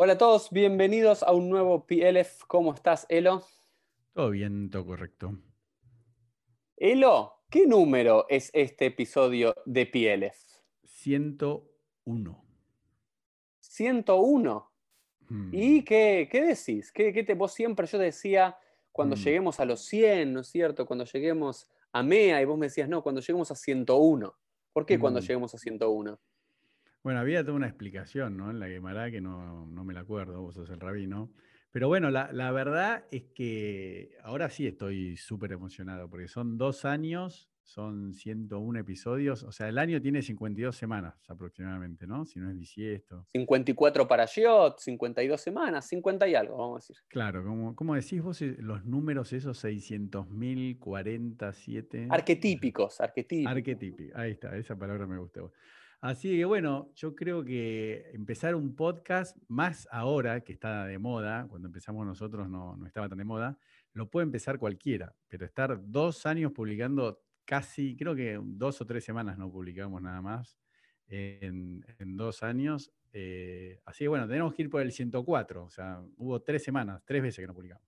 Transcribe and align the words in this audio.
Hola 0.00 0.12
a 0.12 0.18
todos, 0.18 0.50
bienvenidos 0.50 1.24
a 1.24 1.32
un 1.32 1.48
nuevo 1.50 1.84
PLF. 1.84 2.44
¿Cómo 2.46 2.72
estás, 2.72 3.04
Elo? 3.08 3.42
Todo 4.14 4.30
bien, 4.30 4.70
todo 4.70 4.86
correcto. 4.86 5.36
Elo, 6.76 7.42
¿qué 7.50 7.66
número 7.66 8.26
es 8.28 8.50
este 8.52 8.86
episodio 8.86 9.54
de 9.66 9.86
PLF? 9.86 10.36
101. 10.84 12.44
101. 13.58 14.72
Hmm. 15.28 15.50
¿Y 15.52 15.82
qué, 15.84 16.28
qué 16.30 16.42
decís? 16.42 16.92
¿Qué, 16.92 17.12
qué 17.12 17.24
te, 17.24 17.34
vos 17.34 17.52
siempre 17.52 17.86
yo 17.88 17.98
decía, 17.98 18.56
cuando 18.92 19.16
Mm. 19.16 19.18
lleguemos 19.18 19.58
a 19.60 19.64
los 19.64 19.80
100, 19.84 20.32
¿no 20.32 20.40
es 20.40 20.46
cierto? 20.48 20.86
Cuando 20.86 21.04
lleguemos 21.06 21.68
a 21.92 22.04
MEA, 22.04 22.40
y 22.40 22.44
vos 22.44 22.56
me 22.56 22.66
decías, 22.66 22.88
no, 22.88 23.02
cuando 23.02 23.20
lleguemos 23.20 23.50
a 23.50 23.56
101. 23.56 24.36
¿Por 24.72 24.86
qué 24.86 24.98
cuando 25.00 25.18
Mm. 25.18 25.22
lleguemos 25.22 25.54
a 25.54 25.58
101? 25.58 26.20
Bueno, 27.02 27.20
había 27.20 27.42
toda 27.42 27.56
una 27.56 27.68
explicación, 27.68 28.36
¿no? 28.36 28.50
En 28.50 28.58
la 28.60 28.68
Gemara 28.68 29.10
que 29.10 29.20
no, 29.20 29.66
no 29.66 29.84
me 29.84 29.94
la 29.94 30.00
acuerdo, 30.00 30.42
vos 30.42 30.54
sos 30.54 30.70
el 30.70 30.80
rabino. 30.80 31.32
Pero 31.70 31.88
bueno, 31.88 32.10
la, 32.10 32.32
la 32.32 32.50
verdad 32.50 33.04
es 33.10 33.24
que 33.34 34.16
ahora 34.22 34.50
sí 34.50 34.66
estoy 34.66 35.16
súper 35.16 35.52
emocionado, 35.52 36.08
porque 36.08 36.28
son 36.28 36.56
dos 36.56 36.84
años, 36.84 37.50
son 37.68 38.14
101 38.14 38.78
episodios, 38.78 39.42
o 39.44 39.52
sea, 39.52 39.68
el 39.68 39.76
año 39.76 40.00
tiene 40.00 40.22
52 40.22 40.74
semanas 40.74 41.14
aproximadamente, 41.28 42.06
¿no? 42.06 42.24
Si 42.24 42.40
no 42.40 42.50
es 42.50 42.56
bisiesto. 42.56 43.26
54 43.30 44.08
para 44.08 44.24
Yot, 44.24 44.80
52 44.80 45.38
semanas, 45.38 45.86
50 45.86 46.26
y 46.28 46.34
algo, 46.34 46.56
vamos 46.56 46.76
a 46.76 46.78
decir. 46.78 46.96
Claro, 47.08 47.44
como, 47.44 47.76
¿cómo 47.76 47.94
decís 47.94 48.22
vos 48.22 48.40
eh, 48.40 48.56
los 48.58 48.86
números 48.86 49.34
esos 49.34 49.62
600.000, 49.62 50.78
47? 50.78 52.08
Arquetípicos, 52.10 53.02
arquetípicos. 53.02 53.52
Arquetípico, 53.52 54.18
ahí 54.18 54.30
está, 54.30 54.56
esa 54.56 54.74
palabra 54.74 55.06
me 55.06 55.18
gustó. 55.18 55.52
Así 56.00 56.36
que 56.36 56.44
bueno, 56.44 56.92
yo 56.94 57.16
creo 57.16 57.44
que 57.44 58.10
empezar 58.12 58.54
un 58.54 58.76
podcast, 58.76 59.36
más 59.48 59.88
ahora 59.90 60.42
que 60.42 60.52
está 60.52 60.86
de 60.86 60.98
moda, 60.98 61.46
cuando 61.48 61.66
empezamos 61.66 62.06
nosotros 62.06 62.48
no, 62.48 62.76
no 62.76 62.86
estaba 62.86 63.08
tan 63.08 63.18
de 63.18 63.24
moda, 63.24 63.58
lo 63.94 64.08
puede 64.08 64.24
empezar 64.24 64.58
cualquiera, 64.58 65.12
pero 65.26 65.44
estar 65.44 65.80
dos 65.82 66.24
años 66.24 66.52
publicando 66.52 67.20
casi, 67.44 67.96
creo 67.96 68.14
que 68.14 68.38
dos 68.40 68.80
o 68.80 68.86
tres 68.86 69.04
semanas 69.04 69.38
no 69.38 69.50
publicamos 69.50 70.00
nada 70.00 70.20
más 70.22 70.58
en, 71.08 71.82
dos 72.16 72.42
años. 72.42 72.92
eh, 73.12 73.80
así 73.84 74.04
que 74.04 74.08
bueno, 74.08 74.28
tenemos 74.28 74.54
que 74.54 74.62
ir 74.62 74.70
por 74.70 74.82
el 74.82 74.92
104, 74.92 75.64
o 75.64 75.70
sea, 75.70 76.00
hubo 76.16 76.40
tres 76.42 76.62
semanas, 76.62 77.02
tres 77.04 77.22
veces 77.22 77.42
que 77.42 77.46
no 77.46 77.54
publicamos. 77.54 77.84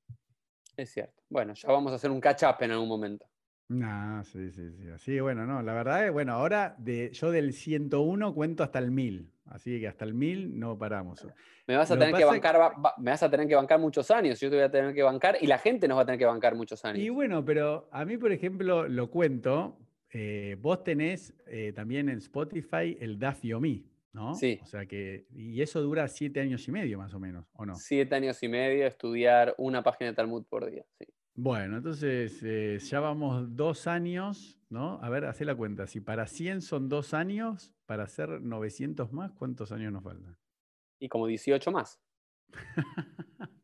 Es 0.77 0.91
cierto. 0.91 1.23
Bueno, 1.29 1.53
ya 1.55 1.69
vamos 1.69 1.93
a 1.93 1.97
hacer 1.97 2.11
un 2.11 2.21
catch-up 2.21 2.57
en 2.61 2.71
algún 2.73 2.89
momento. 2.89 3.30
No, 3.71 4.25
sí, 4.25 4.51
sí, 4.51 4.73
sí. 4.73 4.89
Así 4.93 5.21
bueno, 5.21 5.47
no, 5.47 5.63
la 5.63 5.73
verdad 5.73 6.05
es, 6.05 6.13
bueno, 6.13 6.33
ahora 6.33 6.75
de, 6.79 7.13
yo 7.13 7.31
del 7.31 7.53
101 7.53 8.35
cuento 8.35 8.65
hasta 8.65 8.81
el 8.81 8.91
1000, 8.91 9.31
así 9.47 9.79
que 9.79 9.87
hasta 9.87 10.05
el 10.05 10.13
1000 10.13 10.59
no 10.59 10.77
paramos. 10.77 11.25
Me 11.69 11.77
vas 11.77 11.89
a 11.89 11.95
Lo 11.95 12.01
tener 12.01 12.17
que 12.17 12.25
bancar, 12.25 12.61
va- 12.61 12.71
va- 12.77 12.95
me 12.99 13.13
vas 13.13 13.23
a 13.23 13.31
tener 13.31 13.47
que 13.47 13.55
bancar 13.55 13.79
muchos 13.79 14.11
años, 14.11 14.41
yo 14.41 14.51
te 14.51 14.57
voy 14.57 14.65
a 14.65 14.71
tener 14.73 14.93
que 14.93 15.05
bancar 15.05 15.37
y 15.41 15.47
la 15.47 15.59
gente 15.59 15.87
nos 15.87 15.99
va 15.99 16.03
a 16.03 16.05
tener 16.05 16.19
que 16.19 16.27
bancar 16.27 16.57
muchos 16.57 16.85
años. 16.85 16.99
Y 16.99 17.11
bueno, 17.11 17.45
pero 17.45 17.89
a 17.93 18.05
mí, 18.05 18.17
por 18.19 18.33
ejemplo, 18.33 18.89
lo 18.89 19.09
cuento, 19.09 19.79
eh, 20.13 20.57
vos 20.61 20.83
tenés 20.83 21.33
eh, 21.47 21.73
también 21.73 22.09
en 22.09 22.19
Spotify 22.19 22.99
el 23.01 23.21
DAF 23.21 23.45
Yomi, 23.45 23.87
¿no? 24.13 24.35
Sí. 24.35 24.59
O 24.65 24.67
sea 24.67 24.85
que, 24.87 25.27
y 25.31 25.63
eso 25.63 25.81
dura 25.81 26.09
siete 26.09 26.41
años 26.41 26.67
y 26.67 26.73
medio 26.73 26.99
más 26.99 27.15
o 27.15 27.21
menos, 27.21 27.47
¿o 27.53 27.65
no? 27.65 27.77
Siete 27.77 28.17
años 28.17 28.43
y 28.43 28.49
medio 28.49 28.85
estudiar 28.85 29.55
una 29.59 29.85
página 29.85 30.11
de 30.11 30.17
Talmud 30.17 30.45
por 30.49 30.69
día. 30.69 30.85
sí. 30.99 31.05
Bueno, 31.43 31.79
entonces 31.79 32.43
eh, 32.43 32.79
ya 32.81 33.01
vamos 33.01 33.57
dos 33.57 33.87
años, 33.87 34.61
¿no? 34.69 35.01
A 35.03 35.09
ver, 35.09 35.25
hacé 35.25 35.47
la 35.47 35.55
cuenta. 35.55 35.87
Si 35.87 35.99
para 35.99 36.27
100 36.27 36.61
son 36.61 36.91
dos 36.91 37.15
años, 37.15 37.73
para 37.87 38.03
hacer 38.05 38.43
900 38.43 39.11
más, 39.15 39.33
¿cuántos 39.33 39.73
años 39.73 39.91
nos 39.91 40.05
faltan? 40.05 40.37
Y 40.99 41.09
como 41.09 41.27
18 41.27 41.73
más. 41.73 41.99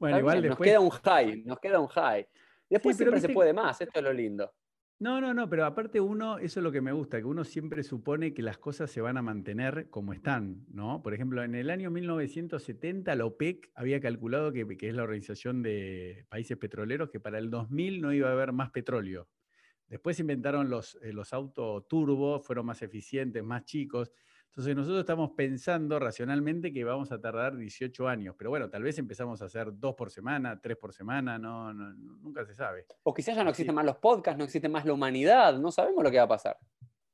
Bueno, 0.00 0.16
igual 0.20 0.40
después... 0.40 0.60
Nos 0.60 0.64
queda 0.68 0.80
un 0.80 0.90
high, 0.90 1.42
nos 1.44 1.58
queda 1.58 1.80
un 1.80 1.88
high. 1.88 2.28
Después 2.70 2.96
pero 2.96 3.10
siempre 3.10 3.20
se 3.28 3.34
puede 3.34 3.52
más, 3.52 3.80
esto 3.80 3.98
es 3.98 4.04
lo 4.04 4.12
lindo. 4.12 4.54
No, 5.00 5.20
no, 5.20 5.32
no, 5.32 5.48
pero 5.48 5.64
aparte 5.64 6.00
uno, 6.00 6.38
eso 6.38 6.58
es 6.58 6.64
lo 6.64 6.72
que 6.72 6.80
me 6.80 6.90
gusta, 6.90 7.18
que 7.18 7.24
uno 7.24 7.44
siempre 7.44 7.84
supone 7.84 8.34
que 8.34 8.42
las 8.42 8.58
cosas 8.58 8.90
se 8.90 9.00
van 9.00 9.16
a 9.16 9.22
mantener 9.22 9.90
como 9.90 10.12
están, 10.12 10.66
¿no? 10.70 11.02
Por 11.04 11.14
ejemplo, 11.14 11.44
en 11.44 11.54
el 11.54 11.70
año 11.70 11.88
1970 11.88 13.14
la 13.14 13.24
OPEC 13.24 13.70
había 13.76 14.00
calculado 14.00 14.52
que, 14.52 14.66
que 14.76 14.88
es 14.88 14.94
la 14.96 15.04
Organización 15.04 15.62
de 15.62 16.26
Países 16.28 16.56
Petroleros, 16.56 17.10
que 17.10 17.20
para 17.20 17.38
el 17.38 17.48
2000 17.48 18.00
no 18.02 18.12
iba 18.12 18.28
a 18.28 18.32
haber 18.32 18.52
más 18.52 18.70
petróleo. 18.72 19.28
Después 19.86 20.18
inventaron 20.18 20.68
los, 20.68 20.98
eh, 21.00 21.12
los 21.12 21.32
autos 21.32 21.86
turbo, 21.86 22.40
fueron 22.40 22.66
más 22.66 22.82
eficientes, 22.82 23.44
más 23.44 23.64
chicos. 23.64 24.10
Entonces 24.50 24.74
nosotros 24.74 25.00
estamos 25.00 25.30
pensando 25.36 25.98
racionalmente 26.00 26.72
que 26.72 26.82
vamos 26.82 27.12
a 27.12 27.20
tardar 27.20 27.56
18 27.56 28.08
años, 28.08 28.34
pero 28.36 28.50
bueno, 28.50 28.68
tal 28.68 28.82
vez 28.82 28.98
empezamos 28.98 29.40
a 29.40 29.44
hacer 29.44 29.68
dos 29.72 29.94
por 29.94 30.10
semana, 30.10 30.60
tres 30.60 30.76
por 30.76 30.92
semana, 30.92 31.38
no, 31.38 31.72
no- 31.72 31.92
nunca 31.94 32.44
se 32.44 32.54
sabe. 32.54 32.86
O 33.04 33.14
quizás 33.14 33.36
ya 33.36 33.44
no 33.44 33.50
existen 33.50 33.74
más 33.74 33.84
los 33.84 33.98
podcasts, 33.98 34.36
no 34.36 34.44
existe 34.44 34.68
más 34.68 34.84
la 34.84 34.92
humanidad, 34.94 35.56
no 35.58 35.70
sabemos 35.70 36.02
lo 36.02 36.10
que 36.10 36.16
va 36.16 36.24
a 36.24 36.28
pasar. 36.28 36.58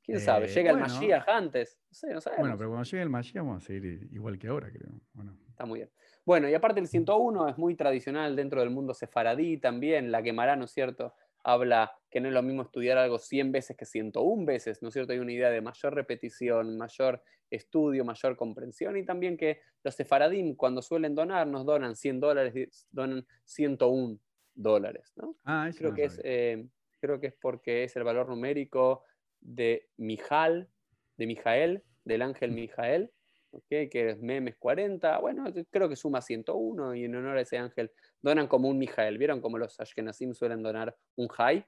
¿Quién 0.03 0.21
sabe? 0.21 0.47
Eh, 0.47 0.55
Llega 0.55 0.71
el. 0.71 0.79
Mashiach 0.79 1.29
antes. 1.29 1.79
No 1.91 1.95
sé, 1.95 2.13
no 2.15 2.21
sabemos. 2.21 2.43
Bueno, 2.43 2.59
pero 2.59 2.71
cuando 2.71 2.85
llegue 2.85 3.03
el 3.03 3.11
Mashiach 3.11 3.45
vamos 3.45 3.63
a 3.63 3.67
seguir 3.67 4.09
igual 4.13 4.39
que 4.39 4.49
ahora, 4.49 4.71
creo. 4.71 4.91
Bueno, 5.13 5.37
Está 5.49 5.65
muy 5.67 5.79
bien. 5.81 5.91
Bueno, 6.27 6.49
y 6.49 6.55
aparte 6.55 6.81
el 6.81 6.89
101 6.89 7.49
es 7.49 7.57
muy 7.59 7.75
tradicional 7.75 8.35
dentro 8.37 8.61
del 8.61 8.71
mundo 8.71 8.93
sefaradí 8.95 9.59
también. 9.59 10.11
La 10.11 10.23
Gemara, 10.23 10.57
¿no 10.57 10.65
es 10.65 10.73
cierto? 10.73 11.15
Habla 11.43 11.93
que 12.15 12.21
no 12.21 12.29
es 12.29 12.35
lo 12.35 12.43
mismo 12.43 12.63
estudiar 12.63 12.97
algo 12.97 13.19
100 13.19 13.51
veces 13.51 13.77
que 13.77 13.85
101 13.85 14.47
veces, 14.47 14.81
¿no 14.81 14.87
es 14.87 14.95
cierto? 14.95 15.13
Hay 15.13 15.19
una 15.19 15.33
idea 15.33 15.51
de 15.51 15.61
mayor 15.61 15.97
repetición, 15.97 16.79
mayor 16.79 17.21
estudio, 17.51 18.05
mayor 18.05 18.37
comprensión 18.37 18.97
y 18.97 19.05
también 19.05 19.37
que 19.37 19.63
los 19.83 19.97
sefaradim 19.97 20.55
cuando 20.55 20.81
suelen 20.81 21.17
donar 21.17 21.49
nos 21.49 21.67
donan 21.67 21.97
100 21.97 22.21
dólares, 22.21 22.87
donan 22.93 23.27
101 23.47 24.21
dólares, 24.55 25.13
¿no? 25.17 25.37
Ah, 25.45 25.69
Creo 25.77 25.91
no 25.91 25.97
que, 25.97 26.05
es, 26.05 26.21
eh, 26.23 26.65
creo 27.01 27.19
que 27.19 27.27
es 27.27 27.35
porque 27.35 27.83
es 27.83 27.97
el 27.97 28.05
valor 28.05 28.29
numérico 28.29 29.03
de 29.41 29.89
Mijal, 29.97 30.69
de 31.17 31.27
Mijael, 31.27 31.83
del 32.05 32.23
ángel 32.23 32.53
Mijael, 32.53 33.11
¿ok? 33.51 33.67
que 33.91 34.11
es 34.11 34.23
memes 34.23 34.57
40. 34.57 35.19
Bueno, 35.19 35.53
creo 35.69 35.89
que 35.89 35.97
suma 35.97 36.23
101 36.23 36.95
y 36.95 37.07
en 37.07 37.17
honor 37.17 37.39
a 37.39 37.41
ese 37.41 37.59
ángel 37.59 37.91
donan 38.23 38.47
como 38.47 38.69
un 38.69 38.79
Mijael. 38.79 39.19
¿Vieron 39.19 39.41
cómo 39.41 39.59
los 39.59 39.81
Ashkenazim 39.81 40.33
suelen 40.33 40.63
donar 40.63 40.97
un 41.17 41.27
Jai? 41.27 41.67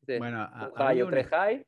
¿Viste? 0.00 0.18
Bueno, 0.18 0.48
un 0.52 0.72
había 0.82 1.04
o 1.04 1.08
tres 1.10 1.26
una- 1.26 1.36
Jai, 1.36 1.66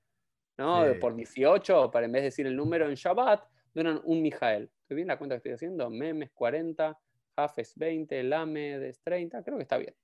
¿no? 0.58 0.92
Sí. 0.92 0.98
Por 1.00 1.14
18, 1.14 1.90
para 1.90 2.06
en 2.06 2.12
vez 2.12 2.22
de 2.22 2.24
decir 2.26 2.46
el 2.46 2.56
número 2.56 2.88
en 2.88 2.94
Shabbat, 2.94 3.44
donan 3.74 4.00
un 4.04 4.22
Mijael. 4.22 4.70
¿Estoy 4.82 4.96
bien 4.96 5.08
la 5.08 5.18
cuenta 5.18 5.34
que 5.34 5.38
estoy 5.38 5.52
haciendo? 5.52 5.90
Memes 5.90 6.30
40, 6.32 6.98
Jafes 7.36 7.74
20, 7.76 8.22
Lamed 8.24 8.82
es 8.82 9.00
30, 9.02 9.42
creo 9.42 9.56
que 9.56 9.62
está 9.62 9.78
bien. 9.78 9.94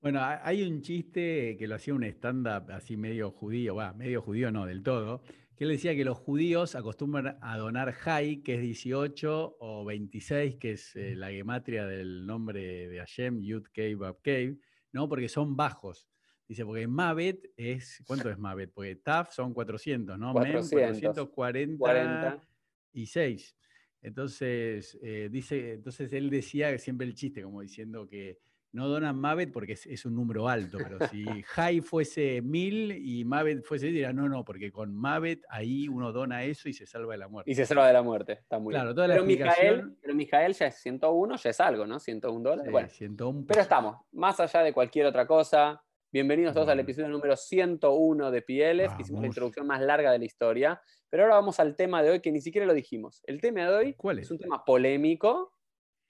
Bueno, 0.00 0.20
ha- 0.20 0.46
hay 0.46 0.62
un 0.62 0.80
chiste 0.82 1.56
que 1.58 1.66
lo 1.66 1.74
hacía 1.74 1.94
un 1.94 2.04
stand-up 2.04 2.70
así 2.70 2.96
medio 2.96 3.30
judío, 3.30 3.74
va, 3.74 3.92
medio 3.92 4.22
judío 4.22 4.50
no, 4.52 4.64
del 4.66 4.82
todo, 4.82 5.22
que 5.56 5.64
él 5.64 5.70
decía 5.70 5.94
que 5.96 6.04
los 6.04 6.16
judíos 6.18 6.76
acostumbran 6.76 7.36
a 7.40 7.56
donar 7.58 7.92
Jai, 7.92 8.42
que 8.42 8.54
es 8.54 8.60
18, 8.60 9.56
o 9.58 9.84
26, 9.84 10.56
que 10.56 10.72
es 10.72 10.94
eh, 10.94 11.16
la 11.16 11.30
gematria 11.30 11.84
del 11.84 12.24
nombre 12.26 12.88
de 12.88 12.98
Hashem, 12.98 13.40
Yud 13.42 13.64
Kei 13.72 13.94
Bab 13.94 14.20
Kei, 14.22 14.56
¿no? 14.92 15.08
Porque 15.08 15.28
son 15.28 15.56
bajos. 15.56 16.08
Dice, 16.48 16.64
porque 16.64 16.86
Mavet 16.88 17.50
es, 17.56 18.02
¿cuánto 18.06 18.30
es 18.30 18.38
Mavet? 18.38 18.72
Porque 18.72 18.96
Taf 18.96 19.32
son 19.32 19.52
400, 19.52 20.18
¿no? 20.18 20.32
Mem 20.32 20.52
400, 20.54 21.28
40. 21.28 21.76
446. 21.78 23.54
Entonces, 24.00 24.98
eh, 25.02 25.28
dice, 25.30 25.72
entonces 25.74 26.12
él 26.12 26.30
decía 26.30 26.76
siempre 26.78 27.06
el 27.06 27.14
chiste, 27.14 27.42
como 27.42 27.60
diciendo 27.60 28.08
que 28.08 28.38
no 28.72 28.86
donan 28.88 29.18
Mavet 29.18 29.50
porque 29.52 29.72
es, 29.72 29.86
es 29.86 30.04
un 30.06 30.14
número 30.14 30.48
alto, 30.48 30.78
pero 30.82 31.06
si 31.08 31.24
Jai 31.46 31.80
fuese 31.80 32.40
1000 32.40 32.92
y 32.92 33.24
Mavet 33.24 33.62
fuese, 33.64 33.88
dirá, 33.88 34.12
no, 34.12 34.28
no, 34.28 34.44
porque 34.44 34.70
con 34.70 34.94
Mavet 34.94 35.42
ahí 35.50 35.88
uno 35.88 36.12
dona 36.12 36.44
eso 36.44 36.68
y 36.68 36.72
se 36.72 36.86
salva 36.86 37.12
de 37.12 37.18
la 37.18 37.28
muerte. 37.28 37.50
Y 37.50 37.54
se 37.54 37.66
salva 37.66 37.86
de 37.86 37.92
la 37.92 38.02
muerte. 38.02 38.34
Está 38.34 38.58
muy 38.58 38.72
Claro, 38.72 38.88
bien. 38.90 38.94
toda 38.94 39.08
la 39.08 39.14
pero, 39.14 39.26
Mijael, 39.26 39.50
explicación- 39.50 39.98
pero 40.00 40.14
Mijael 40.14 40.52
ya 40.54 40.66
es 40.68 40.76
101, 40.76 41.36
ya 41.36 41.50
es 41.50 41.60
algo, 41.60 41.86
¿no? 41.86 41.98
101 41.98 42.42
dólares. 42.42 42.64
Sí, 42.66 42.70
bueno, 42.72 42.88
101 42.88 43.44
pero 43.46 43.60
estamos, 43.60 43.96
más 44.12 44.38
allá 44.40 44.62
de 44.62 44.72
cualquier 44.72 45.06
otra 45.06 45.26
cosa, 45.26 45.82
Bienvenidos 46.10 46.54
todos 46.54 46.68
al 46.70 46.80
episodio 46.80 47.08
número 47.10 47.36
101 47.36 48.30
de 48.30 48.40
Pieles, 48.42 48.92
que 48.94 49.02
hicimos 49.02 49.20
la 49.20 49.26
introducción 49.26 49.66
más 49.66 49.80
larga 49.82 50.10
de 50.10 50.18
la 50.18 50.24
historia. 50.24 50.80
Pero 51.10 51.24
ahora 51.24 51.34
vamos 51.36 51.60
al 51.60 51.76
tema 51.76 52.02
de 52.02 52.10
hoy, 52.10 52.20
que 52.20 52.32
ni 52.32 52.40
siquiera 52.40 52.66
lo 52.66 52.72
dijimos. 52.72 53.22
El 53.26 53.40
tema 53.42 53.60
de 53.68 53.68
hoy 53.74 53.94
¿Cuál 53.94 54.18
es? 54.20 54.24
es 54.26 54.30
un 54.30 54.38
tema 54.38 54.64
polémico, 54.64 55.52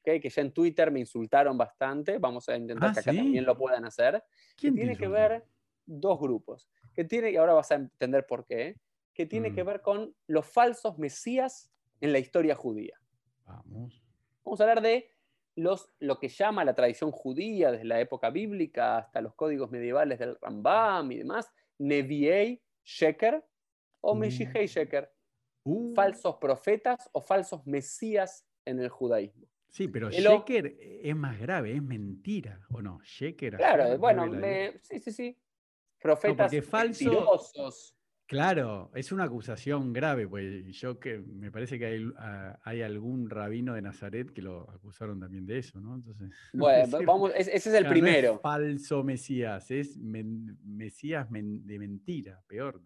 ¿okay? 0.00 0.21
que 0.21 0.31
ya 0.31 0.43
en 0.43 0.53
Twitter 0.53 0.93
me 0.93 1.00
insultaron 1.00 1.59
bastante. 1.59 2.19
Vamos 2.19 2.49
a 2.49 2.56
intentar 2.56 2.91
Ah, 2.91 2.93
que 2.95 3.00
acá 3.00 3.11
¿sí? 3.11 3.17
también 3.17 3.45
lo 3.45 3.56
puedan 3.59 3.85
hacer. 3.85 4.23
Que 4.50 4.56
¿Quién 4.56 4.75
te 4.75 4.81
tiene 4.83 4.97
que 4.97 5.09
ver 5.09 5.45
dos 5.85 6.21
grupos. 6.21 6.71
Que 6.95 7.05
tiene, 7.05 7.33
y 7.33 7.37
ahora 7.37 7.55
vas 7.55 7.71
a 7.73 7.75
entender 7.77 8.25
por 8.25 8.45
qué, 8.47 8.77
que 9.12 9.27
tiene 9.27 9.53
que 9.53 9.65
Mm. 9.65 9.67
ver 9.67 9.83
con 9.83 10.15
los 10.29 10.47
falsos 10.47 10.97
mesías 10.99 11.73
en 12.00 12.12
la 12.12 12.21
historia 12.21 12.55
judía. 12.55 12.97
Vamos. 13.45 14.00
Vamos 14.45 14.61
a 14.61 14.62
hablar 14.62 14.81
de 14.81 15.11
los, 15.59 15.91
lo 15.99 16.19
que 16.19 16.29
llama 16.29 16.65
la 16.65 16.75
tradición 16.75 17.11
judía 17.11 17.73
desde 17.73 17.85
la 17.85 18.01
época 18.01 18.31
bíblica 18.31 18.99
hasta 18.99 19.21
los 19.21 19.35
códigos 19.35 19.71
medievales 19.71 20.19
del 20.19 20.37
Rambam 20.41 21.11
y 21.13 21.17
demás, 21.19 21.51
Neviei 21.79 22.63
Sheker 22.85 23.45
o 24.01 24.15
Mm. 24.15 24.19
Meshihei 24.19 24.67
Sheker, 24.67 25.11
Uh, 25.65 25.93
falsos 25.95 26.37
profetas 26.37 27.11
o 27.13 27.21
falsos 27.21 27.67
mesías 27.67 28.47
en 28.65 28.79
el 28.81 28.89
judaísmo. 28.89 29.47
Sí, 29.71 29.87
pero 29.89 30.09
el 30.09 30.27
o- 30.27 30.31
Sheker 30.39 30.77
es 30.81 31.15
más 31.17 31.39
grave, 31.39 31.73
es 31.75 31.83
mentira, 31.83 32.61
¿o 32.71 32.81
no? 32.81 33.01
Sheker. 33.03 33.57
Claro, 33.57 33.99
bueno, 33.99 34.27
me- 34.27 34.79
sí, 34.81 34.99
sí, 35.01 35.13
sí. 35.13 35.37
Profetas 36.01 36.53
falso- 36.65 37.05
mentirosos. 37.05 37.98
Claro, 38.29 38.91
es 38.95 39.11
una 39.11 39.25
acusación 39.25 39.93
grave, 39.95 40.29
pues 40.29 40.67
yo 40.79 41.01
que 41.01 41.17
me 41.19 41.51
parece 41.51 41.79
que 41.79 41.87
hay, 41.87 42.05
ah, 42.19 42.59
hay 42.63 42.83
algún 42.83 43.31
rabino 43.31 43.73
de 43.73 43.81
Nazaret 43.81 44.31
que 44.35 44.43
lo 44.43 44.71
acusaron 44.71 45.19
también 45.19 45.47
de 45.47 45.59
eso, 45.59 45.81
¿no? 45.81 45.95
Entonces, 45.97 46.31
Bueno, 46.53 46.99
vamos, 47.07 47.33
ese 47.35 47.57
es 47.57 47.67
el 47.69 47.73
claro, 47.73 47.89
no 47.89 47.89
es 47.89 47.93
primero. 48.03 48.39
falso 48.41 49.03
Mesías, 49.03 49.71
es 49.71 49.97
men- 49.97 50.59
Mesías 50.63 51.31
men- 51.31 51.67
de 51.67 51.79
mentira, 51.79 52.43
peor. 52.47 52.83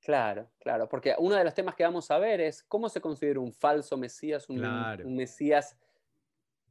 Claro, 0.00 0.50
claro, 0.58 0.88
porque 0.88 1.14
uno 1.18 1.36
de 1.36 1.44
los 1.44 1.54
temas 1.54 1.76
que 1.76 1.84
vamos 1.84 2.10
a 2.10 2.18
ver 2.18 2.40
es 2.40 2.64
cómo 2.64 2.88
se 2.88 3.00
considera 3.00 3.38
un 3.38 3.52
falso 3.52 3.96
Mesías, 3.96 4.48
un, 4.48 4.56
Claro. 4.58 5.06
un 5.06 5.14
Mesías 5.14 5.76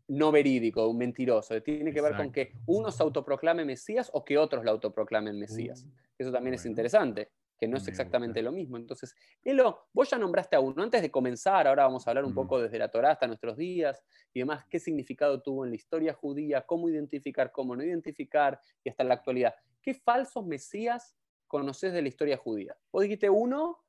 no 0.07 0.31
verídico, 0.31 0.87
un 0.87 0.97
mentiroso. 0.97 1.61
Tiene 1.61 1.93
que 1.93 2.01
ver 2.01 2.15
con 2.15 2.31
que 2.31 2.53
uno 2.65 2.91
se 2.91 3.03
autoproclame 3.03 3.63
Mesías 3.63 4.09
o 4.13 4.25
que 4.25 4.37
otros 4.37 4.65
lo 4.65 4.71
autoproclamen 4.71 5.37
Mesías. 5.37 5.85
Uh, 5.85 5.91
Eso 6.17 6.31
también 6.31 6.55
es 6.55 6.65
interesante, 6.65 7.29
que 7.59 7.67
no 7.67 7.77
es 7.77 7.83
Me 7.83 7.89
exactamente 7.89 8.41
lo 8.41 8.51
mismo. 8.51 8.77
Entonces, 8.77 9.15
Elo, 9.43 9.87
vos 9.91 10.09
ya 10.09 10.17
nombraste 10.17 10.55
a 10.55 10.61
uno. 10.61 10.81
Antes 10.81 11.01
de 11.01 11.11
comenzar, 11.11 11.67
ahora 11.67 11.83
vamos 11.83 12.07
a 12.07 12.11
hablar 12.11 12.23
un 12.23 12.31
Mm. 12.31 12.35
poco 12.35 12.61
desde 12.61 12.79
la 12.79 12.89
Torá 12.89 13.11
hasta 13.11 13.27
nuestros 13.27 13.57
días 13.57 14.01
y 14.33 14.39
demás, 14.39 14.65
qué 14.69 14.79
significado 14.79 15.41
tuvo 15.41 15.65
en 15.65 15.71
la 15.71 15.75
historia 15.75 16.13
judía, 16.13 16.65
cómo 16.65 16.87
identificar, 16.89 17.51
cómo 17.51 17.75
no 17.75 17.83
identificar 17.83 18.59
y 18.83 18.89
hasta 18.89 19.03
la 19.03 19.15
actualidad. 19.15 19.53
¿Qué 19.81 19.93
falsos 19.93 20.45
Mesías 20.45 21.17
conoces 21.47 21.91
de 21.91 22.01
la 22.01 22.07
historia 22.07 22.37
judía? 22.37 22.77
Vos 22.91 23.03
dijiste 23.03 23.29
uno. 23.29 23.83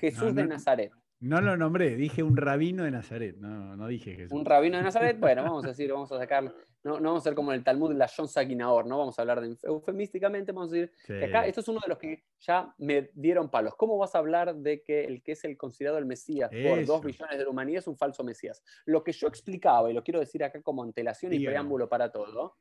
Jesús 0.00 0.34
de 0.34 0.44
Nazaret. 0.44 0.92
No 1.22 1.40
lo 1.40 1.56
nombré, 1.56 1.94
dije 1.94 2.24
un 2.24 2.36
rabino 2.36 2.82
de 2.82 2.90
Nazaret, 2.90 3.36
no, 3.36 3.76
no 3.76 3.86
dije 3.86 4.12
Jesús. 4.16 4.32
Un 4.32 4.44
rabino 4.44 4.76
de 4.76 4.82
Nazaret, 4.82 5.20
bueno, 5.20 5.44
vamos 5.44 5.64
a 5.64 5.68
decir, 5.68 5.92
vamos 5.92 6.10
a 6.10 6.18
sacar, 6.18 6.42
no, 6.82 6.98
no 6.98 7.10
vamos 7.10 7.22
a 7.22 7.28
ser 7.28 7.36
como 7.36 7.52
en 7.52 7.58
el 7.58 7.64
Talmud 7.64 7.92
la 7.92 8.08
John 8.08 8.26
Sakinaor, 8.26 8.86
no 8.86 8.98
vamos 8.98 9.16
a 9.16 9.22
hablar 9.22 9.40
de 9.40 9.56
eufemísticamente, 9.62 10.50
vamos 10.50 10.72
a 10.72 10.74
decir 10.74 10.92
que 11.06 11.26
acá 11.26 11.46
esto 11.46 11.60
es 11.60 11.68
uno 11.68 11.78
de 11.80 11.88
los 11.88 11.98
que 11.98 12.24
ya 12.40 12.74
me 12.78 13.08
dieron 13.14 13.48
palos. 13.50 13.76
¿Cómo 13.76 13.96
vas 13.98 14.16
a 14.16 14.18
hablar 14.18 14.56
de 14.56 14.82
que 14.82 15.04
el 15.04 15.22
que 15.22 15.32
es 15.32 15.44
el 15.44 15.56
considerado 15.56 15.98
el 15.98 16.06
Mesías 16.06 16.50
por 16.50 16.80
Eso. 16.80 16.94
dos 16.94 17.04
billones 17.04 17.38
de 17.38 17.44
la 17.44 17.50
humanidad 17.50 17.78
es 17.78 17.86
un 17.86 17.96
falso 17.96 18.24
Mesías? 18.24 18.60
Lo 18.84 19.04
que 19.04 19.12
yo 19.12 19.28
explicaba, 19.28 19.88
y 19.92 19.94
lo 19.94 20.02
quiero 20.02 20.18
decir 20.18 20.42
acá 20.42 20.60
como 20.60 20.82
antelación 20.82 21.32
y 21.32 21.46
preámbulo 21.46 21.88
para 21.88 22.10
todo, 22.10 22.56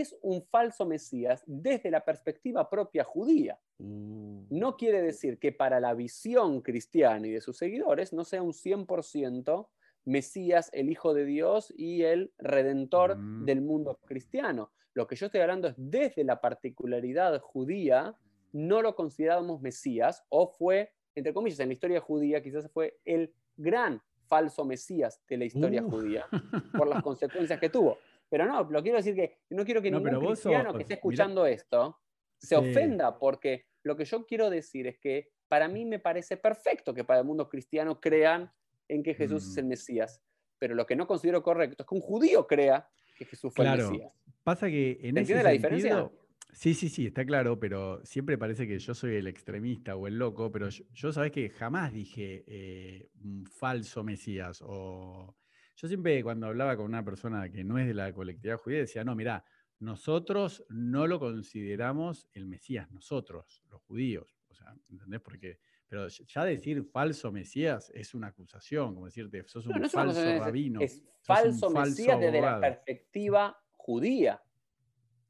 es 0.00 0.16
un 0.22 0.42
falso 0.42 0.86
Mesías 0.86 1.42
desde 1.46 1.90
la 1.90 2.04
perspectiva 2.04 2.68
propia 2.70 3.04
judía. 3.04 3.58
Uh, 3.78 4.46
No 4.50 4.76
quiere 4.76 5.02
decir 5.02 5.38
que 5.38 5.52
para 5.52 5.80
la 5.80 5.94
visión 5.94 6.60
cristiana 6.62 7.26
y 7.26 7.30
de 7.32 7.40
sus 7.40 7.56
seguidores 7.58 8.12
no 8.12 8.24
sea 8.24 8.42
un 8.42 8.52
100% 8.52 9.68
Mesías, 10.04 10.68
el 10.72 10.90
Hijo 10.90 11.14
de 11.14 11.24
Dios 11.24 11.72
y 11.76 12.02
el 12.02 12.32
Redentor 12.38 13.16
Mm. 13.16 13.44
del 13.44 13.60
mundo 13.60 13.98
cristiano. 14.04 14.72
Lo 14.94 15.06
que 15.06 15.14
yo 15.16 15.26
estoy 15.26 15.40
hablando 15.40 15.68
es 15.68 15.74
desde 15.76 16.24
la 16.24 16.40
particularidad 16.40 17.40
judía, 17.40 18.14
no 18.52 18.82
lo 18.82 18.94
considerábamos 18.94 19.60
Mesías 19.62 20.24
o 20.28 20.48
fue, 20.48 20.92
entre 21.14 21.32
comillas, 21.32 21.60
en 21.60 21.68
la 21.68 21.74
historia 21.74 22.00
judía 22.00 22.42
quizás 22.42 22.70
fue 22.72 22.98
el 23.04 23.32
gran 23.56 24.02
falso 24.26 24.64
Mesías 24.64 25.20
de 25.28 25.36
la 25.36 25.44
historia 25.44 25.82
Uh. 25.84 25.90
judía 25.90 26.26
por 26.84 26.88
las 26.88 27.02
consecuencias 27.02 27.60
que 27.60 27.68
tuvo. 27.70 27.98
Pero 28.32 28.46
no, 28.46 28.64
lo 28.70 28.82
quiero 28.82 28.96
decir 28.96 29.14
que 29.14 29.40
no 29.50 29.62
quiero 29.62 29.82
que 29.82 29.90
No, 29.90 30.00
ningún 30.00 30.24
cristiano 30.28 30.70
sos- 30.70 30.76
que 30.78 30.82
esté 30.84 30.94
escuchando 30.94 31.44
esto 31.44 32.00
se 32.38 32.56
Sí. 32.56 32.70
ofenda 32.70 33.18
porque 33.18 33.66
lo 33.84 33.94
que 33.94 34.06
yo 34.06 34.24
quiero 34.24 34.48
decir 34.48 34.86
es 34.86 34.98
que 34.98 35.28
para 35.48 35.68
mí 35.68 35.84
me 35.84 35.98
parece 35.98 36.38
perfecto 36.38 36.94
que 36.94 37.04
para 37.04 37.20
el 37.20 37.26
mundo 37.26 37.46
cristiano 37.50 38.00
crean 38.00 38.50
en 38.88 39.02
que 39.02 39.12
Jesús 39.12 39.42
es 39.46 39.54
Mm. 39.56 39.58
el 39.58 39.64
Mesías, 39.66 40.22
pero 40.58 40.74
lo 40.74 40.86
que 40.86 40.96
no 40.96 41.06
considero 41.06 41.42
correcto 41.42 41.82
es 41.82 41.86
que 41.86 41.94
un 41.94 42.00
judío 42.00 42.46
crea 42.46 42.88
que 43.18 43.26
Jesús 43.26 43.52
fue 43.54 43.66
Claro. 43.66 43.84
el 43.84 43.90
Mesías. 43.90 44.12
Pasa 44.42 44.68
que 44.68 44.92
en 44.92 44.96
¿Se 45.00 45.08
ese 45.08 45.18
entiende 45.20 45.42
la 45.44 45.50
diferencia? 45.50 45.90
sentido- 45.90 46.18
Sí, 46.54 46.72
sí, 46.74 46.88
sí, 46.88 47.06
está 47.08 47.26
claro, 47.26 47.58
pero 47.60 48.02
siempre 48.04 48.38
parece 48.38 48.66
que 48.66 48.78
yo 48.78 48.94
soy 48.94 49.16
el 49.16 49.26
extremista 49.26 49.94
o 49.96 50.06
el 50.06 50.18
loco, 50.18 50.50
pero 50.50 50.70
yo, 50.70 50.84
yo 50.90 51.12
sabés 51.12 51.32
que 51.32 51.50
jamás 51.50 51.92
dije 51.92 52.44
eh, 52.46 53.08
un 53.22 53.44
falso 53.46 54.02
Mesías. 54.02 54.62
O... 54.64 55.34
Yo 55.76 55.88
siempre 55.88 56.22
cuando 56.22 56.46
hablaba 56.46 56.76
con 56.76 56.86
una 56.86 57.04
persona 57.04 57.50
que 57.50 57.64
no 57.64 57.78
es 57.78 57.86
de 57.86 57.94
la 57.94 58.12
colectividad 58.12 58.58
judía 58.58 58.78
decía, 58.80 59.04
no, 59.04 59.14
mirá, 59.14 59.44
nosotros 59.80 60.64
no 60.68 61.06
lo 61.06 61.18
consideramos 61.18 62.28
el 62.32 62.46
Mesías, 62.46 62.90
nosotros, 62.92 63.62
los 63.68 63.82
judíos. 63.82 64.36
O 64.48 64.54
sea, 64.54 64.74
¿entendés? 64.90 65.20
Porque, 65.20 65.58
pero 65.88 66.06
ya 66.08 66.44
decir 66.44 66.84
falso 66.84 67.32
Mesías 67.32 67.90
es 67.94 68.14
una 68.14 68.28
acusación, 68.28 68.94
como 68.94 69.06
decirte, 69.06 69.42
sos 69.48 69.66
un 69.66 69.72
No, 69.72 69.78
no 69.80 69.88
falso 69.88 70.22
es- 70.22 70.40
rabino. 70.40 70.80
es 70.80 71.02
falso 71.22 71.70
Mesías 71.70 72.20
desde 72.20 72.40
la 72.40 72.60
perspectiva 72.60 73.58
judía. 73.72 74.40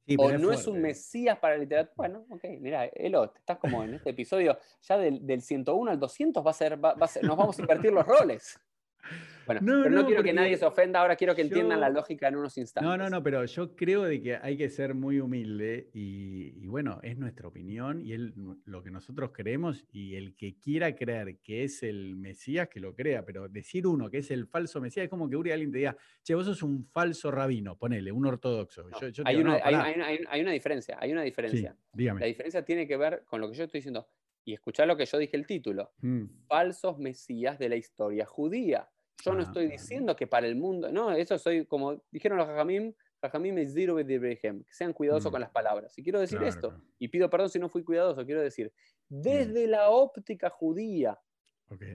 Sí, 0.05 0.17
o 0.19 0.37
no 0.37 0.51
es 0.51 0.67
un. 0.67 0.83
Mesías 0.83 1.39
para 1.39 1.55
la 1.55 1.61
literatura. 1.63 1.95
Bueno, 1.97 2.27
ok, 2.29 2.45
mira, 2.61 2.87
Elo, 2.87 3.33
estás 3.37 3.57
como 3.59 3.85
en 3.85 3.95
este 3.95 4.11
episodio, 4.11 4.59
ya 4.83 4.99
del, 4.99 5.25
del 5.25 5.41
101 5.41 5.93
al 5.93 6.01
200 6.01 6.45
va 6.45 6.51
a 6.51 6.55
ser, 6.55 6.85
va, 6.85 6.95
va 6.95 7.07
a 7.07 7.09
ser- 7.09 7.23
nos 7.25 7.37
vamos 7.37 7.57
a 7.59 7.63
invertir 7.63 7.93
los 7.93 8.05
roles. 8.05 8.59
Bueno, 9.45 9.61
No, 9.63 9.83
pero 9.83 9.95
no, 9.97 10.01
no, 10.03 10.07
quiero 10.07 10.23
que 10.23 10.33
nadie 10.33 10.57
se 10.57 10.65
ofenda, 10.65 11.01
ahora 11.01 11.17
quiero 11.17 11.35
que 11.35 11.43
entiendan 11.43 11.81
la 11.81 11.89
lógica 11.89 12.29
en 12.29 12.37
unos 12.37 12.57
instantes. 12.59 12.89
No, 12.89 12.97
no, 12.97 13.11
no, 13.11 13.23
pero 13.25 13.45
yo 13.45 13.75
creo 13.75 14.05
de 14.05 14.23
que 14.23 14.37
hay 14.37 14.57
que 14.57 14.69
ser 14.69 14.95
muy 14.95 15.19
humilde 15.19 15.91
y, 15.93 16.65
y 16.65 16.69
bueno, 16.69 17.01
es 17.03 17.19
nuestra 17.19 17.49
opinión 17.49 18.01
y 18.01 18.13
es 18.13 18.21
lo 18.65 18.83
que 18.85 18.91
nosotros 18.93 19.33
creemos 19.35 19.85
y 19.91 20.15
el 20.15 20.37
que 20.37 20.57
quiera 20.59 20.95
creer 20.95 21.39
que 21.43 21.65
es 21.65 21.83
el 21.83 22.15
Mesías, 22.17 22.69
que 22.69 22.79
lo 22.79 22.95
crea, 22.95 23.25
pero 23.25 23.49
decir 23.49 23.87
uno 23.87 24.09
que 24.09 24.19
es 24.19 24.31
el 24.31 24.47
falso 24.47 24.81
Mesías 24.81 25.05
es 25.05 25.11
como 25.11 25.29
que 25.29 25.37
alguien 25.53 25.73
te 25.73 25.79
diga, 25.79 25.97
che, 26.23 26.35
vos 26.37 26.47
sos 26.47 26.63
un 26.63 26.85
falso 26.87 27.31
rabino, 27.33 27.77
ponele, 27.77 28.13
un 28.13 28.25
ortodoxo. 28.27 28.89
No, 28.89 29.01
Yo- 29.01 29.09
yo 29.09 29.25
te 29.25 29.29
hay, 29.29 29.37
digo, 29.37 29.49
una, 29.49 29.59
"No, 29.59 29.65
hay, 29.65 29.75
pará". 29.75 29.85
hay 29.85 29.95
una- 29.97 30.07
hay 30.07 30.19
una- 30.21 30.31
hay 30.31 30.41
una 30.43 30.53
diferencia, 30.53 30.97
hay 31.01 31.11
una 31.13 31.23
Sí, 31.23 31.25
diferencia. 31.25 31.71
La 31.71 31.97
dígame. 31.99 32.27
diferencia 32.27 32.65
tiene 32.65 32.87
que 32.87 32.97
ver 32.97 33.25
con 33.27 33.41
lo 33.41 33.51
que 33.51 33.57
yo 33.57 33.65
estoy 33.65 33.79
diciendo. 33.79 34.07
Y 34.45 34.55
escuchar 34.55 34.87
lo 34.89 34.97
que 34.97 35.05
yo 35.07 35.19
dije 35.19 35.37
el 35.37 35.47
título. 35.47 35.93
Mm, 36.01 36.25
Falsos 36.49 36.99
mesías 36.99 37.59
de 37.59 37.69
la 37.69 37.77
historia 37.77 38.25
judía. 38.27 38.89
Yo 39.25 39.33
no 39.33 39.39
Ah, 39.39 39.43
estoy 39.43 39.69
diciendo 39.69 40.17
que 40.17 40.27
para 40.27 40.47
el 40.49 40.57
mundo, 40.57 40.91
no, 40.91 41.13
eso 41.13 41.39
soy 41.39 41.65
como 41.67 42.03
dijeron 42.11 42.39
los 42.39 42.47
Jajamim, 42.49 42.93
Jajamim 43.21 43.57
es 43.59 43.73
zero 43.73 43.95
que 43.97 44.65
sean 44.71 44.93
cuidadosos 44.93 45.31
Mm. 45.31 45.33
con 45.33 45.41
las 45.41 45.51
palabras. 45.51 45.97
Y 45.97 46.03
quiero 46.03 46.19
decir 46.19 46.39
claro, 46.39 46.49
esto, 46.49 46.69
claro. 46.71 46.85
y 46.99 47.07
pido 47.09 47.31
perdón 47.31 47.49
si 47.49 47.59
no 47.61 47.69
fui 47.69 47.85
cuidadoso, 47.85 48.27
quiero 48.27 48.41
decir, 48.41 48.73
Mm. 49.09 49.21
desde 49.21 49.67
la 49.69 49.91
óptica 49.91 50.51
judía, 50.51 51.19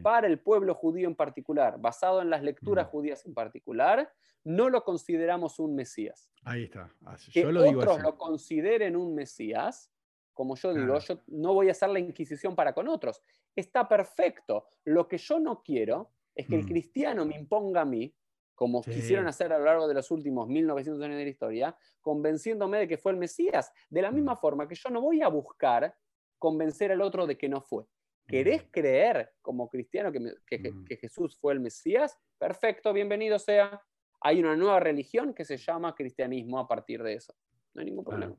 para 0.02 0.26
el 0.26 0.40
pueblo 0.40 0.74
judío 0.74 1.08
en 1.08 1.16
particular, 1.16 1.80
basado 1.80 2.22
en 2.22 2.30
las 2.32 2.42
lecturas 2.42 2.88
Mm. 2.88 2.90
judías 2.90 3.26
en 3.26 3.34
particular, 3.36 4.12
no 4.44 4.70
lo 4.70 4.84
consideramos 4.84 5.60
un 5.60 5.76
mesías. 5.76 6.32
Ahí 6.44 6.64
está. 6.64 6.90
así- 7.06 7.32
que 7.32 7.42
Yo 7.44 7.52
lo 7.52 7.62
digo 7.64 7.82
otros 7.82 7.96
así. 7.98 8.04
lo 8.04 8.18
consideren 8.18 8.96
un 8.96 9.14
Mesías, 9.14 9.92
como 10.34 10.56
yo 10.56 10.74
digo, 10.74 10.98
yo 11.00 11.20
no 11.28 11.54
voy 11.54 11.68
a 11.68 11.72
hacer 11.72 11.90
la 11.90 12.00
inquisición 12.00 12.56
para 12.56 12.74
con 12.74 12.88
otros. 12.88 13.22
Está 13.56 13.88
perfecto. 13.88 14.68
Lo 14.86 15.08
que 15.08 15.18
yo 15.18 15.40
no 15.40 15.62
quiero 15.62 16.12
es 16.38 16.48
que 16.48 16.56
el 16.56 16.64
Mm. 16.64 16.68
cristiano 16.68 17.26
me 17.26 17.36
imponga 17.36 17.82
a 17.82 17.86
mí, 17.86 18.14
como 18.56 18.82
Sí. 18.84 18.92
quisieron 18.92 19.28
hacer 19.28 19.52
a 19.54 19.58
lo 19.60 19.66
largo 19.66 19.88
de 19.88 19.94
los 19.94 20.10
últimos 20.12 20.48
1900 20.48 21.04
años 21.04 21.18
de 21.18 21.24
la 21.24 21.30
historia, 21.30 21.78
convenciéndome 22.02 22.80
de 22.80 22.88
que 22.88 22.98
fue 22.98 23.12
el 23.12 23.18
Mesías. 23.18 23.72
De 23.90 24.02
la 24.02 24.12
misma 24.12 24.36
Mm. 24.36 24.40
forma 24.40 24.68
que 24.68 24.76
yo 24.76 24.90
no 24.90 25.02
voy 25.02 25.22
a 25.22 25.28
buscar 25.28 25.96
convencer 26.40 26.92
al 26.92 27.02
otro 27.02 27.26
de 27.28 27.38
que 27.38 27.50
no 27.50 27.62
fue. 27.62 27.86
¿Querés 28.28 28.64
Mm. 28.64 28.70
creer 28.72 29.34
como 29.42 29.68
cristiano 29.70 30.12
que, 30.12 30.20
me- 30.20 30.34
que- 30.46 30.62
que- 30.62 30.74
que 30.86 30.98
Jesús 30.98 31.38
fue 31.40 31.54
el 31.54 31.60
Mesías? 31.60 32.18
Perfecto, 32.38 32.94
bienvenido 32.94 33.40
sea. 33.40 33.82
Hay 34.22 34.40
una 34.40 34.56
nueva 34.56 34.80
religión 34.80 35.34
que 35.34 35.46
se 35.46 35.58
llama 35.58 35.94
cristianismo 35.96 36.60
a 36.60 36.68
partir 36.68 37.02
de 37.04 37.14
eso. 37.14 37.34
No 37.74 37.82
hay 37.82 37.86
ningún 37.86 38.04
problema. 38.06 38.36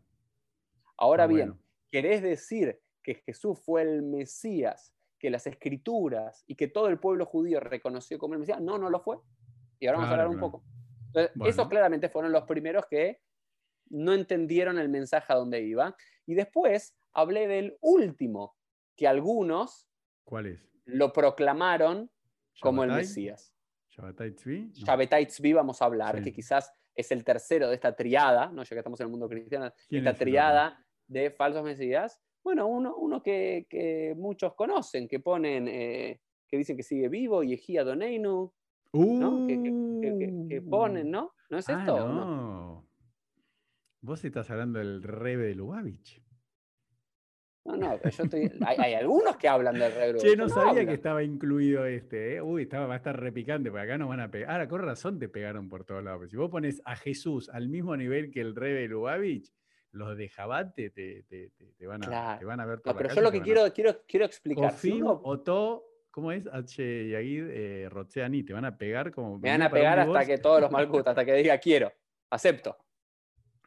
Ahora 0.97 1.27
bien. 1.27 1.55
¿querés 1.91 2.23
decir 2.23 2.81
que 3.03 3.15
Jesús 3.15 3.59
fue 3.65 3.81
el 3.83 4.03
Mesías, 4.03 4.93
que 5.19 5.31
las 5.31 5.47
escrituras 5.47 6.45
y 6.47 6.55
que 6.55 6.69
todo 6.69 6.89
el 6.89 6.99
pueblo 6.99 7.27
judío 7.27 7.61
reconoció 7.61 8.19
como 8.19 8.35
el 8.35 8.41
Mesías? 8.41 8.61
No, 8.61 8.79
no 8.79 8.89
lo 8.91 9.01
fue. 9.01 9.19
Y 9.81 9.87
ahora 9.87 9.99
vamos 9.99 10.13
a 10.13 10.15
Claro, 10.15 10.23
hablar 10.23 10.29
un 10.29 10.35
claro. 10.41 10.53
poco. 10.53 10.65
Entonces, 11.07 11.33
Bueno. 11.35 11.51
Esos 11.51 11.69
claramente 11.69 12.09
fueron 12.09 12.33
los 12.33 12.45
primeros 12.45 12.87
que 12.87 13.21
no 13.91 14.13
entendieron 14.13 14.79
el 14.79 14.89
mensaje 14.89 15.33
a 15.33 15.37
dónde 15.37 15.63
iba. 15.63 15.97
Y 16.27 16.35
después 16.35 16.95
hablé 17.15 17.49
del 17.49 17.79
último, 17.81 18.57
que 18.97 19.09
algunos 19.09 19.89
¿Cuál 20.25 20.47
es? 20.47 20.69
lo 20.85 21.13
proclamaron 21.13 22.11
como 22.61 22.85
el. 22.85 22.93
Mesías. 22.93 23.55
¿Shabbatai 23.91 24.33
Tzvi? 24.33 24.61
No. 24.61 24.73
Shabbatai 24.75 25.27
Tzvi 25.27 25.53
vamos 25.55 25.81
a 25.81 25.87
hablar, 25.87 26.19
Sí. 26.19 26.25
que 26.25 26.33
quizás 26.33 26.73
es 26.95 27.11
el 27.13 27.25
tercero 27.25 27.69
de 27.69 27.75
esta 27.75 27.95
triada, 27.97 28.47
¿no? 28.53 28.63
ya 28.63 28.69
que 28.71 28.79
estamos 28.79 29.01
en 29.01 29.07
el 29.07 29.11
mundo 29.11 29.29
cristiano, 29.29 29.73
¿Quién 29.89 30.01
esta 30.01 30.11
es 30.11 30.19
triada 30.19 30.85
de 31.07 31.31
falsos 31.31 31.65
mesías. 31.65 32.21
Bueno, 32.43 32.67
uno, 32.67 32.97
uno 32.97 33.23
que, 33.23 33.67
que 33.69 34.15
muchos 34.17 34.55
conocen, 34.55 35.07
que 35.09 35.21
ponen, 35.21 35.69
eh, 35.69 36.21
que 36.47 36.57
dicen 36.57 36.77
que 36.77 36.83
sigue 36.83 37.09
vivo, 37.09 37.43
Yehía 37.43 37.85
Doneinu, 37.85 38.53
¿no? 38.95 39.47
Que, 39.47 39.63
que- 39.63 40.01
que- 40.01 40.19
que- 40.19 40.47
que 40.49 40.63
ponen, 40.63 41.11
¿no? 41.11 41.33
¿No 41.51 41.59
es 41.59 41.69
Uh. 41.69 41.73
Ah, 41.73 41.81
esto? 41.81 41.99
no. 41.99 42.15
no? 42.15 42.89
Vos 44.01 44.25
estás 44.25 44.49
hablando 44.51 44.79
del 44.79 45.03
Rebe 45.03 45.47
de 45.49 45.55
Lubavitch. 45.57 46.23
No, 47.65 47.77
no, 47.77 48.01
yo 48.01 48.23
estoy- 48.25 48.51
hay, 48.67 48.77
hay 48.79 48.95
algunos 48.95 49.37
que 49.37 49.47
hablan 49.49 49.75
del 49.79 49.93
rebro. 49.93 50.19
Che, 50.21 50.37
no 50.37 50.49
sabía 50.49 50.87
que 50.87 50.95
estaba 50.95 51.23
incluido 51.23 51.85
este. 51.85 52.37
¿eh? 52.37 52.43
Uy, 52.43 52.63
estaba, 52.63 52.87
va 52.87 52.95
a 52.95 52.97
estar 52.99 53.19
repicante, 53.21 53.71
porque 53.71 53.85
acá 53.85 53.99
nos 53.99 54.09
van 54.09 54.21
a 54.21 54.31
pegar. 54.31 54.53
Ahora, 54.53 54.69
con 54.69 54.81
razón 54.81 55.19
te 55.19 55.29
pegaron 55.29 55.69
por 55.69 55.85
todos 55.85 56.03
lados. 56.03 56.21
pero 56.21 56.31
Si 56.31 56.37
vos 56.39 56.51
pones 56.51 56.81
a 56.87 56.97
Jesús 56.97 57.51
al 57.51 57.69
mismo 57.69 57.95
nivel 57.97 58.31
que 58.31 58.41
el 58.41 58.55
Rebe 58.57 58.83
de 58.83 58.89
Lubavitch, 58.89 59.53
los 59.93 60.17
de 60.17 60.29
Jabate 60.29 60.91
te, 60.91 61.23
te- 61.25 61.51
te- 61.51 61.73
te 61.77 61.87
van, 61.87 62.05
a, 62.05 62.07
Claro. 62.07 62.39
te 62.39 62.45
van 62.45 62.61
a 62.61 62.67
ver 62.67 62.81
por 62.81 62.87
No, 62.87 62.93
la 62.93 62.97
pero 62.99 63.09
calle 63.09 63.17
yo 63.21 63.23
lo 63.25 63.33
que 63.33 63.39
a- 63.39 63.43
quiero, 63.43 63.73
quiero, 63.73 64.01
quiero 64.07 64.27
explicar. 64.27 64.73
si 64.73 64.91
Kofim, 64.91 65.05
uno- 65.07 65.21
Otto, 65.25 65.85
¿cómo 66.11 66.31
es? 66.33 66.47
H. 66.47 67.09
Yagid, 67.09 67.47
eh, 67.51 67.89
Rotseani, 67.91 68.43
te 68.43 68.53
van 68.53 68.65
a 68.65 68.77
pegar 68.77 69.11
como. 69.13 69.39
me 69.39 69.51
van 69.51 69.63
a 69.63 69.71
pegar 69.71 69.99
hasta 70.01 70.25
que 70.27 70.39
todos 70.39 70.61
los 70.61 70.71
malcut, 70.71 71.07
hasta 71.09 71.25
que 71.25 71.33
diga 71.35 71.59
quiero, 71.59 71.93
acepto. 72.31 72.77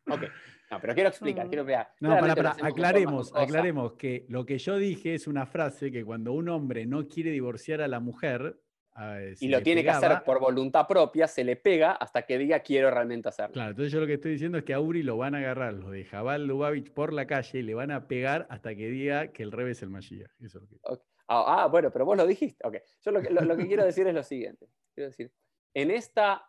Ok. 0.10 0.24
No, 0.72 0.80
pero 0.80 0.94
quiero 0.94 1.10
explicar, 1.10 1.48
quiero 1.50 1.66
pegar. 1.66 1.92
No, 2.00 2.18
para, 2.18 2.34
para, 2.36 2.51
aclaremos, 2.66 3.34
aclaremos 3.36 3.94
que 3.94 4.25
lo 4.30 4.46
que 4.46 4.58
yo 4.58 4.78
dije 4.78 5.16
es 5.16 5.28
una 5.28 5.46
frase 5.46 5.92
que 5.92 6.06
cuando 6.06 6.32
un 6.32 6.48
hombre 6.48 6.86
no 6.86 7.08
quiere 7.10 7.32
divorciar 7.32 7.82
a 7.82 7.88
la 7.90 8.00
mujer. 8.00 8.58
Eh, 9.00 9.36
Y 9.40 9.48
lo 9.48 9.62
tiene 9.62 9.84
que 9.84 9.90
hacer 9.90 10.24
por 10.26 10.40
voluntad 10.40 10.88
propia, 10.88 11.28
se 11.28 11.44
le 11.44 11.56
pega 11.56 11.92
hasta 11.94 12.24
que 12.24 12.38
diga 12.38 12.60
quiero 12.60 12.92
realmente 12.92 13.30
hacerlo. 13.30 13.54
Claro, 13.54 13.70
entonces 13.72 13.92
yo 13.94 14.00
lo 14.00 14.08
que 14.08 14.16
estoy 14.16 14.32
diciendo 14.32 14.58
es 14.58 14.64
que 14.64 14.74
a 14.74 14.80
Uri 14.80 15.04
lo 15.04 15.18
van 15.18 15.36
a 15.36 15.40
agarrar 15.40 15.74
los 15.74 15.92
de 15.92 16.04
Jabal 16.06 16.46
Lubavitch 16.48 16.92
por 16.92 17.14
la 17.14 17.26
calle 17.28 17.60
y 17.60 17.62
le 17.64 17.74
van 17.74 17.92
a 17.92 18.08
pegar 18.08 18.48
hasta 18.50 18.76
que 18.76 18.90
diga 18.90 19.28
que 19.28 19.44
el 19.44 19.52
rebe 19.52 19.72
es 19.72 19.82
el 19.82 19.90
Mashiach. 19.90 20.30
Eso 20.42 20.58
es 20.60 20.64
lo 20.64 20.68
que- 20.68 20.78
Ah, 21.34 21.64
ah, 21.64 21.68
bueno, 21.68 21.92
pero 21.92 22.04
vos 22.06 22.18
lo 22.18 22.28
dijiste. 22.28 22.66
Ok. 22.68 22.76
Yo 23.06 23.12
lo 23.12 23.22
que, 23.22 23.30
lo- 23.30 23.42
lo 23.42 23.56
que 23.56 23.66
quiero 23.66 23.86
decir 23.86 24.06
es 24.08 24.14
lo 24.14 24.24
siguiente. 24.24 24.68
Quiero 24.94 25.10
decir, 25.10 25.32
en 25.74 25.90
esta, 25.90 26.46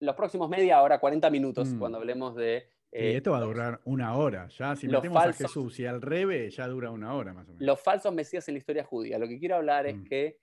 los 0.00 0.14
próximos 0.14 0.50
media 0.50 0.82
hora, 0.82 0.98
40 1.00 1.30
minutos, 1.30 1.68
Mm. 1.70 1.78
cuando 1.78 1.96
hablemos 1.98 2.36
de... 2.36 2.66
Sí, 2.92 2.98
eh, 2.98 3.16
esto 3.16 3.32
va 3.32 3.38
a 3.38 3.42
durar 3.42 3.80
una 3.84 4.14
hora. 4.16 4.48
Ya 4.48 4.76
si 4.76 4.86
metemos 4.88 5.16
falsos- 5.22 5.44
a 5.44 5.48
Jesús 5.48 5.80
y 5.80 5.86
al 5.86 6.02
rebe, 6.02 6.50
ya 6.50 6.66
dura 6.68 6.90
una 6.90 7.14
hora 7.14 7.32
más 7.32 7.48
o 7.48 7.52
menos. 7.52 7.66
los 7.66 7.80
falsos 7.80 8.12
mesías 8.14 8.46
en 8.48 8.54
la 8.54 8.58
historia 8.58 8.84
judía. 8.84 9.18
Lo 9.18 9.26
que 9.28 9.38
quiero 9.38 9.56
hablar 9.56 9.86
es 9.86 9.96
Mm. 9.96 10.04
que 10.04 10.38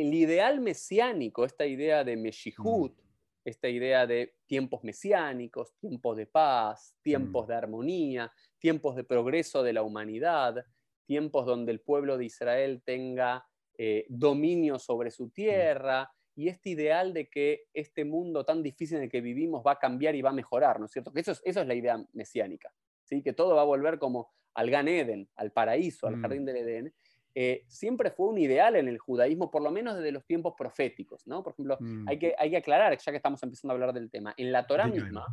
el 0.00 0.12
ideal 0.12 0.60
mesiánico, 0.60 1.44
esta 1.44 1.66
idea 1.66 2.02
de 2.04 2.16
Meshihut, 2.16 2.92
Mm. 2.92 3.04
esta 3.44 3.68
idea 3.68 4.06
de 4.06 4.34
tiempos 4.46 4.82
mesiánicos, 4.82 5.74
tiempos 5.78 6.16
de 6.16 6.26
paz, 6.26 6.96
tiempos 7.02 7.44
Mm. 7.44 7.48
de 7.48 7.54
armonía, 7.54 8.32
tiempos 8.58 8.96
de 8.96 9.04
progreso 9.04 9.62
de 9.62 9.72
la 9.72 9.82
humanidad, 9.82 10.64
tiempos 11.06 11.46
donde 11.46 11.70
el 11.72 11.80
pueblo 11.80 12.16
de 12.18 12.24
Israel 12.24 12.82
tenga 12.84 13.46
eh, 13.76 14.06
dominio 14.08 14.78
sobre 14.78 15.10
su 15.10 15.30
tierra, 15.30 16.08
y 16.36 16.46
este 16.48 16.70
ideal 16.70 17.12
de 17.12 17.28
que 17.28 17.64
este 17.74 18.04
mundo 18.04 18.44
tan 18.44 18.62
difícil 18.62 18.98
en 18.98 19.04
el 19.04 19.10
que 19.10 19.20
vivimos 19.20 19.62
va 19.66 19.72
a 19.72 19.78
cambiar 19.80 20.14
y 20.14 20.22
va 20.22 20.30
a 20.30 20.32
mejorar, 20.32 20.78
¿no 20.78 20.86
es 20.86 20.92
cierto? 20.92 21.12
Que 21.12 21.20
eso 21.20 21.32
es, 21.32 21.42
eso 21.44 21.60
es 21.60 21.66
la 21.66 21.74
idea 21.74 21.96
mesiánica, 22.12 22.72
¿sí? 23.04 23.20
que 23.22 23.32
todo 23.32 23.54
va 23.56 23.62
a 23.62 23.64
volver 23.64 23.98
como 23.98 24.30
al 24.54 24.70
Gan 24.70 24.86
Eden, 24.86 25.28
al 25.34 25.50
paraíso, 25.52 26.06
al 26.06 26.16
Mm. 26.16 26.20
jardín 26.22 26.44
del 26.44 26.56
Edén, 26.58 26.94
eh, 27.34 27.64
siempre 27.68 28.10
fue 28.10 28.28
un 28.28 28.38
ideal 28.38 28.76
en 28.76 28.88
el 28.88 28.98
judaísmo, 28.98 29.50
por 29.50 29.62
lo 29.62 29.70
menos 29.70 29.96
desde 29.96 30.12
los 30.12 30.24
tiempos 30.24 30.54
proféticos, 30.56 31.26
¿no? 31.26 31.42
Por 31.42 31.52
ejemplo, 31.54 31.76
Mm. 31.80 32.08
hay, 32.08 32.18
que, 32.18 32.34
hay 32.38 32.50
que 32.50 32.56
aclarar, 32.58 32.96
ya 32.96 33.10
que 33.12 33.16
estamos 33.16 33.42
empezando 33.42 33.72
a 33.72 33.74
hablar 33.74 33.92
del 33.92 34.10
tema, 34.10 34.34
en 34.36 34.52
la 34.52 34.66
Torah 34.66 34.84
Dígame. 34.86 35.02
misma, 35.04 35.26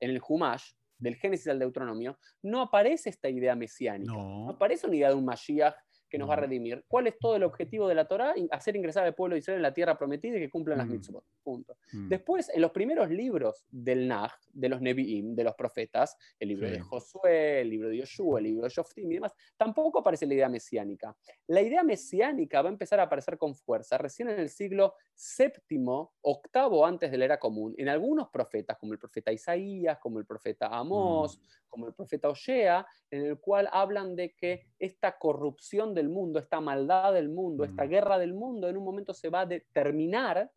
en 0.00 0.10
el 0.10 0.20
Humash, 0.26 0.72
del 0.98 1.16
Génesis 1.16 1.48
al 1.48 1.58
Deuteronomio, 1.58 2.18
no 2.42 2.62
aparece 2.62 3.10
esta 3.10 3.28
idea 3.28 3.54
mesiánica, 3.54 4.12
no 4.12 4.44
No. 4.46 4.50
aparece 4.50 4.86
una 4.86 4.96
idea 4.96 5.08
de 5.10 5.14
un 5.14 5.24
Mashiach 5.26 5.74
que 6.16 6.18
nos 6.20 6.30
va 6.30 6.34
a 6.34 6.36
redimir. 6.36 6.82
¿Cuál 6.88 7.06
es 7.08 7.18
todo 7.18 7.36
el 7.36 7.42
objetivo 7.42 7.86
de 7.88 7.94
la 7.94 8.06
Torah? 8.08 8.34
Hacer 8.50 8.74
ingresar 8.74 9.04
al 9.04 9.14
pueblo 9.14 9.34
de 9.34 9.40
Israel 9.40 9.56
en 9.58 9.62
la 9.62 9.74
tierra 9.74 9.98
prometida 9.98 10.38
y 10.38 10.40
que 10.40 10.48
cumplan 10.50 10.78
las 10.78 10.86
Mm. 10.86 10.90
mitzvot. 10.92 11.24
Punto. 11.42 11.76
Mm. 11.92 12.08
Después, 12.08 12.48
en 12.48 12.62
los 12.62 12.70
primeros 12.70 13.10
libros 13.10 13.66
del 13.70 14.08
Nag, 14.08 14.32
de 14.52 14.68
los 14.70 14.80
Nevi'im, 14.80 15.34
de 15.34 15.44
los 15.44 15.54
profetas, 15.54 16.16
el 16.40 16.48
libro 16.48 16.66
Sí. 16.68 16.72
de 16.72 16.80
Josué, 16.80 17.60
el 17.60 17.68
libro 17.70 17.88
de 17.90 17.98
Yoshua, 17.98 18.38
el 18.38 18.44
libro 18.44 18.62
de 18.64 18.70
Shoftim 18.70 19.10
y 19.12 19.14
demás, 19.16 19.34
tampoco 19.58 19.98
aparece 19.98 20.26
la 20.26 20.34
idea 20.34 20.48
mesiánica. 20.48 21.14
La 21.48 21.60
idea 21.60 21.82
mesiánica 21.82 22.62
va 22.62 22.70
a 22.70 22.72
empezar 22.72 22.98
a 22.98 23.04
aparecer 23.04 23.36
con 23.36 23.54
fuerza 23.54 23.98
recién 23.98 24.30
en 24.30 24.40
el 24.40 24.48
siglo 24.48 24.94
séptimo, 25.14 26.14
octavo 26.22 26.86
antes 26.86 27.10
de 27.10 27.18
la 27.18 27.24
era 27.26 27.38
común, 27.38 27.74
en 27.76 27.88
algunos 27.88 28.30
profetas, 28.30 28.78
como 28.78 28.92
el 28.94 28.98
profeta 28.98 29.32
Isaías, 29.32 29.98
como 29.98 30.18
el 30.18 30.24
profeta 30.26 30.68
Amós, 30.68 31.38
como 31.68 31.86
el 31.88 31.94
profeta 31.94 32.28
Oshea, 32.30 32.86
en 33.10 33.22
el 33.26 33.38
cual 33.38 33.68
hablan 33.70 34.16
de 34.16 34.34
que 34.34 34.66
esta 34.78 35.18
corrupción 35.18 35.92
del 35.94 36.05
mundo, 36.08 36.38
esta 36.38 36.60
maldad 36.60 37.12
del 37.12 37.28
mundo, 37.28 37.64
esta 37.64 37.84
Mm. 37.84 37.88
guerra 37.88 38.18
del 38.18 38.34
mundo, 38.34 38.68
en 38.68 38.76
un 38.76 38.84
momento 38.84 39.12
se 39.14 39.28
va 39.28 39.40
a 39.40 39.46
determinar, 39.46 40.50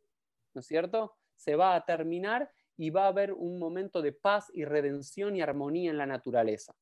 ¿no 0.54 0.60
es 0.62 0.68
cierto? 0.68 1.16
Se 1.36 1.56
va 1.56 1.76
a 1.76 1.86
terminar 1.86 2.50
y 2.78 2.90
va 2.90 3.06
a 3.06 3.08
haber 3.10 3.34
un 3.34 3.60
momento 3.60 4.02
de 4.02 4.12
paz 4.14 4.52
y 4.54 4.66
redención 4.66 5.36
y 5.36 5.42
armonía 5.42 5.92
en 5.92 5.98
la 5.98 6.06
naturaleza. 6.06 6.74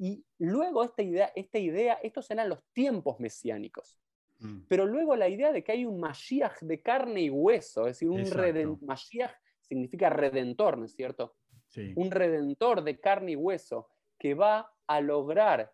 Y 0.00 0.24
luego 0.38 0.84
esta 0.84 1.02
idea, 1.02 1.32
esta 1.34 1.58
idea, 1.58 1.94
estos 2.02 2.30
eran 2.30 2.48
los 2.48 2.62
tiempos 2.72 3.18
mesiánicos. 3.20 3.98
Mm. 4.40 4.60
Pero 4.68 4.86
luego 4.86 5.16
la 5.16 5.28
idea 5.28 5.52
de 5.52 5.64
que 5.64 5.72
hay 5.72 5.84
un 5.84 5.98
Mashiach 5.98 6.60
de 6.60 6.80
carne 6.82 7.22
y 7.22 7.30
hueso, 7.30 7.82
es 7.82 7.94
decir, 7.96 8.08
un 8.10 8.24
reden- 8.24 8.78
Mashiach 8.82 9.32
significa 9.60 10.10
redentor, 10.10 10.78
¿no 10.78 10.84
es 10.84 10.92
cierto? 10.94 11.34
Sí. 11.70 11.92
un 11.96 12.10
redentor 12.10 12.82
de 12.82 12.98
carne 12.98 13.32
y 13.32 13.36
hueso 13.36 13.90
que 14.18 14.32
va 14.32 14.72
a 14.86 15.00
lograr 15.02 15.70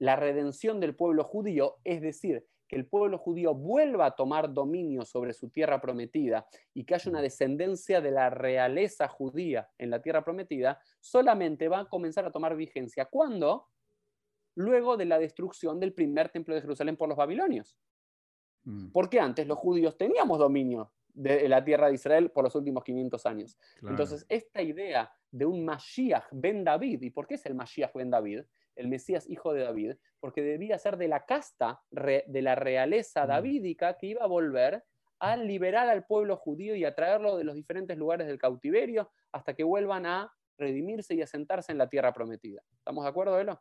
la 0.00 0.16
redención 0.16 0.80
del 0.80 0.96
pueblo 0.96 1.22
judío, 1.24 1.76
es 1.84 2.00
decir, 2.00 2.44
que 2.66 2.76
el 2.76 2.86
pueblo 2.86 3.18
judío 3.18 3.54
vuelva 3.54 4.06
a 4.06 4.10
tomar 4.12 4.52
dominio 4.54 5.04
sobre 5.04 5.32
su 5.32 5.50
tierra 5.50 5.80
prometida 5.80 6.46
y 6.72 6.84
que 6.84 6.94
haya 6.94 7.10
una 7.10 7.20
descendencia 7.20 8.00
de 8.00 8.10
la 8.10 8.30
realeza 8.30 9.08
judía 9.08 9.68
en 9.76 9.90
la 9.90 10.00
tierra 10.00 10.24
prometida, 10.24 10.80
solamente 11.00 11.68
va 11.68 11.80
a 11.80 11.88
comenzar 11.88 12.24
a 12.24 12.30
tomar 12.30 12.56
vigencia. 12.56 13.06
¿Cuándo? 13.06 13.66
Luego 14.54 14.96
de 14.96 15.04
la 15.04 15.18
destrucción 15.18 15.78
del 15.80 15.92
primer 15.92 16.30
templo 16.30 16.54
de 16.54 16.62
Jerusalén 16.62 16.96
por 16.96 17.08
los 17.08 17.18
babilonios. 17.18 17.76
Mm. 18.64 18.92
Porque 18.92 19.20
antes 19.20 19.46
los 19.46 19.58
judíos 19.58 19.98
teníamos 19.98 20.38
dominio 20.38 20.92
de 21.12 21.48
la 21.48 21.62
tierra 21.62 21.88
de 21.88 21.94
Israel 21.94 22.30
por 22.30 22.44
los 22.44 22.54
últimos 22.54 22.84
500 22.84 23.26
años. 23.26 23.58
Claro. 23.80 23.94
Entonces, 23.94 24.24
esta 24.28 24.62
idea 24.62 25.12
de 25.30 25.44
un 25.44 25.64
Mashiach 25.64 26.28
ben 26.30 26.64
David, 26.64 27.02
¿y 27.02 27.10
por 27.10 27.26
qué 27.26 27.34
es 27.34 27.44
el 27.46 27.54
Mashiach 27.54 27.92
ben 27.94 28.10
David? 28.10 28.42
El 28.80 28.88
Mesías 28.88 29.28
hijo 29.28 29.52
de 29.52 29.62
David, 29.64 29.94
porque 30.20 30.42
debía 30.42 30.78
ser 30.78 30.96
de 30.96 31.08
la 31.08 31.24
casta 31.26 31.80
re- 31.90 32.24
de 32.26 32.42
la 32.42 32.54
realeza 32.54 33.26
davídica 33.26 33.96
que 33.98 34.06
iba 34.06 34.24
a 34.24 34.26
volver 34.26 34.84
a 35.18 35.36
liberar 35.36 35.88
al 35.88 36.06
pueblo 36.06 36.36
judío 36.36 36.74
y 36.74 36.84
a 36.84 36.94
traerlo 36.94 37.36
de 37.36 37.44
los 37.44 37.54
diferentes 37.54 37.96
lugares 37.98 38.26
del 38.26 38.38
cautiverio 38.38 39.10
hasta 39.32 39.54
que 39.54 39.64
vuelvan 39.64 40.06
a 40.06 40.32
redimirse 40.58 41.14
y 41.14 41.22
asentarse 41.22 41.72
en 41.72 41.78
la 41.78 41.88
tierra 41.88 42.12
prometida. 42.12 42.62
¿Estamos 42.78 43.04
de 43.04 43.10
acuerdo, 43.10 43.38
Elo? 43.38 43.60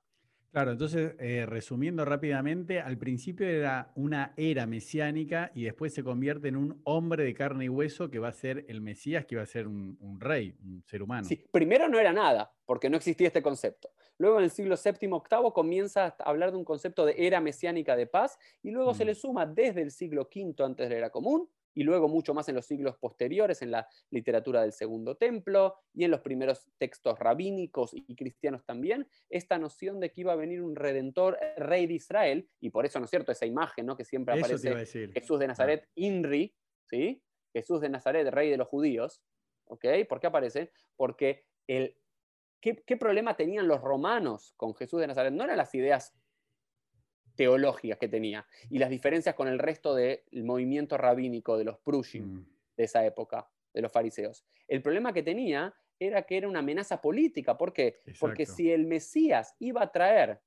Claro, 0.51 0.71
entonces, 0.71 1.13
eh, 1.19 1.45
resumiendo 1.45 2.05
rápidamente, 2.05 2.79
al 2.79 2.97
principio 2.97 3.47
era 3.47 3.91
una 3.95 4.33
era 4.35 4.65
mesiánica 4.65 5.51
y 5.53 5.63
después 5.63 5.93
se 5.93 6.03
convierte 6.03 6.47
en 6.47 6.55
un 6.55 6.81
hombre 6.85 7.23
de 7.23 7.35
carne 7.35 7.65
y 7.65 7.69
hueso 7.69 8.09
que 8.09 8.17
va 8.17 8.29
a 8.29 8.33
ser 8.33 8.65
el 8.67 8.81
Mesías, 8.81 9.25
que 9.27 9.35
va 9.35 9.43
a 9.43 9.45
ser 9.45 9.67
un, 9.67 9.95
un 10.01 10.19
rey, 10.19 10.55
un 10.63 10.83
ser 10.87 11.03
humano. 11.03 11.23
Sí, 11.23 11.45
primero 11.51 11.87
no 11.87 11.99
era 11.99 12.11
nada, 12.11 12.51
porque 12.65 12.89
no 12.89 12.97
existía 12.97 13.27
este 13.27 13.43
concepto. 13.43 13.91
Luego 14.17 14.39
en 14.39 14.45
el 14.45 14.49
siglo 14.49 14.75
VII, 14.75 15.07
VIII 15.07 15.51
comienza 15.53 16.05
a 16.05 16.15
hablar 16.23 16.51
de 16.51 16.57
un 16.57 16.65
concepto 16.65 17.05
de 17.05 17.15
era 17.17 17.39
mesiánica 17.39 17.95
de 17.95 18.07
paz 18.07 18.37
y 18.63 18.71
luego 18.71 18.93
se 18.93 19.05
le 19.05 19.15
suma 19.15 19.45
desde 19.45 19.81
el 19.81 19.91
siglo 19.91 20.29
V 20.33 20.63
antes 20.63 20.89
de 20.89 20.95
la 20.95 20.99
era 20.99 21.09
común 21.09 21.47
y 21.79 21.83
luego 21.83 22.09
mucho 22.09 22.33
más 22.33 22.49
en 22.49 22.55
los 22.55 22.65
siglos 22.65 22.97
posteriores 22.97 23.61
en 23.61 23.71
la 23.71 23.87
literatura 24.09 24.63
del 24.63 24.73
Segundo 24.73 25.15
Templo 25.15 25.77
y 25.93 26.03
en 26.03 26.11
los 26.11 26.19
primeros 26.19 26.67
textos 26.77 27.17
rabínicos 27.17 27.91
y 27.93 28.17
cristianos 28.17 28.65
también, 28.65 29.07
esta 29.29 29.57
noción 29.57 30.01
de 30.01 30.11
que 30.11 30.19
iba 30.19 30.33
a 30.33 30.35
venir 30.35 30.61
un 30.61 30.75
redentor 30.75 31.37
eh, 31.39 31.53
rey 31.55 31.87
de 31.87 31.93
Israel 31.93 32.49
y 32.59 32.69
por 32.69 32.85
eso, 32.85 32.99
¿no 32.99 33.05
es 33.05 33.09
cierto?, 33.09 33.31
esa 33.31 33.45
imagen 33.45 33.85
¿no? 33.85 33.95
que 33.95 34.03
siempre 34.03 34.35
Eso 34.35 34.45
aparece. 34.45 35.07
Jesús 35.13 35.39
de 35.39 35.47
Nazaret, 35.47 35.87
Inri, 35.95 36.53
¿sí? 36.83 37.23
Jesús 37.53 37.79
de 37.79 37.87
Nazaret, 37.87 38.27
rey 38.27 38.49
de 38.49 38.57
los 38.57 38.67
judíos, 38.67 39.23
¿ok? 39.67 39.85
¿Por 40.09 40.19
qué 40.19 40.27
aparece? 40.27 40.73
Porque 40.97 41.45
el, 41.65 41.95
¿qué, 42.59 42.83
qué 42.85 42.97
problema 42.97 43.37
tenían 43.37 43.69
los 43.69 43.79
romanos 43.79 44.53
con 44.57 44.75
Jesús 44.75 44.99
de 44.99 45.07
Nazaret? 45.07 45.31
No 45.31 45.45
eran 45.45 45.55
las 45.55 45.73
ideas 45.73 46.13
teológicas 47.39 47.97
que 47.97 48.09
tenía 48.09 48.45
y 48.69 48.79
las 48.79 48.89
diferencias 48.89 49.33
con 49.33 49.47
el 49.47 49.59
resto 49.59 49.95
del 49.95 50.19
movimiento 50.43 50.97
rabínico 50.97 51.57
de 51.57 51.63
los 51.63 51.77
Prushim 51.77 52.25
Mm. 52.25 52.45
de 52.75 52.83
esa 52.83 53.05
época, 53.05 53.49
de 53.73 53.81
los 53.81 53.93
fariseos. 53.93 54.45
El 54.67 54.81
problema 54.81 55.13
que 55.13 55.23
tenía 55.23 55.73
era 55.97 56.23
que 56.23 56.35
era 56.35 56.49
una 56.49 56.59
amenaza 56.59 56.99
política. 56.99 57.57
¿Por 57.57 57.71
qué? 57.71 58.01
Porque 58.19 58.45
si 58.45 58.73
el 58.73 58.85
Mesías 58.85 59.55
iba 59.59 59.81
a 59.83 59.89
traer, 59.89 60.41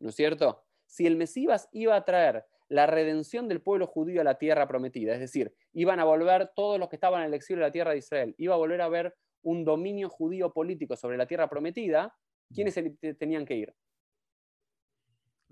¿no 0.00 0.08
es 0.08 0.16
cierto? 0.16 0.64
Si 0.86 1.06
el 1.06 1.14
Mesías 1.14 1.68
iba 1.70 1.94
a 1.94 2.04
traer 2.04 2.46
la 2.68 2.86
redención 2.86 3.46
del 3.46 3.60
pueblo 3.60 3.86
judío 3.86 4.22
a 4.22 4.24
la 4.24 4.38
tierra 4.38 4.66
prometida, 4.66 5.14
es 5.14 5.20
decir, 5.20 5.54
iban 5.72 6.00
a 6.00 6.04
volver 6.04 6.50
todos 6.56 6.80
los 6.80 6.88
que 6.88 6.96
estaban 6.96 7.20
en 7.20 7.28
el 7.28 7.34
exilio 7.34 7.60
de 7.62 7.68
la 7.68 7.72
tierra 7.72 7.92
de 7.92 7.98
Israel, 7.98 8.34
iba 8.38 8.54
a 8.54 8.58
volver 8.58 8.80
a 8.80 8.86
haber 8.86 9.14
un 9.42 9.64
dominio 9.64 10.08
judío 10.08 10.52
político 10.52 10.96
sobre 10.96 11.16
la 11.16 11.26
tierra 11.26 11.48
prometida, 11.48 12.12
¿quiénes 12.52 12.74
tenían 13.18 13.46
que 13.46 13.54
ir? 13.54 13.74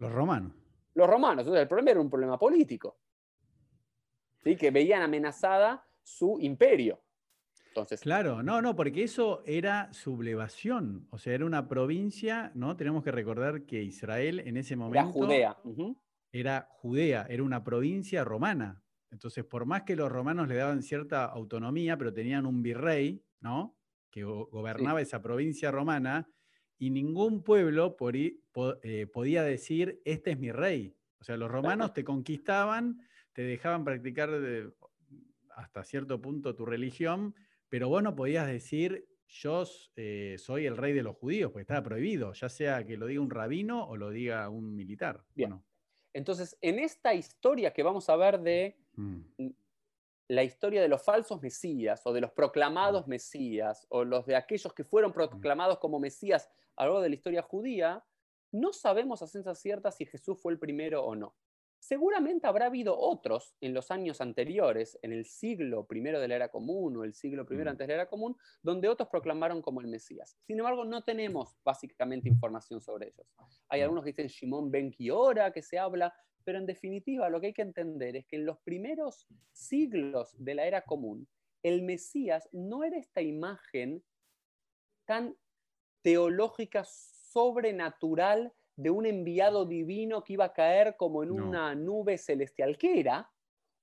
Los 0.02 0.12
romanos. 0.12 0.52
Los 0.94 1.08
romanos. 1.08 1.42
Entonces, 1.42 1.62
el 1.62 1.68
problema 1.68 1.90
era 1.92 2.00
un 2.00 2.10
problema 2.10 2.38
político. 2.38 2.98
¿sí? 4.42 4.56
Que 4.56 4.72
veían 4.72 5.02
amenazada 5.02 5.86
su 6.02 6.38
imperio. 6.40 7.00
Entonces, 7.68 8.00
claro, 8.00 8.42
no, 8.42 8.60
no, 8.60 8.74
porque 8.76 9.04
eso 9.04 9.42
era 9.46 9.90
sublevación, 9.94 11.06
o 11.10 11.18
sea, 11.18 11.32
era 11.32 11.46
una 11.46 11.68
provincia, 11.68 12.52
¿no? 12.54 12.76
Tenemos 12.76 13.02
que 13.02 13.10
recordar 13.10 13.62
que 13.64 13.82
Israel 13.82 14.40
en 14.40 14.58
ese 14.58 14.76
momento 14.76 15.24
era 15.24 15.54
Judea. 15.54 15.56
Era 16.32 16.68
Judea, 16.70 17.26
era 17.30 17.42
una 17.42 17.64
provincia 17.64 18.24
romana. 18.24 18.82
Entonces, 19.10 19.44
por 19.44 19.64
más 19.64 19.84
que 19.84 19.96
los 19.96 20.12
romanos 20.12 20.48
le 20.48 20.56
daban 20.56 20.82
cierta 20.82 21.24
autonomía, 21.24 21.96
pero 21.96 22.12
tenían 22.12 22.44
un 22.44 22.62
virrey, 22.62 23.24
¿no? 23.40 23.78
Que 24.10 24.24
gobernaba 24.24 25.00
esa 25.00 25.22
provincia 25.22 25.70
romana, 25.70 26.28
y 26.82 26.90
ningún 26.90 27.44
pueblo 27.44 27.96
eh, 28.82 29.06
podía 29.06 29.44
decir, 29.44 30.02
este 30.04 30.32
es 30.32 30.38
mi 30.40 30.50
rey. 30.50 30.96
O 31.20 31.22
sea, 31.22 31.36
los 31.36 31.48
romanos 31.48 31.92
te 31.92 32.02
conquistaban, 32.02 33.06
te 33.32 33.42
dejaban 33.42 33.84
practicar 33.84 34.30
hasta 35.50 35.84
cierto 35.84 36.20
punto 36.20 36.56
tu 36.56 36.66
religión, 36.66 37.36
pero 37.68 37.88
vos 37.88 38.02
no 38.02 38.16
podías 38.16 38.48
decir, 38.48 39.06
yo 39.28 39.62
eh, 39.94 40.34
soy 40.38 40.66
el 40.66 40.76
rey 40.76 40.92
de 40.92 41.04
los 41.04 41.14
judíos, 41.14 41.52
porque 41.52 41.62
estaba 41.62 41.84
prohibido, 41.84 42.32
ya 42.32 42.48
sea 42.48 42.84
que 42.84 42.96
lo 42.96 43.06
diga 43.06 43.20
un 43.20 43.30
rabino 43.30 43.84
o 43.86 43.96
lo 43.96 44.10
diga 44.10 44.48
un 44.48 44.74
militar. 44.74 45.24
Bien. 45.36 45.62
Entonces, 46.12 46.58
en 46.60 46.80
esta 46.80 47.14
historia 47.14 47.72
que 47.72 47.84
vamos 47.84 48.08
a 48.08 48.16
ver 48.16 48.40
de 48.40 48.76
mm. 48.96 49.20
La 50.28 50.44
historia 50.44 50.80
de 50.80 50.88
los 50.88 51.02
falsos 51.02 51.42
mesías 51.42 52.02
o 52.04 52.12
de 52.12 52.20
los 52.20 52.32
proclamados 52.32 53.06
mm. 53.06 53.10
mesías 53.10 53.86
o 53.90 54.04
los 54.04 54.26
de 54.26 54.36
aquellos 54.36 54.72
que 54.72 54.84
fueron 54.84 55.10
mm. 55.10 55.14
proclamados 55.14 55.78
como 55.78 55.98
mesías 55.98 56.48
a 56.76 56.84
lo 56.84 56.92
largo 56.92 57.02
de 57.02 57.08
la 57.10 57.14
historia 57.14 57.42
judía, 57.42 58.04
no 58.52 58.72
sabemos 58.72 59.22
a 59.22 59.26
ciencia 59.26 59.54
cierta 59.54 59.90
si 59.90 60.06
Jesús 60.06 60.40
fue 60.40 60.52
el 60.52 60.58
primero 60.58 61.04
o 61.04 61.14
no. 61.14 61.34
Seguramente 61.78 62.46
habrá 62.46 62.66
habido 62.66 62.96
otros 62.96 63.56
en 63.60 63.74
los 63.74 63.90
años 63.90 64.20
anteriores, 64.20 64.96
en 65.02 65.12
el 65.12 65.24
siglo 65.24 65.84
primero 65.84 66.20
de 66.20 66.28
la 66.28 66.36
era 66.36 66.48
común 66.48 66.96
o 66.96 67.02
el 67.02 67.12
siglo 67.12 67.44
primero 67.44 67.70
mm. 67.70 67.72
antes 67.72 67.88
de 67.88 67.92
la 67.94 68.02
era 68.02 68.08
común, 68.08 68.36
donde 68.62 68.88
otros 68.88 69.08
proclamaron 69.08 69.60
como 69.60 69.80
el 69.80 69.88
Mesías. 69.88 70.38
Sin 70.46 70.58
embargo, 70.58 70.84
no 70.84 71.02
tenemos 71.02 71.56
básicamente 71.64 72.28
información 72.28 72.80
sobre 72.80 73.08
ellos. 73.08 73.26
Hay 73.68 73.80
algunos 73.80 74.04
que 74.04 74.10
dicen 74.10 74.28
Shimon 74.28 74.70
ben 74.70 74.92
Kiora, 74.92 75.52
que 75.52 75.60
se 75.60 75.76
habla, 75.78 76.14
pero 76.44 76.58
en 76.58 76.66
definitiva 76.66 77.28
lo 77.30 77.40
que 77.40 77.48
hay 77.48 77.52
que 77.52 77.62
entender 77.62 78.16
es 78.16 78.26
que 78.26 78.36
en 78.36 78.46
los 78.46 78.58
primeros 78.60 79.26
siglos 79.52 80.34
de 80.38 80.54
la 80.54 80.66
era 80.66 80.82
común, 80.82 81.28
el 81.62 81.82
Mesías 81.82 82.48
no 82.52 82.84
era 82.84 82.98
esta 82.98 83.22
imagen 83.22 84.02
tan 85.04 85.36
teológica 86.02 86.84
sobrenatural 86.84 88.52
de 88.76 88.90
un 88.90 89.06
enviado 89.06 89.66
divino 89.66 90.24
que 90.24 90.34
iba 90.34 90.46
a 90.46 90.52
caer 90.52 90.96
como 90.96 91.22
en 91.22 91.30
una 91.30 91.74
nube 91.74 92.18
celestial, 92.18 92.78
que 92.78 92.98
era 92.98 93.30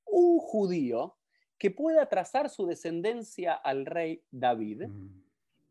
un 0.06 0.40
judío 0.40 1.16
que 1.58 1.72
pueda 1.72 2.08
trazar 2.08 2.50
su 2.50 2.66
descendencia 2.66 3.54
al 3.54 3.86
rey 3.86 4.24
David 4.32 4.88
mm. 4.88 5.24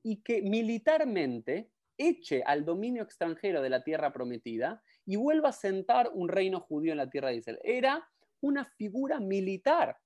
y 0.05 0.23
que 0.23 0.43
militarmente 0.43 1.71
eche 1.97 2.43
al 2.45 2.65
dominio 2.65 3.03
extranjero 3.03 3.61
de 3.61 3.71
la 3.71 3.83
tierra 3.83 4.13
prometida 4.13 4.83
y 5.09 5.17
vuelva 5.17 5.49
a 5.49 5.53
sentar 5.53 6.11
un 6.13 6.29
reino 6.29 6.61
judío 6.61 6.93
en 6.93 6.99
la 6.99 7.09
tierra 7.09 7.31
de 7.31 7.37
Israel. 7.37 7.59
Era 7.65 8.07
una 8.43 8.67
figura 8.67 9.19
militar. 9.19 9.97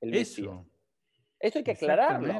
El 0.00 0.16
Eso. 0.16 0.66
Esto 1.38 1.60
hay 1.60 1.64
que 1.64 1.70
aclararlo. 1.70 2.34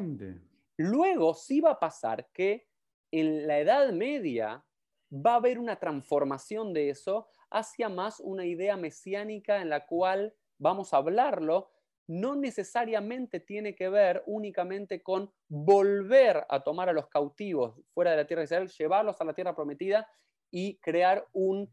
Luego 0.75 1.33
sí 1.33 1.61
va 1.61 1.71
a 1.71 1.79
pasar 1.79 2.27
que 2.33 2.67
en 3.09 3.47
la 3.47 3.59
Edad 3.59 3.93
Media 3.93 4.65
va 5.13 5.31
a 5.31 5.35
haber 5.35 5.59
una 5.59 5.79
transformación 5.79 6.73
de 6.73 6.89
eso 6.89 7.29
hacia 7.51 7.87
más 7.87 8.19
una 8.19 8.45
idea 8.45 8.75
mesiánica 8.75 9.61
en 9.61 9.69
la 9.69 9.85
cual 9.85 10.35
vamos 10.57 10.93
a 10.93 10.97
hablarlo, 10.97 11.71
no 12.05 12.35
necesariamente 12.35 13.39
tiene 13.39 13.75
que 13.75 13.87
ver 13.87 14.23
únicamente 14.25 15.01
con 15.01 15.31
volver 15.47 16.45
a 16.49 16.61
tomar 16.65 16.89
a 16.89 16.93
los 16.93 17.07
cautivos 17.07 17.79
fuera 17.93 18.11
de 18.11 18.17
la 18.17 18.27
tierra 18.27 18.41
de 18.41 18.45
Israel, 18.45 18.67
llevarlos 18.67 19.21
a 19.21 19.23
la 19.23 19.33
tierra 19.33 19.55
prometida 19.55 20.05
y 20.51 20.77
crear 20.79 21.25
un, 21.31 21.71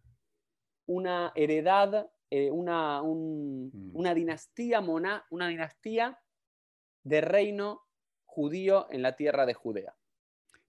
una 0.87 1.33
heredad, 1.35 2.11
eh, 2.31 2.51
una, 2.51 3.03
mm. 3.03 3.91
una, 3.95 4.15
dinastía 4.15 4.81
mona, 4.81 5.25
una 5.31 5.49
dinastía 5.49 6.19
de 7.05 7.21
reino 7.21 7.83
judío 8.25 8.87
en 8.91 9.03
la 9.03 9.17
tierra 9.17 9.47
de 9.47 9.55
Judea. 9.55 9.95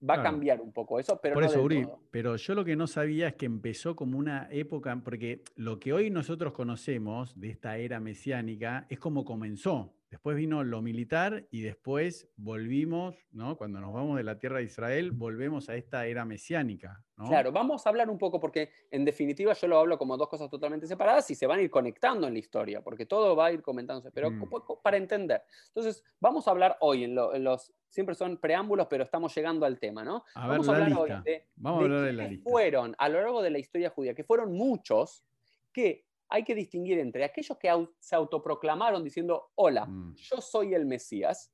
Va 0.08 0.14
a 0.14 0.22
cambiar 0.22 0.60
un 0.60 0.72
poco 0.72 1.00
eso, 1.00 1.18
pero 1.20 1.34
Por 1.34 1.42
eso, 1.42 1.60
Uri, 1.60 1.84
pero 2.12 2.36
yo 2.36 2.54
lo 2.54 2.64
que 2.64 2.76
no 2.76 2.86
sabía 2.86 3.28
es 3.28 3.34
que 3.34 3.46
empezó 3.46 3.96
como 3.96 4.16
una 4.16 4.46
época, 4.52 4.96
porque 5.02 5.42
lo 5.56 5.80
que 5.80 5.92
hoy 5.92 6.08
nosotros 6.08 6.52
conocemos 6.52 7.38
de 7.40 7.50
esta 7.50 7.78
era 7.78 7.98
mesiánica 7.98 8.86
es 8.88 9.00
como 9.00 9.24
comenzó. 9.24 9.97
Después 10.10 10.36
vino 10.36 10.64
lo 10.64 10.80
militar 10.80 11.46
y 11.50 11.62
después 11.62 12.28
volvimos, 12.36 13.16
¿no? 13.30 13.56
Cuando 13.56 13.80
nos 13.80 13.92
vamos 13.92 14.16
de 14.16 14.24
la 14.24 14.38
tierra 14.38 14.58
de 14.58 14.64
Israel, 14.64 15.12
volvemos 15.12 15.68
a 15.68 15.76
esta 15.76 16.06
era 16.06 16.24
mesiánica, 16.24 17.04
Claro, 17.26 17.50
vamos 17.50 17.84
a 17.84 17.88
hablar 17.88 18.08
un 18.08 18.18
poco 18.18 18.38
porque 18.38 18.70
en 18.90 19.04
definitiva 19.04 19.52
yo 19.52 19.66
lo 19.66 19.78
hablo 19.78 19.98
como 19.98 20.16
dos 20.16 20.28
cosas 20.28 20.48
totalmente 20.48 20.86
separadas 20.86 21.28
y 21.30 21.34
se 21.34 21.46
van 21.48 21.58
a 21.58 21.62
ir 21.62 21.70
conectando 21.70 22.28
en 22.28 22.32
la 22.32 22.38
historia, 22.38 22.80
porque 22.80 23.06
todo 23.06 23.34
va 23.34 23.46
a 23.46 23.52
ir 23.52 23.60
comentándose, 23.60 24.12
pero 24.12 24.30
mm. 24.30 24.48
para 24.82 24.96
entender. 24.96 25.42
Entonces, 25.68 26.04
vamos 26.20 26.46
a 26.46 26.52
hablar 26.52 26.76
hoy 26.80 27.04
en, 27.04 27.16
los, 27.16 27.74
siempre 27.88 28.14
son 28.14 28.38
preámbulos, 28.38 28.86
pero 28.88 29.02
estamos 29.02 29.34
llegando 29.34 29.66
al 29.66 29.80
tema, 29.80 30.04
¿no? 30.04 30.24
vamos 30.34 30.68
a 30.68 30.72
hablar 30.72 30.92
hoy 30.92 31.10
de, 31.24 31.48
vamos 31.56 31.80
a 31.80 31.84
hablar 31.84 32.02
de, 32.02 32.12
la 32.12 32.28
lista. 32.28 32.48
fueron 32.48 32.94
a 32.98 33.08
lo 33.08 33.20
largo 33.20 33.42
de 33.42 33.50
la 33.50 33.58
historia 33.58 33.90
judía, 33.90 34.14
que 34.14 34.22
fueron 34.22 34.52
muchos, 34.52 35.24
que 35.72 36.06
hay 36.28 36.44
que 36.44 36.54
distinguir 36.54 36.98
entre 36.98 37.24
aquellos 37.24 37.56
que 37.58 37.88
se 37.98 38.14
autoproclamaron 38.14 39.02
diciendo, 39.02 39.50
hola, 39.54 39.86
mm. 39.86 40.14
yo 40.14 40.40
soy 40.40 40.74
el 40.74 40.84
Mesías 40.84 41.52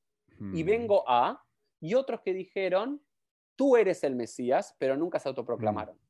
y 0.53 0.63
mm. 0.63 0.67
vengo 0.67 1.05
a, 1.09 1.45
y 1.81 1.95
otros 1.95 2.21
que 2.21 2.35
dijeron, 2.35 3.01
tú 3.57 3.77
eres 3.77 4.03
el 4.03 4.17
Mesías, 4.17 4.75
pero 4.79 4.97
nunca 4.97 5.19
se 5.19 5.29
autoproclamaron. 5.29 5.97
Mm. 5.97 6.01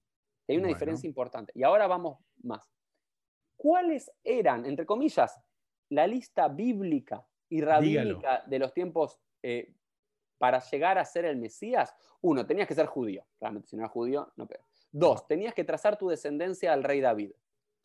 Hay 0.48 0.56
una 0.58 0.68
diferencia 0.68 1.06
importante. 1.06 1.52
Y 1.54 1.62
ahora 1.62 1.86
vamos 1.86 2.18
más. 2.42 2.70
¿Cuáles 3.56 4.10
eran, 4.22 4.66
entre 4.66 4.86
comillas, 4.86 5.40
la 5.90 6.06
lista 6.06 6.48
bíblica 6.48 7.26
y 7.48 7.60
rabínica 7.60 8.42
de 8.46 8.58
los 8.58 8.72
tiempos 8.72 9.20
eh, 9.42 9.74
para 10.38 10.58
llegar 10.60 10.98
a 10.98 11.04
ser 11.04 11.24
el 11.24 11.36
Mesías? 11.36 11.94
Uno, 12.20 12.46
tenías 12.46 12.68
que 12.68 12.74
ser 12.74 12.86
judío. 12.86 13.26
Realmente, 13.40 13.68
si 13.68 13.76
no 13.76 13.82
eras 13.82 13.92
judío, 13.92 14.32
no 14.36 14.46
peor. 14.46 14.64
Dos, 14.90 15.26
tenías 15.26 15.54
que 15.54 15.64
trazar 15.64 15.98
tu 15.98 16.08
descendencia 16.08 16.72
al 16.72 16.84
rey 16.84 17.00
David. 17.00 17.32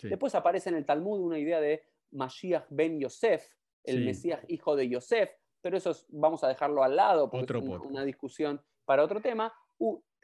Después 0.01 0.35
aparece 0.35 0.69
en 0.69 0.75
el 0.75 0.85
Talmud 0.85 1.19
una 1.19 1.39
idea 1.39 1.59
de 1.59 1.83
Mashiach 2.11 2.65
ben 2.69 2.99
Yosef, 2.99 3.43
el 3.83 4.05
Mesías 4.05 4.41
hijo 4.47 4.75
de 4.75 4.87
Yosef, 4.87 5.29
pero 5.61 5.77
eso 5.77 5.95
vamos 6.09 6.43
a 6.43 6.47
dejarlo 6.47 6.83
al 6.83 6.95
lado 6.95 7.29
porque 7.29 7.57
es 7.57 7.63
una, 7.63 8.03
discusión 8.03 8.61
para 8.85 9.03
otro 9.03 9.21
tema. 9.21 9.53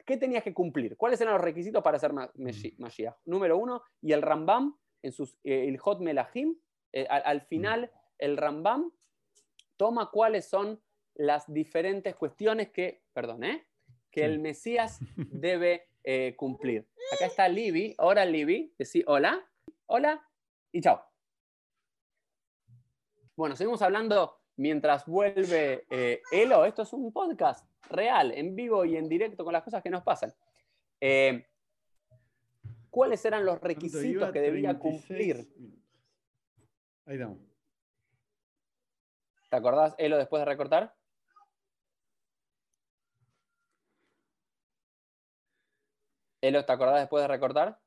¿Qué 0.04 0.16
tenías 0.16 0.44
que 0.44 0.54
cumplir? 0.54 0.96
¿Cuáles 0.96 1.20
eran 1.20 1.34
los 1.34 1.42
requisitos 1.42 1.82
para 1.82 1.98
ser 1.98 2.12
mm. 2.12 2.28
Mashiach? 2.78 3.16
Número 3.24 3.58
uno, 3.58 3.82
y 4.00 4.12
el 4.12 4.22
Rambam, 4.22 4.76
en 5.02 5.12
sus 5.12 5.34
eh, 5.42 5.68
el 5.68 5.78
Hot 5.78 6.00
Melahim, 6.00 6.56
eh, 6.92 7.06
al, 7.08 7.40
final, 7.42 7.90
mm. 7.92 7.98
el 8.18 8.36
Rambam 8.36 8.92
toma 9.76 10.10
cuáles 10.10 10.48
son 10.48 10.80
las 11.14 11.52
diferentes 11.52 12.14
cuestiones 12.14 12.70
que, 12.70 13.02
perdón, 13.12 13.44
¿eh? 13.44 13.66
que 14.10 14.24
el 14.24 14.38
Mesías 14.38 15.00
debe 15.16 15.88
cumplir. 16.36 16.86
Acá 17.12 17.26
está 17.26 17.48
Libby. 17.48 17.94
Ahora 17.98 18.24
Libby, 18.24 18.72
decir 18.78 19.02
hola 19.08 19.44
hola 19.86 20.22
y 20.72 20.80
chao. 20.80 21.02
Bueno, 23.36 23.56
seguimos 23.56 23.82
hablando 23.82 24.40
mientras 24.56 25.06
vuelve 25.06 25.86
eh, 25.90 26.22
Elo. 26.32 26.64
Esto 26.64 26.82
es 26.82 26.92
un 26.92 27.12
podcast 27.12 27.68
real, 27.90 28.32
en 28.32 28.56
vivo 28.56 28.84
y 28.84 28.96
en 28.96 29.08
directo 29.08 29.44
con 29.44 29.52
las 29.52 29.62
cosas 29.62 29.82
que 29.82 29.90
nos 29.90 30.02
pasan. 30.02 30.32
Eh, 31.00 31.46
¿Cuáles 32.90 33.24
eran 33.24 33.44
los 33.44 33.60
requisitos 33.60 34.32
que 34.32 34.40
debía 34.40 34.78
cumplir? 34.78 35.46
Ahí 37.04 37.14
estamos. 37.14 37.38
¿Te 39.50 39.56
acordás, 39.56 39.94
Elo, 39.98 40.16
después 40.16 40.40
de 40.40 40.46
recortar? 40.46 40.94
Elo, 46.40 46.64
¿te 46.64 46.72
acordás 46.72 47.00
después 47.00 47.22
de 47.22 47.28
recortar? 47.28 47.78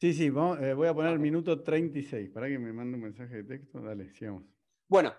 Sí, 0.00 0.14
sí, 0.14 0.26
eh, 0.26 0.74
voy 0.74 0.88
a 0.88 0.94
poner 0.94 1.12
el 1.12 1.18
minuto 1.18 1.62
36. 1.62 2.30
Para 2.30 2.48
que 2.48 2.58
me 2.58 2.72
mande 2.72 2.96
un 2.96 3.02
mensaje 3.02 3.42
de 3.42 3.44
texto. 3.44 3.80
Dale, 3.80 4.10
sigamos. 4.14 4.44
Bueno, 4.88 5.12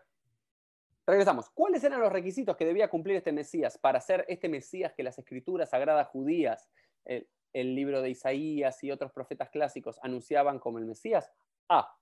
regresamos. 1.05 1.49
¿Cuáles 1.51 1.83
eran 1.83 2.01
los 2.01 2.11
requisitos 2.11 2.57
que 2.57 2.65
debía 2.65 2.89
cumplir 2.89 3.17
este 3.17 3.31
Mesías 3.31 3.77
para 3.77 4.01
ser 4.01 4.25
este 4.27 4.49
Mesías 4.49 4.93
que 4.93 5.03
las 5.03 5.19
escrituras 5.19 5.69
sagradas 5.69 6.07
judías, 6.07 6.69
el, 7.05 7.29
el 7.53 7.75
libro 7.75 8.01
de 8.01 8.09
Isaías 8.09 8.83
y 8.83 8.91
otros 8.91 9.11
profetas 9.11 9.49
clásicos 9.49 9.99
anunciaban 10.01 10.57
como 10.59 10.79
el 10.79 10.85
Mesías? 10.85 11.31
A. 11.69 11.95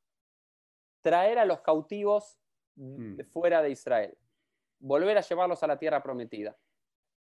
Traer 1.02 1.38
a 1.39 1.46
los 1.46 1.62
cautivos 1.62 2.39
Mm. 2.80 3.15
de 3.15 3.24
fuera 3.26 3.62
de 3.62 3.72
Israel. 3.72 4.18
Volver 4.80 5.18
a 5.18 5.22
llevarlos 5.22 5.62
a 5.63 5.68
la 5.68 5.78
tierra 5.78 6.02
prometida. 6.02 6.58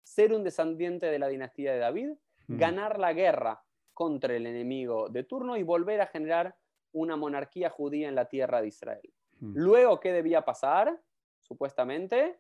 Ser 0.05 0.33
un 0.33 0.44
descendiente 0.44 1.07
de 1.07 1.18
la 1.18 1.27
dinastía 1.27 1.73
de 1.73 1.79
David. 1.79 2.11
Mm. 2.47 2.59
Ganar 2.59 2.99
la 2.99 3.12
guerra 3.12 3.64
contra 3.98 4.37
el 4.37 4.46
enemigo 4.46 5.08
de 5.08 5.24
turno 5.24 5.56
y 5.56 5.64
volver 5.64 6.00
a 6.00 6.06
generar 6.06 6.56
una 6.92 7.16
monarquía 7.16 7.68
judía 7.68 8.06
en 8.08 8.14
la 8.14 8.28
tierra 8.28 8.62
de 8.62 8.68
Israel. 8.68 9.12
Mm. 9.40 9.54
Luego, 9.56 9.98
¿qué 9.98 10.12
debía 10.12 10.44
pasar? 10.44 11.02
Supuestamente, 11.40 12.38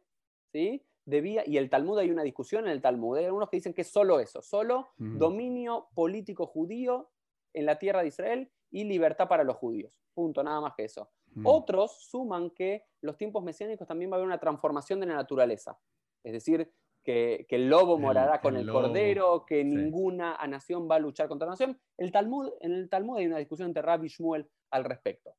¿sí? 0.52 0.86
Debía, 1.04 1.42
y 1.44 1.56
el 1.56 1.68
Talmud 1.68 1.98
hay 1.98 2.12
una 2.12 2.22
discusión 2.22 2.66
en 2.66 2.70
el 2.70 2.80
Talmud. 2.80 3.16
Hay 3.16 3.24
algunos 3.24 3.50
que 3.50 3.56
dicen 3.56 3.74
que 3.74 3.80
es 3.80 3.90
solo 3.90 4.20
eso, 4.20 4.40
solo 4.40 4.86
Mm. 4.98 5.18
dominio 5.18 5.88
político 5.96 6.46
judío 6.46 7.10
en 7.52 7.66
la 7.66 7.76
tierra 7.76 8.02
de 8.02 8.08
Israel 8.08 8.52
y 8.70 8.84
libertad 8.84 9.26
para 9.26 9.42
los 9.42 9.56
judíos. 9.56 9.92
Punto, 10.14 10.44
nada 10.44 10.60
más 10.60 10.74
que 10.76 10.84
eso. 10.84 11.10
Mm. 11.34 11.44
Otros 11.44 12.04
suman 12.08 12.50
que 12.50 12.84
los 13.00 13.16
tiempos 13.16 13.42
mesiánicos 13.42 13.88
también 13.88 14.12
va 14.12 14.14
a 14.14 14.18
haber 14.18 14.28
una 14.28 14.38
transformación 14.38 15.00
de 15.00 15.06
la 15.06 15.14
naturaleza. 15.14 15.76
Es 16.22 16.32
decir, 16.34 16.72
que, 17.08 17.46
que 17.48 17.56
el 17.56 17.70
lobo 17.70 17.94
El- 17.96 18.02
morará 18.02 18.38
con 18.38 18.54
el 18.54 18.70
cordero, 18.70 19.46
que 19.46 19.62
sí. 19.62 19.64
ninguna 19.64 20.36
nación 20.46 20.86
va 20.90 20.96
a 20.96 20.98
luchar 20.98 21.26
contra 21.26 21.48
nación. 21.48 21.80
El 21.96 22.12
Talmud, 22.12 22.50
en 22.60 22.72
el 22.72 22.90
Talmud 22.90 23.16
hay 23.16 23.26
una 23.26 23.38
discusión 23.38 23.68
entre 23.68 23.80
Rabbi 23.80 24.08
y 24.08 24.10
Shmuel 24.10 24.46
al 24.70 24.84
respecto. 24.84 25.34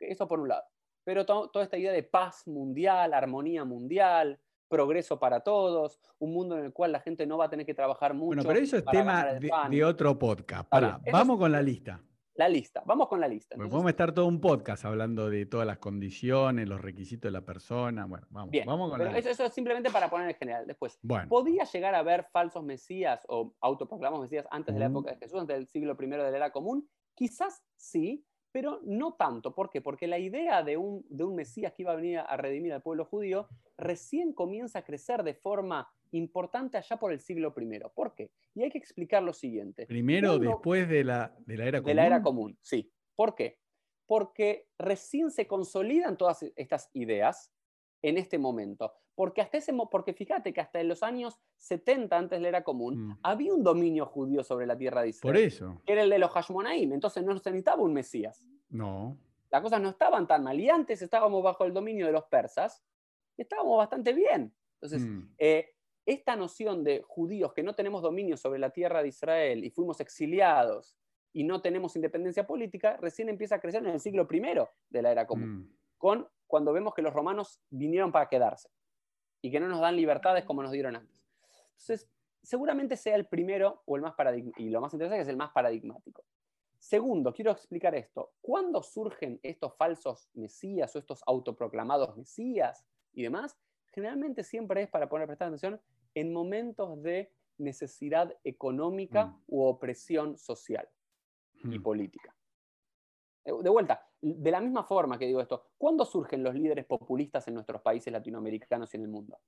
Eso 0.00 0.26
por 0.26 0.40
un 0.40 0.48
lado. 0.48 0.64
Pero 1.04 1.24
to- 1.24 1.50
toda 1.50 1.64
esta 1.64 1.78
idea 1.78 1.92
de 1.92 2.02
paz 2.02 2.48
mundial, 2.48 3.14
armonía 3.14 3.64
mundial, 3.64 4.40
progreso 4.68 5.20
para 5.20 5.38
todos, 5.38 6.00
un 6.18 6.32
mundo 6.32 6.58
en 6.58 6.64
el 6.64 6.72
cual 6.72 6.90
la 6.90 6.98
gente 6.98 7.26
no 7.28 7.38
va 7.38 7.44
a 7.44 7.48
tener 7.48 7.64
que 7.64 7.74
trabajar 7.74 8.12
mucho. 8.12 8.26
Bueno, 8.26 8.42
pero 8.44 8.58
eso 8.58 8.76
es 8.76 8.84
tema 8.86 9.24
de, 9.34 9.84
otro 9.84 10.18
podcast. 10.18 10.68
Vamos 11.12 11.36
es- 11.36 11.40
con 11.40 11.52
la 11.52 11.62
lista. 11.62 12.00
La 12.36 12.48
lista. 12.48 12.82
Vamos 12.84 13.08
con 13.08 13.18
la 13.20 13.28
lista. 13.28 13.54
Entonces, 13.54 13.70
podemos 13.70 13.90
estar 13.90 14.12
todo 14.12 14.26
un 14.26 14.40
podcast 14.40 14.84
hablando 14.84 15.30
de 15.30 15.46
todas 15.46 15.66
las 15.66 15.78
condiciones, 15.78 16.68
los 16.68 16.80
requisitos 16.80 17.28
de 17.28 17.32
la 17.32 17.44
persona. 17.44 18.04
Bueno, 18.04 18.26
vamos, 18.30 18.50
bien. 18.50 18.66
vamos 18.66 18.90
con 18.90 18.98
pero 18.98 19.10
la 19.10 19.18
eso, 19.18 19.28
lista. 19.28 19.42
eso 19.44 19.48
es 19.48 19.54
simplemente 19.54 19.90
para 19.90 20.10
poner 20.10 20.28
en 20.28 20.36
general. 20.36 20.66
Después, 20.66 20.98
Bueno, 21.02 21.28
¿Podía 21.28 21.64
llegar 21.64 21.94
a 21.94 22.00
haber 22.00 22.24
falsos 22.32 22.62
mesías 22.62 23.20
o 23.28 23.54
autoproclamados 23.60 24.22
mesías 24.24 24.46
antes 24.50 24.74
de 24.74 24.80
la 24.80 24.86
época 24.86 25.12
de 25.12 25.16
Jesús, 25.18 25.40
antes 25.40 25.56
del 25.56 25.66
siglo 25.66 25.96
I 25.98 26.06
de 26.06 26.18
la 26.18 26.28
era 26.28 26.50
común? 26.52 26.88
Quizás 27.14 27.62
sí, 27.76 28.26
pero 28.56 28.80
no 28.84 29.12
tanto. 29.16 29.54
¿Por 29.54 29.68
qué? 29.68 29.82
Porque 29.82 30.06
la 30.06 30.18
idea 30.18 30.62
de 30.62 30.78
un, 30.78 31.04
de 31.10 31.24
un 31.24 31.34
mesías 31.34 31.74
que 31.74 31.82
iba 31.82 31.92
a 31.92 31.96
venir 31.96 32.20
a 32.20 32.36
redimir 32.38 32.72
al 32.72 32.80
pueblo 32.80 33.04
judío 33.04 33.50
recién 33.76 34.32
comienza 34.32 34.78
a 34.78 34.82
crecer 34.82 35.22
de 35.24 35.34
forma 35.34 35.86
importante 36.12 36.78
allá 36.78 36.96
por 36.96 37.12
el 37.12 37.20
siglo 37.20 37.54
I. 37.54 37.80
¿Por 37.94 38.14
qué? 38.14 38.30
Y 38.54 38.62
hay 38.62 38.70
que 38.70 38.78
explicar 38.78 39.22
lo 39.22 39.34
siguiente. 39.34 39.84
primero 39.84 40.38
después 40.38 40.88
de 40.88 41.04
la, 41.04 41.36
de 41.44 41.58
la 41.58 41.66
era 41.66 41.80
De 41.80 41.82
común. 41.82 41.96
la 41.96 42.06
era 42.06 42.22
común, 42.22 42.58
sí. 42.62 42.90
¿Por 43.14 43.34
qué? 43.34 43.58
Porque 44.06 44.70
recién 44.78 45.30
se 45.30 45.46
consolidan 45.46 46.16
todas 46.16 46.42
estas 46.56 46.88
ideas 46.94 47.52
en 48.08 48.18
este 48.18 48.38
momento. 48.38 48.92
Porque, 49.14 49.40
hasta 49.40 49.58
ese, 49.58 49.72
porque 49.90 50.12
fíjate 50.12 50.52
que 50.52 50.60
hasta 50.60 50.80
en 50.80 50.88
los 50.88 51.02
años 51.02 51.40
70 51.56 52.16
antes 52.18 52.38
de 52.38 52.42
la 52.42 52.48
era 52.48 52.64
común, 52.64 53.08
Mm. 53.08 53.18
había 53.22 53.54
un 53.54 53.62
dominio 53.62 54.06
judío 54.06 54.44
sobre 54.44 54.66
la 54.66 54.76
tierra 54.76 55.02
de 55.02 55.08
Israel. 55.08 55.32
Por 55.34 55.36
eso. 55.42 55.80
que 55.86 55.92
era 55.92 56.02
el 56.02 56.10
de 56.10 56.18
los 56.18 56.30
Hashmonaim. 56.30 56.92
Entonces 56.92 57.24
no 57.24 57.36
se 57.38 57.50
necesitaba 57.50 57.82
un 57.82 57.92
Mesías. 57.94 58.44
No. 58.68 59.16
Las 59.50 59.62
cosas 59.62 59.80
no 59.80 59.88
estaban 59.88 60.26
tan 60.26 60.42
mal. 60.44 60.58
Y 60.60 60.68
antes 60.68 61.00
estábamos 61.02 61.42
bajo 61.42 61.64
el 61.64 61.72
dominio 61.72 62.06
de 62.06 62.12
los 62.12 62.24
persas 62.24 62.82
y 63.36 63.42
estábamos 63.42 63.78
bastante 63.78 64.12
bien. 64.12 64.54
Entonces, 64.80 65.06
Mm. 65.08 65.30
eh, 65.38 65.72
esta 66.04 66.36
noción 66.36 66.84
de 66.84 67.02
judíos 67.02 67.52
que 67.54 67.62
no 67.62 67.74
tenemos 67.74 68.02
dominio 68.02 68.36
sobre 68.36 68.58
la 68.60 68.70
tierra 68.70 69.02
de 69.02 69.08
Israel 69.08 69.64
y 69.64 69.70
fuimos 69.70 69.98
exiliados 70.00 70.96
y 71.32 71.42
no 71.44 71.60
tenemos 71.62 71.96
independencia 71.96 72.46
política, 72.46 72.96
recién 72.98 73.28
empieza 73.28 73.56
a 73.56 73.60
crecer 73.60 73.82
en 73.82 73.90
el 73.90 74.00
siglo 74.00 74.26
I 74.30 74.40
de 74.90 75.02
la 75.02 75.10
era 75.12 75.26
común, 75.26 75.48
Mm. 75.48 75.76
con, 75.98 76.28
cuando 76.46 76.72
vemos 76.72 76.94
que 76.94 77.02
los 77.02 77.12
romanos 77.12 77.60
vinieron 77.70 78.12
para 78.12 78.28
quedarse 78.28 78.68
y 79.42 79.50
que 79.50 79.60
no 79.60 79.68
nos 79.68 79.80
dan 79.80 79.96
libertades 79.96 80.44
como 80.44 80.62
nos 80.62 80.72
dieron 80.72 80.96
antes. 80.96 81.16
Entonces, 81.72 82.08
seguramente 82.42 82.96
sea 82.96 83.16
el 83.16 83.26
primero 83.26 83.82
o 83.86 83.96
el 83.96 84.02
más 84.02 84.14
paradigmático, 84.14 84.62
y 84.62 84.70
lo 84.70 84.80
más 84.80 84.92
interesante 84.94 85.22
es 85.22 85.28
el 85.28 85.36
más 85.36 85.50
paradigmático. 85.52 86.24
Segundo, 86.78 87.32
quiero 87.32 87.50
explicar 87.50 87.94
esto. 87.94 88.32
¿Cuándo 88.40 88.82
surgen 88.82 89.40
estos 89.42 89.74
falsos 89.76 90.28
mesías 90.34 90.94
o 90.94 90.98
estos 90.98 91.22
autoproclamados 91.26 92.16
mesías 92.16 92.84
y 93.12 93.22
demás? 93.22 93.58
Generalmente 93.92 94.44
siempre 94.44 94.82
es, 94.82 94.88
para 94.90 95.08
poner 95.08 95.26
prestar 95.26 95.48
atención, 95.48 95.80
en 96.14 96.32
momentos 96.32 97.02
de 97.02 97.32
necesidad 97.58 98.34
económica 98.44 99.26
Mm. 99.26 99.42
u 99.48 99.62
opresión 99.64 100.36
social 100.38 100.88
y 101.64 101.78
Mm. 101.78 101.82
política. 101.82 102.34
Eh, 103.44 103.52
De 103.62 103.70
vuelta, 103.70 104.06
de 104.34 104.50
la 104.50 104.60
misma 104.60 104.82
forma 104.84 105.18
que 105.18 105.26
digo 105.26 105.40
esto, 105.40 105.70
¿cuándo 105.78 106.04
surgen 106.04 106.42
los 106.42 106.54
líderes 106.54 106.84
populistas 106.84 107.46
en 107.48 107.54
nuestros 107.54 107.80
países 107.82 108.12
latinoamericanos 108.12 108.92
y 108.92 108.96
en 108.96 109.02
el 109.04 109.08
mundo? 109.08 109.38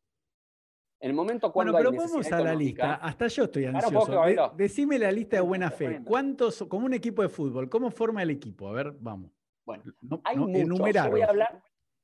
En 1.01 1.11
el 1.11 1.15
momento 1.17 1.53
Bueno, 1.53 1.73
cuando 1.73 1.91
pero 1.91 2.03
hay 2.03 2.09
vamos 2.09 2.33
a 2.33 2.41
la 2.41 2.55
lista. 2.55 2.95
Hasta 2.97 3.29
yo 3.29 3.45
estoy 3.45 3.65
ansioso. 3.67 4.11
De- 4.11 4.17
Bailo. 4.17 4.53
decime 4.57 4.99
la 4.99 5.13
lista 5.13 5.37
de 5.37 5.43
buena 5.43 5.71
fe. 5.71 6.03
¿Cuántos, 6.05 6.65
como 6.69 6.87
un 6.87 6.95
equipo 6.95 7.23
de 7.23 7.29
fútbol, 7.29 7.69
cómo 7.69 7.91
forma 7.91 8.23
el 8.23 8.31
equipo? 8.31 8.69
A 8.69 8.73
ver, 8.73 8.93
vamos. 8.99 9.31
Bueno, 9.65 9.85
No- 10.01 10.21
hay 10.25 10.37
no, 10.37 10.49
muchos. 10.49 10.69
Yo 10.69 11.11
voy 11.11 11.21
a 11.23 11.27
hablar, 11.29 11.63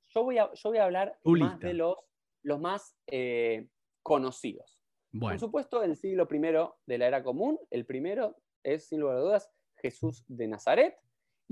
yo 0.08 0.22
voy 0.22 0.38
a, 0.38 0.52
yo 0.52 0.68
voy 0.68 0.78
a 0.78 0.84
hablar 0.84 1.18
Tu 1.24 1.30
más 1.32 1.50
lista. 1.52 1.66
de 1.66 1.74
los, 1.74 1.96
los 2.42 2.60
más 2.60 2.96
eh, 3.08 3.68
conocidos. 4.02 4.80
Por 5.12 5.20
Bueno, 5.20 5.38
supuesto, 5.38 5.82
el 5.82 5.96
siglo 5.96 6.28
I 6.30 6.38
de 6.86 6.98
la 6.98 7.06
era 7.06 7.22
común, 7.24 7.58
el 7.70 7.86
primero 7.86 8.36
es, 8.62 8.88
sin 8.88 9.00
lugar 9.00 9.16
a 9.16 9.20
dudas, 9.20 9.50
Jesús 9.76 10.24
de 10.28 10.46
Nazaret. 10.48 10.96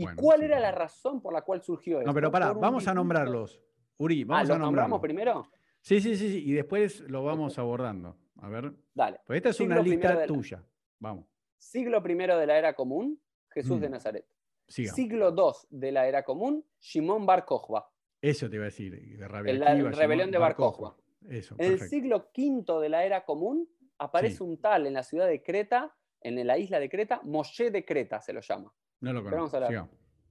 ¿Y 0.02 0.04
Bueno, 0.06 0.20
cuál 0.20 0.38
sí. 0.40 0.44
era 0.46 0.58
la 0.60 0.72
razón 0.72 1.20
por 1.22 1.32
la 1.32 1.42
cual 1.42 1.62
surgió 1.62 1.98
esto? 1.98 2.08
no, 2.08 2.14
pero 2.14 2.30
pará, 2.30 2.52
vamos 2.52 2.86
a 2.88 2.94
nombrarlos. 2.94 3.60
Uri, 3.98 4.22
Ah, 4.22 4.26
vamos 4.28 4.48
¿los 4.48 4.56
a 4.56 4.58
nombramos 4.58 4.90
nombrarlos. 5.00 5.00
primero? 5.00 5.50
Sí, 5.80 6.00
sí, 6.00 6.16
sí, 6.16 6.28
sí, 6.30 6.42
y 6.44 6.52
después 6.52 7.00
lo 7.02 7.22
vamos 7.24 7.58
abordando. 7.58 8.16
A 8.40 8.48
ver, 8.48 8.72
Dale. 8.94 9.20
pues 9.26 9.36
esta 9.38 9.50
es 9.50 9.60
una 9.60 9.76
lista 9.80 10.08
primero 10.08 10.20
la- 10.20 10.26
tuya. 10.26 10.64
Vamos, 10.98 11.26
Siglo 11.58 12.02
I 12.04 12.14
de 12.14 12.46
la 12.46 12.58
era 12.58 12.74
común, 12.74 13.20
Jesús 13.50 13.80
de 13.80 13.88
Mm. 13.88 13.92
Nazaret. 13.92 14.26
Siglo 14.66 15.34
II 15.36 15.52
de 15.78 15.92
la 15.92 16.06
era 16.08 16.24
común, 16.24 16.64
Shimon 16.80 17.24
Bar 17.26 17.44
Kokhba. 17.44 17.88
Eso 18.20 18.48
te 18.48 18.56
iba 18.56 18.64
a 18.64 18.66
decir, 18.66 19.16
de 19.18 19.28
Rabia 19.28 19.52
la 19.54 19.66
rebelión 19.74 19.92
Shimon 19.92 20.30
de 20.30 20.38
Bar 20.38 20.56
Kokhba. 20.56 20.96
Eso, 21.28 21.54
En 21.58 21.72
el 21.72 21.80
siglo 21.80 22.28
V 22.36 22.80
de 22.80 22.88
la 22.88 23.04
era 23.04 23.24
común 23.24 23.68
aparece 23.98 24.36
Sí. 24.38 24.42
un 24.42 24.60
tal 24.60 24.86
en 24.86 24.94
la 24.94 25.02
ciudad 25.04 25.26
de 25.28 25.42
Creta, 25.42 25.94
en 26.20 26.44
la 26.46 26.58
isla 26.58 26.80
de 26.80 26.88
Creta, 26.88 27.20
Moshe 27.24 27.70
de 27.70 27.84
Creta 27.84 28.20
se 28.20 28.32
lo 28.32 28.40
llama. 28.40 28.72
No 29.02 29.12
lo 29.12 29.22
pero 29.22 29.36
vamos 29.36 29.50
conozco. 29.50 29.56
a 29.64 29.66
hablar. 29.68 29.88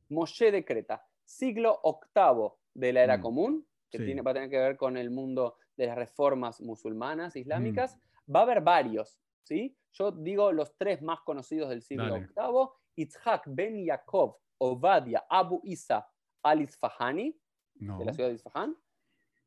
Moshe 0.09 0.51
de 0.51 0.65
Creta. 0.65 1.05
Siglo 1.23 1.79
VIII 1.83 2.49
de 2.73 2.93
la 2.93 3.03
era 3.03 3.17
Mm, 3.17 3.21
común, 3.21 3.67
que 3.89 3.99
sí. 3.99 4.05
tiene, 4.05 4.21
va 4.21 4.31
a 4.31 4.33
tener 4.33 4.49
que 4.49 4.57
ver 4.57 4.75
con 4.77 4.97
el 4.97 5.11
mundo 5.11 5.55
de 5.77 5.85
las 5.87 5.95
reformas 5.97 6.59
musulmanas, 6.61 7.35
islámicas. 7.35 7.97
Mm. 8.27 8.35
Va 8.35 8.39
a 8.39 8.43
haber 8.43 8.61
varios, 8.61 9.19
¿sí? 9.43 9.77
Yo 9.91 10.11
digo 10.11 10.51
los 10.51 10.75
tres 10.77 11.01
más 11.01 11.21
conocidos 11.21 11.69
del 11.69 11.81
siglo 11.83 12.09
Dale. 12.09 12.27
VIII. 12.27 12.67
Itzhak 12.95 13.43
ben 13.47 13.85
Yaakov 13.85 14.35
Ovadia 14.57 15.25
Abu 15.29 15.59
Isa 15.63 16.07
al-Isfahani, 16.43 17.37
No. 17.75 17.97
de 17.99 18.05
la 18.05 18.13
ciudad 18.13 18.29
de 18.29 18.35
Isfahan. 18.35 18.75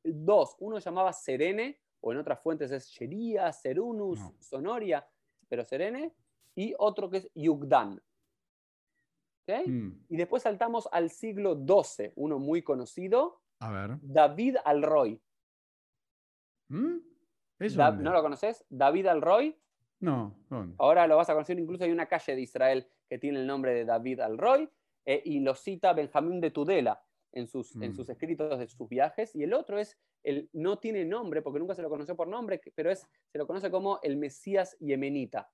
Dos, 0.03 0.57
uno 0.61 0.79
llamaba 0.79 1.13
Serene, 1.13 1.81
o 2.01 2.13
en 2.13 2.19
otras 2.19 2.41
fuentes 2.41 2.71
es 2.73 2.89
Sheria, 2.89 3.53
Serunus, 3.53 4.19
No. 4.21 4.35
Sonoria, 4.41 5.07
pero 5.49 5.65
Serene. 5.65 6.15
Y 6.55 6.75
otro 6.79 7.09
que 7.11 7.19
es 7.19 7.31
Yugdan. 7.35 8.01
¿Ok? 9.47 9.67
Mm, 9.67 9.91
Y 10.09 10.17
después 10.17 10.43
saltamos 10.43 10.89
al 10.93 11.11
siglo 11.11 11.55
XII, 11.67 12.13
uno 12.17 12.39
muy 12.39 12.63
conocido, 12.63 13.43
A 13.61 13.71
ver. 13.71 13.99
David 14.03 14.57
Alroy. 14.65 15.21
¿Mm? 16.69 16.97
¿No 18.03 18.13
lo 18.13 18.23
conoces? 18.23 18.65
David 18.69 19.07
Alroy. 19.07 19.57
No, 20.01 20.37
¿dónde? 20.51 20.75
Ahora 20.79 21.07
lo 21.07 21.17
vas 21.17 21.31
a 21.31 21.35
conocer, 21.35 21.59
incluso 21.59 21.85
hay 21.85 21.91
una 21.93 22.07
calle 22.07 22.35
de 22.35 22.43
Israel 22.43 22.87
que 23.09 23.19
tiene 23.19 23.41
el 23.41 23.47
nombre 23.47 23.73
de 23.75 23.85
David 23.85 24.21
Alroy 24.21 24.69
eh, 25.07 25.23
y 25.25 25.41
lo 25.41 25.55
cita 25.55 25.93
Benjamín 25.93 26.41
de 26.41 26.51
Tudela 26.51 27.03
en 27.33 27.47
sus, 27.47 27.75
en 27.77 27.93
Mm. 27.93 27.95
sus 27.95 28.09
escritos 28.09 28.59
de 28.59 28.67
sus 28.67 28.89
viajes. 28.89 29.35
Y 29.35 29.43
el 29.45 29.55
otro 29.55 29.79
es, 29.79 29.99
el, 30.23 30.49
no 30.53 30.79
tiene 30.79 31.05
nombre 31.05 31.43
porque 31.43 31.59
nunca 31.59 31.75
se 31.75 31.83
lo 31.83 31.89
conoció 31.91 32.17
por 32.17 32.29
nombre, 32.29 32.61
pero 32.75 32.91
es, 32.91 33.07
se 33.31 33.39
lo 33.39 33.47
conoce 33.47 33.71
como 33.71 33.99
el 34.03 34.17
Mesías 34.17 34.77
yemenita. 34.79 35.51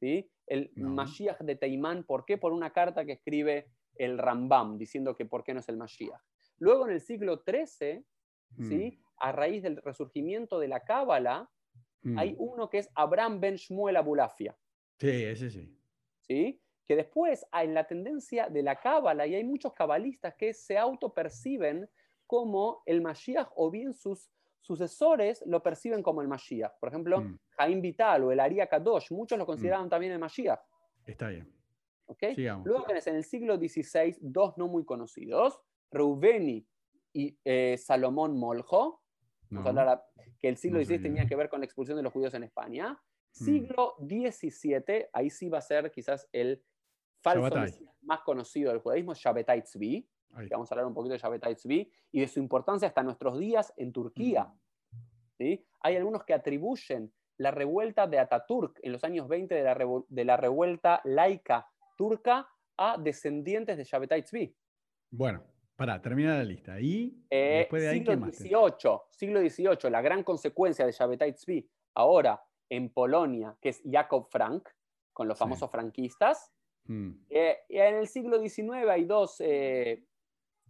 ¿sí? 0.00 0.30
El 0.46 0.72
No. 0.76 0.90
Mashiach 0.90 1.40
de 1.40 1.56
Teimán. 1.56 2.04
¿Por 2.04 2.24
qué? 2.24 2.38
Por 2.38 2.52
una 2.52 2.72
carta 2.72 3.04
que 3.04 3.12
escribe 3.12 3.68
el 3.96 4.18
Rambam 4.18 4.78
diciendo 4.78 5.16
que 5.16 5.26
por 5.26 5.42
qué 5.44 5.54
no 5.54 5.60
es 5.60 5.68
el 5.68 5.76
Mashiach. 5.76 6.20
Luego 6.58 6.86
en 6.86 6.92
el 6.92 7.00
siglo 7.00 7.42
XIII, 7.46 8.04
¿sí? 8.58 8.98
a 9.18 9.32
raíz 9.32 9.62
del 9.62 9.76
resurgimiento 9.76 10.58
de 10.58 10.68
la 10.68 10.80
Cábala, 10.80 11.50
Mm, 12.06 12.18
hay 12.18 12.36
uno 12.38 12.70
que 12.70 12.78
es 12.78 12.90
Abraham 12.94 13.40
ben 13.40 13.56
Shmuel 13.56 13.96
Abulafia. 13.96 14.56
Sí, 15.00 15.24
ese 15.24 15.50
sí. 15.50 15.76
¿sí? 16.20 16.62
Que 16.86 16.94
después, 16.94 17.44
en 17.52 17.74
la 17.74 17.84
tendencia 17.84 18.48
de 18.48 18.62
la 18.62 18.76
cábala, 18.76 19.26
y 19.26 19.34
hay 19.34 19.42
muchos 19.42 19.72
cabalistas 19.72 20.34
que 20.36 20.54
se 20.54 20.78
autoperciben 20.78 21.90
cómo 22.26 22.82
el 22.86 23.02
Mashiach 23.02 23.48
o 23.56 23.72
bien 23.72 23.92
sus 23.92 24.30
sucesores 24.66 25.42
lo 25.46 25.62
perciben 25.62 26.02
como 26.02 26.20
el 26.22 26.28
Mashiach. 26.28 26.78
Por 26.80 26.88
ejemplo, 26.88 27.20
Mm. 27.20 27.38
Jaim 27.50 27.80
Vital 27.80 28.24
o 28.24 28.32
el 28.32 28.40
Aria 28.40 28.66
Kadosh, 28.66 29.10
muchos 29.12 29.38
lo 29.38 29.46
consideraban 29.46 29.88
también 29.88 30.12
el 30.12 30.18
Mashiach. 30.18 30.60
Está 31.06 31.28
bien. 31.28 31.50
¿ok? 32.08 32.22
Sigamos. 32.34 32.66
Luego 32.66 32.84
tenés 32.84 33.06
en 33.08 33.16
el 33.16 33.24
siglo 33.24 33.56
XVI 33.56 34.16
dos 34.20 34.56
no 34.58 34.68
muy 34.68 34.84
conocidos, 34.84 35.60
Reuveni 35.90 36.64
y 37.12 37.36
eh, 37.44 37.76
Salomón 37.78 38.38
Moljo, 38.38 39.02
No. 39.48 39.60
Vamos 39.62 39.66
a 39.66 39.68
hablar 39.70 39.88
a- 39.88 40.04
que 40.40 40.48
el 40.48 40.56
siglo 40.56 40.78
No 40.80 40.84
XVI 40.84 40.98
tenía 41.02 41.24
que 41.26 41.36
ver 41.36 41.48
con 41.48 41.60
la 41.60 41.66
expulsión 41.66 41.96
de 41.96 42.02
los 42.02 42.12
judíos 42.12 42.34
en 42.34 42.42
España. 42.44 42.92
Mm. 42.92 43.44
Siglo 43.44 43.94
XVII, 44.00 45.06
ahí 45.12 45.30
sí 45.30 45.48
va 45.48 45.58
a 45.58 45.62
ser 45.62 45.90
quizás 45.90 46.28
el 46.32 46.62
falso 47.22 47.56
más 48.02 48.20
conocido 48.22 48.70
del 48.72 48.80
judaísmo, 48.80 49.14
Shabbatai 49.14 49.62
Tzvi, 49.62 50.08
Ahí. 50.34 50.48
que 50.48 50.54
vamos 50.54 50.70
a 50.70 50.74
hablar 50.74 50.86
un 50.86 50.94
poquito 50.94 51.12
de 51.14 51.18
Shabbatai 51.18 51.54
Tzvi, 51.54 51.90
y 52.12 52.20
de 52.20 52.28
su 52.28 52.38
importancia 52.40 52.88
hasta 52.88 53.02
nuestros 53.02 53.38
días 53.38 53.72
en 53.76 53.92
Turquía. 53.92 54.52
¿sí? 55.38 55.64
Hay 55.80 55.96
algunos 55.96 56.24
que 56.24 56.34
atribuyen 56.34 57.12
la 57.38 57.50
revuelta 57.50 58.06
de 58.06 58.18
Ataturk 58.18 58.78
en 58.82 58.92
los 58.92 59.04
años 59.04 59.28
20 59.28 59.54
de 59.54 59.62
la, 59.62 59.74
revu- 59.76 60.06
de 60.08 60.24
la 60.24 60.36
revuelta 60.36 61.00
laica 61.04 61.66
turca 61.96 62.48
a 62.78 62.96
descendientes 62.98 63.76
de 63.76 63.84
Shabbatai 63.84 64.22
Tzvi. 64.22 64.54
Bueno, 65.10 65.42
pará, 65.76 66.00
termina 66.00 66.36
la 66.36 66.44
lista. 66.44 66.80
Y 66.80 67.22
Eh, 67.30 67.58
después 67.60 67.82
de 67.82 67.88
ahí, 67.88 67.98
siglo 67.98 68.12
¿qué 68.12 68.16
más? 68.18 68.36
XVIII, 68.36 69.00
siglo 69.10 69.40
XVIII, 69.40 69.90
la 69.90 70.00
gran 70.02 70.22
consecuencia 70.22 70.84
de 70.86 70.92
Shabbatai 70.92 71.32
Tzvi, 71.34 71.68
ahora 71.94 72.42
en 72.68 72.90
Polonia, 72.92 73.56
que 73.60 73.70
es 73.70 73.82
Jakob 73.84 74.28
Frank, 74.30 74.68
con 75.12 75.28
los 75.28 75.38
Sí. 75.38 75.44
famosos 75.44 75.70
franquistas. 75.70 76.52
Mm, 76.86 77.10
Eh, 77.30 77.56
en 77.68 77.94
el 77.96 78.06
siglo 78.08 78.38
XIX 78.38 78.88
hay 78.90 79.04
dos 79.06 79.36
eh, 79.40 80.04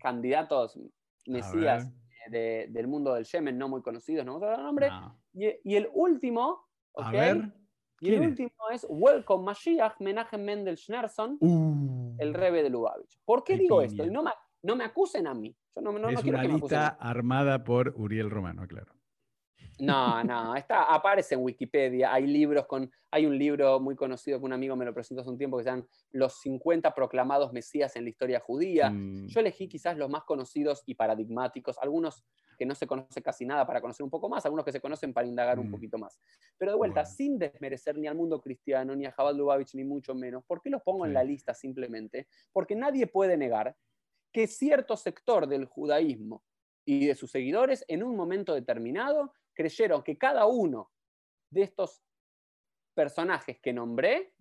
candidatos 0.00 0.78
mesías 1.26 1.90
ver. 1.90 2.30
de- 2.30 2.66
del 2.70 2.86
mundo 2.88 3.14
del 3.14 3.24
Yemen, 3.24 3.56
no 3.58 3.68
muy 3.68 3.82
conocidos, 3.82 4.24
no 4.26 4.34
vamos 4.34 4.46
a 4.48 4.50
dar 4.50 4.58
el 4.60 4.64
nombre. 4.66 4.88
no. 4.90 5.20
Y, 5.34 5.46
y 5.64 5.76
el 5.76 5.88
último, 5.92 6.66
A 6.96 7.08
¿ok? 7.08 7.12
ver. 7.12 7.36
y 8.00 8.08
el 8.08 8.12
¿quién 8.18 8.22
es? 8.22 8.28
último 8.30 8.50
es 8.72 8.86
Welcome 8.88 9.44
Mashiach, 9.44 10.00
Menachem 10.00 10.42
Mendel 10.42 10.76
Schneerson, 10.76 11.38
Uh, 11.40 12.14
el 12.18 12.34
rebe 12.34 12.62
de 12.62 12.70
Lubavitch. 12.70 13.18
¿Por 13.24 13.44
qué 13.44 13.56
digo 13.56 13.78
piña. 13.80 13.86
esto? 13.90 14.04
Y 14.04 14.10
no 14.10 14.22
me, 14.22 14.30
no 14.62 14.76
me 14.76 14.84
acusen 14.84 15.26
a 15.26 15.34
mí. 15.34 15.54
Yo 15.74 15.82
no, 15.82 15.92
no, 15.92 15.98
no 15.98 16.08
es 16.10 16.22
quiero 16.22 16.38
una 16.38 16.42
que 16.42 16.48
me 16.48 16.54
acusen 16.56 16.78
a 16.78 16.82
lista 16.90 16.96
armada 17.00 17.64
por 17.64 17.92
Uriel 17.96 18.30
Romano, 18.30 18.66
claro. 18.66 18.92
No, 19.78 20.24
no, 20.24 20.56
está, 20.56 20.84
aparece 20.84 21.34
en 21.34 21.42
Wikipedia. 21.42 22.12
Hay 22.12 22.26
libros 22.26 22.66
con. 22.66 22.90
Hay 23.10 23.26
un 23.26 23.38
libro 23.38 23.78
muy 23.78 23.94
conocido 23.94 24.38
que 24.38 24.44
un 24.44 24.52
amigo 24.52 24.74
me 24.76 24.84
lo 24.84 24.94
presentó 24.94 25.20
hace 25.20 25.30
un 25.30 25.38
tiempo 25.38 25.56
que 25.58 25.64
se 25.64 25.70
llaman 25.70 25.86
Los 26.12 26.40
50 26.40 26.94
proclamados 26.94 27.52
mesías 27.52 27.94
en 27.96 28.04
la 28.04 28.10
historia 28.10 28.40
judía. 28.40 28.90
Mm, 28.90 29.26
Yo 29.26 29.40
elegí 29.40 29.68
quizás 29.68 29.96
los 29.96 30.08
más 30.10 30.24
conocidos 30.24 30.82
y 30.86 30.94
paradigmáticos, 30.94 31.76
algunos 31.78 32.24
que 32.58 32.64
no 32.64 32.74
se 32.74 32.86
conoce 32.86 33.20
casi 33.22 33.44
nada 33.44 33.66
para 33.66 33.82
conocer 33.82 34.02
un 34.04 34.08
poco 34.10 34.30
más, 34.30 34.46
algunos 34.46 34.64
que 34.64 34.72
se 34.72 34.80
conocen 34.80 35.12
para 35.12 35.28
indagar 35.28 35.58
un 35.58 35.68
Mm. 35.68 35.72
poquito 35.72 35.98
más. 35.98 36.18
Pero 36.56 36.72
de 36.72 36.78
vuelta, 36.78 37.02
Bueno. 37.02 37.14
sin 37.14 37.38
desmerecer 37.38 37.98
ni 37.98 38.06
al 38.06 38.14
mundo 38.14 38.40
cristiano, 38.40 38.96
ni 38.96 39.04
a 39.04 39.12
Jabal 39.12 39.36
Lubavitch, 39.36 39.74
ni 39.74 39.84
mucho 39.84 40.14
menos, 40.14 40.42
¿por 40.46 40.62
qué 40.62 40.70
los 40.70 40.82
pongo 40.82 41.04
en 41.04 41.12
la 41.12 41.22
lista 41.22 41.52
simplemente? 41.52 42.28
Porque 42.52 42.74
nadie 42.74 43.06
puede 43.06 43.36
negar 43.36 43.76
que 44.32 44.46
cierto 44.46 44.96
sector 44.96 45.46
del 45.46 45.66
judaísmo 45.66 46.44
y 46.86 47.06
de 47.06 47.14
sus 47.14 47.30
seguidores 47.30 47.84
en 47.88 48.02
un 48.02 48.16
momento 48.16 48.54
determinado 48.54 49.32
creyeron 49.56 50.02
que 50.04 50.16
cada 50.16 50.46
uno 50.46 50.92
de 51.50 51.62
estos 51.62 52.02
personajes 52.94 53.58
que 53.60 53.72
nombré 53.72 54.34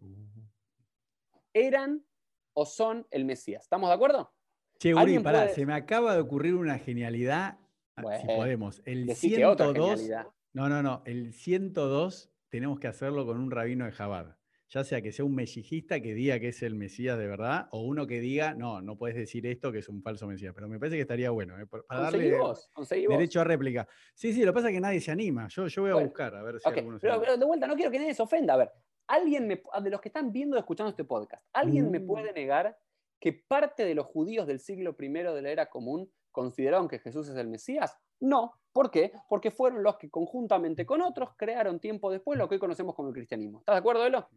eran 1.54 2.06
o 2.54 2.66
son 2.66 3.08
el 3.12 3.26
Mesías. 3.26 3.64
¿Estamos 3.64 3.90
de 3.90 3.96
acuerdo? 3.96 4.34
Che, 4.80 4.94
Uri, 4.94 5.02
¿Alguien 5.02 5.24
pará, 5.24 5.44
puede- 5.44 5.56
se 5.56 5.66
me 5.66 5.74
acaba 5.74 6.14
de 6.14 6.20
ocurrir 6.22 6.54
una 6.56 6.78
genialidad. 6.78 7.58
ah, 7.96 8.18
si 8.20 8.28
podemos. 8.28 8.82
El 8.86 9.06
Decí 9.08 9.34
que 9.34 9.46
otra 9.46 9.68
102. 9.68 9.90
genialidad. 10.02 10.28
No, 10.54 10.70
no, 10.70 10.84
no. 10.84 11.02
El 11.06 11.34
102 11.34 12.30
tenemos 12.50 12.80
que 12.80 12.88
hacerlo 12.88 13.26
con 13.26 13.40
un 13.40 13.52
rabino 13.52 13.86
de 13.86 13.92
Jabad. 13.92 14.36
Ya 14.70 14.84
sea 14.84 15.02
que 15.02 15.12
sea 15.12 15.24
un 15.26 15.36
mesijista 15.36 16.02
que 16.02 16.14
diga 16.16 16.40
que 16.40 16.48
es 16.48 16.64
el 16.64 16.76
Mesías 16.76 17.18
de 17.20 17.28
verdad, 17.28 17.68
o 17.72 17.82
uno 17.84 18.08
que 18.08 18.20
diga, 18.20 18.56
no, 18.56 18.82
no 18.82 18.98
puedes 18.98 19.16
decir 19.16 19.46
esto 19.46 19.72
que 19.72 19.80
es 19.80 19.90
un 19.90 20.02
falso 20.02 20.26
Mesías. 20.28 20.54
Pero 20.56 20.68
me 20.68 20.80
parece 20.80 20.96
que 20.96 21.02
estaría 21.04 21.30
bueno, 21.30 21.60
¿eh? 21.60 21.68
para 21.68 21.84
Conseguí 21.88 22.32
darle 22.32 22.38
vos, 22.40 22.72
derecho 23.10 23.42
a 23.42 23.44
réplica. 23.44 23.88
Sí, 24.16 24.34
sí, 24.34 24.42
lo 24.44 24.52
que 24.52 24.56
pasa 24.56 24.70
es 24.70 24.74
que 24.74 24.82
nadie 24.82 25.00
se 25.02 25.12
anima. 25.12 25.48
Yo, 25.50 25.68
yo 25.68 25.82
voy 25.84 25.92
a 25.92 25.94
Bueno, 25.94 26.10
buscar 26.10 26.36
a 26.36 26.42
ver 26.44 26.60
si 26.60 26.68
Ok, 26.68 26.78
alguno 26.78 27.00
se 27.00 27.08
pero, 27.08 27.38
de 27.38 27.46
vuelta, 27.46 27.68
no 27.68 27.76
quiero 27.76 27.92
que 27.92 28.00
nadie 28.00 28.14
se 28.16 28.24
ofenda. 28.24 28.56
A 28.56 28.58
ver, 28.58 28.72
alguien 29.08 29.48
me, 29.48 29.62
de 29.84 29.90
los 29.92 30.02
que 30.02 30.10
están 30.10 30.32
viendo 30.32 30.58
o 30.58 30.60
escuchando 30.60 30.90
este 30.90 31.04
podcast, 31.04 31.44
¿alguien 31.54 31.92
me 31.92 32.00
Uh. 32.00 32.08
puede 32.08 32.34
negar 32.34 32.78
que 33.20 33.34
parte 33.34 33.86
de 33.86 33.94
los 33.96 34.08
judíos 34.08 34.48
del 34.48 34.60
siglo 34.60 34.96
I 35.00 35.08
de 35.10 35.42
la 35.44 35.50
era 35.52 35.68
común 35.68 36.12
consideraron 36.32 36.88
que 36.88 37.00
Jesús 37.00 37.30
es 37.30 37.36
el 37.36 37.48
Mesías? 37.48 37.96
No. 38.20 38.54
¿Por 38.74 38.90
qué? 38.92 39.14
Porque 39.30 39.52
fueron 39.52 39.84
los 39.84 39.98
que 39.98 40.10
conjuntamente 40.10 40.86
con 40.86 41.02
otros 41.02 41.30
crearon 41.38 41.80
tiempo 41.80 42.12
después 42.12 42.38
lo 42.38 42.50
que 42.50 42.56
hoy 42.56 42.60
conocemos 42.60 42.94
como 42.96 43.10
el 43.10 43.14
cristianismo. 43.14 43.60
¿Estás 43.60 43.76
de 43.76 43.80
acuerdo, 43.80 44.06
Elo? 44.06 44.28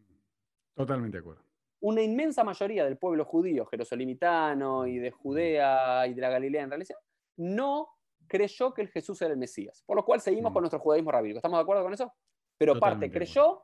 Totalmente 0.79 1.17
de 1.19 1.21
acuerdo. 1.21 1.43
Una 1.81 2.03
inmensa 2.03 2.43
mayoría 2.45 2.85
del 2.85 2.97
pueblo 2.99 3.25
judío, 3.25 3.67
jerosolimitano 3.67 4.87
y 4.87 4.99
de 4.99 5.11
Judea 5.11 6.07
y 6.07 6.15
de 6.15 6.21
la 6.21 6.31
Galilea 6.31 6.63
en 6.63 6.71
realidad, 6.71 6.97
no 7.37 7.89
creyó 8.27 8.75
que 8.75 8.83
el 8.83 8.89
Jesús 8.89 9.21
era 9.23 9.33
el 9.33 9.39
Mesías. 9.39 9.83
Por 9.87 9.97
lo 9.97 10.05
cual 10.05 10.21
seguimos 10.21 10.51
Mm. 10.51 10.55
con 10.55 10.63
nuestro 10.63 10.81
judaísmo 10.81 11.13
rabínico. 11.13 11.39
¿Estamos 11.39 11.59
de 11.59 11.63
acuerdo 11.63 11.83
con 11.85 11.93
eso? 11.95 12.13
Pero 12.57 12.73
parte 12.75 13.07
Totalmente 13.07 13.19
creyó 13.19 13.63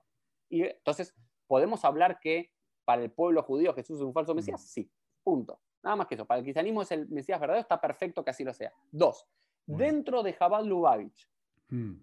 y 0.48 0.62
entonces 0.62 1.14
podemos 1.46 1.84
hablar 1.84 2.18
que 2.20 2.52
para 2.84 3.02
el 3.02 3.10
pueblo 3.10 3.42
judío 3.42 3.74
Jesús 3.74 3.96
es 3.98 4.02
un 4.04 4.12
falso 4.12 4.34
Mesías. 4.34 4.60
Mm. 4.62 4.66
Sí. 4.66 4.90
Punto. 5.22 5.60
Nada 5.82 5.96
más 5.96 6.06
que 6.06 6.14
eso. 6.14 6.24
Para 6.26 6.38
el 6.38 6.44
cristianismo 6.44 6.82
es 6.82 6.92
el 6.92 7.08
Mesías 7.08 7.40
verdadero. 7.40 7.60
Está 7.62 7.80
perfecto 7.80 8.24
que 8.24 8.30
así 8.30 8.44
lo 8.44 8.52
sea. 8.54 8.72
Dos. 8.92 9.26
Dentro 9.66 10.22
de 10.22 10.32
Jabal 10.34 10.66
Lubavitch, 10.66 11.28
Mm, 11.68 11.94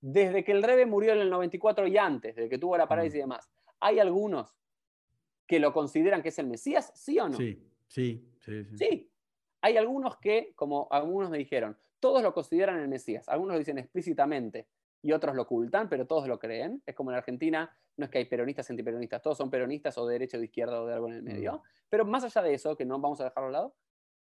desde 0.00 0.42
que 0.44 0.52
el 0.52 0.62
Rebe 0.62 0.86
murió 0.86 1.12
en 1.12 1.18
el 1.20 1.28
94 1.30 1.86
y 1.86 1.96
antes, 1.98 2.34
desde 2.34 2.48
que 2.48 2.58
tuvo 2.58 2.76
la 2.76 2.88
parálisis 2.88 3.16
Mm. 3.16 3.18
y 3.18 3.20
demás, 3.20 3.50
¿hay 3.80 3.98
algunos 3.98 4.56
que 5.46 5.58
lo 5.58 5.72
consideran 5.72 6.22
que 6.22 6.28
es 6.28 6.38
el 6.38 6.46
Mesías? 6.46 6.92
¿Sí 6.94 7.18
o 7.18 7.28
no? 7.28 7.36
Sí, 7.36 7.62
sí, 7.86 8.32
sí, 8.40 8.64
sí. 8.64 8.76
Sí. 8.76 9.10
Hay 9.60 9.76
algunos 9.76 10.18
que, 10.18 10.52
como 10.54 10.88
algunos 10.90 11.30
me 11.30 11.38
dijeron, 11.38 11.76
todos 11.98 12.22
lo 12.22 12.34
consideran 12.34 12.78
el 12.80 12.88
Mesías. 12.88 13.28
Algunos 13.28 13.54
lo 13.54 13.58
dicen 13.58 13.78
explícitamente 13.78 14.68
y 15.00 15.12
otros 15.12 15.34
lo 15.34 15.42
ocultan, 15.42 15.88
pero 15.88 16.06
todos 16.06 16.28
lo 16.28 16.38
creen. 16.38 16.82
Es 16.84 16.94
como 16.94 17.10
en 17.10 17.16
Argentina, 17.16 17.74
no 17.96 18.04
es 18.04 18.10
que 18.10 18.18
hay 18.18 18.24
peronistas 18.26 18.68
antiperonistas, 18.70 19.22
todos 19.22 19.38
son 19.38 19.50
peronistas 19.50 19.96
o 19.98 20.06
de 20.06 20.14
derecha 20.14 20.36
o 20.36 20.40
de 20.40 20.46
izquierda 20.46 20.82
o 20.82 20.86
de 20.86 20.94
algo 20.94 21.08
en 21.08 21.14
el 21.14 21.22
medio. 21.22 21.54
Mm. 21.54 21.60
Pero 21.88 22.04
más 22.04 22.24
allá 22.24 22.42
de 22.42 22.54
eso, 22.54 22.76
que 22.76 22.84
no 22.84 22.98
vamos 22.98 23.20
a 23.20 23.24
dejarlo 23.24 23.48
a 23.48 23.52
lado, 23.52 23.76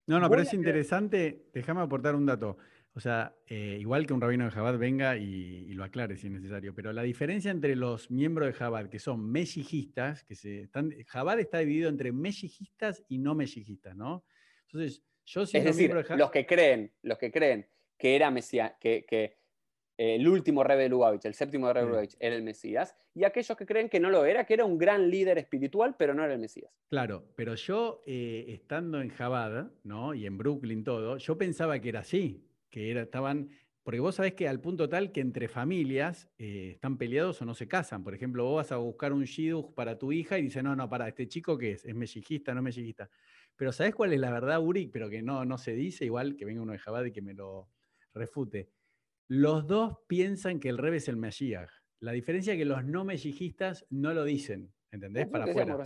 No, 0.07 0.19
no, 0.19 0.29
pero 0.29 0.41
es 0.41 0.53
interesante, 0.53 1.49
déjame 1.53 1.81
aportar 1.81 2.15
un 2.15 2.25
dato. 2.25 2.57
O 2.95 2.99
sea, 2.99 3.35
eh, 3.47 3.77
igual 3.79 4.05
que 4.05 4.13
un 4.13 4.21
rabino 4.21 4.45
de 4.45 4.51
Jabad 4.51 4.77
venga 4.77 5.17
y, 5.17 5.65
y 5.67 5.73
lo 5.73 5.83
aclare 5.83 6.15
si 6.15 6.27
es 6.27 6.33
necesario, 6.33 6.75
pero 6.75 6.93
la 6.93 7.01
diferencia 7.01 7.49
entre 7.49 7.75
los 7.75 8.11
miembros 8.11 8.47
de 8.47 8.53
Jabad, 8.53 8.87
que 8.87 8.99
son 8.99 9.31
meshijistas, 9.31 10.23
que 10.23 10.35
se 10.35 10.61
están, 10.61 10.93
Jabad 11.07 11.39
está 11.39 11.57
dividido 11.59 11.89
entre 11.89 12.11
meshijistas 12.11 13.03
y 13.09 13.17
no 13.17 13.33
meshijistas, 13.33 13.95
¿no? 13.95 14.25
Entonces, 14.67 15.03
yo 15.25 15.41
es 15.41 15.49
siendo 15.49 15.67
decir, 15.67 15.81
miembro 15.81 15.99
de 15.99 16.03
Jabad, 16.03 16.19
los 16.19 16.31
que 16.31 16.45
creen, 16.45 16.93
los 17.01 17.17
que 17.17 17.31
creen 17.31 17.67
que 17.97 18.15
era 18.15 18.29
Mesías, 18.29 18.73
que, 18.79 19.05
que, 19.05 19.37
el 19.95 20.27
último 20.27 20.63
rey 20.63 20.77
de 20.77 20.89
Lubavitch, 20.89 21.25
el 21.25 21.35
séptimo 21.35 21.71
rey 21.71 21.83
de. 21.83 21.89
Lubavitch, 21.89 22.15
era 22.19 22.35
el 22.35 22.43
Mesías, 22.43 22.95
y 23.13 23.23
aquellos 23.23 23.55
que 23.55 23.65
creen 23.65 23.89
que 23.89 23.99
no 23.99 24.09
lo 24.09 24.25
era, 24.25 24.45
que 24.45 24.55
era 24.55 24.65
un 24.65 24.77
gran 24.77 25.09
líder 25.09 25.37
espiritual, 25.37 25.95
pero 25.97 26.13
no 26.13 26.23
era 26.23 26.33
el 26.33 26.39
Mesías. 26.39 26.71
claro, 26.89 27.23
pero 27.35 27.55
yo 27.55 28.01
eh, 28.05 28.45
estando 28.49 29.01
en 29.01 29.09
Jabad, 29.09 29.71
¿no? 29.83 30.13
Y 30.13 30.25
en 30.25 30.37
Brooklyn 30.37 30.83
todo, 30.83 31.17
yo 31.17 31.37
pensaba 31.37 31.79
que 31.79 31.89
era 31.89 32.01
así, 32.01 32.43
que 32.73 32.89
era, 32.89 33.03
estaban, 33.03 33.51
porque 33.83 33.99
vos 33.99 34.15
sabés 34.15 34.33
que 34.33 34.47
al 34.47 34.59
punto 34.59 34.89
tal 34.89 35.11
que 35.11 35.21
entre 35.21 35.47
familias 35.47 36.27
eh, 36.39 36.71
están 36.71 36.97
peleados 36.97 37.39
o 37.39 37.45
no 37.45 37.53
se 37.53 37.67
casan. 37.67 38.03
Por 38.03 38.15
ejemplo, 38.15 38.45
vos 38.45 38.55
vas 38.55 38.71
a 38.71 38.77
buscar 38.77 39.13
un 39.13 39.25
shidduch 39.25 39.75
para 39.75 39.99
tu 39.99 40.11
hija 40.11 40.39
y 40.39 40.41
dice, 40.41 40.63
no, 40.63 40.75
no, 40.75 40.89
para, 40.89 41.07
¿este 41.07 41.27
chico 41.27 41.55
qué 41.55 41.73
es? 41.73 41.85
¿Es 41.85 41.93
mellizista, 41.93 42.51
no 42.51 42.61
es 42.61 42.63
mellizista? 42.63 43.11
Pero 43.55 43.71
¿sabés 43.71 43.93
cuál 43.93 44.11
es 44.13 44.19
la 44.19 44.31
verdad, 44.31 44.59
Uri? 44.59 44.87
Pero 44.87 45.07
que 45.07 45.21
no, 45.21 45.45
no 45.45 45.59
se 45.59 45.73
dice, 45.73 46.05
igual 46.05 46.35
que 46.35 46.45
venga 46.45 46.63
uno 46.63 46.71
de 46.71 46.79
Jabad 46.79 47.05
y 47.05 47.11
que 47.11 47.21
me 47.21 47.35
lo 47.35 47.69
refute. 48.15 48.71
Los 49.27 49.67
dos 49.67 49.99
piensan 50.07 50.59
que 50.59 50.69
el 50.69 50.79
Rebe 50.79 50.97
es 50.97 51.07
el 51.07 51.17
Mesías. 51.17 51.83
La 51.99 52.11
diferencia 52.11 52.53
es 52.53 52.57
que 52.57 52.65
los 52.65 52.83
no 52.83 53.05
mellizistas 53.05 53.85
no 53.91 54.15
lo 54.15 54.23
dicen, 54.23 54.73
¿entendés? 54.91 55.27
Para 55.27 55.45
que 55.45 55.51
afuera. 55.51 55.77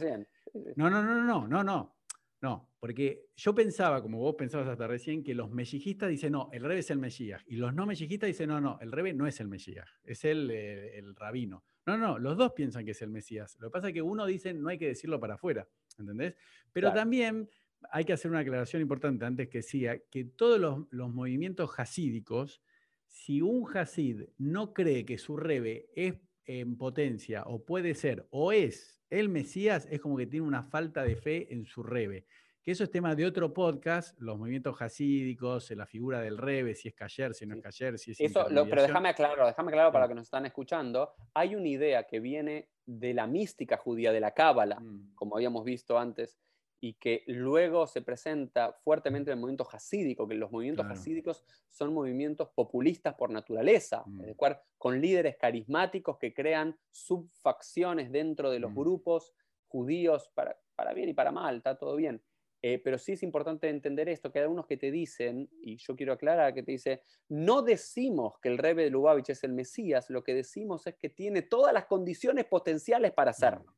No, 0.78 0.89
no, 0.89 1.04
no, 1.04 1.21
no, 1.21 1.47
no, 1.50 1.63
no. 1.65 1.96
No, 2.41 2.69
porque 2.80 3.26
yo 3.36 3.56
pensaba, 3.56 4.02
como 4.04 4.19
vos 4.19 4.36
pensabas 4.36 4.67
hasta 4.67 4.86
recién, 4.88 5.23
que 5.23 5.34
los 5.34 5.50
mellizistas 5.50 6.10
dicen, 6.10 6.34
no, 6.34 6.50
el 6.54 6.63
rebe 6.63 6.82
es 6.82 6.91
el 6.91 7.00
Mesías. 7.00 7.43
Y 7.47 7.56
los 7.56 7.73
no 7.73 7.88
mellizistas 7.88 8.28
dicen, 8.28 8.50
no, 8.50 8.62
no, 8.62 8.78
el 8.80 8.91
rebe 8.91 9.12
no 9.13 9.26
es 9.26 9.39
el 9.39 9.47
Mesías, 9.47 9.89
es 10.04 10.23
el, 10.23 10.52
eh, 10.52 11.00
el 11.00 11.15
rabino. 11.15 11.63
No, 11.88 11.97
no, 11.97 12.19
los 12.19 12.38
dos 12.38 12.52
piensan 12.54 12.86
que 12.86 12.91
es 12.91 13.02
el 13.02 13.10
Mesías. 13.10 13.58
Lo 13.60 13.69
que 13.69 13.71
pasa 13.71 13.88
es 13.88 13.93
que 13.93 14.02
uno 14.04 14.26
dice, 14.28 14.54
no 14.54 14.69
hay 14.69 14.78
que 14.78 14.88
decirlo 14.88 15.19
para 15.19 15.34
afuera, 15.36 15.67
¿entendés? 15.97 16.36
Pero 16.71 16.91
Claro. 16.91 17.00
también 17.02 17.50
hay 17.91 18.06
que 18.06 18.13
hacer 18.13 18.30
una 18.30 18.41
aclaración 18.41 18.82
importante 18.84 19.26
antes 19.26 19.50
que 19.50 19.63
sea, 19.63 19.97
que 20.12 20.26
todos 20.26 20.60
los, 20.60 20.86
los 20.91 21.12
movimientos 21.12 21.71
hasídicos, 21.80 22.62
si 23.08 23.41
un 23.41 23.65
hasid 23.76 24.26
no 24.38 24.73
cree 24.73 25.06
que 25.06 25.17
su 25.17 25.38
rebe 25.38 25.89
es 25.95 26.15
en 26.45 26.78
potencia 26.78 27.43
o 27.45 27.65
puede 27.65 27.95
ser 27.95 28.28
o 28.30 28.52
es 28.52 28.96
el 29.10 29.30
Mesías, 29.30 29.88
es 29.89 30.00
como 30.02 30.17
que 30.17 30.28
tiene 30.28 30.46
una 30.46 30.63
falta 30.63 31.04
de 31.04 31.15
fe 31.15 31.54
en 31.54 31.65
su 31.65 31.84
rebe. 31.84 32.26
que 32.63 32.72
eso 32.72 32.84
es 32.84 32.91
tema 32.91 33.15
de 33.15 33.26
otro 33.26 33.54
podcast, 33.54 34.20
los 34.20 34.38
movimientos 34.38 34.82
hasídicos, 34.82 35.72
la 35.72 35.86
figura 35.86 36.20
del 36.20 36.38
rebe, 36.38 36.76
si 36.76 36.89
es 36.89 36.93
cayer, 36.93 37.34
si 37.34 37.46
no 37.46 37.56
es 37.56 37.62
cayer, 37.62 37.98
si 37.98 38.12
es 38.12 38.20
eso, 38.20 38.46
Pero 38.50 38.82
déjame 38.82 39.08
aclarar, 39.10 39.48
déjame 39.48 39.70
aclarar 39.70 39.91
para 39.93 40.04
los 40.04 40.10
que 40.10 40.15
nos 40.15 40.26
están 40.26 40.46
escuchando, 40.46 41.13
hay 41.34 41.56
una 41.56 41.67
idea 41.67 42.04
que 42.04 42.20
viene 42.20 42.70
de 42.86 43.13
la 43.13 43.26
mística 43.26 43.78
judía, 43.78 44.12
de 44.12 44.20
la 44.20 44.32
cábala, 44.32 44.80
mm. 44.80 45.15
como 45.15 45.38
habíamos 45.38 45.63
visto 45.63 45.98
antes, 45.98 46.38
y 46.80 46.94
que 46.94 47.24
luego 47.28 47.88
se 47.88 48.02
presenta 48.02 48.74
fuertemente 48.84 49.32
en 49.32 49.38
el 49.38 49.42
movimiento 49.42 49.68
hasídico, 49.72 50.28
que 50.28 50.36
los 50.36 50.52
movimientos 50.52 50.86
hasídicos 50.86 51.44
son 51.70 51.94
movimientos 51.94 52.50
populistas 52.50 53.16
por 53.16 53.32
naturaleza, 53.32 54.04
mm. 54.06 54.32
con 54.78 55.02
líderes 55.02 55.38
carismáticos 55.38 56.18
que 56.18 56.34
crean 56.34 56.78
subfacciones 56.92 58.12
dentro 58.12 58.52
de 58.52 58.60
los 58.60 58.72
mm. 58.72 58.76
grupos 58.76 59.34
judíos, 59.68 60.32
para, 60.34 60.58
para, 60.76 60.94
bien 60.94 61.10
y 61.10 61.13
para 61.13 61.32
mal, 61.32 61.58
está 61.58 61.78
todo 61.78 61.96
bien. 61.96 62.22
Eh, 62.62 62.80
pero 62.84 62.98
sí 62.98 63.13
es 63.13 63.24
importante 63.24 63.70
entender 63.70 64.10
esto, 64.10 64.32
que 64.32 64.40
hay 64.40 64.44
algunos 64.44 64.66
que 64.66 64.78
te 64.78 64.92
dicen, 64.92 65.50
y 65.62 65.78
yo 65.78 65.96
quiero 65.96 66.13
aclarar, 66.13 66.54
que 66.54 66.63
te 66.63 66.72
dice, 66.72 67.02
no 67.30 67.62
decimos 67.62 68.40
que 68.42 68.50
el 68.50 68.58
Rebbe 68.58 68.84
de 68.84 68.90
Lubavitch 68.90 69.30
es 69.30 69.44
el 69.44 69.54
Mesías, 69.54 70.10
lo 70.10 70.24
que 70.24 70.34
decimos 70.34 70.88
es 70.88 70.96
que 70.96 71.10
tiene 71.10 71.44
todas 71.44 71.74
las 71.74 71.86
condiciones 71.86 72.46
potenciales 72.46 73.13
para 73.13 73.32
hacerlo. 73.32 73.76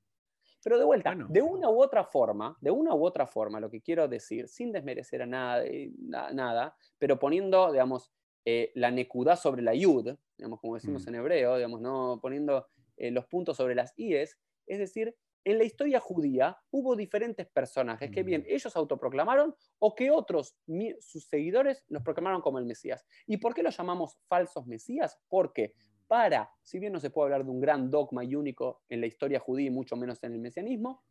Pero 0.62 0.78
de 0.78 0.86
vuelta, 0.86 1.16
de 1.30 1.42
una 1.42 1.70
u 1.70 1.82
otra 1.82 2.04
forma, 2.04 2.58
de 2.60 2.72
una 2.72 2.94
u 2.94 3.06
otra 3.06 3.26
forma, 3.26 3.60
lo 3.60 3.70
que 3.70 3.82
quiero 3.82 4.08
decir, 4.08 4.48
sin 4.48 4.72
desmerecer 4.72 5.22
a 5.22 5.26
nada, 5.26 5.66
eh, 5.66 5.92
nada 6.00 6.76
pero 6.98 7.18
poniendo, 7.18 7.72
digamos, 7.72 8.12
eh, 8.46 8.72
la 8.76 8.92
necudad 8.92 9.38
sobre 9.38 9.62
la 9.62 9.74
yud, 9.74 10.16
digamos, 10.38 10.60
como 10.60 10.76
decimos 10.76 11.06
mm. 11.06 11.10
en 11.10 11.16
hebreo, 11.16 11.56
digamos, 11.56 11.82
no 11.82 12.20
poniendo 12.22 12.68
eh, 12.98 13.12
los 13.12 13.26
puntos 13.26 13.58
sobre 13.58 13.76
las 13.76 13.94
ies, 13.98 14.38
es 14.68 14.80
decir, 14.80 15.16
en 15.46 15.58
la 15.58 15.64
historia 15.64 16.00
judía 16.00 16.58
hubo 16.70 16.96
diferentes 16.96 17.48
personajes 17.48 18.12
que 18.12 18.24
bien 18.24 18.42
mm. 18.42 18.46
ellos 18.50 18.76
autoproclamaron 18.76 19.56
o 19.80 19.96
que 19.96 20.12
otros, 20.12 20.58
sus 21.00 21.26
seguidores, 21.26 21.84
los 21.88 22.04
proclamaron 22.04 22.42
como 22.42 22.60
el 22.60 22.66
Mesías. 22.66 23.06
¿Y 23.26 23.38
por 23.38 23.54
qué 23.54 23.64
los 23.64 23.78
llamamos 23.78 24.18
falsos 24.28 24.68
Mesías? 24.68 25.18
Porque 25.30 25.74
para, 26.10 26.52
si 26.64 26.80
bien 26.80 26.92
no 26.92 27.00
se 27.00 27.12
puede 27.12 27.28
hablar 27.28 27.46
de 27.46 27.52
un 27.52 27.62
gran 27.62 27.92
dogma 27.92 28.24
y 28.24 28.34
único 28.34 28.82
en 28.90 29.00
la 29.00 29.06
historia 29.06 29.40
judía 29.40 29.68
y 29.68 29.70
mucho 29.70 29.96
menos 29.96 30.22
en 30.24 30.34
el 30.34 30.40
mesianismo, 30.40 31.04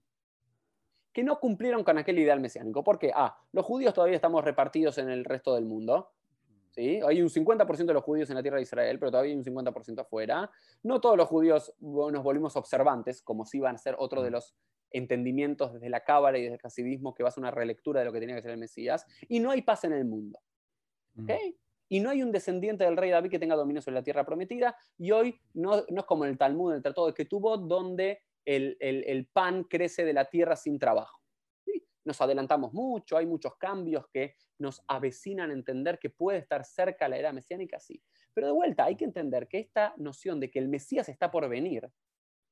que 1.13 1.23
no 1.23 1.39
cumplieron 1.39 1.85
con 1.85 1.97
aquel 1.99 2.19
ideal 2.19 2.41
mesiánico. 2.41 2.83
¿Por 2.83 2.99
qué? 2.99 3.13
Ah, 3.15 3.39
los 3.53 3.65
judíos 3.65 3.95
todavía 3.95 4.17
estamos 4.17 4.45
repartidos 4.45 4.99
en 4.99 5.09
el 5.09 5.25
resto 5.25 5.55
del 5.55 5.67
mundo. 5.67 6.11
¿sí? 6.71 7.01
Hay 7.07 7.23
un 7.23 7.29
50% 7.29 7.87
de 7.87 7.95
los 7.95 8.03
judíos 8.03 8.29
en 8.29 8.37
la 8.37 8.43
tierra 8.43 8.57
de 8.57 8.65
Israel, 8.65 8.99
pero 8.99 9.13
todavía 9.13 9.31
hay 9.31 9.39
un 9.39 9.45
50% 9.45 10.01
afuera. 10.01 10.51
No 10.83 11.01
todos 11.01 11.17
los 11.17 11.29
judíos 11.29 11.73
nos 11.81 12.25
volvimos 12.25 12.57
observantes, 12.57 13.23
como 13.23 13.47
si 13.47 13.59
iban 13.59 13.77
a 13.77 13.79
ser 13.79 13.95
otro 14.01 14.21
de 14.21 14.33
los 14.33 14.57
entendimientos 14.91 15.75
desde 15.75 15.91
la 15.91 16.03
Cábala 16.03 16.39
y 16.39 16.43
desde 16.43 16.57
el 16.57 16.61
hasidismo 16.65 17.15
que 17.15 17.23
va 17.23 17.29
a 17.29 17.33
ser 17.33 17.43
una 17.43 17.53
relectura 17.53 18.01
de 18.01 18.07
lo 18.07 18.13
que 18.13 18.19
tenía 18.19 18.35
que 18.35 18.43
ser 18.43 18.51
el 18.51 18.59
Mesías. 18.59 19.07
Y 19.29 19.39
no 19.39 19.53
hay 19.53 19.63
paz 19.63 19.85
en 19.85 19.93
el 19.93 20.05
mundo. 20.05 20.41
¿okay? 21.23 21.57
Y 21.89 22.01
no 22.01 22.11
hay 22.11 22.23
un 22.23 22.33
descendiente 22.33 22.85
del 22.85 22.97
rey 22.97 23.11
David 23.11 23.31
que 23.31 23.39
tenga 23.39 23.57
dominio 23.57 23.81
sobre 23.81 23.97
la 23.97 24.03
tierra 24.03 24.25
prometida, 24.25 24.77
y 24.99 25.11
hoy 25.11 25.41
no, 25.55 25.79
es 25.79 26.05
como 26.07 26.25
el 26.25 26.37
Talmud, 26.37 26.75
el 26.75 26.83
Tratado 26.83 27.07
de 27.07 27.15
Ketubot, 27.15 27.67
donde 27.67 28.23
el, 28.45 29.29
pan 29.33 29.65
crece 29.65 30.05
de 30.05 30.13
la 30.13 30.27
tierra 30.27 30.57
sin 30.57 30.79
trabajo. 30.79 31.21
Nos 32.05 32.21
adelantamos 32.21 32.73
mucho, 32.73 33.17
hay 33.17 33.27
muchos 33.27 33.57
cambios 33.57 34.07
que 34.13 34.35
nos 34.59 34.83
avecinan 34.89 35.51
a 35.51 35.55
entender 35.55 35.99
que 35.99 36.09
puede 36.09 36.39
estar 36.39 36.65
cerca 36.65 37.09
la 37.09 37.19
era 37.19 37.33
mesiánica, 37.33 37.79
sí. 37.79 38.03
Pero 38.33 38.47
de 38.47 38.53
vuelta, 38.53 38.85
hay 38.85 38.97
que 38.97 39.05
entender 39.05 39.47
que 39.47 39.59
esta 39.59 39.95
noción 39.99 40.41
de 40.41 40.51
que 40.51 40.59
el 40.59 40.69
Mesías 40.69 41.09
está 41.09 41.31
por 41.31 41.49
venir, 41.49 41.91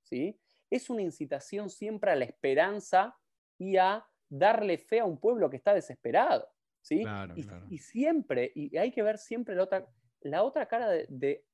¿sí? 0.02 0.38
es 0.70 0.90
una 0.90 1.02
incitación 1.02 1.70
siempre 1.70 2.10
a 2.10 2.16
la 2.16 2.24
esperanza 2.24 3.16
y 3.58 3.76
a 3.76 4.04
darle 4.28 4.78
fe 4.78 5.00
a 5.00 5.04
un 5.04 5.18
pueblo 5.18 5.48
que 5.48 5.56
está 5.56 5.72
desesperado 5.72 6.48
y, 6.94 7.78
siempre, 7.78 8.52
y 8.54 8.76
hay 8.76 8.90
que 8.90 9.02
ver 9.02 9.18
siempre 9.18 9.54
la 9.54 9.64
otra, 9.64 9.86
la 10.20 10.42
otra 10.42 10.66
cara 10.66 10.88
de, 10.88 11.44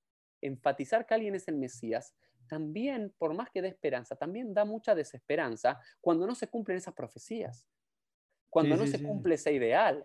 enfatizar 0.40 1.06
que 1.06 1.14
alguien 1.14 1.36
es 1.36 1.46
el 1.46 1.56
Mesías, 1.56 2.16
también, 2.48 3.14
por 3.16 3.32
más 3.32 3.48
que 3.50 3.62
dé 3.62 3.68
esperanza, 3.68 4.16
también 4.16 4.52
da 4.52 4.64
mucha 4.64 4.94
desesperanza 4.94 5.78
cuando 6.00 6.26
no 6.26 6.34
se 6.34 6.48
cumplen 6.48 6.78
esas 6.78 6.94
profecías, 6.94 7.68
cuando 8.50 8.76
no 8.76 8.86
se 8.86 9.02
cumple 9.02 9.36
ese 9.36 9.52
ideal. 9.52 10.04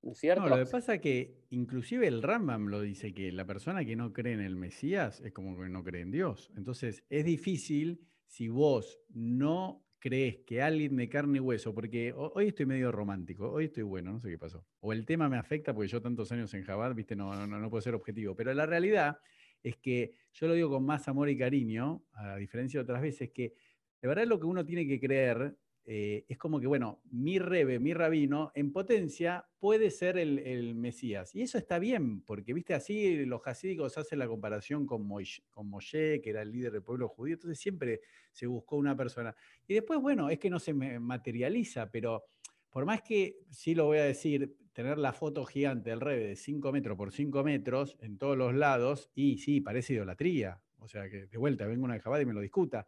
¿No 0.00 0.12
es 0.12 0.18
cierto? 0.18 0.46
lo 0.48 0.56
que 0.56 0.70
pasa 0.70 0.94
es 0.94 1.00
que 1.00 1.44
inclusive 1.50 2.06
el 2.06 2.22
Rambam 2.22 2.66
lo 2.66 2.80
dice, 2.80 3.14
que 3.14 3.32
la 3.32 3.46
persona 3.46 3.84
que 3.84 3.96
no 3.96 4.12
cree 4.12 4.34
en 4.34 4.40
el 4.40 4.56
Mesías 4.56 5.20
es 5.20 5.32
como 5.32 5.56
que 5.56 5.68
no 5.68 5.82
cree 5.82 6.02
en 6.02 6.10
Dios. 6.10 6.50
Entonces 6.56 7.04
es 7.08 7.24
difícil 7.24 8.06
si 8.26 8.48
vos 8.48 9.00
no 9.08 9.82
crees 10.04 10.40
que 10.44 10.60
alguien 10.60 10.96
de 10.96 11.08
carne 11.08 11.38
y 11.38 11.40
hueso, 11.40 11.74
porque 11.74 12.12
hoy 12.14 12.48
estoy 12.48 12.66
medio 12.66 12.92
romántico, 12.92 13.50
hoy 13.50 13.64
estoy 13.64 13.84
bueno, 13.84 14.12
no 14.12 14.20
sé 14.20 14.28
qué 14.28 14.36
pasó. 14.36 14.66
O 14.80 14.92
el 14.92 15.06
tema 15.06 15.30
me 15.30 15.38
afecta 15.38 15.72
porque 15.72 15.88
yo 15.88 16.02
tantos 16.02 16.30
años 16.30 16.52
en 16.52 16.62
Jabal, 16.62 16.92
viste, 16.92 17.16
no, 17.16 17.46
no, 17.46 17.58
no 17.58 17.70
puedo 17.70 17.80
ser 17.80 17.94
objetivo. 17.94 18.36
Pero 18.36 18.52
la 18.52 18.66
realidad 18.66 19.16
es 19.62 19.78
que 19.78 20.12
yo 20.34 20.46
lo 20.46 20.52
digo 20.52 20.68
con 20.68 20.84
más 20.84 21.08
amor 21.08 21.30
y 21.30 21.38
cariño, 21.38 22.04
a 22.12 22.36
diferencia 22.36 22.80
de 22.80 22.82
otras 22.84 23.00
veces, 23.00 23.30
que 23.30 23.54
de 24.02 24.08
verdad 24.08 24.26
lo 24.26 24.38
que 24.38 24.44
uno 24.44 24.62
tiene 24.66 24.86
que 24.86 25.00
creer 25.00 25.56
eh, 25.86 26.24
es 26.28 26.38
como 26.38 26.60
que, 26.60 26.66
bueno, 26.66 27.02
mi 27.10 27.38
rebe, 27.38 27.78
mi 27.78 27.92
rabino, 27.92 28.52
en 28.54 28.72
potencia 28.72 29.46
puede 29.58 29.90
ser 29.90 30.16
el, 30.16 30.74
Mesías. 30.74 31.34
Y 31.34 31.42
eso 31.42 31.58
está 31.58 31.78
bien, 31.78 32.22
porque, 32.22 32.54
viste, 32.54 32.74
así 32.74 33.26
los 33.26 33.42
hasídicos 33.46 33.98
hacen 33.98 34.18
la 34.18 34.26
comparación 34.26 34.86
con, 34.86 35.06
con 35.50 35.68
Moshe, 35.68 36.20
que 36.22 36.30
era 36.30 36.42
el 36.42 36.52
líder 36.52 36.72
del 36.72 36.82
pueblo 36.82 37.08
judío, 37.08 37.34
entonces 37.34 37.58
siempre 37.58 38.00
se 38.32 38.46
buscó 38.46 38.76
una 38.76 38.96
persona. 38.96 39.34
Y 39.66 39.74
después, 39.74 40.00
bueno, 40.00 40.30
es 40.30 40.38
que 40.38 40.48
no 40.48 40.58
se 40.58 40.72
materializa, 40.72 41.90
pero 41.90 42.24
por 42.70 42.86
más 42.86 43.02
que, 43.02 43.36
sí 43.50 43.74
lo 43.74 43.84
voy 43.84 43.98
a 43.98 44.04
decir, 44.04 44.56
tener 44.72 44.98
la 44.98 45.12
foto 45.12 45.44
gigante 45.44 45.90
del 45.90 46.00
rebe 46.00 46.28
de 46.28 46.36
5 46.36 46.72
metros 46.72 46.96
por 46.96 47.12
5 47.12 47.44
metros 47.44 47.96
en 48.00 48.16
todos 48.18 48.36
los 48.38 48.54
lados, 48.54 49.10
y 49.14 49.38
sí, 49.38 49.60
parece 49.60 49.94
idolatría. 49.94 50.60
O 50.78 50.88
sea, 50.88 51.08
que 51.08 51.26
de 51.26 51.38
vuelta 51.38 51.66
venga 51.66 51.84
una 51.84 51.98
de 51.98 52.22
y 52.22 52.26
me 52.26 52.34
lo 52.34 52.40
discuta 52.40 52.86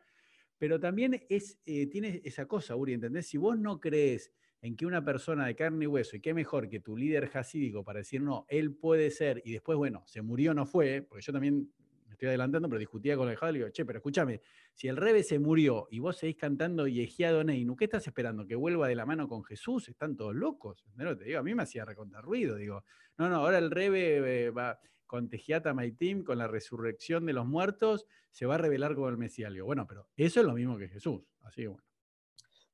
pero 0.59 0.81
también 0.81 1.25
es, 1.29 1.59
eh, 1.67 1.87
tiene 1.87 2.21
esa 2.25 2.47
cosa, 2.47 2.77
Uri, 2.77 2.95
¿entendés? 2.95 3.27
Si 3.27 3.37
vos 3.37 3.59
no 3.59 3.81
crees 3.81 4.33
en 4.63 4.77
que 4.77 4.87
una 4.87 5.05
persona 5.05 5.47
de 5.47 5.55
carne 5.55 5.85
y 5.85 5.87
hueso, 5.87 6.17
y 6.17 6.21
qué 6.21 6.35
mejor 6.35 6.69
que 6.69 6.81
tu 6.81 6.97
líder 6.97 7.31
hasídico 7.35 7.85
para 7.85 7.99
decir, 8.01 8.23
no, 8.23 8.47
él 8.49 8.75
puede 8.75 9.11
ser, 9.11 9.43
y 9.45 9.53
después, 9.53 9.77
bueno, 9.77 10.03
se 10.07 10.23
murió, 10.23 10.55
no 10.55 10.67
fue, 10.67 11.03
porque 11.03 11.23
yo 11.23 11.33
también 11.33 11.71
me 12.07 12.13
estoy 12.13 12.29
adelantando, 12.29 12.69
pero 12.69 12.79
discutía 12.79 13.17
con 13.17 13.29
el 13.29 13.37
Jadal 13.37 13.57
y 13.57 13.59
digo, 13.59 13.71
che, 13.71 13.85
pero 13.85 13.99
escúchame, 13.99 14.41
si 14.75 14.89
el 14.89 14.97
Rebe 14.97 15.23
se 15.23 15.39
murió 15.39 15.89
y 15.91 15.99
vos 15.99 16.17
seguís 16.17 16.37
cantando 16.37 16.87
Yejiado 16.87 17.45
Neinu, 17.45 17.77
¿qué 17.77 17.85
estás 17.85 18.07
esperando? 18.07 18.47
¿Que 18.47 18.55
vuelva 18.55 18.89
de 18.89 18.95
la 18.95 19.07
mano 19.07 19.29
con 19.29 19.45
Jesús? 19.45 19.89
Están 19.89 20.17
todos 20.17 20.35
locos. 20.35 20.85
¿no? 20.97 21.17
Te 21.17 21.25
digo, 21.25 21.41
a 21.41 21.43
mí 21.43 21.55
me 21.55 21.63
hacía 21.63 21.85
recontar 21.85 22.25
ruido, 22.25 22.57
digo, 22.57 22.85
no, 23.19 23.29
no, 23.29 23.37
ahora 23.37 23.59
el 23.59 23.71
Rebe 23.71 24.47
eh, 24.47 24.51
va 24.51 24.79
con 25.07 25.29
Tejiata 25.29 25.73
Maitim, 25.75 26.25
con 26.25 26.39
la 26.39 26.49
resurrección 26.49 27.27
de 27.27 27.33
los 27.33 27.47
muertos, 27.47 28.07
se 28.31 28.47
va 28.47 28.57
a 28.57 28.59
revelar 28.59 28.95
como 28.95 29.09
el 29.09 29.17
Mesías. 29.17 29.53
bueno, 29.65 29.87
pero 29.87 30.09
eso 30.17 30.41
es 30.41 30.47
lo 30.47 30.53
mismo 30.55 30.77
que 30.77 30.89
Jesús. 30.89 31.23
Así 31.43 31.63
que 31.63 31.69
bueno. 31.69 31.87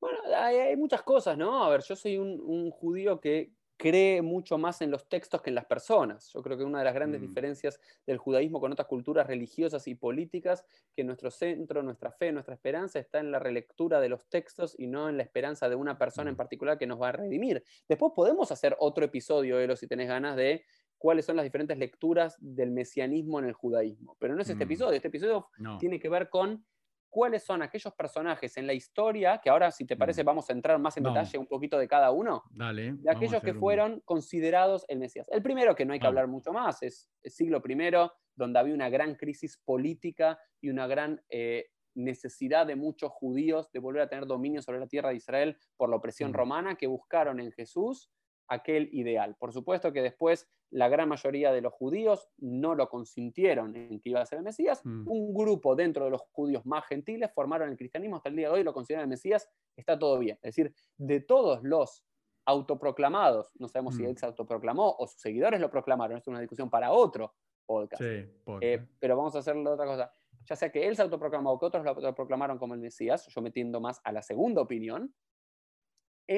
Bueno, 0.02 0.18
hay, 0.36 0.76
muchas 0.76 1.02
cosas, 1.02 1.38
¿no? 1.38 1.62
A 1.62 1.70
ver, 1.70 1.82
yo 1.82 1.94
soy 1.94 2.18
un, 2.18 2.70
judío 2.72 3.20
que 3.20 3.52
cree 3.76 4.20
mucho 4.20 4.58
más 4.58 4.80
en 4.82 4.90
los 4.90 5.08
textos 5.08 5.40
que 5.42 5.50
en 5.50 5.54
las 5.54 5.66
personas. 5.66 6.32
Yo 6.32 6.42
creo 6.42 6.58
que 6.58 6.64
una 6.64 6.80
de 6.80 6.84
las 6.84 6.94
grandes 6.94 7.20
mm. 7.20 7.24
diferencias 7.24 7.80
del 8.04 8.18
judaísmo 8.18 8.60
con 8.60 8.72
otras 8.72 8.88
culturas 8.88 9.28
religiosas 9.28 9.86
y 9.86 9.94
políticas, 9.94 10.64
que 10.92 11.04
nuestro 11.04 11.30
centro, 11.30 11.84
nuestra 11.84 12.10
fe, 12.10 12.32
nuestra 12.32 12.54
esperanza 12.54 12.98
está 12.98 13.20
en 13.20 13.30
la 13.30 13.38
relectura 13.38 14.00
de 14.00 14.08
los 14.08 14.28
textos 14.28 14.74
y 14.76 14.88
no 14.88 15.08
en 15.08 15.16
la 15.16 15.22
esperanza 15.22 15.68
de 15.68 15.76
una 15.76 15.96
persona 15.96 16.30
en 16.30 16.34
mm. 16.34 16.38
particular 16.38 16.78
que 16.78 16.88
nos 16.88 17.00
va 17.00 17.10
a 17.10 17.12
redimir. 17.12 17.62
Después 17.88 18.12
podemos 18.14 18.50
hacer 18.50 18.76
otro 18.80 19.04
episodio, 19.04 19.60
Elo, 19.60 19.76
si 19.76 19.86
tenés 19.86 20.08
ganas, 20.08 20.34
de 20.34 20.64
cuáles 21.02 21.24
son 21.24 21.34
las 21.34 21.42
diferentes 21.42 21.76
lecturas 21.76 22.36
del 22.38 22.70
mesianismo 22.70 23.40
en 23.40 23.46
el 23.46 23.54
judaísmo. 23.54 24.16
Pero 24.20 24.36
no 24.36 24.42
es 24.42 24.48
este 24.48 24.64
mm. 24.64 24.68
episodio, 24.68 24.92
este 24.92 25.08
episodio 25.08 25.48
tiene 25.80 25.98
que 25.98 26.08
ver 26.08 26.30
con 26.30 26.64
cuáles 27.08 27.42
son 27.42 27.60
aquellos 27.60 27.92
personajes 27.94 28.56
en 28.56 28.68
la 28.68 28.72
historia, 28.72 29.40
que 29.42 29.50
ahora 29.50 29.72
si 29.72 29.84
te 29.84 29.96
parece 29.96 30.22
mm. 30.22 30.26
vamos 30.26 30.48
a 30.48 30.52
entrar 30.52 30.78
más 30.78 30.96
en 30.96 31.02
detalle 31.02 31.38
un 31.38 31.48
poquito 31.48 31.76
de 31.76 31.88
cada 31.88 32.12
uno, 32.12 32.44
Dale, 32.52 32.92
de 32.92 33.10
aquellos 33.10 33.42
que 33.42 33.52
fueron 33.52 34.00
considerados 34.04 34.84
el 34.86 35.00
Mesías. 35.00 35.28
El 35.32 35.42
primero, 35.42 35.74
que 35.74 35.84
no 35.84 35.92
hay 35.92 35.98
que 35.98 36.06
hablar 36.06 36.28
mucho 36.28 36.52
más, 36.52 36.80
es 36.84 37.10
el 37.24 37.32
siglo 37.32 37.60
I, 37.66 37.90
donde 38.36 38.60
había 38.60 38.72
una 38.72 38.88
gran 38.88 39.16
crisis 39.16 39.60
política 39.64 40.38
y 40.60 40.70
una 40.70 40.87
gran 40.87 41.20
eh, 41.31 41.66
necesidad 41.96 42.64
de 42.64 42.77
muchos 42.77 43.10
judíos 43.10 43.72
de 43.72 43.81
volver 43.81 44.02
a 44.02 44.08
tener 44.08 44.27
dominio 44.27 44.62
sobre 44.62 44.79
la 44.79 44.87
tierra 44.87 45.08
de 45.08 45.16
Israel 45.16 45.58
por 45.77 45.90
la 45.90 45.96
opresión 45.96 46.31
mm. 46.31 46.35
romana, 46.35 46.77
que 46.77 46.87
buscaron 46.87 47.40
en 47.40 47.50
Jesús 47.50 48.08
aquel 48.48 48.88
ideal. 48.92 49.36
Por 49.38 49.52
supuesto 49.52 49.92
que 49.92 50.02
después 50.02 50.48
la 50.70 50.88
gran 50.88 51.08
mayoría 51.08 51.52
de 51.52 51.60
los 51.60 51.72
judíos 51.72 52.28
no 52.38 52.74
lo 52.74 52.88
consintieron 52.88 53.76
en 53.76 54.00
que 54.00 54.10
iba 54.10 54.20
a 54.20 54.26
ser 54.26 54.38
el 54.38 54.44
Mesías. 54.44 54.80
Mm. 54.84 55.08
Un 55.08 55.34
grupo 55.34 55.76
dentro 55.76 56.04
de 56.04 56.10
los 56.10 56.22
judíos 56.32 56.64
más 56.66 56.86
gentiles 56.86 57.30
formaron 57.34 57.70
el 57.70 57.76
cristianismo 57.76 58.16
hasta 58.16 58.28
el 58.28 58.36
día 58.36 58.48
de 58.48 58.54
hoy, 58.54 58.64
lo 58.64 58.72
consideran 58.72 59.04
el 59.04 59.10
Mesías, 59.10 59.48
está 59.76 59.98
todo 59.98 60.18
bien. 60.18 60.38
Es 60.42 60.54
decir, 60.54 60.74
de 60.96 61.20
todos 61.20 61.62
los 61.62 62.04
autoproclamados, 62.46 63.52
no 63.58 63.68
sabemos 63.68 63.96
si 63.96 64.02
mm. 64.02 64.06
él 64.06 64.16
se 64.16 64.26
autoproclamó 64.26 64.96
o 64.98 65.06
sus 65.06 65.20
seguidores 65.20 65.60
lo 65.60 65.70
proclamaron, 65.70 66.18
es 66.18 66.26
una 66.26 66.40
discusión 66.40 66.70
para 66.70 66.90
otro 66.90 67.34
podcast. 67.66 68.02
Eh, 68.02 68.86
pero 68.98 69.16
vamos 69.16 69.34
a 69.36 69.38
hacerle 69.38 69.68
otra 69.68 69.86
cosa. 69.86 70.10
Ya 70.44 70.56
sea 70.56 70.72
que 70.72 70.86
él 70.88 70.96
se 70.96 71.02
autoproclamó 71.02 71.52
o 71.52 71.58
que 71.58 71.66
otros 71.66 71.84
lo 71.84 71.90
autoproclamaron 71.90 72.58
como 72.58 72.74
el 72.74 72.80
Mesías, 72.80 73.26
yo 73.28 73.40
metiendo 73.40 73.80
más 73.80 74.00
a 74.04 74.12
la 74.12 74.22
segunda 74.22 74.60
opinión, 74.60 75.14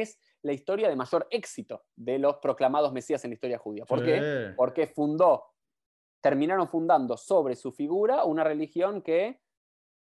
es 0.00 0.18
la 0.42 0.52
historia 0.52 0.88
de 0.88 0.96
mayor 0.96 1.26
éxito 1.30 1.84
de 1.96 2.18
los 2.18 2.36
proclamados 2.36 2.92
mesías 2.92 3.24
en 3.24 3.30
la 3.30 3.34
historia 3.34 3.58
judía. 3.58 3.84
¿Por 3.84 4.04
qué? 4.04 4.52
Porque 4.56 4.86
fundó, 4.86 5.44
terminaron 6.20 6.68
fundando 6.68 7.16
sobre 7.16 7.56
su 7.56 7.72
figura 7.72 8.24
una 8.24 8.44
religión 8.44 9.02
que 9.02 9.40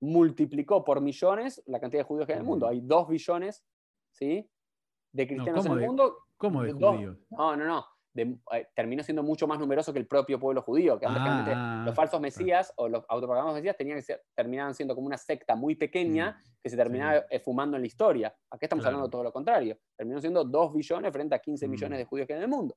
multiplicó 0.01 0.85
por 0.85 1.01
millones 1.01 1.63
la 1.67 1.81
cantidad 1.81 2.01
de 2.01 2.07
judíos 2.07 2.27
que 2.27 2.33
hay 2.33 2.39
en 2.39 2.45
el 2.45 2.49
mundo. 2.49 2.69
Hay 2.69 2.81
dos 2.81 3.09
billones 3.09 3.65
¿sí? 4.13 4.49
de 5.13 5.27
cristianos 5.27 5.67
en 5.67 5.73
el 5.73 5.81
mundo. 5.81 6.19
¿Cómo 6.37 6.63
de 6.63 6.73
judíos? 6.73 7.19
No, 7.31 7.57
no, 7.57 7.65
no. 7.65 7.85
Eh, 8.19 8.69
terminó 8.75 9.03
siendo 9.03 9.23
mucho 9.23 9.47
más 9.47 9.59
numeroso 9.59 9.93
que 9.93 9.99
el 9.99 10.07
propio 10.07 10.39
pueblo 10.39 10.63
judío, 10.63 10.99
que 10.99 11.07
ah, 11.09 11.83
los 11.85 11.95
falsos 11.95 12.21
mesías 12.21 12.73
o 12.77 12.89
los 12.89 13.05
autoprogramados 13.09 13.55
mesías 13.55 13.77
tenían 13.77 14.03
que 14.03 14.21
terminaban 14.35 14.75
siendo 14.75 14.95
como 14.95 15.07
una 15.07 15.17
secta 15.17 15.55
muy 15.55 15.77
pequeña 15.77 16.33
mm, 16.33 16.61
que 16.63 16.69
se 16.69 16.77
terminaba 16.77 17.25
fumando 17.45 17.77
en 17.77 17.83
la 17.83 17.87
historia. 17.87 18.35
Aquí 18.51 18.65
estamos 18.65 18.85
hablando 18.85 19.07
de 19.07 19.11
todo 19.11 19.23
lo 19.23 19.33
contrario. 19.33 19.79
Terminó 19.97 20.21
siendo 20.21 20.45
2 20.45 20.75
billones 20.75 21.13
frente 21.13 21.35
a 21.35 21.39
15 21.39 21.69
millones 21.69 21.97
mm. 21.97 22.01
de 22.01 22.05
judíos 22.05 22.27
que 22.27 22.33
hay 22.33 22.39
en 22.39 22.45
el 22.45 22.51
mundo. 22.51 22.77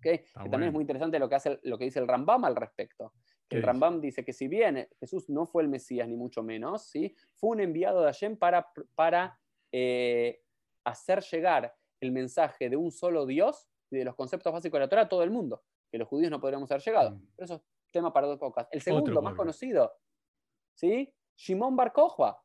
que 0.00 0.26
también 0.34 0.64
es 0.64 0.72
muy 0.72 0.82
interesante 0.82 1.18
lo 1.18 1.28
que, 1.28 1.34
hace, 1.34 1.58
lo 1.64 1.76
que 1.76 1.84
dice 1.84 1.98
el 1.98 2.06
Rambam 2.06 2.44
al 2.44 2.54
respecto. 2.54 3.12
El 3.50 3.62
Rambam 3.62 4.00
dice 4.00 4.24
que 4.24 4.32
si 4.32 4.46
bien 4.46 4.86
Jesús 5.00 5.28
no 5.28 5.46
fue 5.46 5.62
el 5.62 5.68
Mesías, 5.68 6.06
ni 6.06 6.16
mucho 6.16 6.42
menos, 6.42 6.88
¿sí? 6.88 7.14
fue 7.34 7.50
un 7.50 7.60
enviado 7.60 8.00
de 8.00 8.06
Hashem 8.06 8.36
para, 8.36 8.68
para 8.94 9.40
eh, 9.72 10.40
hacer 10.84 11.22
llegar 11.22 11.74
el 12.00 12.12
mensaje 12.12 12.70
de 12.70 12.76
un 12.76 12.92
solo 12.92 13.26
Dios 13.26 13.67
y 13.90 13.96
de 13.98 14.04
los 14.04 14.14
conceptos 14.14 14.52
básicos 14.52 14.78
de 14.78 14.84
la 14.84 14.88
Torah 14.88 15.08
todo 15.08 15.22
el 15.22 15.30
mundo, 15.30 15.62
que 15.90 15.98
los 15.98 16.08
judíos 16.08 16.30
no 16.30 16.40
podríamos 16.40 16.70
haber 16.70 16.82
llegado. 16.82 17.10
Mm. 17.12 17.26
Pero 17.36 17.44
eso 17.44 17.54
es 17.54 17.62
tema 17.92 18.12
para 18.12 18.26
dos 18.26 18.38
pocas. 18.38 18.68
El 18.70 18.82
segundo, 18.82 19.22
más 19.22 19.34
conocido, 19.34 19.92
¿sí? 20.74 21.12
Shimon 21.36 21.76
Bar 21.76 21.92
Kokhba. 21.92 22.42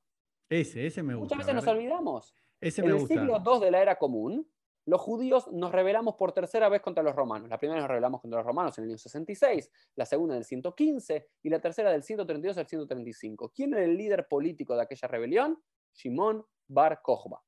Ese, 0.49 0.85
ese 0.85 1.03
me 1.03 1.15
gusta. 1.15 1.35
Muchas 1.35 1.47
veces 1.47 1.55
nos 1.55 1.67
olvidamos. 1.67 2.35
Ese 2.61 2.81
en 2.81 2.91
el 2.91 3.07
siglo 3.07 3.41
II 3.45 3.59
de 3.59 3.71
la 3.71 3.81
era 3.81 3.97
común, 3.97 4.47
los 4.85 5.01
judíos 5.01 5.51
nos 5.51 5.71
rebelamos 5.71 6.15
por 6.15 6.31
tercera 6.33 6.69
vez 6.69 6.81
contra 6.81 7.03
los 7.03 7.15
romanos. 7.15 7.49
La 7.49 7.57
primera 7.57 7.79
nos 7.79 7.89
rebelamos 7.89 8.21
contra 8.21 8.39
los 8.39 8.45
romanos 8.45 8.77
en 8.77 8.85
el 8.85 8.91
año 8.91 8.97
66, 8.97 9.71
la 9.95 10.05
segunda 10.05 10.35
en 10.35 10.39
el 10.39 10.45
115 10.45 11.29
y 11.41 11.49
la 11.49 11.59
tercera 11.59 11.91
del 11.91 12.03
132 12.03 12.57
al 12.57 12.67
135. 12.67 13.51
¿Quién 13.53 13.73
era 13.73 13.83
el 13.83 13.97
líder 13.97 14.27
político 14.27 14.75
de 14.75 14.83
aquella 14.83 15.07
rebelión? 15.07 15.61
Shimon 15.93 16.45
Bar 16.67 17.01
Kokhba. 17.01 17.41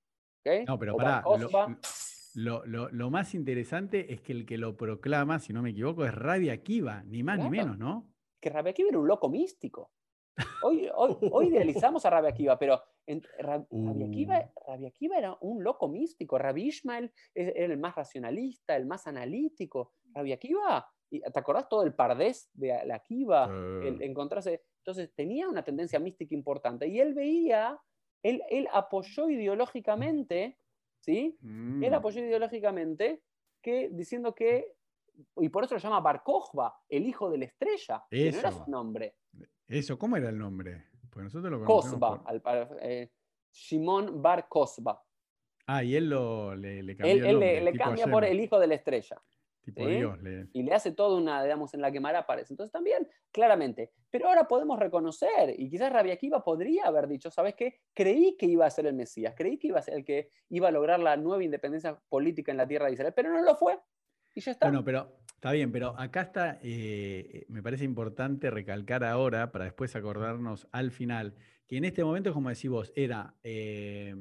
No, 0.68 0.78
pero 0.78 0.96
pará, 0.96 1.24
lo, 1.40 1.50
más 3.10 3.34
interesante 3.34 4.14
es 4.14 4.22
que 4.22 4.34
el 4.34 4.46
que 4.46 4.58
lo 4.58 4.76
proclama, 4.76 5.40
si 5.40 5.54
no 5.54 5.62
me 5.62 5.72
equivoco, 5.72 6.06
es 6.06 6.14
Rabia 6.14 6.54
Akiva, 6.54 7.04
ni 7.04 7.24
más 7.24 7.40
ni 7.40 7.50
menos, 7.50 7.78
¿no? 7.78 8.12
Que 8.42 8.50
Rabia 8.50 8.72
Akiva 8.72 8.90
era 8.90 9.00
un 9.00 9.08
loco 9.08 9.30
místico. 9.30 9.92
Hoy, 10.62 10.90
hoy, 10.94 11.16
idealizamos 11.48 12.06
a 12.06 12.10
Rabia 12.10 12.32
Akiva, 12.32 12.60
pero 12.60 12.82
Rabia, 13.40 14.08
Akiva, 14.08 15.16
uh. 15.16 15.18
era 15.18 15.38
un 15.42 15.64
loco 15.64 15.88
místico. 15.88 16.38
Rabbi 16.38 16.64
Ishmael 16.64 17.12
era 17.34 17.74
el 17.74 17.80
más 17.80 17.96
racionalista, 17.96 18.76
el 18.76 18.86
más 18.86 19.08
analítico. 19.08 19.94
Rabia 20.14 20.36
Akiva, 20.36 20.88
¿te 21.10 21.40
acordás 21.40 21.70
todo 21.70 21.84
el 21.84 21.94
pardés 21.94 22.50
de 22.54 22.86
la 22.86 22.96
Akiva? 22.96 23.50
encontrarse. 24.02 24.64
Entonces 24.80 25.14
tenía 25.16 25.48
una 25.48 25.64
tendencia 25.64 26.00
mística 26.00 26.36
importante 26.36 26.88
y 26.88 27.00
él 27.00 27.14
veía, 27.14 27.80
él, 28.22 28.42
él 28.50 28.68
apoyó 28.72 29.30
ideológicamente 29.30 30.58
¿sí? 31.06 31.38
Él 31.42 31.92
mm. 31.92 31.94
apoyó 31.94 32.22
ideológicamente 32.22 33.22
que, 33.62 33.90
diciendo 33.92 34.34
que, 34.34 34.74
y 35.38 35.50
por 35.50 35.64
eso 35.64 35.76
lo 35.76 35.80
llama 35.80 36.00
Bar 36.00 36.24
el 36.90 37.06
hijo 37.06 37.30
de 37.30 37.38
la 37.38 37.46
estrella, 37.46 38.04
que 38.10 38.32
no 38.32 38.40
era 38.40 38.52
su 38.52 38.70
nombre. 38.70 39.16
Eso, 39.68 39.98
¿cómo 40.00 40.18
era 40.18 40.30
el 40.30 40.38
nombre? 40.38 40.88
Pues 41.12 41.26
nosotros 41.26 41.52
lo 41.52 41.64
Kosba, 41.64 42.24
eh, 42.82 43.12
Shimon 43.52 44.22
Bar 44.22 44.48
Kosba. 44.50 45.02
Ah, 45.68 45.84
y 45.84 45.96
él 45.96 46.10
lo, 46.10 46.56
le, 46.56 46.84
le 46.84 46.96
cambia 46.96 47.30
Él, 47.30 47.40
le, 47.40 47.74
cambia 47.74 48.08
por 48.08 48.26
el 48.26 48.40
hijo 48.40 48.60
de 48.60 48.68
la 48.68 48.76
estrella. 48.76 49.22
Y 50.54 50.64
le 50.64 50.74
hace 50.74 50.92
toda 50.92 51.18
una, 51.18 51.44
digamos, 51.44 51.74
en 51.74 51.82
la 51.82 51.92
que 51.92 52.00
aparece. 52.00 52.54
Entonces 52.54 52.72
también, 52.72 53.08
claramente. 53.32 53.92
Pero 54.10 54.28
ahora 54.28 54.48
podemos 54.48 54.80
reconocer, 54.80 55.54
y 55.58 55.70
quizás 55.70 55.92
Rabia 55.92 56.14
Akiva 56.14 56.44
podría 56.44 56.86
haber 56.86 57.08
dicho, 57.08 57.32
¿sabes 57.32 57.56
qué? 57.56 57.82
Creí 57.94 58.38
que 58.38 58.46
iba 58.46 58.66
a 58.66 58.70
ser 58.70 58.86
el 58.86 58.94
Mesías, 58.94 59.34
creí 59.36 59.58
que 59.58 59.68
iba 59.68 59.80
a 59.80 59.84
ser 59.84 59.96
el 59.96 60.06
que 60.06 60.30
iba 60.50 60.68
a 60.68 60.72
lograr 60.72 61.00
la 61.00 61.18
nueva 61.18 61.44
independencia 61.44 62.00
política 62.10 62.52
en 62.52 62.58
la 62.58 62.68
tierra 62.68 62.88
de 62.88 62.94
Israel, 62.94 63.14
pero 63.16 63.32
no 63.32 63.42
lo 63.42 63.56
fue. 63.56 63.78
Y 64.34 64.42
ya 64.42 64.52
está. 64.52 64.68
Bueno, 64.68 64.84
pero 64.84 65.18
está 65.28 65.52
bien, 65.52 65.72
pero 65.72 66.00
acá 66.00 66.22
está, 66.22 66.60
eh, 66.62 67.46
me 67.50 67.64
parece 67.64 67.86
importante 67.86 68.50
recalcar 68.50 69.04
ahora, 69.04 69.52
para 69.52 69.66
después 69.66 69.96
acordarnos 69.96 70.68
al 70.72 70.92
final, 70.92 71.36
que 71.68 71.78
en 71.78 71.86
este 71.86 72.04
momento, 72.04 72.34
como 72.34 72.50
decís 72.50 72.70
vos, 72.70 72.94
era... 72.96 73.36
Eh, 73.44 74.14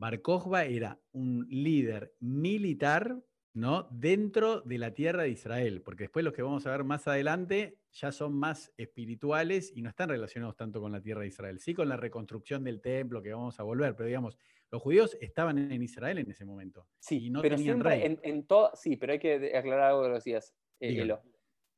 Bar 0.00 0.22
era 0.66 0.98
un 1.12 1.46
líder 1.50 2.14
militar 2.20 3.22
¿no? 3.52 3.88
dentro 3.90 4.60
de 4.60 4.78
la 4.78 4.94
tierra 4.94 5.24
de 5.24 5.30
Israel, 5.30 5.82
porque 5.82 6.04
después 6.04 6.24
los 6.24 6.34
que 6.34 6.42
vamos 6.42 6.66
a 6.66 6.70
ver 6.70 6.84
más 6.84 7.08
adelante 7.08 7.78
ya 7.92 8.12
son 8.12 8.34
más 8.34 8.72
espirituales 8.76 9.72
y 9.74 9.82
no 9.82 9.88
están 9.88 10.08
relacionados 10.08 10.56
tanto 10.56 10.80
con 10.80 10.92
la 10.92 11.00
tierra 11.00 11.22
de 11.22 11.28
Israel, 11.28 11.58
sí 11.58 11.74
con 11.74 11.88
la 11.88 11.96
reconstrucción 11.96 12.62
del 12.62 12.80
templo 12.80 13.22
que 13.22 13.32
vamos 13.32 13.58
a 13.58 13.62
volver, 13.62 13.96
pero 13.96 14.06
digamos, 14.06 14.38
los 14.70 14.80
judíos 14.80 15.16
estaban 15.20 15.58
en 15.58 15.82
Israel 15.82 16.18
en 16.18 16.30
ese 16.30 16.44
momento. 16.44 16.86
Sí, 17.00 17.28
no 17.28 17.42
pero 17.42 17.58
siempre 17.58 18.06
En, 18.06 18.20
en 18.22 18.46
todo, 18.46 18.70
sí, 18.74 18.96
pero 18.96 19.12
hay 19.12 19.18
que 19.18 19.52
aclarar 19.56 19.90
algo 19.90 20.04
que 20.04 20.10
decías, 20.10 20.54
eh, 20.78 21.16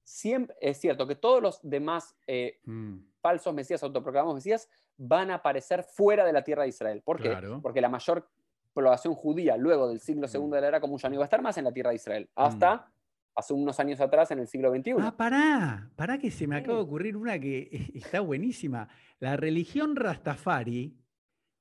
Siempre, 0.05 0.57
es 0.61 0.79
cierto 0.79 1.07
que 1.07 1.15
todos 1.15 1.41
los 1.41 1.61
demás 1.63 2.17
eh, 2.27 2.59
mm. 2.65 2.99
falsos 3.21 3.55
mesías, 3.55 3.83
autoproclamados 3.85 4.35
mesías, 4.35 4.69
van 4.97 5.31
a 5.31 5.37
aparecer 5.37 5.85
fuera 5.85 6.25
de 6.25 6.33
la 6.33 6.43
tierra 6.43 6.65
de 6.65 6.71
Israel. 6.71 7.03
¿Por 7.05 7.23
qué? 7.23 7.37
Porque 7.63 7.81
la 7.81 7.89
mayor 7.89 8.29
población 8.73 9.15
judía 9.15 9.57
luego 9.57 9.89
del 9.89 10.01
siglo 10.01 10.27
II 10.33 10.41
mm. 10.41 10.51
de 10.51 10.61
la 10.61 10.69
era 10.69 10.81
común 10.81 10.99
ya 10.99 11.09
no 11.09 11.15
iba 11.15 11.25
a 11.25 11.27
estar 11.27 11.43
más 11.43 11.57
en 11.59 11.65
la 11.65 11.73
tierra 11.73 11.91
de 11.91 11.97
Israel, 11.97 12.29
hasta 12.35 12.77
mm. 12.77 12.81
hace 13.37 13.55
unos 13.55 13.79
años 13.81 14.01
atrás 14.01 14.31
en 14.31 14.41
el 14.41 14.47
siglo 14.47 14.75
XXI. 14.75 14.95
Ah, 14.99 15.17
pará, 15.17 15.91
pará 15.97 16.19
que 16.19 16.31
se 16.31 16.47
me 16.47 16.57
acaba 16.57 16.79
de 16.79 16.85
ocurrir 16.85 17.17
una 17.17 17.39
que 17.39 17.69
está 17.95 18.21
buenísima. 18.21 18.89
La 19.19 19.37
religión 19.37 19.97
Rastafari, 19.97 20.97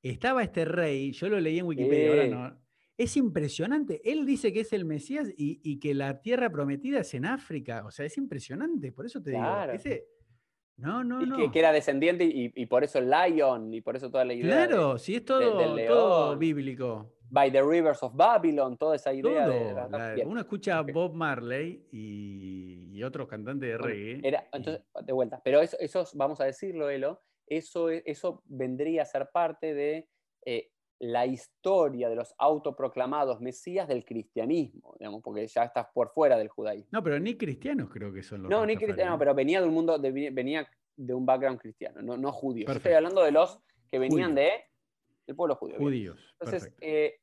estaba 0.01 0.43
este 0.43 0.65
rey, 0.65 1.11
yo 1.11 1.29
lo 1.29 1.39
leí 1.39 1.59
en 1.59 1.65
Wikipedia, 1.65 2.09
ahora 2.09 2.27
no. 2.27 2.61
Es 2.97 3.17
impresionante. 3.17 4.01
Él 4.03 4.25
dice 4.27 4.53
que 4.53 4.59
es 4.59 4.73
el 4.73 4.85
Mesías 4.85 5.27
y, 5.35 5.79
que 5.79 5.95
la 5.95 6.21
tierra 6.21 6.51
prometida 6.51 6.99
es 6.99 7.13
en 7.15 7.25
África. 7.25 7.83
O 7.83 7.89
sea, 7.89 8.05
es 8.05 8.15
impresionante. 8.17 8.91
Por 8.91 9.07
eso 9.07 9.19
te 9.23 9.31
digo. 9.31 9.43
Ese, 9.73 10.05
no, 10.81 11.03
no, 11.03 11.21
no. 11.21 11.51
Que, 11.51 11.59
era 11.59 11.71
descendiente 11.71 12.25
y, 12.25 12.65
por 12.65 12.83
eso 12.83 12.99
el 12.99 13.09
lion 13.09 13.73
y 13.73 13.81
por 13.81 13.95
eso 13.95 14.09
toda 14.09 14.25
la 14.25 14.33
idea. 14.33 14.67
Claro, 14.67 14.97
sí, 14.97 15.15
es 15.15 15.25
todo, 15.25 16.37
bíblico. 16.37 17.13
By 17.29 17.49
the 17.49 17.61
Rivers 17.61 18.03
of 18.03 18.13
Babylon, 18.13 18.77
toda 18.77 18.97
esa 18.97 19.13
idea. 19.13 19.47
de, 19.47 20.25
uno 20.25 20.41
escucha 20.41 20.79
a 20.79 20.81
Bob 20.81 21.13
Marley 21.13 21.87
y, 21.91 23.01
otros 23.03 23.27
cantantes 23.27 23.67
de 23.67 23.77
reggae. 23.77 24.27
Era, 24.27 24.47
entonces, 24.51 24.83
de 25.03 25.13
vuelta, 25.13 25.41
pero 25.43 25.59
eso, 25.59 25.75
eso, 25.79 26.05
vamos 26.13 26.39
a 26.39 26.45
decirlo, 26.45 26.87
Elo, 26.89 27.23
eso, 27.47 27.89
eso 27.89 28.43
vendría 28.45 29.01
a 29.01 29.05
ser 29.05 29.29
parte 29.31 29.73
de 29.73 30.07
eh, 30.45 30.70
la 31.01 31.25
historia 31.25 32.09
de 32.09 32.15
los 32.15 32.35
autoproclamados 32.37 33.41
mesías 33.41 33.87
del 33.87 34.05
cristianismo, 34.05 34.95
digamos, 34.99 35.23
porque 35.23 35.47
ya 35.47 35.63
estás 35.63 35.87
por 35.91 36.11
fuera 36.13 36.37
del 36.37 36.47
judaísmo. 36.47 36.89
No, 36.91 37.03
pero 37.03 37.19
ni 37.19 37.35
cristianos 37.35 37.89
creo 37.89 38.13
que 38.13 38.21
son 38.21 38.43
los. 38.43 38.51
No, 38.51 38.63
ni 38.67 38.77
cristianos, 38.77 39.17
pero 39.17 39.33
venía 39.33 39.61
de 39.61 39.67
un 39.67 39.73
mundo, 39.73 39.99
venía 39.99 40.67
de 40.95 41.13
un 41.15 41.25
background 41.25 41.59
cristiano, 41.59 42.03
no, 42.03 42.17
no 42.17 42.31
judío. 42.31 42.69
estoy 42.71 42.93
hablando 42.93 43.23
de 43.23 43.31
los 43.31 43.59
que 43.89 43.97
venían 43.97 44.35
de 44.35 44.51
del 45.25 45.35
pueblo 45.35 45.55
judío. 45.55 45.77
Judíos. 45.77 46.19
Entonces, 46.39 46.71
eh, 46.81 47.19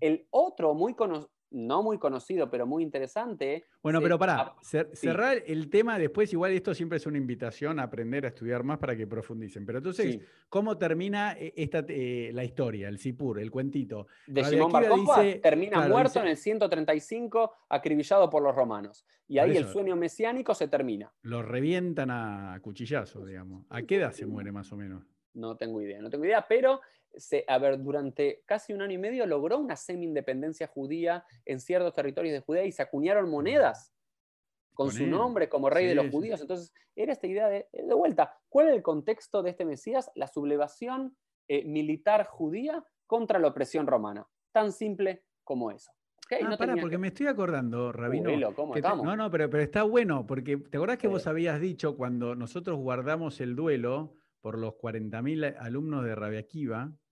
el 0.00 0.26
otro 0.30 0.72
muy 0.72 0.94
conocido, 0.94 1.30
no 1.50 1.82
muy 1.82 1.98
conocido, 1.98 2.50
pero 2.50 2.66
muy 2.66 2.82
interesante. 2.82 3.64
Bueno, 3.82 4.00
pero 4.00 4.18
para 4.18 4.54
cerrar 4.92 5.42
el 5.46 5.70
tema 5.70 5.98
después, 5.98 6.32
igual 6.32 6.52
esto 6.52 6.74
siempre 6.74 6.98
es 6.98 7.06
una 7.06 7.18
invitación 7.18 7.80
a 7.80 7.84
aprender 7.84 8.24
a 8.26 8.28
estudiar 8.28 8.64
más 8.64 8.78
para 8.78 8.96
que 8.96 9.06
profundicen. 9.06 9.64
Pero 9.64 9.78
entonces, 9.78 10.18
¿cómo 10.48 10.76
termina 10.76 11.32
eh, 11.38 11.54
esta, 11.56 11.84
eh, 11.88 12.30
la 12.32 12.44
historia, 12.44 12.88
el 12.88 12.98
Sipur, 12.98 13.38
el 13.40 13.50
cuentito? 13.50 14.06
De 14.26 14.44
Simón 14.44 14.72
dice, 14.94 15.40
termina 15.40 15.88
muerto 15.88 16.20
en 16.20 16.28
el 16.28 16.36
135, 16.36 17.52
acribillado 17.68 18.28
por 18.28 18.42
los 18.42 18.54
romanos. 18.54 19.06
Y 19.26 19.38
ahí 19.38 19.56
el 19.56 19.66
sueño 19.66 19.96
mesiánico 19.96 20.54
se 20.54 20.68
termina. 20.68 21.12
Lo 21.22 21.42
revientan 21.42 22.10
a 22.10 22.58
cuchillazos, 22.62 23.26
digamos. 23.26 23.64
¿A 23.68 23.82
qué 23.82 23.96
edad 23.96 24.12
se 24.12 24.26
muere 24.26 24.52
más 24.52 24.72
o 24.72 24.76
menos? 24.76 25.04
No 25.34 25.56
tengo 25.56 25.80
idea, 25.80 26.00
no 26.00 26.10
tengo 26.10 26.24
idea, 26.24 26.44
pero 26.48 26.80
a 27.46 27.58
ver, 27.58 27.82
durante 27.82 28.42
casi 28.46 28.72
un 28.72 28.82
año 28.82 28.94
y 28.94 28.98
medio 28.98 29.26
logró 29.26 29.58
una 29.58 29.76
semi-independencia 29.76 30.66
judía 30.66 31.24
en 31.44 31.60
ciertos 31.60 31.94
territorios 31.94 32.32
de 32.32 32.40
Judea 32.40 32.64
y 32.64 32.72
se 32.72 32.82
acuñaron 32.82 33.30
monedas 33.30 33.92
con, 34.74 34.92
su 34.92 35.06
nombre 35.06 35.48
como 35.48 35.68
rey 35.68 35.86
de 35.86 35.94
los 35.94 36.10
judíos. 36.10 36.40
Entonces, 36.40 36.72
era 36.94 37.12
esta 37.12 37.26
idea 37.26 37.48
de, 37.48 37.68
de 37.72 37.94
vuelta, 37.94 38.38
¿cuál 38.48 38.68
es 38.68 38.76
el 38.76 38.82
contexto 38.82 39.42
de 39.42 39.50
este 39.50 39.64
Mesías? 39.64 40.10
La 40.14 40.28
sublevación 40.28 41.16
eh, 41.48 41.64
militar 41.64 42.26
judía 42.26 42.84
contra 43.06 43.38
la 43.38 43.48
opresión 43.48 43.86
romana. 43.86 44.26
Tan 44.52 44.70
simple 44.70 45.24
como 45.42 45.70
eso. 45.70 45.90
Ah, 46.30 46.48
no 46.48 46.58
pará, 46.58 46.76
porque 46.78 46.98
me 46.98 47.08
estoy 47.08 47.26
acordando, 47.26 47.90
Rabino. 47.90 48.30
no, 49.02 49.16
no, 49.16 49.30
pero, 49.30 49.48
pero 49.48 49.62
está 49.62 49.82
bueno, 49.82 50.26
porque 50.26 50.58
¿te 50.58 50.76
acordás 50.76 50.98
que 50.98 51.08
vos 51.08 51.26
habías 51.26 51.58
dicho 51.58 51.96
cuando 51.96 52.34
nosotros 52.34 52.76
guardamos 52.78 53.40
el 53.40 53.56
duelo 53.56 54.17
por 54.40 54.58
los 54.58 54.74
40.000 54.74 55.56
alumnos 55.58 56.04
de 56.04 56.14
Rabia 56.14 56.46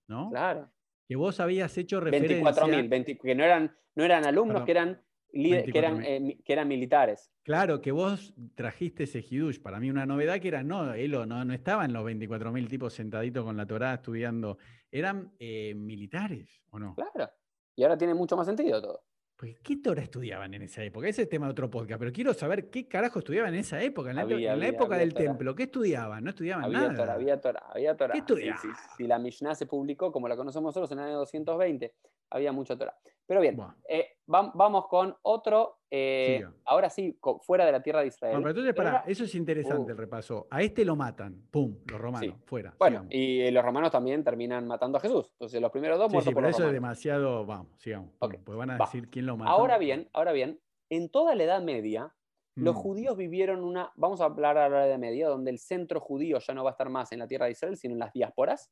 ¿no? 0.07 0.29
Claro. 0.29 0.71
Que 1.07 1.15
vos 1.15 1.39
habías 1.39 1.77
hecho 1.77 1.99
referencia... 1.99 2.41
24.000, 2.41 3.19
que 3.21 3.35
no 3.35 3.43
eran, 3.43 3.75
no 3.95 4.03
eran 4.03 4.25
alumnos, 4.25 4.63
que 4.63 4.71
eran, 4.71 5.01
que, 5.31 5.71
eran, 5.73 6.03
eh, 6.03 6.39
que 6.43 6.53
eran 6.53 6.67
militares. 6.67 7.31
Claro, 7.43 7.81
que 7.81 7.91
vos 7.91 8.33
trajiste 8.55 9.03
ese 9.03 9.19
hidush. 9.19 9.59
Para 9.61 9.79
mí 9.79 9.89
una 9.89 10.05
novedad 10.05 10.39
que 10.39 10.49
era, 10.49 10.63
no, 10.63 10.93
Elo, 10.93 11.25
no, 11.25 11.45
no 11.45 11.53
estaban 11.53 11.93
los 11.93 12.03
24.000 12.05 12.67
tipos 12.67 12.93
sentaditos 12.93 13.43
con 13.45 13.55
la 13.55 13.65
Torá 13.65 13.93
estudiando. 13.93 14.57
Eran 14.91 15.33
eh, 15.39 15.73
militares, 15.75 16.61
¿o 16.71 16.79
no? 16.79 16.95
Claro. 16.95 17.31
Y 17.75 17.83
ahora 17.83 17.97
tiene 17.97 18.13
mucho 18.13 18.35
más 18.35 18.47
sentido 18.47 18.81
todo. 18.81 19.03
Pues, 19.37 19.55
¿qué 19.59 19.77
Torah 19.77 20.01
estudiaban 20.01 20.51
en 20.55 20.63
esa 20.63 20.83
época? 20.83 21.07
Ese 21.07 21.21
es 21.21 21.25
el 21.27 21.29
tema 21.29 21.45
de 21.45 21.51
otro 21.51 21.69
podcast, 21.69 21.99
pero 21.99 22.11
quiero 22.11 22.33
saber 22.33 22.71
qué 22.71 22.87
carajo 22.87 23.19
estudiaban 23.19 23.53
en 23.53 23.59
esa 23.59 23.79
época, 23.83 24.09
en 24.09 24.15
la, 24.15 24.67
época 24.67 24.97
del 24.97 25.13
templo. 25.13 25.53
¿Qué 25.53 25.63
estudiaban? 25.63 26.23
No 26.23 26.31
estudiaban 26.31 26.65
había 26.65 26.89
nada. 26.89 27.13
había 27.13 27.39
Torah, 27.39 27.63
había 27.69 27.95
Torah. 27.95 28.13
¿Qué 28.13 28.19
estudiaban? 28.19 28.59
Si, 28.97 29.05
la 29.05 29.19
Mishnah 29.19 29.53
se 29.53 29.67
publicó 29.67 30.11
como 30.11 30.27
la 30.27 30.35
conocemos 30.35 30.69
nosotros 30.69 30.91
en 30.91 30.99
el 30.99 31.05
año 31.05 31.17
220, 31.19 31.93
había 32.31 32.51
mucha 32.51 32.75
Torah. 32.75 32.97
Pero 33.27 33.41
bien, 33.41 33.59
eh, 33.89 34.07
vamos 34.25 34.87
con 34.87 35.13
otro, 35.23 35.79
eh, 35.91 36.45
ahora 36.63 36.89
sí, 36.89 37.19
fuera 37.41 37.65
de 37.65 37.73
la 37.73 37.83
tierra 37.83 37.99
de 37.99 38.07
Israel. 38.07 38.37
pero 38.41 38.49
entonces, 38.49 39.01
eso 39.05 39.25
es 39.25 39.35
interesante 39.35 39.91
uh. 39.91 39.95
el 39.95 39.97
repaso. 39.97 40.47
A 40.49 40.61
este 40.61 40.85
lo 40.85 40.95
matan, 40.95 41.47
pum, 41.51 41.77
los 41.85 41.99
romanos, 41.99 42.35
fuera. 42.45 42.73
Bueno, 42.79 43.05
y 43.09 43.51
los 43.51 43.63
romanos 43.63 43.91
también 43.91 44.23
terminan 44.23 44.65
matando 44.65 44.97
a 44.97 45.01
Jesús. 45.01 45.29
Entonces, 45.33 45.61
los 45.61 45.71
primeros 45.71 45.99
dos 45.99 46.09
sí, 46.09 46.21
sí, 46.21 46.33
pero 46.33 46.47
eso 46.47 46.65
es 46.67 46.71
demasiado, 46.71 47.45
vamos, 47.45 47.67
sigamos. 47.77 48.13
pues 48.19 48.57
van 48.57 48.71
a 48.71 48.77
decir 48.77 49.09
quién 49.09 49.25
lo 49.25 49.35
mató. 49.35 49.51
Ahora 49.51 49.77
bien, 49.77 50.09
ahora 50.13 50.31
bien, 50.31 50.61
en 50.89 51.09
toda 51.09 51.35
la 51.35 51.43
Edad 51.43 51.61
Media, 51.61 52.13
los 52.55 52.75
mm. 52.75 52.79
judíos 52.79 53.17
vivieron 53.17 53.63
una, 53.63 53.91
vamos 53.97 54.21
a 54.21 54.25
hablar 54.25 54.57
ahora 54.57 54.83
de 54.83 54.89
Edad 54.89 54.99
Media, 54.99 55.27
donde 55.27 55.51
el 55.51 55.59
centro 55.59 55.99
judío 55.99 56.39
ya 56.39 56.53
no 56.53 56.63
va 56.63 56.69
a 56.69 56.71
estar 56.71 56.89
más 56.89 57.11
en 57.11 57.19
la 57.19 57.27
tierra 57.27 57.45
de 57.45 57.51
Israel, 57.51 57.75
sino 57.75 57.93
en 57.93 57.99
las 57.99 58.13
diásporas. 58.13 58.71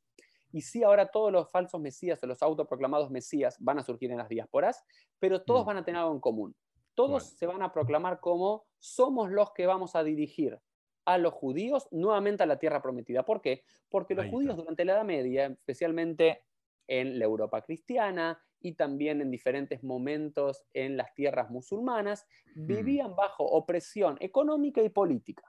Y 0.55 0.61
sí, 0.61 0.83
ahora 0.83 1.07
todos 1.07 1.33
los 1.33 1.51
falsos 1.51 1.81
mesías 1.81 2.23
o 2.23 2.27
los 2.27 2.41
autoproclamados 2.41 3.11
mesías 3.11 3.57
van 3.59 3.77
a 3.77 3.83
surgir 3.83 4.09
en 4.11 4.19
las 4.19 4.29
diásporas, 4.29 4.85
pero 5.19 5.43
todos 5.43 5.65
mm. 5.65 5.67
van 5.67 5.77
a 5.77 5.83
tener 5.83 5.99
algo 5.99 6.13
en 6.13 6.21
común. 6.21 6.55
Todos 6.93 7.31
se 7.31 7.45
van 7.45 7.61
a 7.61 7.73
proclamar 7.73 8.21
como 8.21 8.63
somos 8.79 9.29
los 9.29 9.51
que 9.51 9.65
vamos 9.65 9.97
a 9.97 10.03
dirigir 10.05 10.57
a 11.03 11.17
los 11.17 11.33
judíos 11.33 11.89
nuevamente 11.91 12.43
a 12.43 12.45
la 12.45 12.57
tierra 12.57 12.81
prometida. 12.81 13.25
¿Por 13.25 13.41
qué? 13.41 13.65
Porque 13.89 14.15
los 14.15 14.27
judíos 14.27 14.55
durante 14.55 14.85
la 14.85 14.93
Edad 14.93 15.03
Media, 15.03 15.47
especialmente 15.47 16.45
en 16.87 17.19
la 17.19 17.25
Europa 17.25 17.61
cristiana 17.61 18.41
y 18.61 18.75
también 18.75 19.19
en 19.19 19.31
diferentes 19.31 19.83
momentos 19.83 20.63
en 20.71 20.95
las 20.95 21.13
tierras 21.15 21.49
musulmanas, 21.49 22.25
mm. 22.55 22.65
vivían 22.65 23.13
bajo 23.13 23.43
opresión 23.43 24.15
económica 24.21 24.81
y 24.81 24.87
política. 24.87 25.43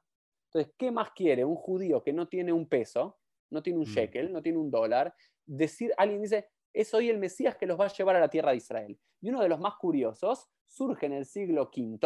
Entonces, 0.47 0.75
¿qué 0.77 0.91
más 0.91 1.13
quiere 1.13 1.45
un 1.45 1.55
judío 1.55 2.03
que 2.03 2.13
no 2.13 2.27
tiene 2.27 2.53
un 2.53 2.69
peso? 2.69 3.21
No 3.51 3.63
tiene 3.63 3.79
un 3.79 3.85
mm. 3.85 3.93
shekel, 3.93 4.33
no 4.33 4.43
tiene 4.43 4.59
un 4.59 4.71
dólar. 4.71 5.15
Decir, 5.45 5.93
alguien 5.97 6.23
dice, 6.23 6.49
es 6.73 6.93
hoy 6.93 7.09
el 7.09 7.19
Mesías 7.19 7.57
que 7.57 7.67
los 7.67 7.81
va 7.81 7.87
a 7.87 7.93
llevar 7.93 8.17
a 8.17 8.21
la 8.21 8.29
tierra 8.29 8.51
de 8.51 8.59
Israel. 8.59 8.99
Y 9.21 9.31
uno 9.31 9.41
de 9.41 9.49
los 9.49 9.59
más 9.59 9.77
curiosos 9.77 10.49
surge 10.67 11.07
en 11.07 11.13
el 11.13 11.25
siglo 11.25 11.71
V 11.75 11.99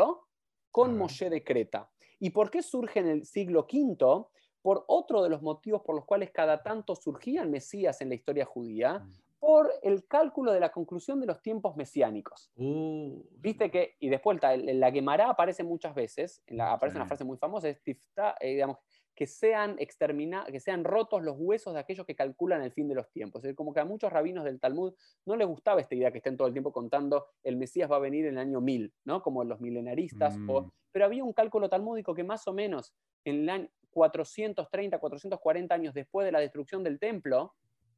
con 0.70 0.96
Moshe 0.96 1.28
de 1.28 1.42
Creta. 1.42 1.90
¿Y 2.18 2.30
por 2.30 2.50
qué 2.50 2.62
surge 2.62 3.00
en 3.00 3.08
el 3.08 3.24
siglo 3.24 3.66
V? 3.70 4.26
Por 4.62 4.84
otro 4.88 5.22
de 5.22 5.30
los 5.30 5.42
motivos 5.42 5.82
por 5.82 5.96
los 5.96 6.04
cuales 6.04 6.30
cada 6.30 6.62
tanto 6.62 6.94
surgían 6.94 7.50
Mesías 7.50 8.00
en 8.00 8.10
la 8.10 8.14
historia 8.14 8.44
judía, 8.44 8.98
mm. 8.98 9.12
por 9.40 9.72
el 9.82 10.06
cálculo 10.06 10.52
de 10.52 10.60
la 10.60 10.70
conclusión 10.70 11.18
de 11.18 11.26
los 11.26 11.40
tiempos 11.40 11.74
mesiánicos. 11.76 12.52
Uh. 12.56 13.24
Viste 13.38 13.70
que, 13.70 13.96
y 13.98 14.08
después 14.10 14.38
la 14.40 14.92
Gemara 14.92 15.30
aparece 15.30 15.64
muchas 15.64 15.94
veces, 15.94 16.42
en 16.46 16.58
la, 16.58 16.74
aparece 16.74 16.98
una 16.98 17.06
frase 17.06 17.24
muy 17.24 17.38
famosa, 17.38 17.68
es 17.68 17.82
tifta, 17.82 18.36
eh, 18.38 18.50
digamos, 18.50 18.76
que 19.20 19.26
sean, 19.26 19.76
que 19.76 20.60
sean 20.60 20.82
rotos 20.82 21.22
los 21.22 21.36
huesos 21.38 21.74
de 21.74 21.80
aquellos 21.80 22.06
que 22.06 22.16
calculan 22.16 22.62
el 22.62 22.72
fin 22.72 22.88
de 22.88 22.94
los 22.94 23.10
tiempos. 23.10 23.44
Es 23.44 23.54
como 23.54 23.74
que 23.74 23.80
a 23.80 23.84
muchos 23.84 24.10
rabinos 24.10 24.44
del 24.44 24.58
Talmud 24.58 24.94
no 25.26 25.36
les 25.36 25.46
gustaba 25.46 25.78
esta 25.78 25.94
idea 25.94 26.10
que 26.10 26.16
estén 26.16 26.38
todo 26.38 26.48
el 26.48 26.54
tiempo 26.54 26.72
contando 26.72 27.26
el 27.42 27.58
Mesías 27.58 27.92
va 27.92 27.96
a 27.96 27.98
venir 27.98 28.24
en 28.24 28.32
el 28.32 28.38
año 28.38 28.62
1000, 28.62 28.94
¿no? 29.04 29.22
como 29.22 29.44
los 29.44 29.60
milenaristas. 29.60 30.38
Mm. 30.38 30.70
pero 30.90 31.04
había 31.04 31.22
un 31.22 31.34
cálculo 31.34 31.68
talmúdico 31.68 32.14
que 32.14 32.24
más 32.24 32.48
o 32.48 32.54
menos 32.54 32.94
en 33.26 33.40
el 33.42 33.50
año 33.50 33.68
430, 33.90 34.98
440 34.98 35.74
años 35.74 35.92
después 35.92 36.24
de 36.24 36.32
la 36.32 36.40
destrucción 36.40 36.82
del 36.82 36.98
templo, 36.98 37.54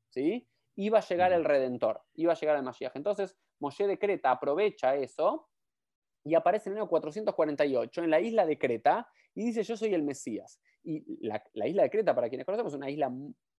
¿sí? 0.08 0.48
iba 0.74 0.98
a 0.98 1.02
llegar 1.02 1.32
el 1.32 1.44
Redentor, 1.44 2.02
iba 2.14 2.32
a 2.32 2.36
llegar 2.36 2.56
el 2.56 2.64
Mashiach. 2.64 2.96
Entonces, 2.96 3.38
Moshe 3.60 3.86
de 3.86 3.96
Creta 3.96 4.32
aprovecha 4.32 4.96
eso 4.96 5.51
y 6.24 6.34
aparece 6.34 6.68
en 6.68 6.74
el 6.74 6.82
año 6.82 6.88
448 6.88 8.04
en 8.04 8.10
la 8.10 8.20
isla 8.20 8.46
de 8.46 8.58
Creta 8.58 9.08
y 9.34 9.44
dice, 9.44 9.62
yo 9.62 9.76
soy 9.76 9.94
el 9.94 10.02
Mesías. 10.02 10.60
Y 10.84 11.26
la, 11.26 11.42
isla 11.66 11.84
de 11.84 11.90
Creta, 11.90 12.14
para 12.14 12.28
quienes 12.28 12.44
conocemos, 12.44 12.72
es 12.72 12.76
una 12.76 12.90
isla 12.90 13.12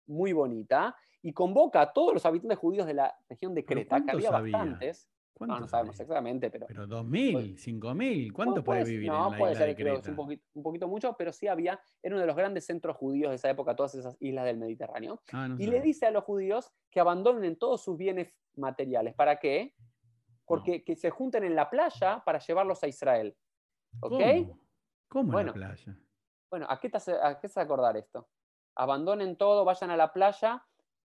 muy 0.07 0.33
bonita 0.33 0.97
y 1.23 1.33
convoca 1.33 1.81
a 1.81 1.93
todos 1.93 2.13
los 2.15 2.27
habitantes 2.27 2.59
judíos 2.59 2.87
de 2.87 2.95
la 2.95 3.15
región 3.29 3.55
de 3.55 3.65
Creta, 3.65 4.05
que 4.05 4.13
había 4.13 4.31
bastantes. 4.31 5.09
No, 5.41 5.59
no 5.59 5.67
sabemos 5.67 5.99
exactamente, 5.99 6.51
pero. 6.51 6.67
Pero 6.69 6.87
2.000, 6.87 7.57
5.000, 7.57 8.33
¿cuánto 8.33 8.63
puede 8.63 8.85
vivir 8.85 9.09
en 9.09 9.15
la 9.15 9.37
puede 9.37 9.53
isla 9.53 9.67
ser, 9.67 9.69
de 9.69 9.83
Creta? 9.83 10.11
un, 10.11 10.17
poquito, 10.17 10.45
un, 10.55 10.63
poquito, 10.63 10.89
mucho, 10.89 11.17
pero 11.19 11.33
sí 11.33 11.49
había, 11.49 11.81
era 12.01 12.15
uno 12.15 12.21
de 12.21 12.27
los 12.27 12.37
grandes 12.37 12.65
centros 12.65 12.97
judíos 12.97 13.31
de 13.31 13.37
esa 13.37 13.51
época, 13.51 13.75
todas 13.75 13.95
esas 13.97 14.17
islas 14.21 14.45
del 14.45 14.59
Mediterráneo. 14.59 15.21
Ah, 15.33 15.49
y 15.59 15.67
le 15.67 15.81
dice 15.81 16.07
a 16.07 16.13
los 16.13 16.23
judíos 16.23 16.71
que 16.91 17.01
abandonen 17.01 17.57
todos 17.57 17.83
sus 17.83 17.97
bienes 17.97 18.33
materiales. 18.55 19.15
¿Para 19.15 19.41
qué? 19.41 19.75
Porque 20.53 20.85
que 20.85 20.97
se 20.97 21.09
junten 21.09 21.45
en 21.45 21.57
la 21.57 21.71
playa 21.71 22.23
para 22.27 22.39
llevarlos 22.39 22.83
a 22.85 22.87
Israel. 22.87 23.35
¿Ok? 24.01 24.21
¿Cómo, 25.09 25.41
en 25.41 25.47
la 25.47 25.53
playa? 25.55 25.97
Bueno, 26.51 26.67
¿a 26.69 26.79
qué, 26.79 26.91
te 26.91 26.99
hace, 26.99 27.13
¿a 27.13 27.41
qué 27.41 27.49
acordar 27.57 27.97
esto? 27.97 28.29
Abandonen 28.77 29.37
todo, 29.37 29.65
vayan 29.65 29.91
a 29.91 29.97
la 29.97 30.13
playa 30.13 30.63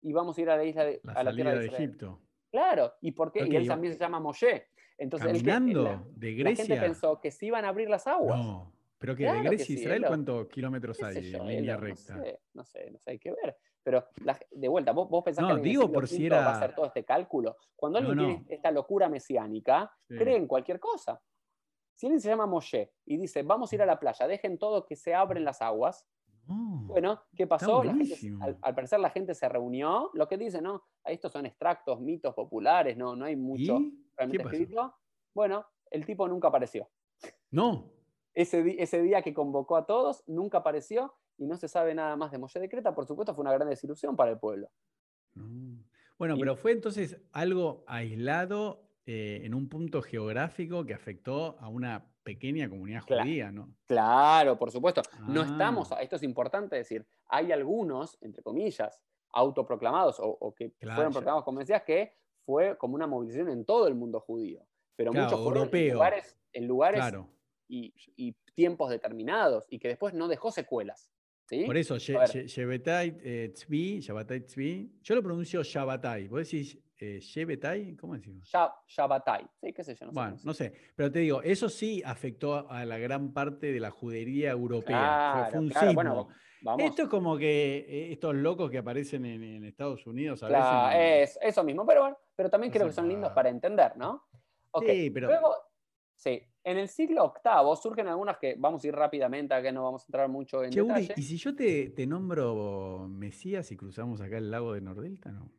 y 0.02 0.12
vamos 0.12 0.36
a 0.36 0.40
ir 0.40 0.50
a 0.50 0.56
la 0.56 0.64
isla 0.64 0.84
de, 0.84 1.00
a 1.14 1.22
la 1.22 1.32
tierra 1.32 1.54
de, 1.54 1.66
Egipto. 1.66 2.20
Claro, 2.50 2.94
¿y 3.00 3.12
por 3.12 3.30
qué? 3.30 3.46
y 3.46 3.54
él 3.54 3.68
también 3.68 3.92
se 3.92 4.00
llama 4.00 4.18
Moshe. 4.18 4.70
Entonces, 4.96 5.28
caminando 5.28 6.08
de 6.16 6.34
Grecia. 6.34 6.64
La 6.64 6.68
gente 6.74 6.86
pensó 6.88 7.20
que 7.20 7.30
se 7.30 7.46
iban 7.46 7.64
a 7.64 7.68
abrir 7.68 7.88
las 7.88 8.08
aguas. 8.08 8.44
No, 8.44 8.72
pero 8.98 9.14
que 9.14 9.30
de 9.30 9.42
Grecia 9.42 9.76
a 9.76 9.78
Israel, 9.78 10.04
¿cuántos 10.04 10.48
kilómetros 10.48 11.00
hay 11.00 11.32
en 11.32 11.46
línea 11.46 11.76
recta? 11.76 12.16
No 12.16 12.24
sé, 12.24 12.40
no 12.54 12.64
sé, 12.64 12.90
no 12.90 12.98
sé, 12.98 13.10
hay 13.12 13.18
que 13.20 13.30
ver. 13.30 13.56
Pero 13.88 14.04
de 14.50 14.68
vuelta, 14.68 14.92
vos, 14.92 15.08
vos 15.08 15.24
pensás 15.24 15.48
no, 15.48 15.56
que 15.56 15.62
digo 15.62 15.90
por 15.90 16.06
si 16.06 16.26
era... 16.26 16.40
va 16.40 16.50
a 16.50 16.56
hacer 16.56 16.74
todo 16.74 16.84
este 16.84 17.06
cálculo. 17.06 17.56
Cuando 17.74 17.98
alguien 17.98 18.18
tiene 18.18 18.44
esta 18.50 18.70
locura 18.70 19.08
mesiánica, 19.08 19.90
cree 20.06 20.36
en 20.36 20.46
cualquier 20.46 20.78
cosa. 20.78 21.18
Si 21.94 22.04
alguien 22.04 22.20
se 22.20 22.28
llama 22.28 22.44
Moshe 22.44 22.92
y 23.06 23.16
dice, 23.16 23.42
vamos 23.42 23.72
a 23.72 23.74
ir 23.76 23.80
a 23.80 23.86
la 23.86 23.98
playa, 23.98 24.28
dejen 24.28 24.58
todo 24.58 24.84
que 24.84 24.94
se 24.94 25.14
abren 25.14 25.42
las 25.42 25.62
aguas, 25.62 26.06
bueno, 26.44 27.22
¿qué 27.34 27.46
pasó? 27.46 27.80
al, 27.80 28.74
parecer 28.74 29.00
la 29.00 29.08
gente 29.08 29.34
se 29.34 29.48
reunió, 29.48 30.10
lo 30.12 30.28
que 30.28 30.36
dice, 30.36 30.60
¿no? 30.60 30.84
Estos 31.02 31.32
son 31.32 31.46
extractos, 31.46 31.98
mitos 31.98 32.34
populares, 32.34 32.94
no, 32.94 33.16
no 33.16 33.24
hay 33.24 33.36
mucho 33.36 33.78
realmente 34.18 34.44
escrito. 34.44 34.94
Bueno, 35.34 35.64
el 35.90 36.04
tipo 36.04 36.28
nunca 36.28 36.48
apareció. 36.48 36.90
No. 37.50 37.90
Ese, 38.34 38.82
ese, 38.82 39.00
día 39.00 39.22
que 39.22 39.32
convocó 39.32 39.76
a 39.76 39.86
todos, 39.86 40.22
nunca 40.26 40.58
apareció 40.58 41.14
y 41.38 41.46
no 41.46 41.56
se 41.56 41.68
sabe 41.68 41.94
nada 41.94 42.16
más 42.16 42.30
de 42.30 42.38
Moshe 42.38 42.60
de 42.60 42.68
Creta. 42.68 42.94
Por 42.94 43.06
supuesto, 43.06 43.34
fue 43.34 43.42
una 43.42 43.52
gran 43.52 43.68
desilusión 43.68 44.16
para 44.16 44.32
el 44.32 44.38
pueblo. 44.38 44.70
Bueno, 46.18 46.36
pero 46.38 46.56
fue 46.56 46.72
entonces 46.72 47.20
algo 47.32 47.84
aislado 47.86 48.88
eh, 49.06 49.40
en 49.44 49.54
un 49.54 49.68
punto 49.68 50.02
geográfico 50.02 50.84
que 50.84 50.94
afectó 50.94 51.56
a 51.60 51.68
una 51.68 52.04
pequeña 52.24 52.68
comunidad 52.68 53.02
judía, 53.02 53.50
¿no? 53.50 53.72
Claro, 53.86 54.58
por 54.58 54.70
supuesto. 54.70 55.00
No 55.26 55.42
estamos, 55.42 55.92
ah. 55.92 56.02
esto 56.02 56.16
es 56.16 56.22
importante 56.22 56.76
decir, 56.76 57.06
hay 57.26 57.52
algunos, 57.52 58.18
entre 58.20 58.42
comillas, 58.42 59.00
autoproclamados 59.30 60.16
o, 60.20 60.54
que 60.54 60.74
fueron 60.80 61.12
proclamados 61.12 61.44
como 61.44 61.60
decías, 61.60 61.82
que 61.84 62.12
fue 62.44 62.76
como 62.76 62.96
una 62.96 63.06
movilización 63.06 63.48
en 63.48 63.64
todo 63.64 63.86
el 63.86 63.94
mundo 63.94 64.20
judío. 64.20 64.66
Pero 64.96 65.12
muchos 65.12 65.40
fueron 65.40 65.70
en 65.72 65.92
lugares, 65.92 66.36
en 66.52 66.66
lugares 66.66 67.14
y, 67.68 68.34
tiempos 68.54 68.90
determinados 68.90 69.66
y 69.70 69.78
que 69.78 69.86
después 69.86 70.14
no 70.14 70.26
dejó 70.26 70.50
secuelas. 70.50 71.12
Por 71.48 71.76
eso, 71.76 71.96
Shebetai 71.98 73.18
eh, 73.22 73.50
Tzvi, 73.54 74.00
Tzvi, 74.00 74.92
yo 75.02 75.14
lo 75.14 75.22
pronuncio 75.22 75.62
Shabbatai. 75.62 76.28
Vos 76.28 76.40
decís 76.40 76.78
eh, 76.98 77.20
Shebetai, 77.20 77.96
¿cómo 77.96 78.14
decimos? 78.14 78.50
Shabbatai, 78.86 79.46
sí, 79.60 79.72
qué 79.72 79.82
sé 79.82 79.94
yo. 79.94 80.06
No 80.06 80.12
bueno, 80.12 80.36
sé 80.36 80.46
no 80.46 80.52
sé, 80.52 80.72
pero 80.94 81.10
te 81.10 81.20
digo, 81.20 81.42
eso 81.42 81.68
sí 81.70 82.02
afectó 82.04 82.70
a 82.70 82.84
la 82.84 82.98
gran 82.98 83.32
parte 83.32 83.72
de 83.72 83.80
la 83.80 83.90
judería 83.90 84.50
europea. 84.50 85.48
fue, 85.50 85.60
un 85.60 85.68
claro, 85.70 86.28
Esto 86.78 87.02
es 87.02 87.08
como 87.08 87.38
que 87.38 87.86
eh, 87.88 88.12
estos 88.12 88.34
locos 88.34 88.70
que 88.70 88.78
aparecen 88.78 89.24
en, 89.24 89.64
Estados 89.64 90.06
Unidos 90.06 90.42
a 90.42 90.48
claro, 90.48 90.98
Es 90.98 91.38
eso 91.40 91.64
mismo, 91.64 91.86
pero 91.86 92.02
bueno, 92.02 92.18
pero 92.36 92.50
también 92.50 92.70
creo 92.70 92.86
que 92.86 92.92
son 92.92 93.08
lindos 93.08 93.32
para 93.32 93.48
entender, 93.48 93.96
¿no? 93.96 94.24
Sí, 94.80 95.10
pero... 95.10 95.28
Luego, 95.28 95.54
sí, 96.18 96.42
en 96.64 96.76
el 96.76 96.88
siglo 96.88 97.32
VIII 97.42 97.76
surgen 97.80 98.08
algunas 98.08 98.36
que 98.36 98.56
vamos 98.58 98.84
a 98.84 98.88
ir 98.88 98.94
rápidamente, 98.94 99.54
a 99.54 99.62
que 99.62 99.72
no 99.72 99.84
vamos 99.84 100.02
a 100.02 100.06
entrar 100.06 100.28
mucho 100.28 100.62
en 100.62 100.70
detalle. 100.70 101.14
¿Y 101.16 101.22
si 101.22 101.38
yo 101.38 101.54
te, 101.54 101.90
te 101.90 102.06
nombro 102.06 103.08
Mesías 103.08 103.72
y 103.72 103.76
cruzamos 103.76 104.20
acá 104.20 104.36
el 104.36 104.50
lago 104.50 104.74
de 104.74 104.82
Nordelta, 104.82 105.30
no? 105.30 105.50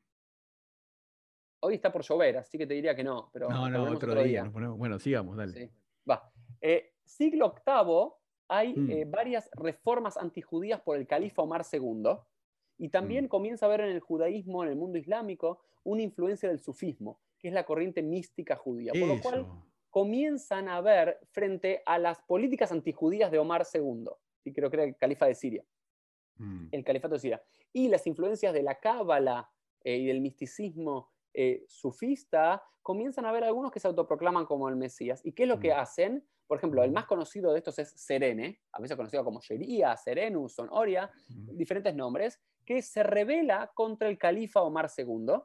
Hoy 1.62 1.76
está 1.76 1.92
por 1.92 2.04
llover, 2.04 2.38
así 2.38 2.58
que 2.58 2.68
te 2.68 2.74
diría 2.74 2.96
que 2.96 3.04
no. 3.04 3.30
Pero 3.34 3.50
no, 3.50 3.70
no, 3.70 3.84
otro, 3.84 4.16
día. 4.24 4.44
Bueno, 4.44 5.00
sigamos, 5.00 5.36
dale. 5.36 5.72
Va. 6.10 6.32
Eh, 6.62 6.94
siglo 7.04 7.54
VIII 7.66 8.20
hay 8.48 8.74
mm. 8.76 8.92
eh, 8.92 9.06
varias 9.06 9.50
reformas 9.54 10.18
antijudías 10.18 10.82
por 10.82 10.98
el 10.98 11.08
califa 11.08 11.42
Omar 11.42 11.66
II. 11.72 12.18
Y 12.78 12.90
también 12.90 13.26
mm. 13.26 13.28
comienza 13.28 13.66
a 13.66 13.70
haber 13.70 13.82
en 13.82 13.92
el 13.92 14.00
judaísmo, 14.00 14.64
en 14.64 14.70
el 14.70 14.76
mundo 14.76 14.98
islámico, 14.98 15.62
una 15.84 16.02
influencia 16.02 16.48
del 16.48 16.60
sufismo, 16.60 17.20
que 17.38 17.50
es 17.50 17.54
la 17.54 17.66
corriente 17.66 18.02
mística 18.02 18.56
judía. 18.56 18.94
Por 18.94 19.08
lo 19.08 19.22
cual 19.22 19.48
comienzan 19.90 20.68
a 20.70 20.82
ver 20.82 21.20
frente 21.32 21.82
a 21.86 21.98
las 21.98 22.20
políticas 22.22 22.72
antijudías 22.72 23.32
de 23.32 23.40
Omar 23.40 23.66
II, 23.74 24.06
y 24.44 24.54
creo 24.54 24.70
que 24.70 24.78
era 24.78 24.84
el 24.86 24.96
califa 24.96 25.26
de 25.26 25.36
Siria, 25.36 25.66
mm. 26.38 26.68
el 26.72 26.84
califato 26.84 27.16
de 27.16 27.20
Siria, 27.20 27.44
y 27.74 27.88
las 27.88 28.06
influencias 28.08 28.54
de 28.54 28.64
la 28.64 28.76
cábala 28.76 29.50
eh, 29.84 29.98
y 29.98 30.06
del 30.06 30.22
misticismo 30.22 31.12
eh, 31.34 31.64
sufista, 31.68 32.64
comienzan 32.82 33.26
a 33.26 33.32
ver 33.32 33.44
algunos 33.44 33.72
que 33.72 33.80
se 33.80 33.88
autoproclaman 33.88 34.46
como 34.46 34.68
el 34.68 34.76
Mesías. 34.76 35.22
¿Y 35.24 35.34
qué 35.34 35.44
es 35.44 35.50
lo 35.50 35.60
que 35.60 35.74
mm. 35.74 35.78
hacen? 35.78 36.28
Por 36.48 36.58
ejemplo, 36.58 36.84
el 36.84 36.92
más 36.92 37.06
conocido 37.06 37.52
de 37.52 37.60
estos 37.60 37.78
es 37.78 37.92
Serene, 37.92 38.62
a 38.72 38.82
veces 38.82 38.98
conocido 38.98 39.24
como 39.24 39.40
Sheria, 39.40 39.96
Serenus, 39.96 40.56
Sonoria, 40.56 41.12
diferentes 41.28 41.94
nombres, 41.94 42.40
que 42.66 42.82
se 42.82 43.04
revela 43.04 43.72
contra 43.76 44.10
el 44.10 44.18
califa 44.18 44.64
Omar 44.64 44.90
II. 44.98 45.36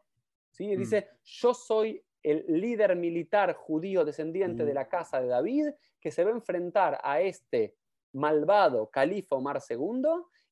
¿sí? 0.50 0.64
Y 0.64 0.76
dice, 0.76 1.10
yo 1.22 1.52
soy 1.52 2.02
el 2.24 2.44
líder 2.48 2.96
militar 2.96 3.54
judío 3.54 4.04
descendiente 4.04 4.64
de 4.64 4.74
la 4.74 4.88
casa 4.88 5.20
de 5.20 5.28
David, 5.28 5.68
que 6.00 6.10
se 6.10 6.24
va 6.24 6.30
a 6.30 6.34
enfrentar 6.34 6.98
a 7.04 7.20
este 7.20 7.76
malvado 8.14 8.88
califa 8.90 9.36
Omar 9.36 9.60
II 9.68 10.02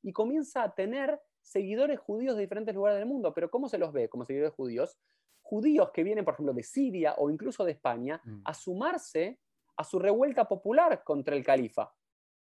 y 0.03 0.13
comienza 0.13 0.63
a 0.63 0.73
tener 0.73 1.19
seguidores 1.41 1.99
judíos 1.99 2.35
de 2.35 2.41
diferentes 2.41 2.75
lugares 2.75 2.99
del 2.99 3.07
mundo. 3.07 3.33
Pero 3.33 3.49
¿cómo 3.49 3.67
se 3.67 3.77
los 3.77 3.91
ve 3.91 4.07
como 4.07 4.25
seguidores 4.25 4.53
judíos? 4.53 4.97
Judíos 5.41 5.91
que 5.91 6.03
vienen, 6.03 6.23
por 6.23 6.35
ejemplo, 6.35 6.53
de 6.53 6.63
Siria 6.63 7.15
o 7.17 7.29
incluso 7.29 7.65
de 7.65 7.71
España, 7.71 8.21
a 8.45 8.53
sumarse 8.53 9.39
a 9.75 9.83
su 9.83 9.99
revuelta 9.99 10.47
popular 10.47 11.03
contra 11.03 11.35
el 11.35 11.43
califa. 11.43 11.91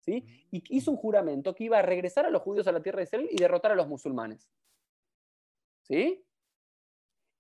¿sí? 0.02 0.24
Y 0.52 0.64
hizo 0.78 0.92
un 0.92 0.98
juramento 0.98 1.56
que 1.56 1.64
iba 1.64 1.80
a 1.80 1.82
regresar 1.82 2.26
a 2.26 2.30
los 2.30 2.42
judíos 2.42 2.68
a 2.68 2.72
la 2.72 2.84
tierra 2.84 2.98
de 2.98 3.04
Israel 3.06 3.30
y 3.32 3.38
derrotar 3.38 3.72
a 3.72 3.76
los 3.76 3.88
musulmanes. 3.88 4.52
¿Sí? 5.84 6.24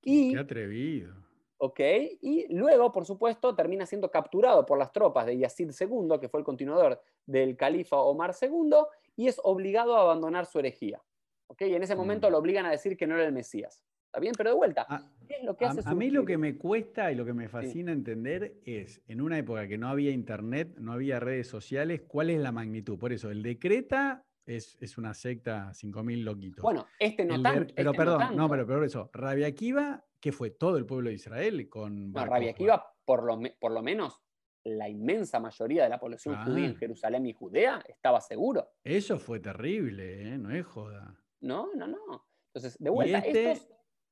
Y, 0.02 0.34
Qué 0.34 0.40
atrevido. 0.40 1.23
¿Ok? 1.66 1.80
Y 2.20 2.54
luego, 2.54 2.92
por 2.92 3.06
supuesto, 3.06 3.56
termina 3.56 3.86
siendo 3.86 4.12
capturado 4.12 4.66
por 4.66 4.78
las 4.78 4.92
tropas 4.92 5.26
de 5.26 5.38
Yazid 5.38 5.72
II, 5.80 6.20
que 6.20 6.28
fue 6.28 6.42
el 6.42 6.46
continuador 6.46 7.02
del 7.26 7.56
califa 7.56 7.96
Omar 7.96 8.36
II, 8.42 8.74
y 9.16 9.30
es 9.30 9.40
obligado 9.42 9.96
a 9.96 10.02
abandonar 10.02 10.46
su 10.46 10.60
herejía. 10.60 11.02
¿Ok? 11.48 11.62
Y 11.62 11.74
en 11.74 11.82
ese 11.82 11.96
momento 11.96 12.28
mm. 12.28 12.32
lo 12.32 12.38
obligan 12.40 12.66
a 12.66 12.72
decir 12.72 12.98
que 12.98 13.08
no 13.08 13.16
era 13.16 13.26
el 13.26 13.32
Mesías. 13.32 13.82
¿Está 14.08 14.20
bien? 14.20 14.34
Pero 14.38 14.50
de 14.50 14.58
vuelta, 14.58 14.86
ah, 14.90 15.10
¿qué 15.26 15.36
es 15.36 15.44
lo 15.46 15.56
que 15.56 15.64
hace 15.64 15.80
a, 15.86 15.92
a 15.92 15.96
mí 15.96 16.12
lo 16.12 16.26
que 16.26 16.38
me 16.38 16.58
cuesta 16.58 17.14
y 17.14 17.16
lo 17.16 17.24
que 17.24 17.34
me 17.34 17.48
fascina 17.48 17.94
entender 17.94 18.56
es, 18.66 19.02
en 19.08 19.22
una 19.22 19.38
época 19.38 19.66
que 19.66 19.78
no 19.78 19.88
había 19.88 20.12
internet, 20.12 20.76
no 20.80 20.92
había 20.92 21.22
redes 21.22 21.48
sociales, 21.48 22.02
¿cuál 22.06 22.30
es 22.30 22.42
la 22.42 22.52
magnitud? 22.52 23.00
Por 23.00 23.14
eso, 23.14 23.32
el 23.32 23.42
decreta 23.42 24.26
es, 24.46 24.98
una 24.98 25.14
secta 25.14 25.72
5.000 25.72 26.24
loquitos. 26.24 26.62
Bueno, 26.62 26.88
este 27.00 27.24
no 27.24 27.42
tanto. 27.42 27.74
Pero 27.74 27.94
perdón, 27.94 28.36
no, 28.36 28.50
pero 28.50 28.68
por 28.68 28.84
eso, 28.84 29.10
Rabia 29.14 29.48
Akiva, 29.48 30.04
¿qué 30.24 30.32
fue? 30.32 30.52
Todo 30.52 30.78
el 30.78 30.86
pueblo 30.86 31.10
de 31.10 31.16
Israel 31.16 31.68
con... 31.68 32.14
No, 32.14 32.26
Rabia 32.26 32.52
Akiva, 32.52 32.96
por 33.04 33.26
lo, 33.26 33.38
por 33.60 33.74
lo 33.74 33.84
menos 33.84 34.22
la 34.64 34.88
inmensa 34.88 35.38
mayoría 35.42 35.84
de 35.84 35.90
la 35.90 36.00
población 36.00 36.42
judía 36.46 36.66
en 36.66 36.78
Jerusalén 36.78 37.26
y 37.26 37.34
Judea 37.34 37.84
estaba 37.90 38.22
seguro. 38.22 38.70
Eso 38.86 39.20
fue 39.20 39.42
terrible, 39.42 40.22
¿eh? 40.22 40.38
no 40.38 40.50
es 40.52 40.66
joda. 40.66 41.14
No, 41.42 41.74
no, 41.76 41.88
no. 41.88 42.26
Entonces, 42.54 42.82
de 42.82 42.90
vuelta, 42.90 43.18
este 43.18 43.52
estos 43.52 43.68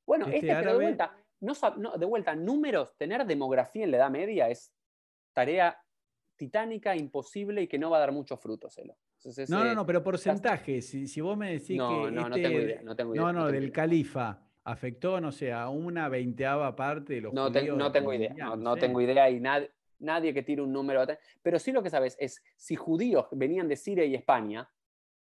bueno, 0.06 0.26
este, 0.26 0.50
este 0.50 0.68
de 0.68 0.74
vuelta, 0.74 1.16
no, 1.40 1.96
de 1.96 2.04
vuelta, 2.04 2.36
números, 2.36 2.94
tener 2.98 3.24
demografía 3.24 3.84
en 3.84 3.92
la 3.92 3.96
Edad 3.96 4.10
Media 4.10 4.50
es 4.50 4.70
tarea 5.32 5.82
titánica, 6.36 6.94
imposible 6.94 7.62
y 7.62 7.68
que 7.68 7.78
no 7.78 7.88
va 7.88 7.96
a 7.96 8.00
dar 8.00 8.12
muchos 8.12 8.38
frutos. 8.38 8.76
no, 9.48 9.64
no, 9.64 9.74
no, 9.74 9.86
pero 9.86 10.02
porcentaje, 10.02 10.82
si, 10.82 11.06
si, 11.06 11.22
vos 11.22 11.38
me 11.38 11.52
decís 11.52 11.68
que. 11.68 11.76
No, 11.78 12.10
no 12.10 12.30
tengo 12.30 12.48
este 12.48 12.62
idea. 12.64 12.82
No, 12.82 12.94
tengo 12.94 13.14
idea, 13.14 13.22
no, 13.22 13.32
no, 13.32 13.46
del 13.46 13.72
califa 13.72 14.51
afectó, 14.64 15.20
no 15.20 15.32
sé, 15.32 15.52
a 15.52 15.68
una 15.68 16.08
veinteava 16.08 16.74
parte 16.76 17.14
de 17.14 17.20
los 17.22 17.34
no, 17.34 17.50
no 17.50 17.92
tengo 17.92 18.12
idea, 18.12 18.56
no, 18.56 18.76
tengo 18.76 19.00
idea 19.00 19.28
y 19.30 19.40
nadie, 19.40 19.70
nadie 19.98 20.32
que 20.32 20.42
tire 20.42 20.62
un 20.62 20.72
número. 20.72 21.04
Pero 21.42 21.58
sí 21.58 21.72
lo 21.72 21.82
que 21.82 21.90
sabes 21.90 22.16
es, 22.18 22.42
si 22.56 22.76
judíos 22.76 23.26
venían 23.32 23.68
de 23.68 23.76
Siria 23.76 24.04
y 24.04 24.14
España, 24.14 24.68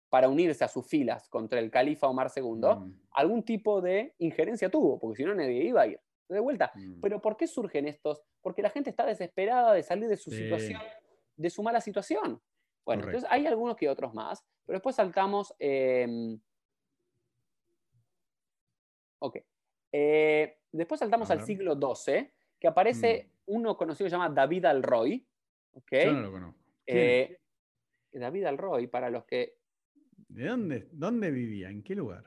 para 0.10 0.28
unirse 0.28 0.64
a 0.64 0.68
sus 0.68 0.88
filas 0.88 1.30
contra 1.30 1.60
el 1.60 1.70
califa 1.70 2.08
Omar 2.08 2.32
II, 2.36 2.44
mm. 2.44 3.02
algún 3.12 3.44
tipo 3.44 3.80
de 3.80 4.16
injerencia 4.18 4.70
tuvo, 4.70 5.00
porque 5.00 5.18
si 5.18 5.24
no 5.24 5.36
nadie 5.36 5.64
iba 5.64 5.82
a 5.82 5.88
ir. 5.88 6.00
De 6.28 6.40
vuelta. 6.40 6.72
Mm. 6.76 7.00
Pero 7.02 7.22
¿por 7.22 7.38
qué 7.38 7.48
surgen 7.48 7.88
estos? 7.88 8.22
Porque 8.42 8.62
la 8.62 8.70
gente 8.70 8.90
está 8.90 9.06
desesperada 9.06 9.74
de 9.74 9.84
salir 9.84 10.08
de 10.10 10.18
su 10.18 10.32
situación, 10.32 10.82
de 11.36 11.50
su 11.50 11.64
mala 11.64 11.82
situación. 11.82 12.42
Bueno, 12.86 13.04
entonces 13.04 13.30
hay 13.32 13.46
algunos 13.46 13.76
que 13.76 13.90
otros 13.90 14.14
más, 14.14 14.44
pero 14.66 14.78
después 14.78 14.96
saltamos. 14.96 15.54
Em, 15.60 16.40
ok. 19.20 19.38
Eh, 19.91 20.59
después 20.72 20.99
saltamos 20.99 21.32
al 21.32 21.45
siglo 21.45 21.76
XII, 21.76 22.32
que 22.59 22.67
aparece 22.67 23.26
mm. 23.26 23.53
uno 23.53 23.78
conocido 23.78 24.05
que 24.05 24.09
se 24.09 24.15
llama 24.15 24.30
David 24.30 24.65
Alroy. 24.65 25.26
Okay. 25.72 26.05
Yo 26.05 26.13
no 26.13 26.22
lo 26.22 26.32
conozco. 26.32 26.59
Eh, 26.86 27.39
David 28.11 28.45
Alroy, 28.45 28.88
para 28.88 29.09
los 29.09 29.26
que 29.26 29.59
¿De 30.28 30.45
dónde, 30.45 30.88
dónde 30.91 31.32
vivía? 31.32 31.70
¿En 31.70 31.84
qué 31.84 31.95
lugar? 31.95 32.24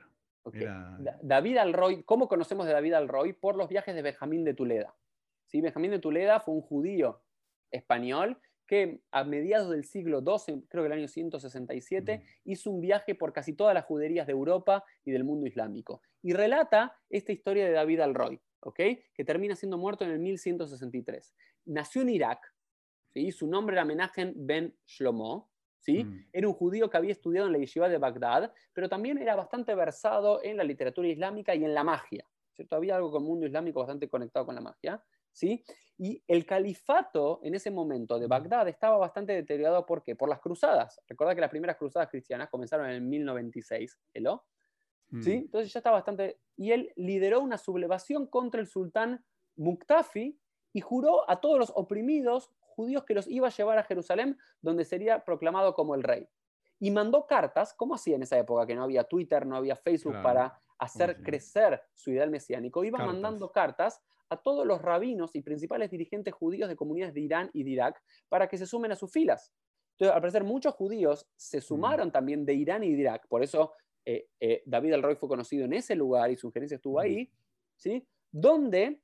David 1.21 1.57
Alroy, 1.57 2.03
¿cómo 2.03 2.27
conocemos 2.27 2.65
de 2.65 2.73
David 2.73 2.93
Alroy? 2.93 3.33
Por 3.33 3.55
los 3.55 3.69
viajes 3.69 3.95
de 3.95 4.01
Benjamín 4.01 4.43
de 4.43 4.53
Tuleda. 4.53 4.93
¿Sí? 5.47 5.61
Benjamín 5.61 5.91
de 5.91 5.99
Tuleda 5.99 6.41
fue 6.41 6.55
un 6.55 6.61
judío 6.61 7.21
español 7.71 8.39
que 8.67 9.01
a 9.11 9.23
mediados 9.23 9.69
del 9.69 9.85
siglo 9.85 10.21
XII, 10.21 10.65
creo 10.67 10.83
que 10.83 10.87
el 10.87 10.99
año 10.99 11.07
167, 11.07 12.23
hizo 12.45 12.71
un 12.71 12.81
viaje 12.81 13.15
por 13.15 13.33
casi 13.33 13.53
todas 13.53 13.73
las 13.73 13.85
juderías 13.85 14.27
de 14.27 14.33
Europa 14.33 14.83
y 15.03 15.11
del 15.11 15.23
mundo 15.23 15.47
islámico. 15.47 16.01
Y 16.21 16.33
relata 16.33 16.95
esta 17.09 17.31
historia 17.31 17.65
de 17.65 17.71
David 17.71 17.99
Alroy, 17.99 18.39
que 18.75 19.25
termina 19.25 19.55
siendo 19.55 19.77
muerto 19.77 20.05
en 20.05 20.11
el 20.11 20.19
1163. 20.19 21.33
Nació 21.65 22.01
en 22.01 22.09
Irak, 22.09 22.53
¿sí? 23.09 23.31
su 23.31 23.47
nombre 23.47 23.75
era 23.75 23.85
Menachem 23.85 24.33
ben 24.35 24.75
Shlomo, 24.85 25.53
Mm. 25.91 26.25
Era 26.31 26.47
un 26.47 26.53
judío 26.53 26.89
que 26.89 26.97
había 26.97 27.11
estudiado 27.11 27.47
en 27.47 27.53
la 27.53 27.59
yeshiva 27.59 27.89
de 27.89 27.97
Bagdad, 27.97 28.53
pero 28.73 28.87
también 28.87 29.17
era 29.17 29.35
bastante 29.35 29.75
versado 29.75 30.41
en 30.43 30.57
la 30.57 30.63
literatura 30.63 31.07
islámica 31.07 31.55
y 31.55 31.65
en 31.65 31.73
la 31.73 31.83
magia. 31.83 32.25
¿cierto? 32.53 32.75
Había 32.75 32.95
algo 32.95 33.11
con 33.11 33.23
el 33.23 33.27
mundo 33.27 33.45
islámico 33.45 33.79
bastante 33.79 34.07
conectado 34.07 34.45
con 34.45 34.55
la 34.55 34.61
magia. 34.61 35.03
¿sí? 35.31 35.63
Y 35.97 36.23
el 36.27 36.45
califato 36.45 37.39
en 37.43 37.55
ese 37.55 37.69
momento 37.71 38.19
de. 38.19 38.27
Bagdad 38.27 38.67
estaba 38.67 38.97
bastante 38.97 39.33
deteriorado. 39.33 39.85
¿Por 39.85 40.03
qué? 40.03 40.15
Por 40.15 40.29
las 40.29 40.39
cruzadas. 40.39 40.99
Recuerda 41.07 41.35
que 41.35 41.41
las 41.41 41.49
primeras 41.49 41.77
cruzadas 41.77 42.09
cristianas 42.09 42.49
comenzaron 42.49 42.87
en 42.87 42.93
el 42.93 43.01
1096, 43.01 43.99
¿hello? 44.13 44.43
¿Sí? 45.21 45.35
Mm. 45.35 45.41
Entonces 45.45 45.71
ya 45.71 45.79
estaba 45.79 45.97
bastante... 45.97 46.39
Y 46.57 46.71
él 46.71 46.91
lideró 46.95 47.41
una 47.41 47.57
sublevación 47.57 48.27
contra 48.27 48.59
el 48.59 48.67
sultán 48.67 49.23
Muqtafi 49.55 50.39
y 50.73 50.81
juró 50.81 51.29
a 51.29 51.39
todos 51.39 51.59
los 51.59 51.71
oprimidos 51.75 52.51
judíos 52.59 53.03
que 53.05 53.13
los 53.13 53.27
iba 53.27 53.47
a 53.47 53.51
llevar 53.51 53.77
a 53.77 53.83
Jerusalén, 53.83 54.37
donde 54.61 54.85
sería 54.85 55.23
proclamado 55.23 55.73
como 55.75 55.95
el 55.95 56.03
rey. 56.03 56.27
Y 56.79 56.91
mandó 56.91 57.27
cartas, 57.27 57.73
¿cómo 57.73 57.95
hacía 57.95 58.15
en 58.15 58.23
esa 58.23 58.37
época 58.37 58.65
que 58.65 58.75
no 58.75 58.83
había 58.83 59.03
Twitter, 59.03 59.45
no 59.45 59.55
había 59.55 59.75
Facebook 59.75 60.21
para 60.21 60.59
hacer 60.79 61.21
crecer 61.21 61.81
su 61.93 62.11
ideal 62.11 62.29
mesiánico? 62.29 62.83
Iba 62.83 62.99
mandando 62.99 63.51
cartas 63.51 64.01
a 64.29 64.37
todos 64.37 64.65
los 64.65 64.81
rabinos 64.81 65.35
y 65.35 65.41
principales 65.41 65.91
dirigentes 65.91 66.33
judíos 66.33 66.69
de 66.69 66.75
comunidades 66.75 67.13
de 67.13 67.21
Irán 67.21 67.49
y 67.53 67.63
de 67.63 67.71
Irak 67.71 68.01
para 68.29 68.47
que 68.47 68.57
se 68.57 68.65
sumen 68.65 68.91
a 68.91 68.95
sus 68.95 69.11
filas. 69.11 69.53
Entonces, 69.91 70.15
al 70.15 70.21
parecer, 70.21 70.43
muchos 70.43 70.73
judíos 70.73 71.27
se 71.35 71.61
sumaron 71.61 72.11
también 72.11 72.45
de 72.45 72.53
Irán 72.53 72.83
y 72.83 72.91
de 72.91 73.01
Irak. 73.01 73.27
Por 73.27 73.43
eso 73.43 73.73
eh, 74.05 74.27
eh, 74.39 74.63
David 74.65 74.93
Alroy 74.93 75.15
fue 75.15 75.29
conocido 75.29 75.65
en 75.65 75.73
ese 75.73 75.95
lugar 75.95 76.31
y 76.31 76.35
su 76.35 76.51
gerencia 76.51 76.75
estuvo 76.75 76.99
ahí, 76.99 77.31
¿sí? 77.75 78.05
donde 78.31 79.01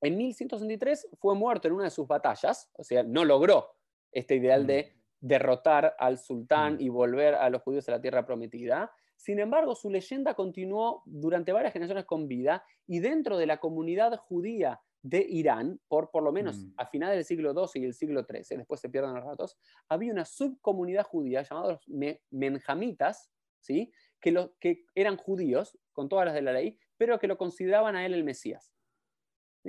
en 0.00 0.16
1163 0.16 1.08
fue 1.18 1.34
muerto 1.34 1.68
en 1.68 1.74
una 1.74 1.84
de 1.84 1.90
sus 1.90 2.06
batallas, 2.06 2.70
o 2.74 2.84
sea, 2.84 3.02
no 3.02 3.24
logró 3.24 3.76
este 4.10 4.36
ideal 4.36 4.66
de 4.66 4.94
derrotar 5.20 5.94
al 5.98 6.18
sultán 6.18 6.76
y 6.80 6.88
volver 6.88 7.34
a 7.34 7.48
los 7.48 7.62
judíos 7.62 7.88
a 7.88 7.92
la 7.92 8.00
tierra 8.00 8.26
prometida. 8.26 8.92
Sin 9.22 9.38
embargo, 9.38 9.76
su 9.76 9.88
leyenda 9.88 10.34
continuó 10.34 11.04
durante 11.06 11.52
varias 11.52 11.72
generaciones 11.72 12.06
con 12.06 12.26
vida 12.26 12.64
y 12.88 12.98
dentro 12.98 13.38
de 13.38 13.46
la 13.46 13.60
comunidad 13.60 14.16
judía 14.16 14.80
de 15.00 15.24
Irán, 15.28 15.80
por 15.86 16.10
por 16.10 16.24
lo 16.24 16.32
menos 16.32 16.58
mm. 16.58 16.74
a 16.76 16.86
finales 16.86 17.14
del 17.14 17.24
siglo 17.24 17.54
XII 17.54 17.82
y 17.82 17.84
el 17.84 17.94
siglo 17.94 18.24
XIII, 18.24 18.56
después 18.58 18.80
se 18.80 18.88
pierden 18.88 19.14
los 19.14 19.24
datos, 19.24 19.56
había 19.88 20.12
una 20.12 20.24
subcomunidad 20.24 21.04
judía 21.04 21.42
llamada 21.42 21.74
los 21.74 21.88
menjamitas, 22.32 23.30
¿sí? 23.60 23.92
que, 24.20 24.50
que 24.58 24.86
eran 24.96 25.16
judíos, 25.16 25.78
con 25.92 26.08
todas 26.08 26.26
las 26.26 26.34
de 26.34 26.42
la 26.42 26.54
ley, 26.54 26.76
pero 26.96 27.20
que 27.20 27.28
lo 27.28 27.38
consideraban 27.38 27.94
a 27.94 28.04
él 28.04 28.14
el 28.14 28.24
Mesías. 28.24 28.74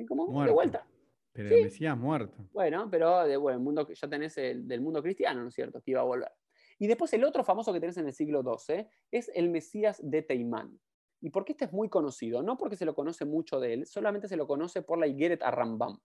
Como 0.07 0.43
de 0.43 0.51
vuelta. 0.51 0.87
Pero 1.31 1.55
el 1.55 1.65
Mesías 1.65 1.95
muerto. 1.95 2.43
Bueno, 2.53 2.89
pero 2.89 3.23
de, 3.27 3.37
bueno, 3.37 3.59
el 3.59 3.63
mundo, 3.63 3.87
ya 3.87 4.09
tenés 4.09 4.35
el, 4.39 4.67
del 4.67 4.81
mundo 4.81 5.03
cristiano, 5.03 5.43
¿no 5.43 5.49
es 5.49 5.53
cierto? 5.53 5.79
Que 5.79 5.91
iba 5.91 6.01
a 6.01 6.05
volver. 6.05 6.31
Y 6.83 6.87
después 6.87 7.13
el 7.13 7.23
otro 7.23 7.45
famoso 7.45 7.71
que 7.71 7.79
tenés 7.79 7.95
en 7.95 8.07
el 8.07 8.13
siglo 8.13 8.43
XII 8.43 8.89
es 9.09 9.31
el 9.35 9.49
Mesías 9.49 10.01
de 10.03 10.21
Teimán. 10.21 10.81
¿Y 11.21 11.29
por 11.29 11.45
qué 11.45 11.53
este 11.53 11.63
es 11.63 11.71
muy 11.71 11.87
conocido? 11.87 12.43
No 12.43 12.57
porque 12.57 12.75
se 12.75 12.83
lo 12.83 12.93
conoce 12.93 13.23
mucho 13.23 13.61
de 13.61 13.71
él, 13.71 13.85
solamente 13.87 14.27
se 14.27 14.35
lo 14.35 14.45
conoce 14.45 14.81
por 14.81 14.99
la 14.99 15.07
Igeret 15.07 15.41
a 15.43 15.51
Rambam. 15.51 15.97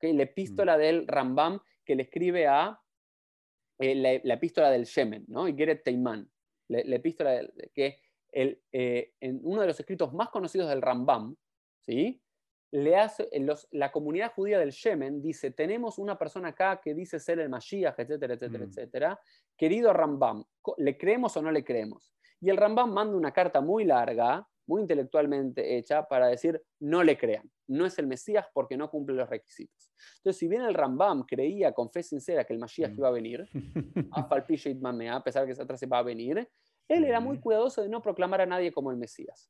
La 0.00 0.22
epístola 0.22 0.76
mm. 0.76 0.78
del 0.78 1.08
Rambam 1.08 1.58
que 1.84 1.96
le 1.96 2.04
escribe 2.04 2.46
a 2.46 2.80
eh, 3.80 4.22
la, 4.22 4.34
epístola 4.34 4.70
del 4.70 4.84
Shemen, 4.84 5.24
¿no? 5.26 5.48
Igeret 5.48 5.82
Teimán. 5.82 6.30
La, 6.68 6.78
epístola 6.78 7.40
que 7.74 7.98
el, 8.30 8.62
eh, 8.70 9.14
en 9.18 9.40
uno 9.42 9.62
de 9.62 9.66
los 9.66 9.80
escritos 9.80 10.14
más 10.14 10.28
conocidos 10.28 10.68
del 10.68 10.80
Rambam, 10.80 11.34
¿sí? 11.80 12.22
Le 12.74 12.96
hace, 12.96 13.28
la 13.70 13.92
comunidad 13.92 14.32
judía 14.32 14.58
del 14.58 14.72
Yemen 14.72 15.22
dice, 15.22 15.52
tenemos 15.52 15.96
una 15.96 16.18
persona 16.18 16.48
acá 16.48 16.80
que 16.82 16.92
dice 16.92 17.20
ser 17.20 17.38
el 17.38 17.48
Mashiach, 17.48 17.94
etcétera, 17.96 18.34
etcétera, 18.34 18.64
mm. 18.64 18.68
etcétera. 18.68 19.20
Querido 19.56 19.92
Rambam, 19.92 20.42
¿le 20.78 20.98
creemos 20.98 21.36
o 21.36 21.42
no 21.42 21.52
le 21.52 21.64
creemos? 21.64 22.12
Y 22.40 22.50
el 22.50 22.56
Rambam 22.56 22.92
manda 22.92 23.16
una 23.16 23.30
carta 23.30 23.60
muy 23.60 23.84
larga, 23.84 24.44
muy 24.66 24.82
intelectualmente 24.82 25.78
hecha, 25.78 26.02
para 26.08 26.26
decir, 26.26 26.60
no 26.80 27.04
le 27.04 27.16
crean, 27.16 27.48
no 27.68 27.86
es 27.86 27.96
el 28.00 28.08
Mesías 28.08 28.46
porque 28.52 28.76
no 28.76 28.90
cumple 28.90 29.14
los 29.14 29.30
requisitos. 29.30 29.92
Entonces, 30.16 30.40
si 30.40 30.48
bien 30.48 30.62
el 30.62 30.74
Rambam 30.74 31.22
creía 31.22 31.70
con 31.70 31.92
fe 31.92 32.02
sincera 32.02 32.42
que 32.42 32.54
el 32.54 32.58
Mashiach 32.58 32.90
mm. 32.90 32.98
iba 32.98 33.06
a 33.06 33.12
venir, 33.12 33.48
a 34.10 34.28
pesar 35.24 35.46
de 35.46 35.54
que 35.54 35.62
atrás 35.62 35.78
se 35.78 35.86
va 35.86 35.98
a 35.98 36.02
venir, 36.02 36.48
él 36.88 37.04
era 37.04 37.20
muy 37.20 37.38
cuidadoso 37.38 37.82
de 37.82 37.88
no 37.88 38.02
proclamar 38.02 38.40
a 38.40 38.46
nadie 38.46 38.72
como 38.72 38.90
el 38.90 38.96
Mesías. 38.96 39.48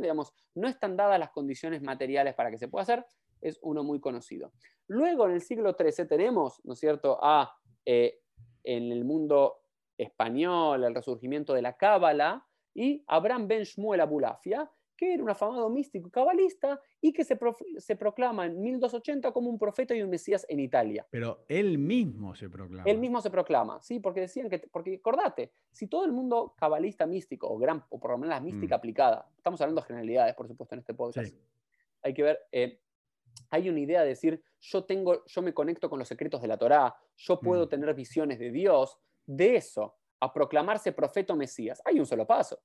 Digamos, 0.00 0.32
no 0.54 0.68
están 0.68 0.96
dadas 0.96 1.18
las 1.18 1.30
condiciones 1.30 1.82
materiales 1.82 2.34
para 2.34 2.50
que 2.50 2.58
se 2.58 2.68
pueda 2.68 2.82
hacer, 2.82 3.04
es 3.40 3.58
uno 3.62 3.82
muy 3.84 4.00
conocido. 4.00 4.52
Luego, 4.88 5.26
en 5.26 5.32
el 5.32 5.40
siglo 5.40 5.76
XIII 5.78 6.06
tenemos, 6.06 6.60
¿no 6.64 6.74
es 6.74 6.80
cierto?, 6.80 7.18
a, 7.22 7.52
eh, 7.84 8.20
en 8.64 8.92
el 8.92 9.04
mundo 9.04 9.62
español, 9.96 10.84
el 10.84 10.94
resurgimiento 10.94 11.54
de 11.54 11.62
la 11.62 11.76
Cábala, 11.76 12.46
y 12.74 13.04
Abraham 13.06 13.48
ben 13.48 13.64
Shmuel 13.64 14.00
Abulafia, 14.00 14.70
que 15.02 15.14
era 15.14 15.22
un 15.24 15.30
afamado 15.30 15.68
místico 15.68 16.08
cabalista 16.10 16.80
y 17.00 17.12
que 17.12 17.24
se, 17.24 17.36
se, 17.78 17.96
proclama 17.96 18.46
en 18.46 18.60
1280 18.60 19.32
como 19.32 19.50
un 19.50 19.58
profeta 19.58 19.96
y 19.96 20.02
un 20.02 20.08
mesías 20.08 20.46
en 20.48 20.60
Italia. 20.60 21.04
Pero 21.10 21.44
él 21.48 21.76
mismo 21.76 22.36
se 22.36 22.48
proclama. 22.48 22.88
Él 22.88 22.98
mismo 22.98 23.20
se 23.20 23.28
proclama, 23.28 23.82
sí, 23.82 23.98
porque 23.98 24.20
decían 24.20 24.48
que, 24.48 24.60
porque 24.60 24.94
acordate, 24.94 25.50
si 25.72 25.88
todo 25.88 26.04
el 26.04 26.12
mundo 26.12 26.54
cabalista 26.56 27.04
místico, 27.04 27.48
o, 27.48 27.58
gran, 27.58 27.82
o 27.88 27.98
por 27.98 28.12
lo 28.12 28.18
menos 28.18 28.36
la 28.36 28.40
mística 28.40 28.76
mm. 28.76 28.78
aplicada, 28.78 29.28
estamos 29.36 29.60
hablando 29.60 29.80
de 29.80 29.88
generalidades, 29.88 30.36
por 30.36 30.46
supuesto, 30.46 30.76
en 30.76 30.78
este 30.78 30.94
podcast, 30.94 31.34
hay 32.00 32.14
que 32.14 32.22
ver, 32.22 32.38
eh, 32.52 32.80
hay 33.50 33.68
una 33.68 33.80
idea 33.80 34.02
de 34.02 34.08
decir, 34.10 34.40
yo, 34.60 34.84
tengo, 34.84 35.24
yo 35.26 35.42
me 35.42 35.52
conecto 35.52 35.90
con 35.90 35.98
los 35.98 36.06
secretos 36.06 36.40
de 36.40 36.46
la 36.46 36.56
Torá, 36.56 36.94
yo 37.16 37.40
puedo 37.40 37.66
mm. 37.66 37.68
tener 37.68 37.92
visiones 37.94 38.38
de 38.38 38.52
Dios, 38.52 39.00
de 39.26 39.56
eso 39.56 39.96
a 40.20 40.32
proclamarse 40.32 40.92
profeta 40.92 41.32
o 41.32 41.36
Mesías. 41.36 41.82
Hay 41.84 41.98
un 41.98 42.06
solo 42.06 42.24
paso. 42.24 42.60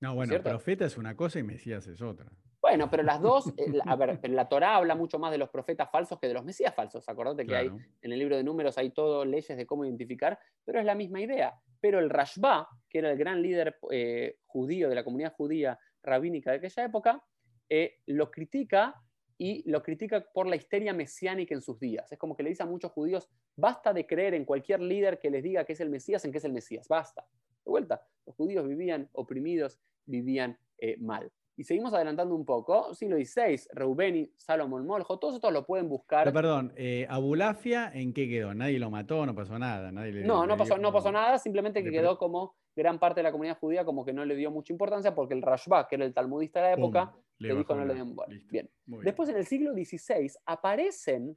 No, 0.00 0.14
bueno, 0.14 0.40
profeta 0.42 0.84
es 0.84 0.96
una 0.96 1.16
cosa 1.16 1.38
y 1.38 1.42
Mesías 1.42 1.86
es 1.86 2.00
otra. 2.00 2.30
Bueno, 2.60 2.90
pero 2.90 3.02
las 3.02 3.20
dos, 3.20 3.48
eh, 3.56 3.78
a 3.84 3.96
ver, 3.96 4.18
la 4.30 4.48
Torá 4.48 4.76
habla 4.76 4.94
mucho 4.94 5.18
más 5.18 5.30
de 5.30 5.38
los 5.38 5.48
profetas 5.48 5.90
falsos 5.90 6.18
que 6.18 6.28
de 6.28 6.34
los 6.34 6.44
Mesías 6.44 6.74
falsos. 6.74 7.08
Acordate 7.08 7.46
que 7.46 7.56
hay 7.56 7.66
en 8.02 8.12
el 8.12 8.18
libro 8.18 8.36
de 8.36 8.42
números 8.42 8.78
hay 8.78 8.90
todo 8.90 9.24
leyes 9.24 9.56
de 9.56 9.66
cómo 9.66 9.84
identificar, 9.84 10.38
pero 10.64 10.78
es 10.80 10.84
la 10.84 10.94
misma 10.94 11.20
idea. 11.20 11.54
Pero 11.80 11.98
el 11.98 12.10
Rashba, 12.10 12.68
que 12.88 12.98
era 12.98 13.10
el 13.10 13.18
gran 13.18 13.42
líder 13.42 13.78
eh, 13.90 14.38
judío 14.46 14.88
de 14.88 14.94
la 14.94 15.04
comunidad 15.04 15.32
judía 15.34 15.78
rabínica 16.02 16.50
de 16.50 16.58
aquella 16.58 16.84
época, 16.84 17.24
eh, 17.68 17.98
lo 18.06 18.30
critica 18.30 18.94
y 19.36 19.68
lo 19.70 19.82
critica 19.82 20.26
por 20.34 20.48
la 20.48 20.56
histeria 20.56 20.92
mesiánica 20.92 21.54
en 21.54 21.62
sus 21.62 21.78
días. 21.78 22.10
Es 22.10 22.18
como 22.18 22.34
que 22.34 22.42
le 22.42 22.50
dice 22.50 22.64
a 22.64 22.66
muchos 22.66 22.90
judíos, 22.90 23.28
basta 23.56 23.92
de 23.92 24.04
creer 24.04 24.34
en 24.34 24.44
cualquier 24.44 24.80
líder 24.80 25.20
que 25.20 25.30
les 25.30 25.44
diga 25.44 25.64
que 25.64 25.74
es 25.74 25.80
el 25.80 25.90
Mesías, 25.90 26.24
en 26.24 26.32
que 26.32 26.38
es 26.38 26.44
el 26.44 26.52
Mesías, 26.52 26.88
basta. 26.88 27.24
De 27.68 27.70
vuelta, 27.70 28.02
los 28.24 28.34
judíos 28.34 28.66
vivían 28.66 29.10
oprimidos, 29.12 29.78
vivían 30.06 30.58
eh, 30.78 30.96
mal. 31.00 31.30
Y 31.54 31.64
seguimos 31.64 31.92
adelantando 31.92 32.34
un 32.34 32.46
poco, 32.46 32.94
siglo 32.94 33.16
XVI, 33.16 33.60
Reubeni, 33.72 34.32
Salomón 34.38 34.86
Moljo, 34.86 35.18
todos 35.18 35.34
estos 35.34 35.52
lo 35.52 35.66
pueden 35.66 35.86
buscar. 35.86 36.24
Pero 36.24 36.32
perdón, 36.32 36.72
eh, 36.76 37.06
Abulafia, 37.10 37.90
¿en 37.92 38.14
qué 38.14 38.26
quedó? 38.26 38.54
Nadie 38.54 38.78
lo 38.78 38.90
mató, 38.90 39.26
no 39.26 39.34
pasó 39.34 39.58
nada. 39.58 39.92
Nadie 39.92 40.24
no, 40.24 40.46
no 40.46 40.56
pasó, 40.56 40.78
no 40.78 40.90
pasó 40.90 41.12
nada, 41.12 41.36
simplemente 41.36 41.84
que 41.84 41.90
quedó 41.90 42.16
como 42.16 42.56
gran 42.74 42.98
parte 42.98 43.18
de 43.18 43.24
la 43.24 43.32
comunidad 43.32 43.58
judía 43.58 43.84
como 43.84 44.02
que 44.02 44.14
no 44.14 44.24
le 44.24 44.34
dio 44.34 44.50
mucha 44.50 44.72
importancia 44.72 45.14
porque 45.14 45.34
el 45.34 45.42
Rashba, 45.42 45.86
que 45.88 45.96
era 45.96 46.06
el 46.06 46.14
talmudista 46.14 46.60
de 46.60 46.68
la 46.68 46.72
época, 46.72 47.14
le, 47.36 47.54
dijo 47.54 47.74
no 47.74 47.84
le 47.84 47.94
dio 47.94 48.06
Bien. 48.50 48.70
Después 48.86 49.28
en 49.28 49.36
el 49.36 49.44
siglo 49.44 49.74
XVI 49.74 50.30
aparecen 50.46 51.36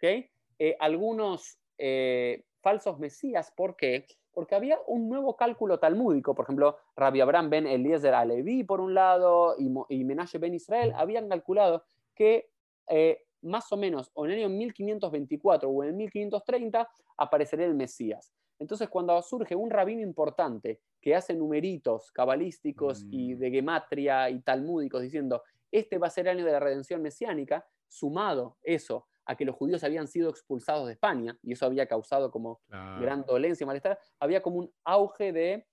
eh, 0.00 0.76
algunos 0.78 1.58
eh, 1.76 2.44
falsos 2.60 3.00
mesías. 3.00 3.52
¿Por 3.56 3.74
qué? 3.74 4.06
Porque 4.32 4.54
había 4.54 4.78
un 4.86 5.08
nuevo 5.08 5.36
cálculo 5.36 5.78
talmúdico. 5.78 6.34
Por 6.34 6.44
ejemplo, 6.44 6.78
Rabbi 6.96 7.20
Abraham 7.20 7.50
ben 7.50 7.66
Eliezer 7.66 8.14
Alevi, 8.14 8.64
por 8.64 8.80
un 8.80 8.94
lado, 8.94 9.54
y, 9.58 9.70
y 9.88 10.04
Menashe 10.04 10.38
ben 10.38 10.54
Israel, 10.54 10.92
habían 10.96 11.28
calculado 11.28 11.84
que 12.14 12.50
eh, 12.88 13.18
más 13.42 13.70
o 13.72 13.76
menos 13.76 14.10
o 14.14 14.24
en 14.24 14.32
el 14.32 14.38
año 14.38 14.48
1524 14.50 15.68
o 15.68 15.82
en 15.82 15.90
el 15.90 15.96
1530 15.96 16.88
aparecería 17.16 17.66
el 17.66 17.74
Mesías. 17.74 18.32
Entonces, 18.58 18.88
cuando 18.88 19.20
surge 19.22 19.56
un 19.56 19.70
rabino 19.70 20.02
importante 20.02 20.80
que 21.00 21.16
hace 21.16 21.34
numeritos 21.34 22.12
cabalísticos 22.12 23.04
y 23.10 23.34
mm. 23.34 23.38
de 23.38 23.50
gematria 23.50 24.30
y 24.30 24.40
talmúdicos 24.40 25.02
diciendo, 25.02 25.42
este 25.70 25.98
va 25.98 26.06
a 26.06 26.10
ser 26.10 26.28
el 26.28 26.38
año 26.38 26.46
de 26.46 26.52
la 26.52 26.60
redención 26.60 27.02
mesiánica, 27.02 27.66
sumado 27.88 28.56
eso 28.62 29.08
a 29.24 29.36
que 29.36 29.44
los 29.44 29.56
judíos 29.56 29.84
habían 29.84 30.08
sido 30.08 30.30
expulsados 30.30 30.86
de 30.86 30.94
España, 30.94 31.38
y 31.42 31.52
eso 31.52 31.66
había 31.66 31.86
causado 31.86 32.30
como 32.30 32.60
gran 32.68 33.24
dolencia 33.24 33.64
y 33.64 33.66
malestar, 33.66 33.98
había 34.18 34.42
como 34.42 34.56
un 34.58 34.74
auge 34.84 35.32
de 35.32 35.66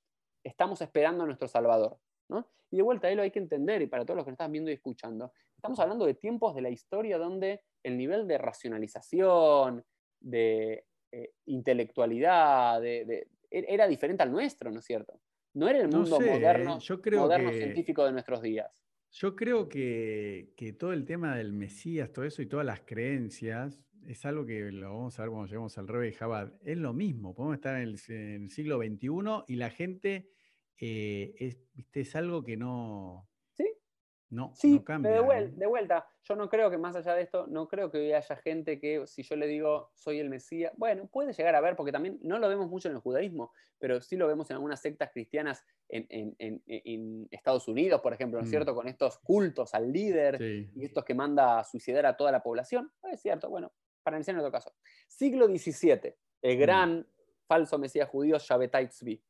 estamos 0.44 0.82
esperando 0.82 1.24
a 1.24 1.26
nuestro 1.26 1.48
Salvador. 1.48 1.98
Y 2.72 2.78
de 2.78 2.84
vuelta, 2.84 3.08
ahí 3.08 3.16
lo 3.16 3.24
hay 3.24 3.32
que 3.32 3.40
entender, 3.40 3.82
y 3.82 3.88
para 3.88 4.06
todos 4.06 4.18
los 4.18 4.26
que 4.26 4.32
nos 4.32 4.36
están 4.36 4.52
viendo 4.52 4.70
y 4.70 4.76
escuchando, 4.76 5.34
estamos 5.56 5.80
hablando 5.80 6.06
de 6.06 6.14
tiempos 6.14 6.54
de 6.54 6.62
la 6.62 6.70
historia 6.70 7.18
donde 7.18 7.64
el 7.82 7.98
nivel 7.98 8.28
de 8.28 8.38
racionalización, 8.38 9.84
de 10.20 10.86
eh, 11.12 11.32
intelectualidad, 11.46 12.80
de, 12.80 13.28
e, 13.50 13.66
era 13.68 13.88
diferente 13.88 14.22
al 14.22 14.32
nuestro, 14.32 14.70
¿no 14.70 14.80
es 14.80 14.86
cierto? 14.86 15.20
No 15.56 15.68
era 15.68 15.80
el 15.80 15.90
mundo 15.90 16.20
moderno, 16.20 16.78
yo 16.78 17.02
creo 17.02 17.22
moderno 17.22 17.52
científico 17.52 18.06
de 18.06 18.12
nuestros 18.12 18.42
días. 18.44 18.86
Yo 19.12 19.36
creo 19.36 19.68
que, 19.70 20.54
todo 20.78 20.94
el 20.94 21.06
tema 21.06 21.36
del 21.36 21.52
Mesías, 21.54 22.12
todo 22.12 22.26
eso 22.26 22.42
y 22.42 22.46
todas 22.46 22.66
las 22.66 22.82
creencias, 22.82 23.80
es 24.08 24.26
algo 24.26 24.46
que 24.46 24.72
lo 24.72 24.90
vamos 24.90 25.20
a 25.20 25.24
ver 25.24 25.32
cuando 25.32 25.48
lleguemos 25.48 25.78
al 25.78 25.88
Rebe 25.88 26.14
Jabad. 26.14 26.54
Es 26.64 26.78
lo 26.78 26.94
mismo, 26.94 27.36
podemos 27.36 27.56
estar 27.56 27.76
en 27.76 27.90
el, 27.90 28.50
siglo 28.50 28.78
XXI 28.78 29.44
y 29.48 29.56
la 29.56 29.70
gente 29.70 30.30
eh, 30.78 31.36
es, 31.40 31.60
es 31.94 32.16
algo 32.16 32.44
que 32.44 32.58
no, 32.58 33.29
no, 34.30 34.52
sí, 34.56 34.80
cambia. 34.84 35.12
De, 35.12 35.50
de, 35.50 35.66
vuelta, 35.66 36.08
yo 36.24 36.36
no 36.36 36.50
creo 36.50 36.70
que 36.70 36.78
más 36.78 36.96
allá 36.96 37.16
de 37.16 37.24
esto, 37.24 37.48
no 37.48 37.68
creo 37.68 37.90
que 37.90 38.14
haya 38.14 38.36
gente 38.36 38.80
que 38.80 39.08
si 39.08 39.24
yo 39.24 39.36
le 39.36 39.48
digo 39.48 39.90
soy 39.96 40.20
el 40.20 40.30
Mesías, 40.30 40.72
bueno, 40.78 41.08
puede 41.08 41.34
llegar 41.34 41.56
a 41.56 41.62
ver, 41.62 41.76
porque 41.76 41.92
también 41.92 42.20
no 42.22 42.38
lo 42.38 42.48
vemos 42.48 42.70
mucho 42.70 42.90
en 42.90 42.96
el 42.96 43.02
judaísmo, 43.02 43.52
pero 43.80 44.02
sí 44.02 44.18
lo 44.18 44.28
vemos 44.28 44.50
en 44.52 44.56
algunas 44.56 44.82
sectas 44.82 45.10
cristianas 45.12 45.66
en, 45.88 47.28
Estados 47.32 47.68
Unidos, 47.68 48.02
por 48.02 48.14
ejemplo, 48.14 48.40
¿no 48.40 48.44
es 48.44 48.50
mm. 48.50 48.52
cierto? 48.52 48.76
Con 48.76 48.88
estos 48.88 49.18
cultos 49.20 49.74
al 49.74 49.92
líder 49.92 50.40
y 50.42 50.86
estos 50.86 51.04
que 51.04 51.16
manda 51.16 51.60
a 51.60 51.64
suicidar 51.64 52.06
a 52.06 52.16
toda 52.16 52.32
la 52.32 52.44
población. 52.44 52.92
Es 53.12 53.22
cierto, 53.22 53.50
bueno, 53.50 53.72
para 54.04 54.18
iniciar 54.18 54.36
en 54.36 54.42
otro 54.42 54.52
caso. 54.52 54.74
Siglo 55.08 55.48
XVII, 55.48 56.14
el 56.44 56.58
mm. 56.58 56.60
gran 56.60 57.08
falso 57.48 57.80
Mesías 57.80 58.08
judío 58.08 58.38
Shabbatai 58.38 58.90
Tzvi. 58.90 59.24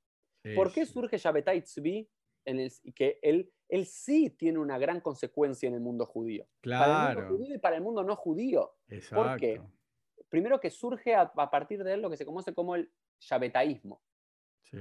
¿Por 0.56 0.74
qué 0.74 0.86
surge 0.86 1.18
Shabbatai 1.18 1.62
Tzvi? 1.62 2.10
En 2.46 2.60
el, 2.60 2.72
que 2.96 3.20
él 3.22 3.52
él 3.70 3.86
sí 3.86 4.32
tiene 4.32 4.58
una 4.60 4.78
gran 4.78 5.00
consecuencia 5.00 5.68
en 5.68 5.76
el 5.76 5.80
mundo 5.80 6.06
judío. 6.06 6.46
Claro. 6.62 6.86
Para 6.86 7.12
el 7.12 7.16
mundo 7.16 7.38
judío 7.38 7.56
y 7.56 7.60
para 7.60 7.76
el 7.76 7.82
mundo 7.82 8.04
no 8.04 8.16
judío. 8.16 8.72
Exacto. 8.90 9.24
¿Por 9.24 9.40
qué? 9.40 9.62
Primero 10.28 10.60
que 10.60 10.70
surge 10.70 11.16
a, 11.16 11.32
partir 11.32 11.84
de 11.84 11.94
él 11.94 12.02
lo 12.02 12.10
que 12.10 12.18
se 12.18 12.26
conoce 12.26 12.54
como 12.54 12.76
el 12.76 12.92
shabetaísmo, 13.20 14.02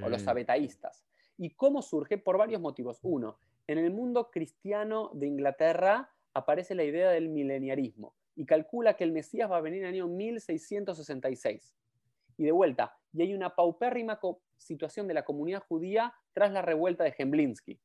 o 0.02 0.08
los 0.08 0.22
shabetaístas. 0.22 1.06
¿Y 1.36 1.50
cómo 1.50 1.82
surge? 1.82 2.18
Por 2.18 2.36
varios 2.38 2.60
motivos. 2.60 2.98
Uno, 3.02 3.38
en 3.66 3.78
el 3.78 3.90
mundo 3.90 4.30
cristiano 4.30 5.10
de 5.14 5.26
Inglaterra 5.26 6.10
aparece 6.34 6.74
la 6.74 6.84
idea 6.84 7.10
del 7.10 7.28
mileniarismo 7.28 8.14
y 8.34 8.46
calcula 8.46 8.94
que 8.94 9.04
el 9.04 9.12
Mesías 9.12 9.50
va 9.50 9.58
a 9.58 9.60
venir 9.60 9.80
en 9.80 9.88
el 9.88 9.94
año 9.94 10.08
1666. 10.08 11.74
Y 12.36 12.44
de 12.44 12.52
vuelta, 12.52 12.96
y 13.12 13.22
hay 13.22 13.34
una 13.34 13.54
paupérrima 13.54 14.20
situación 14.56 15.08
de 15.08 15.14
la 15.14 15.24
comunidad 15.24 15.64
judía 15.68 16.14
tras 16.32 16.52
la 16.52 16.62
revuelta 16.62 17.04
de 17.04 17.12
Gemblinsky. 17.12 17.80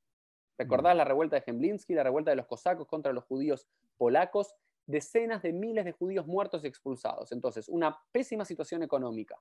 ¿Recordás 0.57 0.95
la 0.95 1.03
revuelta 1.03 1.35
de 1.35 1.41
Gemblinsky, 1.41 1.93
la 1.93 2.03
revuelta 2.03 2.31
de 2.31 2.37
los 2.37 2.45
cosacos 2.45 2.87
contra 2.87 3.11
los 3.11 3.23
judíos 3.23 3.67
polacos? 3.97 4.53
Decenas 4.85 5.41
de 5.41 5.53
miles 5.53 5.85
de 5.85 5.93
judíos 5.93 6.27
muertos 6.27 6.63
y 6.63 6.67
expulsados. 6.67 7.31
Entonces, 7.31 7.69
una 7.69 7.97
pésima 8.11 8.45
situación 8.45 8.83
económica. 8.83 9.39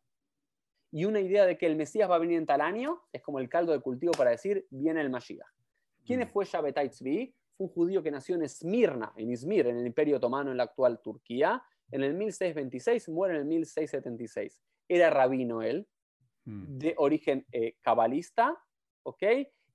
Y 0.90 1.04
una 1.04 1.20
idea 1.20 1.46
de 1.46 1.56
que 1.56 1.66
el 1.66 1.76
Mesías 1.76 2.08
va 2.08 2.16
a 2.16 2.18
venir 2.18 2.38
en 2.38 2.46
tal 2.46 2.60
año 2.60 3.02
es 3.12 3.22
como 3.22 3.38
el 3.38 3.48
caldo 3.48 3.72
de 3.72 3.80
cultivo 3.80 4.12
para 4.12 4.30
decir, 4.30 4.66
viene 4.70 5.00
el 5.00 5.10
Mashiach. 5.10 5.46
¿Quién 6.04 6.26
fue 6.28 6.44
Shabbatai 6.44 6.90
Tzvi? 6.90 7.34
Fue 7.56 7.66
un 7.66 7.72
judío 7.72 8.02
que 8.02 8.10
nació 8.10 8.34
en 8.34 8.42
Esmirna, 8.42 9.12
en 9.16 9.30
Izmir, 9.30 9.66
en 9.66 9.78
el 9.78 9.86
Imperio 9.86 10.16
Otomano, 10.16 10.50
en 10.50 10.56
la 10.56 10.64
actual 10.64 11.00
Turquía. 11.00 11.62
En 11.90 12.02
el 12.02 12.14
1626, 12.14 13.08
muere 13.08 13.34
en 13.34 13.40
el 13.40 13.46
1676. 13.46 14.62
Era 14.88 15.10
rabino 15.10 15.62
él, 15.62 15.86
de 16.44 16.94
origen 16.98 17.46
eh, 17.52 17.76
cabalista, 17.80 18.58
¿ok? 19.04 19.22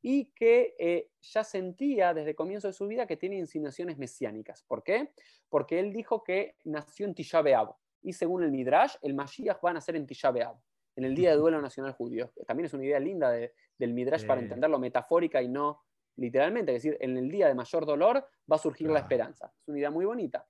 Y 0.01 0.25
que 0.35 0.75
eh, 0.79 1.09
ya 1.21 1.43
sentía 1.43 2.13
desde 2.13 2.31
el 2.31 2.35
comienzo 2.35 2.67
de 2.67 2.73
su 2.73 2.87
vida 2.87 3.07
que 3.07 3.17
tiene 3.17 3.37
insinuaciones 3.37 3.97
mesiánicas. 3.97 4.63
¿Por 4.63 4.83
qué? 4.83 5.11
Porque 5.49 5.79
él 5.79 5.91
dijo 5.91 6.23
que 6.23 6.55
nació 6.65 7.05
en 7.05 7.15
Tisha 7.15 7.41
B'Av 7.41 7.75
y 8.01 8.13
según 8.13 8.43
el 8.43 8.51
Midrash, 8.51 8.95
el 9.01 9.13
Mashiach 9.13 9.63
va 9.63 9.71
a 9.71 9.73
nacer 9.73 9.95
en 9.95 10.05
Tisha 10.05 10.31
B'Av, 10.31 10.55
en 10.95 11.03
el 11.05 11.15
Día 11.15 11.31
de 11.31 11.37
Duelo 11.37 11.61
Nacional 11.61 11.93
Judío. 11.93 12.31
También 12.45 12.65
es 12.65 12.73
una 12.73 12.85
idea 12.85 12.99
linda 12.99 13.31
del 13.31 13.93
Midrash 13.93 14.25
para 14.25 14.41
entenderlo 14.41 14.79
metafórica 14.79 15.41
y 15.41 15.47
no 15.47 15.81
literalmente, 16.17 16.75
es 16.75 16.83
decir, 16.83 16.97
en 16.99 17.15
el 17.17 17.29
día 17.29 17.47
de 17.47 17.55
mayor 17.55 17.85
dolor 17.85 18.27
va 18.51 18.55
a 18.55 18.59
surgir 18.59 18.89
la 18.89 18.99
esperanza. 18.99 19.53
Es 19.61 19.67
una 19.67 19.77
idea 19.77 19.91
muy 19.91 20.05
bonita. 20.05 20.45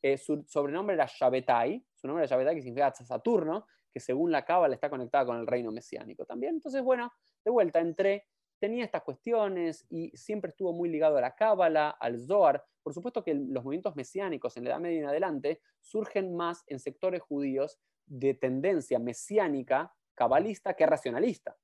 Eh, 0.00 0.16
su 0.16 0.44
sobrenombre 0.46 0.94
era 0.94 1.06
Shabetai, 1.06 1.84
su 1.94 2.06
nombre 2.06 2.24
era 2.24 2.30
Shabetai, 2.30 2.54
que 2.54 2.62
significa 2.62 2.94
Saturno, 2.94 3.66
que 3.92 4.00
según 4.00 4.30
la 4.30 4.44
cábala 4.44 4.74
está 4.74 4.88
conectada 4.88 5.26
con 5.26 5.38
el 5.38 5.46
reino 5.46 5.72
mesiánico 5.72 6.24
también. 6.24 6.54
Entonces, 6.54 6.82
bueno, 6.82 7.12
de 7.44 7.50
vuelta 7.50 7.80
entré, 7.80 8.26
tenía 8.58 8.84
estas 8.84 9.02
cuestiones 9.02 9.86
y 9.88 10.10
siempre 10.16 10.50
estuvo 10.50 10.72
muy 10.72 10.88
ligado 10.88 11.16
a 11.16 11.20
la 11.20 11.34
cábala, 11.34 11.90
al 11.90 12.18
Zohar. 12.18 12.64
Por 12.82 12.92
supuesto 12.92 13.22
que 13.22 13.34
los 13.34 13.64
movimientos 13.64 13.96
mesiánicos 13.96 14.56
en 14.56 14.64
la 14.64 14.70
Edad 14.70 14.80
Media 14.80 14.96
y 14.96 15.00
en 15.00 15.08
adelante 15.08 15.60
surgen 15.80 16.34
más 16.34 16.64
en 16.66 16.78
sectores 16.78 17.22
judíos 17.22 17.78
de 18.06 18.34
tendencia 18.34 18.98
mesiánica, 18.98 19.94
cabalista, 20.14 20.74
que 20.74 20.86
racionalista. 20.86 21.56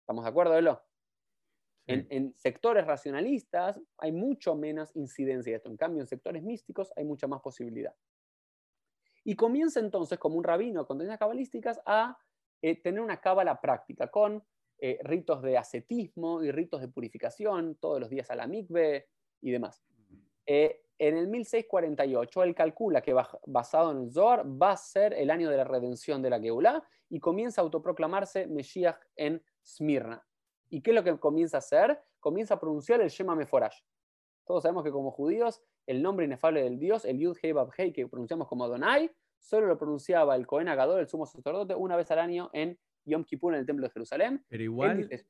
¿Estamos 0.00 0.24
de 0.24 0.30
acuerdo, 0.30 0.56
Elo? 0.56 0.82
Sí. 1.86 1.92
En, 1.92 2.06
en 2.10 2.34
sectores 2.34 2.86
racionalistas 2.86 3.80
hay 3.98 4.12
mucho 4.12 4.54
menos 4.54 4.94
incidencia 4.94 5.52
de 5.52 5.56
esto. 5.56 5.68
En 5.68 5.76
cambio, 5.76 6.00
en 6.02 6.06
sectores 6.06 6.42
místicos 6.42 6.92
hay 6.96 7.04
mucha 7.04 7.26
más 7.26 7.40
posibilidad. 7.40 7.94
Y 9.24 9.34
comienza 9.34 9.80
entonces, 9.80 10.18
como 10.20 10.36
un 10.36 10.44
rabino 10.44 10.86
con 10.86 10.98
tendencias 10.98 11.18
cabalísticas, 11.18 11.80
a 11.84 12.16
eh, 12.62 12.80
tener 12.80 13.00
una 13.00 13.20
cábala 13.20 13.60
práctica 13.60 14.08
con 14.08 14.44
eh, 14.78 14.98
ritos 15.02 15.42
de 15.42 15.56
ascetismo 15.56 16.42
y 16.42 16.50
ritos 16.50 16.80
de 16.80 16.88
purificación, 16.88 17.76
todos 17.76 18.00
los 18.00 18.10
días 18.10 18.30
a 18.30 18.34
la 18.34 18.46
mikve 18.46 19.08
y 19.40 19.50
demás. 19.50 19.82
Eh, 20.46 20.82
en 20.98 21.16
el 21.16 21.28
1648, 21.28 22.42
él 22.42 22.54
calcula 22.54 23.02
que 23.02 23.14
basado 23.46 23.92
en 23.92 24.04
el 24.04 24.12
Zohar 24.12 24.46
va 24.46 24.72
a 24.72 24.76
ser 24.76 25.12
el 25.12 25.30
año 25.30 25.50
de 25.50 25.58
la 25.58 25.64
redención 25.64 26.22
de 26.22 26.30
la 26.30 26.40
Geulah 26.40 26.82
y 27.10 27.20
comienza 27.20 27.60
a 27.60 27.64
autoproclamarse 27.64 28.46
Mesías 28.46 28.96
en 29.14 29.42
Smyrna. 29.64 30.26
¿Y 30.70 30.80
qué 30.80 30.90
es 30.90 30.94
lo 30.94 31.04
que 31.04 31.18
comienza 31.18 31.58
a 31.58 31.60
hacer? 31.60 32.00
Comienza 32.18 32.54
a 32.54 32.60
pronunciar 32.60 33.00
el 33.00 33.10
Shema 33.10 33.34
Meforash. 33.34 33.78
Todos 34.46 34.62
sabemos 34.62 34.84
que 34.84 34.90
como 34.90 35.10
judíos, 35.10 35.62
el 35.86 36.02
nombre 36.02 36.24
inefable 36.24 36.62
del 36.62 36.78
Dios, 36.78 37.04
el 37.04 37.18
Yud 37.18 37.36
Hei 37.42 37.52
Bab 37.52 37.70
Hei, 37.76 37.92
que 37.92 38.08
pronunciamos 38.08 38.48
como 38.48 38.64
Adonai, 38.64 39.10
solo 39.38 39.66
lo 39.66 39.76
pronunciaba 39.76 40.34
el 40.34 40.46
Cohen 40.46 40.68
Agador, 40.68 41.00
el 41.00 41.08
sumo 41.08 41.26
sacerdote, 41.26 41.74
una 41.74 41.96
vez 41.96 42.10
al 42.10 42.20
año 42.20 42.50
en 42.52 42.78
Yom 43.06 43.24
Kippur 43.24 43.54
en 43.54 43.60
el 43.60 43.66
Templo 43.66 43.86
de 43.86 43.92
Jerusalén. 43.92 44.44
Pero 44.48 44.62
igual, 44.62 45.08
dice- 45.08 45.26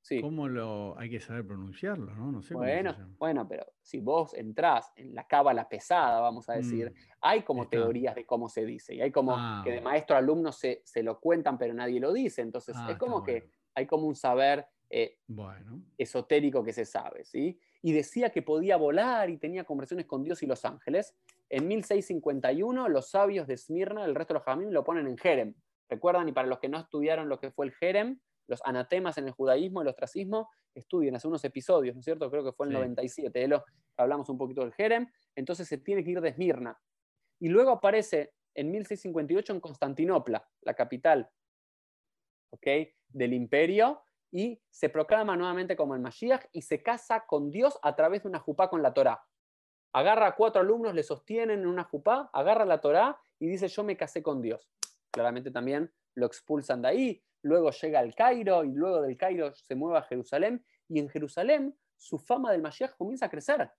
sí. 0.00 0.20
¿cómo 0.20 0.48
lo 0.48 0.98
hay 0.98 1.10
que 1.10 1.20
saber 1.20 1.46
pronunciarlo, 1.46 2.14
no? 2.14 2.32
No 2.32 2.42
sé 2.42 2.54
Bueno, 2.54 2.96
bueno, 3.18 3.46
pero 3.48 3.66
si 3.82 4.00
vos 4.00 4.32
entrás 4.34 4.92
en 4.96 5.14
la 5.14 5.26
cábala 5.26 5.68
pesada, 5.68 6.20
vamos 6.20 6.48
a 6.48 6.54
decir, 6.54 6.90
Mm, 6.90 6.94
hay 7.20 7.42
como 7.42 7.64
está. 7.64 7.76
teorías 7.76 8.14
de 8.14 8.24
cómo 8.24 8.48
se 8.48 8.64
dice, 8.64 8.94
y 8.94 9.00
hay 9.00 9.10
como 9.10 9.32
Ah, 9.36 9.62
que 9.64 9.70
de 9.70 9.76
bueno. 9.78 9.90
maestro 9.90 10.16
a 10.16 10.20
alumno 10.20 10.52
se, 10.52 10.82
se 10.84 11.02
lo 11.02 11.18
cuentan, 11.20 11.58
pero 11.58 11.74
nadie 11.74 11.98
lo 12.00 12.12
dice. 12.12 12.42
Entonces, 12.42 12.76
Ah, 12.78 12.86
es 12.92 12.98
como 12.98 13.18
está 13.18 13.26
que 13.32 13.38
bueno. 13.40 13.52
hay 13.74 13.86
como 13.86 14.06
un 14.06 14.14
saber 14.14 14.66
eh, 14.88 15.18
Bueno, 15.26 15.82
esotérico 15.98 16.62
que 16.62 16.72
se 16.72 16.84
sabe, 16.84 17.24
¿sí? 17.24 17.58
Y 17.82 17.92
decía 17.92 18.30
que 18.30 18.42
podía 18.42 18.76
volar 18.76 19.30
y 19.30 19.38
tenía 19.38 19.64
conversaciones 19.64 20.06
con 20.06 20.22
Dios 20.22 20.42
y 20.42 20.46
los 20.46 20.64
ángeles. 20.64 21.16
En 21.48 21.66
1651, 21.66 22.88
los 22.88 23.10
sabios 23.10 23.46
de 23.48 23.54
Esmirna, 23.54 24.04
el 24.04 24.14
resto 24.14 24.34
de 24.34 24.38
los 24.38 24.44
jamín, 24.44 24.72
lo 24.72 24.84
ponen 24.84 25.06
en 25.08 25.16
Jerem. 25.18 25.54
¿Recuerdan? 25.88 26.28
Y 26.28 26.32
para 26.32 26.48
los 26.48 26.58
que 26.58 26.68
no 26.68 26.78
estudiaron 26.78 27.28
lo 27.28 27.38
que 27.38 27.50
fue 27.50 27.66
el 27.66 27.72
Jerem, 27.72 28.20
los 28.48 28.60
anatemas 28.64 29.18
en 29.18 29.26
el 29.26 29.32
judaísmo, 29.32 29.82
el 29.82 29.88
ostracismo, 29.88 30.50
estudien 30.74 31.16
hace 31.16 31.26
unos 31.28 31.44
episodios, 31.44 31.94
¿no 31.94 32.00
es 32.00 32.04
cierto? 32.04 32.30
Creo 32.30 32.44
que 32.44 32.52
fue 32.52 32.66
el 32.66 32.72
Sí. 32.72 32.76
97, 32.76 33.38
de 33.38 33.48
lo 33.48 33.64
hablamos 33.96 34.28
un 34.28 34.38
poquito 34.38 34.60
del 34.62 34.72
Jerem. 34.74 35.08
Entonces 35.34 35.66
se 35.68 35.78
tiene 35.78 36.04
que 36.04 36.10
ir 36.10 36.20
de 36.20 36.30
Esmirna. 36.30 36.78
Y 37.40 37.48
luego 37.48 37.70
aparece 37.70 38.34
en 38.54 38.70
1658 38.70 39.52
en 39.52 39.60
Constantinopla, 39.60 40.48
la 40.62 40.74
capital 40.74 41.30
¿ok? 42.50 42.66
del 43.08 43.32
imperio, 43.34 44.02
y 44.32 44.60
se 44.70 44.88
proclama 44.88 45.36
nuevamente 45.36 45.76
como 45.76 45.94
el 45.94 46.00
Mashiach 46.00 46.46
y 46.52 46.62
se 46.62 46.82
casa 46.82 47.24
con 47.26 47.50
Dios 47.50 47.78
a 47.82 47.94
través 47.94 48.22
de 48.22 48.28
una 48.28 48.38
jupá 48.40 48.68
con 48.68 48.82
la 48.82 48.92
Torá. 48.92 49.22
Agarra 49.92 50.26
a 50.28 50.34
cuatro 50.36 50.60
alumnos, 50.60 50.94
le 50.94 51.02
sostienen 51.02 51.60
en 51.60 51.66
una 51.66 51.84
jupá, 51.84 52.28
agarra 52.32 52.64
la 52.66 52.80
Torá 52.80 53.18
y 53.38 53.46
dice, 53.46 53.68
yo 53.68 53.82
me 53.84 53.96
casé 53.96 54.22
con 54.22 54.42
Dios. 54.42 54.68
Claramente 55.16 55.50
también 55.50 55.90
lo 56.14 56.26
expulsan 56.26 56.82
de 56.82 56.88
ahí, 56.88 57.22
luego 57.42 57.70
llega 57.70 58.00
al 58.00 58.14
Cairo 58.14 58.64
y 58.64 58.72
luego 58.72 59.00
del 59.00 59.16
Cairo 59.16 59.54
se 59.54 59.74
mueve 59.74 59.96
a 59.98 60.02
Jerusalén 60.02 60.62
y 60.88 60.98
en 60.98 61.08
Jerusalén 61.08 61.74
su 61.96 62.18
fama 62.18 62.52
del 62.52 62.60
Mashiach 62.60 62.94
comienza 62.98 63.24
a 63.24 63.30
crecer 63.30 63.70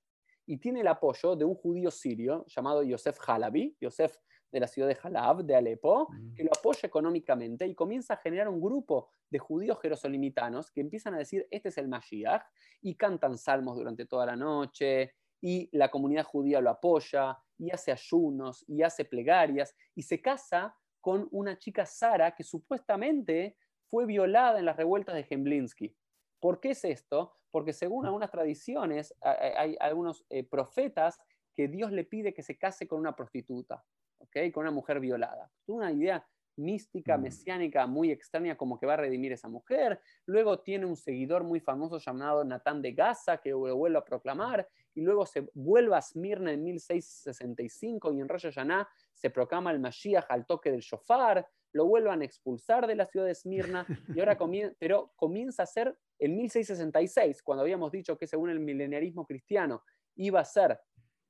y 0.48 0.58
tiene 0.58 0.82
el 0.82 0.88
apoyo 0.88 1.36
de 1.36 1.46
un 1.46 1.54
judío 1.54 1.92
sirio 1.92 2.44
llamado 2.48 2.82
Yosef 2.82 3.20
Halabi, 3.30 3.78
Yosef 3.80 4.18
de 4.52 4.60
la 4.62 4.68
ciudad 4.68 4.88
de 4.88 4.98
Halab, 5.00 5.44
de 5.44 5.56
Alepo, 5.56 6.08
Mm. 6.10 6.34
que 6.34 6.44
lo 6.44 6.50
apoya 6.58 6.88
económicamente 6.88 7.68
y 7.68 7.76
comienza 7.76 8.16
a 8.16 8.18
generar 8.18 8.48
un 8.48 8.60
grupo 8.60 9.10
de 9.30 9.38
judíos 9.38 9.78
jerosolimitanos 9.80 10.72
que 10.72 10.82
empiezan 10.82 11.14
a 11.14 11.18
decir, 11.20 11.46
este 11.52 11.70
es 11.70 11.78
el 11.78 11.88
Mashiach, 11.88 12.44
y 12.82 12.96
cantan 12.96 13.38
salmos 13.38 13.76
durante 13.78 14.06
toda 14.08 14.26
la 14.26 14.36
noche, 14.38 15.14
y 15.42 15.70
la 15.78 15.92
comunidad 15.92 16.24
judía 16.24 16.62
lo 16.62 16.70
apoya, 16.72 17.38
y 17.60 17.70
hace 17.72 17.92
ayunos, 17.92 18.64
y 18.68 18.82
hace 18.84 19.04
plegarias, 19.04 19.76
y 19.94 20.02
se 20.02 20.22
casa 20.22 20.74
con 21.08 21.26
una 21.32 21.58
chica 21.58 21.86
Sara 21.86 22.36
que 22.36 22.44
supuestamente 22.44 23.56
fue 23.86 24.06
violada 24.06 24.60
en 24.60 24.66
las 24.66 24.76
revueltas 24.76 25.16
de 25.16 25.24
Gemblinsky. 25.24 25.96
¿Por 26.38 26.60
qué 26.60 26.72
es 26.72 26.84
esto? 26.84 27.34
Porque 27.50 27.72
según 27.72 28.06
algunas 28.06 28.30
tradiciones, 28.30 29.16
hay 29.22 29.78
algunos 29.80 30.26
eh, 30.30 30.44
profetas 30.44 31.18
que 31.56 31.70
Dios 31.70 31.94
le 31.94 32.04
pide 32.04 32.34
que 32.34 32.44
se 32.44 32.58
case 32.58 32.90
con 32.90 33.00
una 33.00 33.16
prostituta, 33.16 33.86
¿ok? 34.18 34.52
Con 34.54 34.64
una 34.64 34.72
mujer 34.72 35.00
violada. 35.00 35.50
Una 35.68 35.94
idea 35.94 36.28
mística, 36.58 37.18
Mm. 37.18 37.22
mesiánica 37.22 37.88
muy 37.88 38.12
extraña 38.12 38.58
como 38.58 38.78
que 38.78 38.86
va 38.86 38.96
a 38.96 38.98
redimir 38.98 39.32
a 39.32 39.36
esa 39.36 39.48
mujer. 39.48 40.02
Luego 40.26 40.60
tiene 40.60 40.88
un 40.88 40.98
seguidor 40.98 41.46
muy 41.46 41.62
famoso 41.62 42.00
llamado 42.00 42.44
Natán 42.44 42.82
de 42.82 42.92
Gaza 42.92 43.38
que 43.38 43.52
lo 43.52 43.78
vuelve 43.78 43.98
a 43.98 44.04
proclamar 44.04 44.68
y 44.98 45.02
luego 45.02 45.28
se 45.28 45.48
vuelve 45.54 45.96
a 45.96 46.02
Smirna 46.02 46.52
en 46.52 46.64
1665 46.64 48.14
y 48.14 48.20
en 48.20 48.28
Rosh 48.28 48.46
Hashanah 48.46 48.90
se 49.14 49.30
proclama 49.30 49.70
el 49.72 49.80
Mashiach 49.80 50.26
al 50.30 50.48
toque 50.48 50.72
del 50.72 50.80
shofar, 50.80 51.48
lo 51.72 51.86
vuelvan 51.86 52.22
a 52.22 52.26
expulsar 52.26 52.88
de 52.88 52.96
la 52.96 53.06
ciudad 53.06 53.28
de 53.28 53.34
Esmirna, 53.34 53.86
y 54.18 54.20
ahora 54.20 54.36
comienza, 54.40 54.76
pero 54.80 55.14
comienza 55.16 55.64
a 55.64 55.66
ser 55.68 55.96
en 56.18 56.36
1666, 56.36 57.44
cuando 57.44 57.62
habíamos 57.62 57.92
dicho 57.92 58.18
que 58.18 58.26
según 58.26 58.50
el 58.50 58.60
mileniarismo 58.60 59.24
cristiano 59.28 59.84
iba 60.16 60.40
a 60.40 60.46
ser 60.46 60.80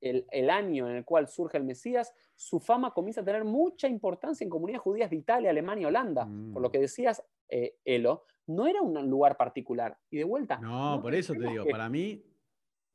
el, 0.00 0.24
el 0.30 0.48
año 0.48 0.88
en 0.88 0.96
el 0.96 1.04
cual 1.04 1.28
surge 1.28 1.58
el 1.58 1.64
Mesías, 1.64 2.14
su 2.34 2.60
fama 2.60 2.94
comienza 2.94 3.20
a 3.20 3.24
tener 3.24 3.44
mucha 3.44 3.86
importancia 3.86 4.44
en 4.44 4.50
comunidades 4.50 4.80
judías 4.80 5.10
de 5.10 5.16
Italia, 5.16 5.50
Alemania, 5.50 5.88
Holanda. 5.88 6.24
Mm. 6.24 6.54
Por 6.54 6.62
lo 6.62 6.70
que 6.70 6.78
decías, 6.78 7.22
eh, 7.50 7.76
Elo, 7.84 8.24
no 8.46 8.66
era 8.66 8.80
un 8.80 9.10
lugar 9.10 9.36
particular. 9.36 9.98
Y 10.08 10.18
de 10.18 10.24
vuelta. 10.24 10.58
No, 10.58 11.00
por 11.02 11.14
eso 11.14 11.34
te 11.34 11.46
digo, 11.46 11.64
que- 11.64 11.70
para 11.70 11.88
mí, 11.88 12.24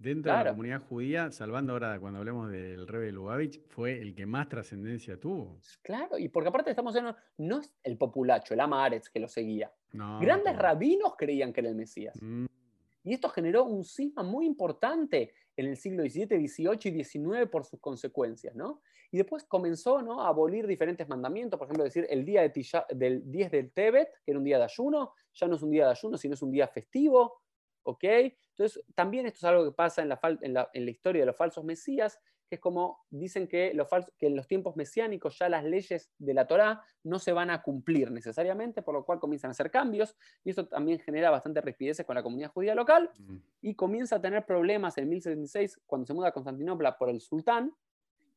dentro 0.04 0.32
de 0.32 0.38
la 0.38 0.42
Claro. 0.44 0.52
comunidad 0.56 0.82
judía, 0.82 1.32
salvando 1.32 1.74
ahora 1.74 2.00
cuando 2.00 2.20
hablemos 2.20 2.52
del 2.52 2.88
Rebbe 2.88 3.12
Lubavitch, 3.12 3.62
fue 3.70 4.00
el 4.02 4.14
que 4.14 4.26
más 4.26 4.50
trascendencia 4.50 5.20
tuvo. 5.20 5.60
Claro, 5.82 6.18
y 6.18 6.30
porque 6.30 6.50
aparte 6.50 6.70
estamos 6.70 6.96
en. 6.96 7.06
No 7.38 7.60
es 7.60 7.74
el 7.84 7.98
populacho, 7.98 8.54
el 8.54 8.60
Amaretz 8.60 9.10
que 9.10 9.20
lo 9.20 9.28
seguía. 9.28 9.72
No, 9.94 10.20
Grandes 10.20 10.54
pero- 10.54 10.62
rabinos 10.64 11.16
creían 11.18 11.54
que 11.54 11.62
era 11.62 11.70
el 11.70 11.76
Mesías. 11.76 12.16
Mm, 12.22 12.46
Y 13.06 13.14
esto 13.14 13.28
generó 13.28 13.66
un 13.66 13.84
cisma 13.84 14.24
muy 14.24 14.46
importante 14.46 15.34
en 15.58 15.66
el 15.66 15.76
siglo 15.76 16.04
XVII, 16.04 16.48
XVIII 16.48 16.90
y 16.98 17.04
XIX 17.04 17.48
por 17.52 17.66
sus 17.66 17.80
consecuencias, 17.82 18.56
¿no? 18.56 18.82
Y 19.12 19.18
después 19.18 19.44
comenzó 19.44 20.02
¿no? 20.02 20.22
a 20.22 20.30
abolir 20.30 20.66
diferentes 20.66 21.06
mandamientos, 21.10 21.58
por 21.58 21.68
ejemplo, 21.68 21.84
decir 21.84 22.08
el 22.10 22.24
día 22.24 22.42
de 22.44 22.54
Tisha- 22.54 22.88
del 22.96 23.30
10 23.30 23.52
del 23.52 23.72
Tebet, 23.74 24.08
que 24.26 24.32
era 24.32 24.38
un 24.40 24.46
día 24.46 24.58
de 24.58 24.64
ayuno, 24.64 25.12
ya 25.34 25.48
no 25.50 25.56
es 25.58 25.62
un 25.62 25.70
día 25.72 25.84
de 25.88 25.92
ayuno, 25.92 26.18
sino 26.18 26.34
es 26.34 26.42
un 26.42 26.50
día 26.52 26.66
festivo, 26.70 27.42
¿ok? 27.84 28.04
Entonces, 28.58 28.84
también 28.96 29.26
esto 29.26 29.38
es 29.38 29.44
algo 29.46 29.66
que 29.66 29.72
pasa 29.72 30.02
en 30.02 30.10
la, 30.10 30.20
fal- 30.20 30.40
en 30.42 30.54
la- 30.54 30.70
en 30.74 30.86
la 30.86 30.92
historia 30.92 31.22
de 31.22 31.26
los 31.26 31.36
falsos 31.36 31.64
mesías, 31.64 32.20
que 32.48 32.56
es 32.56 32.62
como 32.62 33.00
dicen 33.10 33.48
que, 33.48 33.74
los 33.74 33.90
fals- 33.90 34.12
que 34.18 34.28
en 34.28 34.36
los 34.36 34.48
tiempos 34.48 34.76
mesiánicos 34.76 35.40
ya 35.40 35.50
las 35.50 35.64
leyes 35.64 36.12
de 36.20 36.34
la 36.36 36.46
Torá 36.46 36.84
no 37.04 37.18
se 37.18 37.32
van 37.32 37.50
a 37.50 37.64
cumplir 37.64 38.12
necesariamente, 38.12 38.84
por 38.84 38.94
lo 38.94 39.04
cual 39.06 39.20
comienzan 39.20 39.50
a 39.50 39.54
hacer 39.54 39.72
cambios, 39.72 40.16
y 40.44 40.52
esto 40.52 40.68
también 40.68 41.00
genera 41.00 41.32
bastante 41.32 41.62
rispideces 41.62 42.06
con 42.06 42.16
la 42.16 42.22
comunidad 42.22 42.52
judía 42.52 42.76
local, 42.76 43.10
y 43.62 43.74
comienza 43.76 44.18
a 44.18 44.22
tener 44.22 44.46
problemas 44.46 44.98
en 45.00 45.10
1076 45.10 45.80
cuando 45.88 46.06
se 46.06 46.14
muda 46.14 46.28
a 46.28 46.32
Constantinopla 46.32 46.96
por 46.98 47.10
el 47.10 47.22
sultán, 47.22 47.74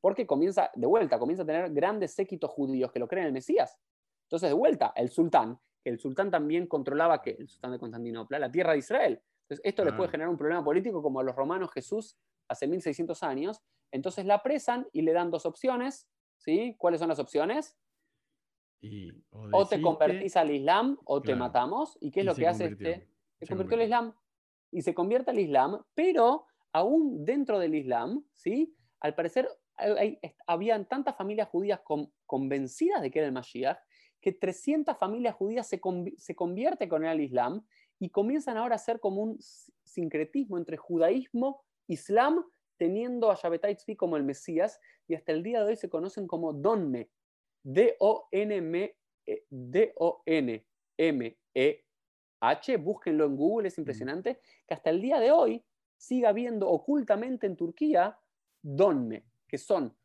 porque 0.01 0.27
comienza, 0.27 0.71
de 0.75 0.87
vuelta, 0.87 1.19
comienza 1.19 1.43
a 1.43 1.47
tener 1.47 1.71
grandes 1.73 2.15
séquitos 2.15 2.51
judíos 2.51 2.93
que 2.93 3.01
lo 3.01 3.09
creen 3.09 3.25
en 3.25 3.27
el 3.29 3.33
Mesías. 3.35 3.79
Entonces, 4.23 4.49
de 4.49 4.55
vuelta, 4.55 4.93
el 4.97 5.11
sultán, 5.11 5.59
que 5.83 5.91
el 5.91 5.99
sultán 5.99 6.31
también 6.31 6.67
controlaba, 6.67 7.21
que 7.21 7.31
el 7.39 7.49
sultán 7.49 7.73
de 7.73 7.79
Constantinopla, 7.79 8.39
la 8.39 8.51
tierra 8.51 8.73
de 8.73 8.79
Israel. 8.79 9.21
Entonces, 9.49 9.61
esto 9.65 9.85
le 9.85 9.93
puede 9.93 10.11
generar 10.11 10.29
un 10.29 10.37
problema 10.37 10.65
político 10.65 11.03
como 11.03 11.21
a 11.21 11.23
los 11.25 11.35
romanos 11.37 11.71
Jesús 11.73 12.17
hace 12.49 12.67
1600 12.67 13.23
años. 13.23 13.63
Entonces 13.93 14.25
la 14.27 14.35
apresan 14.35 14.89
y 14.93 15.03
le 15.03 15.13
dan 15.13 15.31
dos 15.31 15.47
opciones. 15.47 16.09
¿sí? 16.37 16.75
¿Cuáles 16.79 17.01
son 17.01 17.09
las 17.09 17.19
opciones? 17.19 17.77
Y, 18.81 19.11
o, 19.31 19.49
O 19.53 19.67
te 19.67 19.81
convertís 19.81 20.37
al 20.37 20.51
Islam 20.51 20.99
o 21.05 21.23
te 21.23 21.35
matamos. 21.35 21.97
¿Y 22.01 22.11
qué 22.11 22.21
es 22.21 22.25
y 22.25 22.27
lo 22.27 22.35
que 22.35 22.47
hace 22.49 22.65
convirtió. 22.65 22.89
este? 22.91 23.07
Se 23.39 23.47
Se 23.47 23.47
convirtió 23.53 23.77
al. 23.77 23.83
Islam. 23.85 24.15
Y 24.73 24.83
se 24.83 24.95
convierte 24.95 25.31
al 25.31 25.39
Islam, 25.39 25.83
pero 25.95 26.47
aún 26.73 27.25
dentro 27.25 27.59
del 27.59 27.75
Islam, 27.75 28.25
¿sí? 28.33 28.77
Al 29.01 29.15
parecer 29.15 29.49
hay- 29.77 30.19
habían 30.47 30.87
tantas 30.89 31.17
familias 31.17 31.49
judías 31.49 31.81
con- 31.85 32.13
convencidas 32.27 33.01
de 33.01 33.11
que 33.11 33.21
era 33.21 33.29
el 33.29 33.33
Mashiach, 33.33 33.79
que 34.21 34.33
300 34.33 34.97
familias 34.99 35.35
judías 35.37 35.69
se, 35.69 35.81
se 36.17 36.35
convierten 36.35 36.89
con 36.89 37.05
él 37.05 37.11
al 37.11 37.21
Islam 37.21 37.65
y 37.99 38.11
comienzan 38.11 38.57
ahora 38.57 38.77
a 38.77 38.79
ser 38.79 39.01
como 39.01 39.23
un 39.23 39.39
sincretismo 39.85 40.59
entre 40.59 40.77
judaísmo, 40.77 41.65
islam, 41.87 42.45
teniendo 42.77 43.31
a 43.31 43.35
Shabbatai 43.35 43.77
Tzvi 43.77 43.97
como 43.97 44.17
el 44.17 44.25
Mesías, 44.25 44.79
y 45.09 45.15
hasta 45.15 45.33
el 45.33 45.43
día 45.43 45.61
de 45.61 45.71
hoy 45.71 45.77
se 45.77 45.89
conocen 45.89 46.27
como 46.27 46.53
Donme, 46.53 47.11
D-O-N-M, 47.63 48.97
D-O-N-M-E-H, 49.51 50.67
búsquenlo 52.77 53.25
en 53.25 53.37
Google, 53.37 53.69
es 53.69 53.79
impresionante, 53.79 54.41
que 54.67 54.75
hasta 54.75 54.91
el 54.91 55.01
día 55.01 55.19
de 55.19 55.33
hoy 55.33 55.65
siga 55.97 56.29
habiendo 56.29 56.69
ocultamente 56.69 57.47
en 57.47 57.57
Turquía 57.57 58.19
Donme, 58.63 59.25
que 59.49 59.59
son 59.59 59.97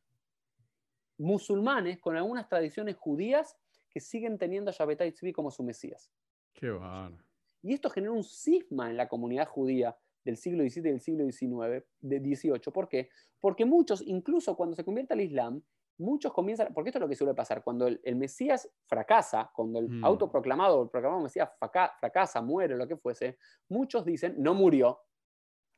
musulmanes 1.17 1.99
con 1.99 2.15
algunas 2.15 2.47
tradiciones 2.47 2.95
judías 2.95 3.57
que 3.89 3.99
siguen 3.99 4.37
teniendo 4.37 4.71
a 4.71 4.73
Shabbatai 4.73 5.11
Tzvi 5.11 5.33
como 5.33 5.51
su 5.51 5.63
Mesías. 5.63 6.11
Qué 6.53 6.71
bueno. 6.71 7.21
Y 7.61 7.73
esto 7.73 7.89
genera 7.89 8.13
un 8.13 8.23
cisma 8.23 8.89
en 8.89 8.97
la 8.97 9.07
comunidad 9.07 9.47
judía 9.47 9.95
del 10.23 10.37
siglo 10.37 10.63
XVII 10.63 10.79
y 10.79 10.91
del 10.91 10.99
siglo 10.99 11.31
XIX, 11.31 11.83
de 11.99 12.19
XVIII. 12.19 12.71
¿Por 12.73 12.87
qué? 12.87 13.09
Porque 13.39 13.65
muchos, 13.65 14.01
incluso 14.05 14.55
cuando 14.55 14.75
se 14.75 14.83
convierte 14.83 15.13
al 15.13 15.21
Islam, 15.21 15.63
muchos 15.97 16.33
comienzan, 16.33 16.73
porque 16.73 16.89
esto 16.89 16.97
es 16.99 17.01
lo 17.01 17.09
que 17.09 17.15
suele 17.15 17.33
pasar, 17.33 17.63
cuando 17.63 17.87
el, 17.87 18.15
Mesías 18.15 18.69
fracasa, 18.87 19.51
cuando 19.53 19.79
el 19.79 19.89
mm. 19.89 20.05
autoproclamado 20.05 20.79
o 20.79 20.83
el 20.83 20.89
proclamado 20.89 21.23
Mesías 21.23 21.49
fracasa, 21.57 22.41
muere, 22.41 22.75
lo 22.75 22.87
que 22.87 22.97
fuese, 22.97 23.37
muchos 23.69 24.03
dicen, 24.05 24.35
no 24.37 24.53
murió, 24.53 24.99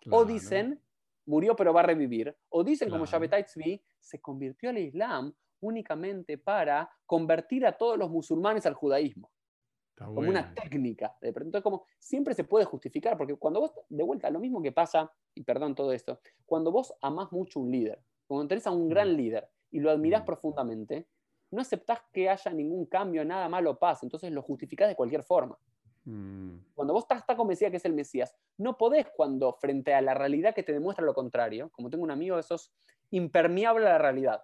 o 0.10 0.26
dicen, 0.26 0.82
murió 1.26 1.56
pero 1.56 1.74
va 1.74 1.82
a 1.82 1.84
revivir, 1.84 2.36
o 2.50 2.64
dicen 2.64 2.90
como 2.90 3.06
Shabbatai 3.06 3.46
Tzvi, 3.46 3.82
se 4.00 4.20
convirtió 4.20 4.70
al 4.70 4.78
Islam 4.78 5.34
únicamente 5.62 6.38
para 6.38 6.90
convertir 7.06 7.66
a 7.66 7.78
todos 7.78 7.98
los 7.98 8.10
musulmanes 8.10 8.66
al 8.66 8.74
judaísmo 8.74 9.32
como 9.96 10.30
una 10.30 10.54
técnica. 10.54 11.16
Entonces, 11.22 11.62
como 11.62 11.86
siempre 12.00 12.34
se 12.34 12.44
puede 12.44 12.66
justificar, 12.66 13.18
porque 13.18 13.36
cuando 13.36 13.62
vos, 13.62 13.74
de 13.90 14.04
vuelta, 14.04 14.30
lo 14.30 14.40
mismo 14.40 14.62
que 14.62 14.72
pasa, 14.72 15.12
y 15.34 15.44
perdón 15.44 15.76
todo 15.76 15.94
esto, 15.94 16.20
cuando 16.46 16.72
vos 16.72 16.94
amás 17.02 17.32
mucho 17.32 17.60
un 17.60 17.72
líder, 17.72 18.00
cuando 18.28 18.48
tenés 18.48 18.68
a 18.68 18.72
un 18.72 18.90
gran 18.90 19.14
mm. 19.14 19.16
líder 19.16 19.50
y 19.72 19.80
lo 19.80 19.92
admirás 19.92 20.24
mm. 20.24 20.26
profundamente, 20.26 21.08
no 21.52 21.62
aceptás 21.62 22.00
que 22.12 22.30
haya 22.30 22.52
ningún 22.52 22.86
cambio, 22.86 23.24
nada 23.24 23.48
malo 23.48 23.78
pase, 23.78 24.06
entonces 24.06 24.32
lo 24.32 24.42
justificás 24.42 24.88
de 24.88 24.96
cualquier 24.96 25.24
forma. 25.24 25.58
Mm. 26.06 26.58
Cuando 26.74 26.94
vos 26.94 27.04
estás 27.04 27.26
tan 27.26 27.38
convencida 27.38 27.70
que 27.70 27.78
es 27.78 27.86
el 27.86 27.94
Mesías, 27.94 28.36
no 28.58 28.78
podés 28.78 29.08
cuando 29.16 29.54
frente 29.54 29.94
a 29.94 30.02
la 30.02 30.14
realidad 30.14 30.56
que 30.56 30.64
te 30.64 30.74
demuestra 30.74 31.06
lo 31.06 31.14
contrario, 31.14 31.70
como 31.72 31.90
tengo 31.90 32.04
un 32.04 32.12
amigo, 32.12 32.40
eso 32.40 32.56
es 32.56 32.72
impermeable 33.12 33.86
a 33.86 33.92
la 33.92 33.98
realidad 34.00 34.44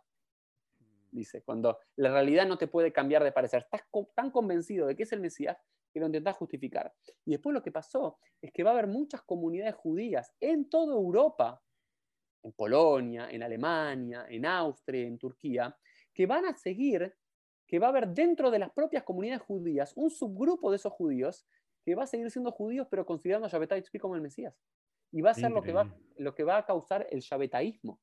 dice, 1.12 1.42
cuando 1.44 1.80
la 1.96 2.12
realidad 2.12 2.48
no 2.48 2.58
te 2.58 2.68
puede 2.68 2.92
cambiar 2.92 3.24
de 3.24 3.32
parecer. 3.32 3.64
Estás 3.64 3.84
tan 4.16 4.32
convencido 4.32 4.88
de 4.88 4.96
que 4.96 5.04
es 5.04 5.12
el 5.12 5.22
Mesías 5.22 5.58
que 5.92 6.00
lo 6.00 6.06
intentás 6.06 6.36
justificar. 6.36 6.94
Y 7.26 7.32
después 7.32 7.54
lo 7.54 7.62
que 7.62 7.72
pasó 7.72 8.20
es 8.42 8.52
que 8.52 8.64
va 8.64 8.72
a 8.72 8.74
haber 8.74 8.88
muchas 8.88 9.22
comunidades 9.24 9.76
judías 9.76 10.34
en 10.40 10.70
toda 10.70 10.94
Europa, 10.94 11.62
en 12.44 12.54
Polonia, 12.54 13.30
en 13.30 13.44
Alemania, 13.44 14.26
en 14.30 14.46
Austria, 14.46 15.06
en 15.06 15.18
Turquía, 15.18 15.76
que 16.14 16.26
van 16.26 16.46
a 16.46 16.56
seguir, 16.56 17.16
que 17.68 17.80
va 17.80 17.88
a 17.88 17.90
haber 17.90 18.10
dentro 18.10 18.52
de 18.52 18.60
las 18.60 18.72
propias 18.72 19.04
comunidades 19.04 19.42
judías 19.42 19.94
un 19.96 20.10
subgrupo 20.10 20.70
de 20.70 20.78
esos 20.78 20.94
judíos 20.94 21.46
que 21.84 21.96
va 21.96 22.04
a 22.04 22.08
seguir 22.08 22.30
siendo 22.30 22.52
judíos 22.52 22.88
pero 22.90 23.06
considerando 23.06 23.48
a 23.48 23.50
Shabbatai 23.50 23.84
como 24.00 24.16
el 24.16 24.22
Mesías. 24.22 24.56
Y 25.12 25.22
va 25.22 25.32
a 25.32 25.34
ser 25.34 25.50
lo 25.52 25.64
que 25.64 25.74
va, 25.74 25.92
lo 26.18 26.36
que 26.36 26.44
va 26.44 26.58
a 26.58 26.66
causar 26.66 27.08
el 27.10 27.22
Shabbataísmo. 27.22 28.00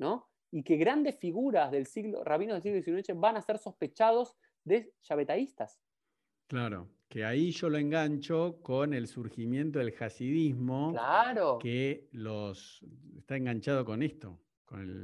¿No? 0.00 0.28
Y 0.54 0.62
que 0.62 0.76
grandes 0.76 1.16
figuras 1.16 1.72
del 1.72 1.84
siglo, 1.84 2.22
rabinos 2.22 2.62
del 2.62 2.80
siglo 2.80 3.02
XIX 3.02 3.18
van 3.18 3.36
a 3.36 3.42
ser 3.42 3.58
sospechados 3.58 4.36
de 4.62 4.94
chavetaístas. 5.02 5.80
Claro, 6.46 6.88
que 7.08 7.24
ahí 7.24 7.50
yo 7.50 7.68
lo 7.68 7.76
engancho 7.76 8.60
con 8.62 8.94
el 8.94 9.08
surgimiento 9.08 9.80
del 9.80 9.92
hasidismo, 9.98 10.92
claro. 10.92 11.58
que 11.58 12.06
los 12.12 12.86
está 13.16 13.34
enganchado 13.36 13.84
con 13.84 14.04
esto. 14.04 14.38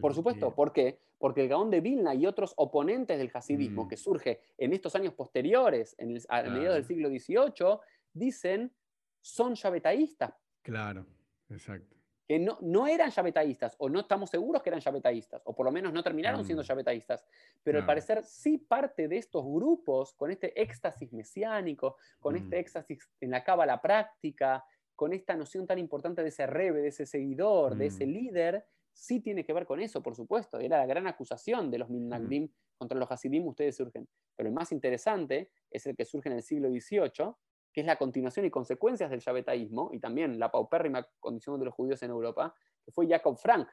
Por 0.00 0.14
supuesto, 0.14 0.54
¿por 0.54 0.72
qué? 0.72 1.00
Porque 1.18 1.42
el 1.42 1.48
Gaón 1.48 1.68
de 1.68 1.80
Vilna 1.80 2.14
y 2.14 2.26
otros 2.26 2.54
oponentes 2.56 3.18
del 3.18 3.32
hasidismo 3.34 3.86
mm. 3.86 3.88
que 3.88 3.96
surge 3.96 4.40
en 4.56 4.72
estos 4.72 4.94
años 4.94 5.14
posteriores, 5.14 5.96
en 5.98 6.12
el, 6.12 6.22
a 6.28 6.42
mediados 6.44 6.76
del 6.76 6.84
siglo 6.84 7.08
XVIII, 7.08 7.80
dicen 8.12 8.72
son 9.20 9.54
chavetaístas. 9.54 10.32
Claro, 10.62 11.06
exacto 11.48 11.99
que 12.30 12.38
no, 12.38 12.58
no 12.60 12.86
eran 12.86 13.10
yabetaístas, 13.10 13.74
o 13.78 13.88
no 13.88 13.98
estamos 13.98 14.30
seguros 14.30 14.62
que 14.62 14.68
eran 14.70 14.78
yabetaístas, 14.78 15.42
o 15.46 15.52
por 15.52 15.66
lo 15.66 15.72
menos 15.72 15.92
no 15.92 16.00
terminaron 16.00 16.44
siendo 16.44 16.62
yabetaístas, 16.62 17.26
pero 17.60 17.80
al 17.80 17.86
parecer 17.86 18.22
sí 18.22 18.56
parte 18.56 19.08
de 19.08 19.16
estos 19.16 19.44
grupos, 19.44 20.14
con 20.14 20.30
este 20.30 20.62
éxtasis 20.62 21.12
mesiánico, 21.12 21.96
con 22.20 22.36
este 22.36 22.54
mm. 22.54 22.60
éxtasis 22.60 23.10
en 23.20 23.32
la 23.32 23.42
cábala 23.42 23.82
práctica, 23.82 24.64
con 24.94 25.12
esta 25.12 25.34
noción 25.34 25.66
tan 25.66 25.80
importante 25.80 26.22
de 26.22 26.28
ese 26.28 26.46
rebe, 26.46 26.80
de 26.80 26.88
ese 26.90 27.04
seguidor, 27.04 27.74
de 27.74 27.86
ese 27.86 28.06
mm. 28.06 28.10
líder, 28.10 28.64
sí 28.92 29.18
tiene 29.18 29.44
que 29.44 29.52
ver 29.52 29.66
con 29.66 29.80
eso, 29.80 30.00
por 30.00 30.14
supuesto. 30.14 30.60
Era 30.60 30.78
la 30.78 30.86
gran 30.86 31.08
acusación 31.08 31.68
de 31.68 31.78
los 31.78 31.90
Milnagdim 31.90 32.44
mm. 32.44 32.50
contra 32.78 32.96
los 32.96 33.10
Hasidim, 33.10 33.44
ustedes 33.48 33.74
surgen. 33.74 34.06
Pero 34.36 34.48
el 34.48 34.54
más 34.54 34.70
interesante 34.70 35.50
es 35.68 35.84
el 35.84 35.96
que 35.96 36.04
surge 36.04 36.28
en 36.28 36.36
el 36.36 36.44
siglo 36.44 36.68
XVIII, 36.68 37.34
que 37.72 37.80
es 37.80 37.86
la 37.86 37.96
continuación 37.96 38.46
y 38.46 38.50
consecuencias 38.50 39.10
del 39.10 39.20
yabetaísmo, 39.20 39.90
y 39.92 39.98
también 39.98 40.38
la 40.38 40.50
paupérrima 40.50 41.06
condición 41.18 41.58
de 41.58 41.66
los 41.66 41.74
judíos 41.74 42.02
en 42.02 42.10
Europa, 42.10 42.54
que 42.84 42.90
fue 42.90 43.08
Jacob 43.08 43.36
Frank. 43.36 43.68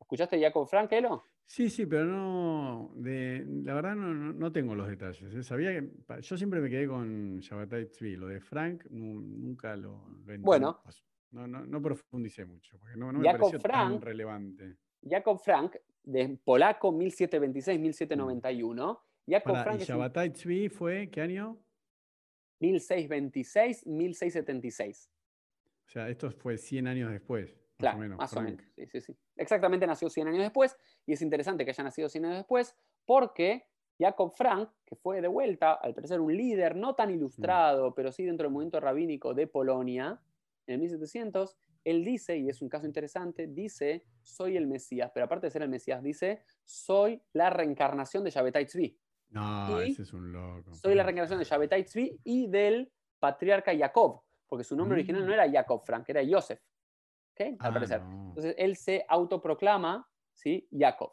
¿Escuchaste 0.00 0.40
Jacob 0.40 0.68
Frank, 0.68 0.92
Elo? 0.92 1.24
Sí, 1.44 1.70
sí, 1.70 1.86
pero 1.86 2.04
no, 2.04 2.92
la 2.96 3.74
verdad 3.74 3.94
no, 3.94 4.52
tengo 4.52 4.74
los 4.74 4.88
detalles. 4.88 5.32
¿eh? 5.32 5.44
Sabía 5.44 5.70
que, 5.70 5.88
yo 6.20 6.36
siempre 6.36 6.60
me 6.60 6.68
quedé 6.68 6.88
con 6.88 7.38
Shabbatai 7.38 7.86
Tzvi, 7.86 8.16
lo 8.16 8.26
de 8.26 8.40
Frank 8.40 8.84
nunca 8.90 9.76
lo, 9.76 10.08
lo 10.24 10.38
Bueno. 10.40 10.82
No, 11.30 11.46
no, 11.46 11.82
profundicé 11.82 12.44
mucho, 12.46 12.78
porque 12.78 12.96
no, 12.96 13.12
me 13.12 13.24
pareció 13.24 13.60
tan 13.60 14.00
relevante. 14.00 14.76
Jacob 15.02 15.38
Frank, 15.38 15.76
de 16.02 16.36
polaco 16.42 16.90
1726-1791. 16.92 18.98
Jacob 19.28 19.56
Frank 19.62 19.80
¿Y 19.80 19.84
Shabbatai 19.84 20.32
Tzvi 20.32 20.68
fue 20.68 21.08
qué 21.10 21.20
año? 21.20 21.58
1626, 22.60 23.86
1676. 23.86 25.10
O 25.86 25.90
sea, 25.90 26.08
esto 26.08 26.30
fue 26.30 26.58
100 26.58 26.86
años 26.86 27.12
después. 27.12 27.56
Claro, 27.78 27.98
más 28.16 28.32
o 28.34 28.40
menos. 28.40 28.64
Sí, 28.74 28.86
sí, 28.86 29.00
sí. 29.00 29.16
Exactamente 29.36 29.86
nació 29.86 30.08
100 30.08 30.28
años 30.28 30.42
después 30.42 30.76
y 31.04 31.12
es 31.12 31.20
interesante 31.20 31.64
que 31.64 31.72
haya 31.72 31.84
nacido 31.84 32.08
100 32.08 32.24
años 32.24 32.36
después 32.38 32.74
porque 33.04 33.66
Jacob 33.98 34.32
Frank, 34.34 34.70
que 34.84 34.96
fue 34.96 35.20
de 35.20 35.28
vuelta, 35.28 35.74
al 35.74 35.94
parecer 35.94 36.20
un 36.20 36.34
líder 36.34 36.76
no 36.76 36.94
tan 36.94 37.10
ilustrado, 37.10 37.90
mm. 37.90 37.94
pero 37.94 38.12
sí 38.12 38.24
dentro 38.24 38.44
del 38.44 38.52
movimiento 38.52 38.80
rabínico 38.80 39.34
de 39.34 39.46
Polonia, 39.46 40.20
en 40.66 40.80
1700, 40.80 41.56
él 41.84 42.04
dice, 42.04 42.36
y 42.36 42.48
es 42.48 42.60
un 42.60 42.68
caso 42.68 42.86
interesante, 42.86 43.46
dice, 43.46 44.04
soy 44.20 44.56
el 44.56 44.66
Mesías, 44.66 45.10
pero 45.14 45.26
aparte 45.26 45.46
de 45.46 45.50
ser 45.52 45.62
el 45.62 45.68
Mesías, 45.68 46.02
dice, 46.02 46.42
soy 46.64 47.22
la 47.32 47.48
reencarnación 47.48 48.24
de 48.24 48.30
Shabbatai 48.30 48.66
Tzvi. 48.66 48.98
No, 49.30 49.80
ese 49.80 50.02
es 50.02 50.12
un 50.12 50.32
loco. 50.32 50.74
Soy 50.74 50.94
la 50.94 51.02
reencarnación 51.02 51.38
de 51.38 51.44
Shabbatai 51.44 51.84
Tzvi 51.84 52.20
y 52.24 52.46
del 52.48 52.92
patriarca 53.18 53.76
Jacob, 53.76 54.22
porque 54.46 54.64
su 54.64 54.76
nombre 54.76 54.96
original 54.96 55.22
no 55.22 55.30
mm. 55.30 55.34
era 55.34 55.50
Jacob 55.50 55.82
Frank, 55.84 56.08
era 56.08 56.22
Joseph. 56.28 56.60
Al 57.38 57.56
ah, 57.58 57.72
parecer. 57.72 58.00
Entonces 58.00 58.54
él 58.56 58.76
se 58.76 59.04
autoproclama, 59.08 60.08
¿sí? 60.32 60.68
Jacob. 60.72 61.12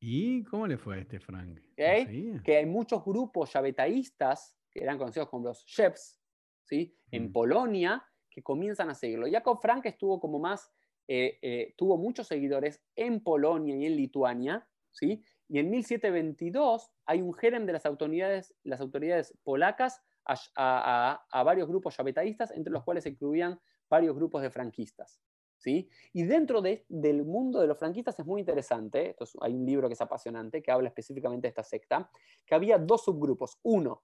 ¿Y 0.00 0.44
cómo 0.44 0.66
le 0.66 0.76
fue 0.76 0.96
a 0.96 0.98
este 1.00 1.20
Frank? 1.20 1.60
que 1.76 2.56
hay 2.56 2.66
muchos 2.66 3.04
grupos 3.04 3.52
yabetaístas, 3.52 4.56
que 4.70 4.82
eran 4.82 4.98
conocidos 4.98 5.28
como 5.28 5.48
los 5.48 5.64
Sheps, 5.64 6.20
¿sí? 6.64 6.96
en 7.10 7.28
mm. 7.28 7.32
Polonia, 7.32 8.04
que 8.28 8.42
comienzan 8.42 8.90
a 8.90 8.94
seguirlo. 8.94 9.26
Jacob 9.30 9.60
Frank 9.62 9.86
estuvo 9.86 10.20
como 10.20 10.38
más, 10.38 10.70
eh, 11.06 11.38
eh, 11.40 11.74
tuvo 11.76 11.96
muchos 11.96 12.26
seguidores 12.26 12.82
en 12.96 13.22
Polonia 13.22 13.76
y 13.76 13.86
en 13.86 13.96
Lituania, 13.96 14.66
¿sí? 14.90 15.22
Y 15.48 15.58
en 15.58 15.70
1722 15.70 16.90
hay 17.06 17.22
un 17.22 17.34
gerem 17.34 17.66
de 17.66 17.72
las 17.72 17.86
autoridades, 17.86 18.54
las 18.62 18.80
autoridades 18.80 19.36
polacas 19.42 20.02
a, 20.26 21.44
varios 21.44 21.68
grupos 21.68 21.96
yabetaístas, 21.96 22.50
entre 22.52 22.72
los 22.72 22.82
cuales 22.84 23.04
se 23.04 23.10
incluían 23.10 23.60
varios 23.88 24.14
grupos 24.14 24.42
de 24.42 24.50
franquistas. 24.50 25.20
¿sí? 25.58 25.88
Y 26.12 26.24
dentro 26.24 26.62
de, 26.62 26.84
del 26.88 27.24
mundo 27.24 27.60
de 27.60 27.66
los 27.66 27.78
franquistas 27.78 28.18
es 28.18 28.26
muy 28.26 28.40
interesante, 28.40 29.16
hay 29.40 29.54
un 29.54 29.66
libro 29.66 29.88
que 29.88 29.94
es 29.94 30.00
apasionante, 30.00 30.62
que 30.62 30.70
habla 30.70 30.88
específicamente 30.88 31.46
de 31.46 31.50
esta 31.50 31.62
secta, 31.62 32.10
que 32.46 32.54
había 32.54 32.78
dos 32.78 33.04
subgrupos. 33.04 33.58
Uno, 33.62 34.02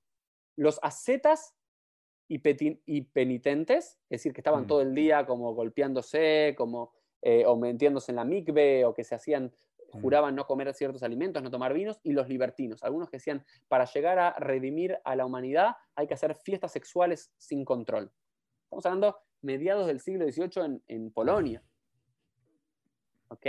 los 0.56 0.78
ascetas 0.82 1.54
y, 2.28 2.38
penitentes, 3.02 3.98
es 4.08 4.20
decir, 4.20 4.32
que 4.32 4.40
estaban 4.40 4.64
mm. 4.64 4.66
todo 4.66 4.82
el 4.82 4.94
día 4.94 5.26
como 5.26 5.52
golpeándose, 5.52 6.54
como 6.56 6.92
eh, 7.22 7.44
o 7.44 7.56
metiéndose 7.56 8.12
en 8.12 8.16
la 8.16 8.24
mikve, 8.24 8.84
o 8.84 8.94
que 8.94 9.04
se 9.04 9.14
hacían. 9.14 9.52
Juraban 9.90 10.34
no 10.34 10.46
comer 10.46 10.72
ciertos 10.74 11.02
alimentos, 11.02 11.42
no 11.42 11.50
tomar 11.50 11.74
vinos, 11.74 12.00
y 12.02 12.12
los 12.12 12.28
libertinos. 12.28 12.82
Algunos 12.82 13.08
que 13.10 13.16
decían, 13.16 13.44
para 13.68 13.84
llegar 13.84 14.18
a 14.18 14.32
redimir 14.38 14.98
a 15.04 15.16
la 15.16 15.26
humanidad 15.26 15.74
hay 15.94 16.06
que 16.06 16.14
hacer 16.14 16.34
fiestas 16.34 16.72
sexuales 16.72 17.32
sin 17.38 17.64
control. 17.64 18.10
Estamos 18.64 18.86
hablando 18.86 19.16
mediados 19.42 19.86
del 19.86 20.00
siglo 20.00 20.30
XVIII 20.30 20.82
en, 20.86 21.10
Polonia. 21.10 21.62
¿Ok? 23.28 23.46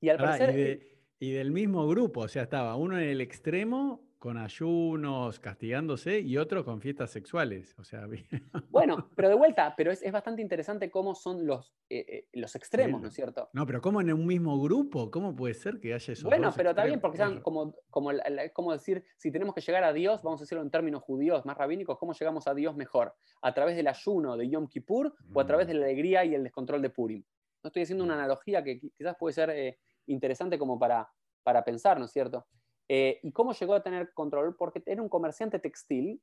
Y 0.00 0.08
al 0.08 0.18
parecer... 0.18 0.80
Y, 1.20 1.32
del 1.32 1.50
mismo 1.50 1.88
grupo, 1.88 2.20
o 2.20 2.28
sea, 2.28 2.44
estaba 2.44 2.76
uno 2.76 2.96
en 2.96 3.08
el 3.08 3.20
extremo 3.20 4.07
con 4.18 4.36
ayunos, 4.36 5.38
castigándose, 5.38 6.18
y 6.20 6.36
otros 6.38 6.64
con 6.64 6.80
fiestas 6.80 7.10
sexuales. 7.10 7.74
O 7.78 7.84
sea, 7.84 8.06
bueno, 8.70 9.08
pero 9.14 9.28
de 9.28 9.36
vuelta, 9.36 9.74
pero 9.76 9.92
es, 9.92 10.02
bastante 10.10 10.42
interesante 10.42 10.90
cómo 10.90 11.14
son 11.14 11.46
los, 11.46 11.72
eh, 11.88 12.04
eh, 12.08 12.28
los 12.32 12.54
extremos, 12.56 13.00
¿no 13.00 13.08
es 13.08 13.14
cierto? 13.14 13.48
No, 13.52 13.64
pero 13.64 13.80
¿cómo 13.80 14.00
en 14.00 14.12
un 14.12 14.26
mismo 14.26 14.60
grupo? 14.60 15.10
¿Cómo 15.10 15.36
puede 15.36 15.54
ser 15.54 15.78
que 15.78 15.94
haya 15.94 16.12
esos 16.12 16.24
Bueno, 16.24 16.52
pero 16.56 16.74
bien, 16.84 17.00
porque 17.00 17.18
sean 17.18 17.40
como, 17.40 17.74
como, 17.90 18.10
como 18.52 18.72
decir, 18.72 19.04
si 19.16 19.30
tenemos 19.30 19.54
que 19.54 19.60
llegar 19.60 19.84
a 19.84 19.92
Dios, 19.92 20.22
vamos 20.22 20.40
a 20.40 20.44
decirlo 20.44 20.62
en 20.62 20.70
términos 20.70 21.02
judíos 21.02 21.46
más 21.46 21.56
rabínicos, 21.56 21.96
¿cómo 21.98 22.12
llegamos 22.12 22.48
a 22.48 22.54
Dios 22.54 22.74
mejor? 22.76 23.14
¿A 23.42 23.54
través 23.54 23.76
del 23.76 23.86
ayuno 23.86 24.36
de 24.36 24.48
Yom 24.48 24.66
Kippur 24.66 25.14
o 25.32 25.40
a 25.40 25.46
través 25.46 25.68
de 25.68 25.74
la 25.74 25.84
alegría 25.84 26.24
y 26.24 26.34
el 26.34 26.42
descontrol 26.42 26.82
de 26.82 26.90
Purim? 26.90 27.22
No 27.62 27.68
estoy 27.68 27.82
haciendo 27.82 28.04
una 28.04 28.14
mm. 28.14 28.18
analogía 28.18 28.64
que 28.64 28.80
quizás 28.80 29.16
puede 29.18 29.32
ser 29.32 29.50
eh, 29.50 29.78
interesante 30.06 30.58
como 30.58 30.78
para, 30.78 31.08
para 31.42 31.64
pensar, 31.64 31.98
¿no 31.98 32.06
es 32.06 32.12
cierto? 32.12 32.46
Eh, 32.88 33.20
¿Y 33.22 33.32
cómo 33.32 33.52
llegó 33.52 33.74
a 33.74 33.82
tener 33.82 34.12
control? 34.14 34.56
Porque 34.56 34.82
era 34.86 35.02
un 35.02 35.08
comerciante 35.08 35.58
textil 35.58 36.22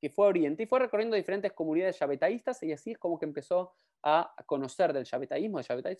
que 0.00 0.10
fue 0.10 0.26
a 0.26 0.28
Oriente 0.28 0.62
y 0.62 0.66
fue 0.66 0.78
recorriendo 0.78 1.16
diferentes 1.16 1.52
comunidades 1.52 1.98
yabetaístas 1.98 2.62
y 2.62 2.72
así 2.72 2.92
es 2.92 2.98
como 2.98 3.18
que 3.18 3.24
empezó 3.24 3.72
a 4.02 4.34
conocer 4.44 4.92
del 4.92 5.04
yabetaísmo, 5.04 5.58
del 5.58 5.66
Shabbatai 5.66 5.96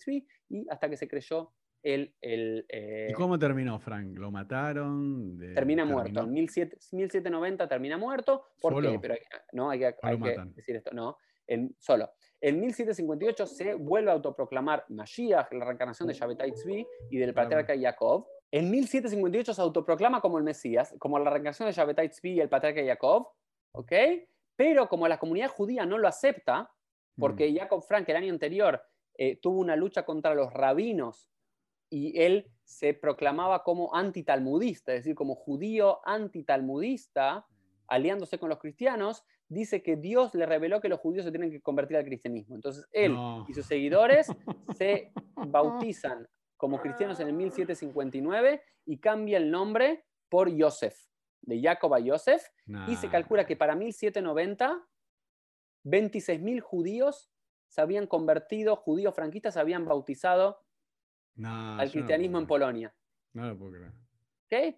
y 0.49 0.69
hasta 0.69 0.89
que 0.89 0.97
se 0.97 1.07
creyó 1.07 1.51
el... 1.83 2.15
el 2.21 2.65
eh, 2.69 3.07
¿Y 3.09 3.13
cómo 3.13 3.37
terminó, 3.37 3.79
Frank? 3.79 4.17
¿Lo 4.17 4.31
mataron? 4.31 5.37
termina 5.53 5.83
muerto. 5.83 6.21
En 6.21 6.31
1790 6.31 7.67
termina 7.67 7.97
muerto. 7.97 8.45
¿Por 8.61 8.81
qué? 8.81 8.99
Pero 8.99 9.15
no, 9.53 9.69
hay 9.69 9.79
que, 9.79 9.95
decir 10.55 10.75
esto. 10.75 10.91
No, 10.93 11.17
en, 11.47 11.75
solo. 11.79 12.11
En 12.39 12.59
1758 12.59 13.45
se 13.47 13.73
vuelve 13.73 14.11
a 14.11 14.13
autoproclamar 14.13 14.85
Mashiach, 14.89 15.51
la 15.53 15.65
reencarnación 15.65 16.07
de 16.07 16.13
Shabbatai 16.13 16.51
Tzvi 16.51 16.87
y 17.09 17.17
del 17.17 17.33
patriarca 17.33 17.73
Jacob. 17.77 18.27
En 18.51 18.71
1758 18.71 19.53
se 19.53 19.61
autoproclama 19.61 20.21
como 20.21 20.37
el 20.37 20.43
Mesías, 20.43 20.95
como 20.99 21.19
la 21.19 21.29
reencarnación 21.29 21.67
de 21.67 21.73
Shabbatai 21.73 22.09
Tzvi 22.09 22.33
y 22.33 22.39
el 22.39 22.49
patriarca 22.49 22.83
Jacob, 22.85 23.29
¿ok? 23.73 23.91
Pero 24.55 24.87
como 24.87 25.07
la 25.07 25.19
comunidad 25.19 25.49
judía 25.49 25.85
no 25.85 25.97
lo 25.97 26.07
acepta, 26.07 26.71
porque 27.17 27.51
mm. 27.51 27.57
Jacob 27.57 27.83
Frank 27.83 28.07
el 28.09 28.15
año 28.15 28.31
anterior 28.31 28.81
eh, 29.17 29.37
tuvo 29.37 29.59
una 29.59 29.75
lucha 29.75 30.05
contra 30.05 30.33
los 30.33 30.53
rabinos 30.53 31.29
y 31.89 32.19
él 32.21 32.49
se 32.63 32.93
proclamaba 32.93 33.63
como 33.63 33.93
antitalmudista, 33.93 34.93
es 34.93 34.99
decir, 34.99 35.15
como 35.15 35.35
judío 35.35 35.99
antitalmudista, 36.05 37.45
aliándose 37.87 38.39
con 38.39 38.49
los 38.49 38.59
cristianos, 38.59 39.23
dice 39.49 39.81
que 39.81 39.95
Dios 39.95 40.33
le 40.35 40.45
reveló 40.45 40.81
que 40.81 40.89
los 40.89 40.99
judíos 40.99 41.25
se 41.25 41.31
tienen 41.31 41.51
que 41.51 41.61
convertir 41.61 41.97
al 41.97 42.05
cristianismo. 42.05 42.55
Entonces 42.55 42.85
él 42.91 43.15
y 43.47 43.53
sus 43.53 43.65
seguidores 43.65 44.27
se 44.77 45.11
bautizan 45.35 46.27
como 46.57 46.81
cristianos 46.81 47.19
en 47.19 47.27
el 47.27 47.33
1759 47.33 48.61
y 48.85 48.99
cambia 48.99 49.37
el 49.37 49.49
nombre 49.49 50.05
por 50.29 50.49
Yosef, 50.49 50.97
de 51.41 51.61
Jacob 51.61 51.93
a 51.93 51.99
Yosef, 51.99 52.43
y 52.87 52.95
se 52.95 53.09
calcula 53.09 53.45
que 53.45 53.55
para 53.55 53.75
1790 53.75 54.85
26.000 55.87 56.59
judíos 56.59 57.31
se 57.67 57.81
habían 57.81 58.07
convertido, 58.07 58.75
judíos 58.75 59.13
franquistas 59.15 59.53
se 59.53 59.59
habían 59.59 59.85
bautizado 59.85 60.59
al 61.43 61.91
cristianismo 61.91 62.39
en 62.39 62.47
Polonia. 62.47 62.95
No 63.33 63.47
lo 63.47 63.57
puedo 63.57 63.71
creer. 63.73 63.91
¿Okay? 64.45 64.75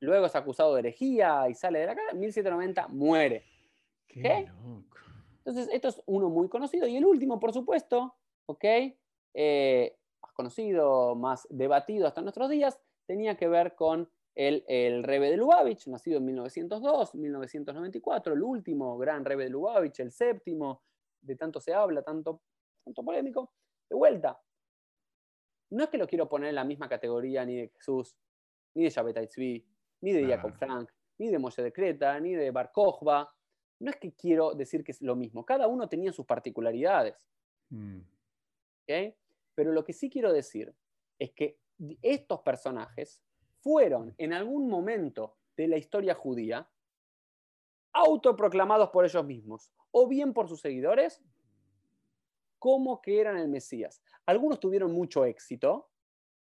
Luego 0.00 0.26
es 0.26 0.34
acusado 0.34 0.74
de 0.74 0.80
herejía 0.80 1.48
y 1.48 1.54
sale 1.54 1.80
de 1.80 1.86
la 1.86 1.94
cara. 1.94 2.12
En 2.12 2.20
1790 2.20 2.88
muere. 2.88 3.44
Qué 4.06 4.48
loco. 4.48 4.96
Entonces, 5.44 5.68
esto 5.72 5.88
es 5.88 6.00
uno 6.06 6.28
muy 6.28 6.48
conocido. 6.48 6.86
Y 6.86 6.96
el 6.96 7.04
último, 7.04 7.40
por 7.40 7.52
supuesto, 7.52 8.16
¿ok? 8.46 8.64
Eh, 9.34 9.98
más 10.22 10.32
conocido, 10.32 11.14
más 11.14 11.46
debatido 11.50 12.06
hasta 12.06 12.22
nuestros 12.22 12.48
días, 12.50 12.78
tenía 13.06 13.36
que 13.36 13.48
ver 13.48 13.74
con 13.74 14.08
el, 14.34 14.64
el 14.68 15.02
Rebe 15.02 15.30
de 15.30 15.36
Lubavitch, 15.36 15.88
nacido 15.88 16.18
en 16.18 16.26
1902, 16.26 17.14
1994, 17.14 18.34
el 18.34 18.42
último 18.42 18.96
gran 18.96 19.24
Rebe 19.24 19.44
de 19.44 19.50
Lubavitch, 19.50 20.00
el 20.00 20.12
séptimo, 20.12 20.82
de 21.20 21.36
tanto 21.36 21.60
se 21.60 21.74
habla, 21.74 22.02
tanto, 22.02 22.42
tanto 22.84 23.04
polémico. 23.04 23.52
De 23.88 23.96
vuelta, 23.96 24.40
no 25.70 25.84
es 25.84 25.90
que 25.90 25.98
lo 25.98 26.06
quiero 26.06 26.28
poner 26.28 26.50
en 26.50 26.54
la 26.54 26.64
misma 26.64 26.88
categoría 26.88 27.44
ni 27.44 27.56
de 27.56 27.68
Jesús, 27.68 28.16
ni 28.74 28.84
de 28.84 28.90
Shabbatai 28.90 29.26
Tzvi, 29.26 29.66
ni 30.02 30.12
de 30.12 30.26
Jacob 30.26 30.52
Frank, 30.54 30.90
ni 31.18 31.28
de 31.28 31.38
Moshe 31.38 31.62
de 31.62 31.72
Creta, 31.72 32.18
ni 32.20 32.34
de 32.34 32.50
Bar 32.50 32.72
Kochba. 32.72 33.32
No 33.80 33.90
es 33.90 33.96
que 33.96 34.12
quiero 34.12 34.54
decir 34.54 34.84
que 34.84 34.92
es 34.92 35.00
lo 35.02 35.16
mismo. 35.16 35.44
Cada 35.44 35.66
uno 35.66 35.88
tenía 35.88 36.12
sus 36.12 36.26
particularidades. 36.26 37.26
Mm. 37.70 38.00
Pero 39.54 39.72
lo 39.72 39.84
que 39.84 39.92
sí 39.92 40.08
quiero 40.10 40.32
decir 40.32 40.74
es 41.18 41.32
que 41.32 41.58
estos 42.00 42.40
personajes 42.40 43.22
fueron 43.60 44.14
en 44.18 44.32
algún 44.32 44.68
momento 44.68 45.38
de 45.56 45.68
la 45.68 45.76
historia 45.76 46.14
judía 46.14 46.68
autoproclamados 47.92 48.90
por 48.90 49.04
ellos 49.04 49.24
mismos, 49.24 49.70
o 49.90 50.08
bien 50.08 50.32
por 50.32 50.48
sus 50.48 50.60
seguidores, 50.60 51.22
como 52.58 53.02
que 53.02 53.20
eran 53.20 53.36
el 53.36 53.48
Mesías. 53.48 54.02
Algunos 54.24 54.60
tuvieron 54.60 54.92
mucho 54.92 55.24
éxito 55.24 55.90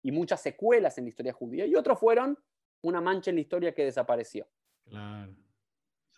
y 0.04 0.12
muchas 0.12 0.42
secuelas 0.42 0.98
en 0.98 1.06
la 1.06 1.10
historia 1.10 1.34
judía, 1.34 1.66
y 1.66 1.76
otros 1.76 2.00
fueron 2.00 2.38
una 2.84 3.02
mancha 3.02 3.32
en 3.32 3.36
la 3.36 3.42
historia 3.42 3.74
que 3.74 3.86
desapareció. 3.86 4.48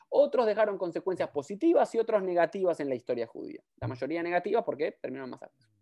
Otros 0.09 0.45
dejaron 0.45 0.77
consecuencias 0.77 1.29
positivas 1.29 1.93
y 1.95 1.99
otros 1.99 2.21
negativas 2.21 2.79
en 2.79 2.89
la 2.89 2.95
historia 2.95 3.25
judía. 3.25 3.63
La 3.77 3.87
mayoría 3.87 4.21
negativas 4.21 4.63
porque 4.63 4.91
terminaron 4.91 5.29
más 5.29 5.41
altos. 5.41 5.72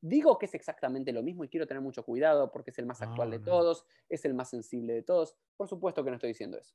Digo 0.00 0.38
que 0.38 0.46
es 0.46 0.54
exactamente 0.54 1.12
lo 1.12 1.22
mismo 1.22 1.44
y 1.44 1.48
quiero 1.48 1.66
tener 1.66 1.82
mucho 1.82 2.04
cuidado 2.04 2.50
porque 2.50 2.70
es 2.70 2.78
el 2.78 2.86
más 2.86 3.02
actual 3.02 3.30
de 3.30 3.38
todos, 3.38 3.84
es 4.08 4.24
el 4.24 4.34
más 4.34 4.48
sensible 4.48 4.94
de 4.94 5.02
todos. 5.02 5.36
Por 5.56 5.68
supuesto 5.68 6.02
que 6.02 6.10
no 6.10 6.16
estoy 6.16 6.30
diciendo 6.30 6.56
eso. 6.56 6.74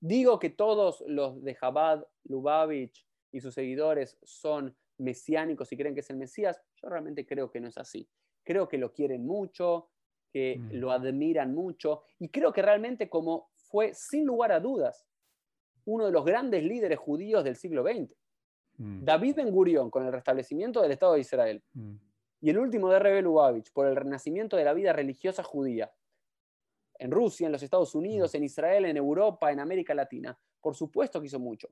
Digo 0.00 0.40
que 0.40 0.50
todos 0.50 1.04
los 1.06 1.42
de 1.44 1.54
Jabad, 1.54 2.04
Lubavitch 2.24 3.06
y 3.30 3.40
sus 3.40 3.54
seguidores 3.54 4.18
son 4.24 4.76
mesiánicos 4.98 5.70
y 5.72 5.76
creen 5.76 5.94
que 5.94 6.00
es 6.00 6.10
el 6.10 6.16
Mesías. 6.16 6.60
Yo 6.74 6.88
realmente 6.88 7.24
creo 7.24 7.50
que 7.50 7.60
no 7.60 7.68
es 7.68 7.78
así. 7.78 8.08
Creo 8.42 8.68
que 8.68 8.78
lo 8.78 8.92
quieren 8.92 9.24
mucho, 9.24 9.90
que 10.32 10.58
mm. 10.58 10.70
lo 10.72 10.90
admiran 10.90 11.54
mucho 11.54 12.02
y 12.18 12.30
creo 12.30 12.52
que 12.52 12.62
realmente 12.62 13.08
como 13.08 13.50
fue 13.54 13.94
sin 13.94 14.24
lugar 14.24 14.50
a 14.50 14.60
dudas 14.60 15.06
uno 15.84 16.06
de 16.06 16.12
los 16.12 16.24
grandes 16.24 16.62
líderes 16.62 16.98
judíos 16.98 17.44
del 17.44 17.56
siglo 17.56 17.82
XX. 17.82 18.12
Mm. 18.78 19.04
David 19.04 19.36
Ben 19.36 19.50
Gurion 19.50 19.90
con 19.90 20.06
el 20.06 20.12
restablecimiento 20.12 20.80
del 20.80 20.92
Estado 20.92 21.14
de 21.14 21.20
Israel. 21.20 21.62
Mm. 21.74 21.94
Y 22.40 22.50
el 22.50 22.58
último 22.58 22.90
de 22.90 22.98
Rebbe 22.98 23.22
Lubavitch 23.22 23.72
por 23.72 23.86
el 23.86 23.96
renacimiento 23.96 24.56
de 24.56 24.64
la 24.64 24.74
vida 24.74 24.92
religiosa 24.92 25.42
judía. 25.42 25.92
En 26.98 27.10
Rusia, 27.10 27.46
en 27.46 27.52
los 27.52 27.62
Estados 27.62 27.94
Unidos, 27.94 28.32
mm. 28.32 28.36
en 28.36 28.44
Israel, 28.44 28.84
en 28.86 28.96
Europa, 28.96 29.52
en 29.52 29.60
América 29.60 29.94
Latina. 29.94 30.36
Por 30.60 30.74
supuesto 30.74 31.20
que 31.20 31.26
hizo 31.26 31.38
mucho. 31.38 31.68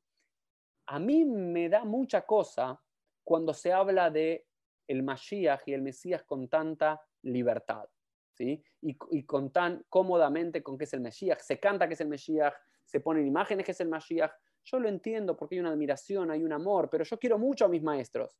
A 0.86 0.98
mí 0.98 1.24
me 1.24 1.68
da 1.68 1.84
mucha 1.84 2.22
cosa 2.22 2.80
cuando 3.22 3.55
se 3.55 3.72
habla 3.72 4.11
de 4.11 4.46
el 4.88 5.03
Mashiach 5.05 5.62
y 5.66 5.72
el 5.72 5.82
Mesías 5.82 6.24
con 6.24 6.48
tanta 6.48 7.01
libertad. 7.22 7.88
¿sí? 8.34 8.62
Y, 8.82 8.96
y, 9.11 9.22
con 9.24 9.53
tan 9.53 9.84
cómodamente 9.88 10.62
con 10.62 10.76
que 10.76 10.84
es 10.84 10.92
el 10.94 11.01
Mesías. 11.01 11.44
Se 11.44 11.61
canta 11.61 11.86
que 11.86 11.95
es 11.95 12.00
el 12.00 12.08
Mesías, 12.08 12.53
se 12.84 13.00
ponen 13.00 13.26
imágenes 13.26 13.64
que 13.64 13.72
es 13.72 13.80
el 13.80 13.88
Mashiach. 13.88 14.33
Yo 14.71 14.79
lo 14.79 14.88
entiendo 14.88 15.37
porque 15.37 15.57
hay 15.57 15.61
una 15.61 15.71
admiración, 15.71 16.30
hay 16.30 16.42
un 16.42 16.53
amor, 16.53 16.88
pero 16.91 17.05
yo 17.05 17.18
quiero 17.18 17.38
mucho 17.38 17.64
a 17.64 17.68
mis 17.68 17.83
maestros. 17.83 18.38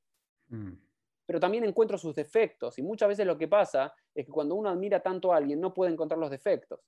Mm. 0.49 0.73
Pero 1.27 1.41
también 1.41 1.65
encuentro 1.65 1.97
sus 1.97 2.15
defectos 2.15 2.79
y 2.79 2.83
muchas 2.83 3.09
veces 3.09 3.27
lo 3.27 3.39
que 3.39 3.49
pasa 3.49 3.93
es 4.15 4.27
que 4.27 4.33
cuando 4.33 4.55
uno 4.55 4.69
admira 4.69 5.01
tanto 5.01 5.33
a 5.33 5.37
alguien 5.37 5.61
no 5.61 5.73
puede 5.73 5.93
encontrar 5.93 6.19
los 6.19 6.31
defectos. 6.31 6.81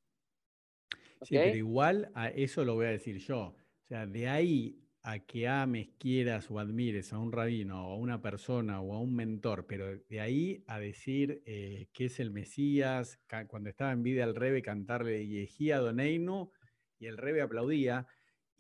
Sí, 1.23 1.37
pero 1.37 1.57
igual 1.57 2.11
a 2.15 2.29
eso 2.29 2.65
lo 2.65 2.75
voy 2.75 2.87
a 2.87 2.91
decir 2.91 3.19
yo. 3.19 3.39
O 3.39 3.87
sea, 3.87 4.07
de 4.07 4.29
ahí 4.29 4.83
a 5.05 5.19
que 5.19 5.49
ames, 5.49 5.89
quieras 5.99 6.51
o 6.51 6.59
admires 6.59 7.13
a 7.13 7.19
un 7.19 7.33
rabino 7.33 7.89
o 7.89 7.93
a 7.93 7.97
una 7.97 8.23
persona 8.23 8.81
o 8.81 8.95
a 8.95 9.01
un 9.01 9.15
mentor, 9.15 9.67
pero 9.67 9.99
de 10.09 10.21
ahí 10.21 10.65
a 10.69 10.79
decir 10.79 11.43
eh, 11.45 11.89
que 11.93 12.07
es 12.07 12.21
el 12.21 12.31
Mesías, 12.31 13.21
cuando 13.49 13.69
estaba 13.69 13.93
en 13.93 14.03
vida 14.03 14.23
el 14.25 14.35
Rebe 14.37 14.63
cantarle 14.63 15.27
Yehía 15.27 15.79
Doneinu 15.79 16.53
y 17.01 17.07
el 17.07 17.17
Rebe 17.17 17.43
aplaudía, 17.43 18.07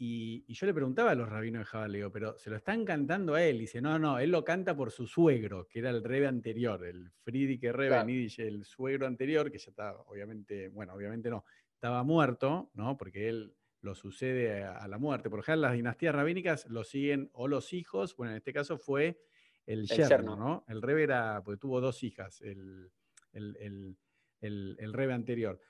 y, 0.04 0.52
yo 0.52 0.66
le 0.66 0.74
preguntaba 0.74 1.12
a 1.12 1.14
los 1.14 1.28
rabinos 1.28 1.60
de 1.60 1.64
Jabal, 1.64 2.10
pero 2.12 2.36
se 2.36 2.50
lo 2.50 2.56
están 2.56 2.84
cantando 2.84 3.34
a 3.34 3.44
él. 3.44 3.58
Y 3.58 3.60
dice, 3.60 3.80
no, 3.80 4.00
no, 4.00 4.18
él 4.18 4.32
lo 4.32 4.42
canta 4.42 4.74
por 4.74 4.90
su 4.90 5.06
suegro, 5.06 5.68
que 5.68 5.78
era 5.78 5.90
el 5.90 6.02
rebe 6.02 6.26
anterior, 6.26 6.84
el 6.84 7.12
Friedrich 7.22 7.62
Rebe 7.62 8.26
el 8.38 8.64
suegro 8.64 9.06
anterior, 9.06 9.52
que 9.52 9.58
ya 9.58 9.70
está, 9.70 9.96
obviamente, 9.96 10.70
bueno, 10.70 10.94
obviamente 10.94 11.30
no, 11.30 11.44
estaba 11.72 12.02
muerto, 12.02 12.72
¿no? 12.74 12.96
Porque 12.96 13.28
él 13.28 13.54
lo 13.80 13.94
sucede 13.94 14.64
a, 14.64 14.88
la 14.88 14.98
muerte. 14.98 15.30
Por 15.30 15.38
ejemplo, 15.38 15.62
las 15.62 15.74
dinastías 15.74 16.16
rabínicas 16.16 16.66
lo 16.66 16.82
siguen 16.82 17.30
o 17.32 17.46
los 17.46 17.72
hijos, 17.72 18.16
bueno, 18.16 18.32
en 18.32 18.38
este 18.38 18.52
caso 18.52 18.78
fue 18.78 19.22
el, 19.66 19.86
yerno, 19.86 20.34
¿no? 20.34 20.64
El 20.66 20.82
rebe 20.82 21.04
era, 21.04 21.42
porque 21.44 21.60
tuvo 21.60 21.80
dos 21.80 22.02
hijas, 22.02 22.40
el, 22.40 22.90
el, 23.32 23.96
el 24.40 24.92
rebe 24.92 25.12
anterior. 25.12 25.60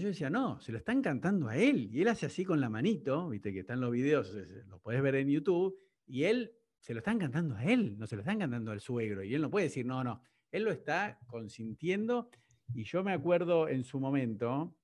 Yo 0.00 0.08
decía, 0.08 0.30
no, 0.30 0.60
se 0.60 0.72
lo 0.72 0.78
están 0.78 1.02
cantando 1.02 1.48
a 1.48 1.56
él. 1.56 1.88
Y 1.92 2.02
él 2.02 2.08
hace 2.08 2.26
así 2.26 2.44
con 2.44 2.60
la 2.60 2.68
manito, 2.68 3.28
viste 3.28 3.52
que 3.52 3.60
están 3.60 3.80
los 3.80 3.90
videos, 3.90 4.32
lo 4.68 4.78
puedes 4.78 5.02
ver 5.02 5.16
en 5.16 5.28
YouTube, 5.28 5.78
y 6.06 6.24
él 6.24 6.52
se 6.80 6.94
lo 6.94 6.98
están 6.98 7.18
cantando 7.18 7.54
a 7.56 7.64
él, 7.64 7.98
no 7.98 8.06
se 8.06 8.16
lo 8.16 8.22
están 8.22 8.38
cantando 8.38 8.70
al 8.72 8.80
suegro. 8.80 9.22
Y 9.22 9.34
él 9.34 9.42
no 9.42 9.50
puede 9.50 9.66
decir, 9.66 9.86
no, 9.86 10.02
no, 10.02 10.22
él 10.50 10.64
lo 10.64 10.70
está 10.70 11.18
consintiendo. 11.26 12.30
Y 12.74 12.84
yo 12.84 13.04
me 13.04 13.12
acuerdo 13.12 13.68
en 13.68 13.84
su 13.84 14.00
momento, 14.00 14.76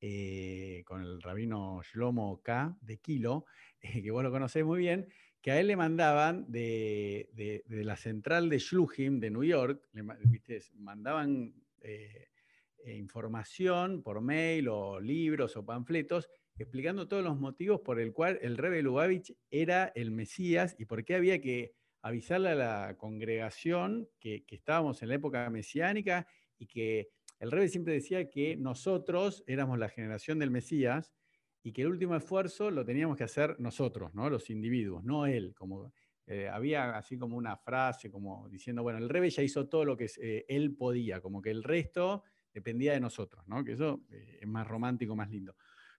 eh, 0.00 0.82
con 0.84 1.02
el 1.02 1.22
rabino 1.22 1.80
Shlomo 1.82 2.42
K. 2.42 2.76
de 2.80 2.98
Kilo, 2.98 3.46
que 3.80 4.10
vos 4.10 4.22
lo 4.22 4.30
conocés 4.30 4.64
muy 4.64 4.80
bien, 4.80 5.08
que 5.40 5.50
a 5.50 5.60
él 5.60 5.66
le 5.66 5.76
mandaban 5.76 6.44
de, 6.48 7.62
la 7.66 7.96
central 7.96 8.48
de 8.48 8.58
Shluchim 8.58 9.18
de 9.18 9.30
New 9.30 9.44
York, 9.44 9.88
le 9.92 10.02
mandaban 10.74 11.54
eh, 11.80 12.28
eh, 12.84 12.96
información 12.96 14.02
por 14.02 14.20
mail 14.20 14.68
o 14.68 15.00
libros 15.00 15.56
o 15.56 15.64
panfletos 15.64 16.28
explicando 16.58 17.08
todos 17.08 17.24
los 17.24 17.38
motivos 17.38 17.80
por 17.80 17.98
el 18.00 18.12
cual 18.12 18.38
el 18.42 18.56
Rebbe 18.56 18.82
Lubavitch 18.82 19.34
era 19.50 19.92
el 19.94 20.10
Mesías 20.10 20.76
y 20.78 20.84
por 20.84 21.04
qué 21.04 21.14
había 21.14 21.40
que 21.40 21.72
avisarle 22.02 22.50
a 22.50 22.54
la 22.54 22.96
congregación 22.98 24.08
que, 24.18 24.44
estábamos 24.48 25.02
en 25.02 25.08
la 25.08 25.14
época 25.14 25.48
mesiánica 25.50 26.26
y 26.58 26.66
que 26.66 27.08
el 27.38 27.50
Rebbe 27.50 27.68
siempre 27.68 27.94
decía 27.94 28.28
que 28.28 28.56
nosotros 28.56 29.42
éramos 29.46 29.78
la 29.78 29.88
generación 29.88 30.38
del 30.38 30.50
Mesías 30.50 31.12
y 31.62 31.72
que 31.72 31.82
el 31.82 31.88
último 31.88 32.16
esfuerzo 32.16 32.70
lo 32.70 32.84
teníamos 32.84 33.16
que 33.16 33.24
hacer 33.24 33.58
nosotros, 33.60 34.14
¿no? 34.14 34.28
los 34.28 34.50
individuos, 34.50 35.04
no 35.04 35.26
él. 35.26 35.54
Como, 35.54 35.92
eh, 36.26 36.48
había 36.48 36.96
así 36.96 37.16
como 37.16 37.36
una 37.36 37.56
frase 37.56 38.10
como 38.10 38.48
diciendo, 38.48 38.82
bueno, 38.82 38.98
el 38.98 39.08
Rebe 39.08 39.30
ya 39.30 39.42
hizo 39.42 39.68
todo 39.68 39.84
lo 39.84 39.96
que 39.96 40.10
eh, 40.20 40.44
él 40.48 40.74
podía, 40.74 41.20
como 41.20 41.40
que 41.40 41.50
el 41.50 41.62
resto 41.62 42.24
dependía 42.52 42.92
de 42.92 43.00
nosotros, 43.00 43.46
¿no? 43.46 43.64
que 43.64 43.72
eso 43.72 44.02
eh, 44.10 44.38
es 44.40 44.48
más 44.48 44.66
romántico, 44.66 45.16
más 45.16 45.30
lindo. 45.30 45.56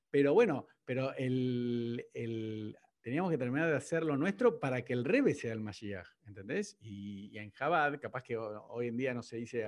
Pero 0.09 0.33
bueno, 0.33 0.67
pero 0.85 1.13
el, 1.15 2.05
teníamos 3.01 3.31
que 3.31 3.37
terminar 3.37 3.69
de 3.69 3.75
hacer 3.75 4.03
lo 4.03 4.15
nuestro 4.15 4.59
para 4.59 4.83
que 4.83 4.93
el 4.93 5.03
Rebe 5.03 5.33
sea 5.33 5.53
el 5.53 5.59
Mashiach, 5.59 6.07
¿entendés? 6.27 6.77
Y, 6.81 7.29
y 7.31 7.39
en 7.39 7.49
Jabad, 7.51 7.99
capaz 7.99 8.21
que 8.21 8.37
hoy 8.37 8.87
en 8.87 8.97
día 8.97 9.13
no 9.13 9.23
se 9.23 9.37
dice 9.37 9.65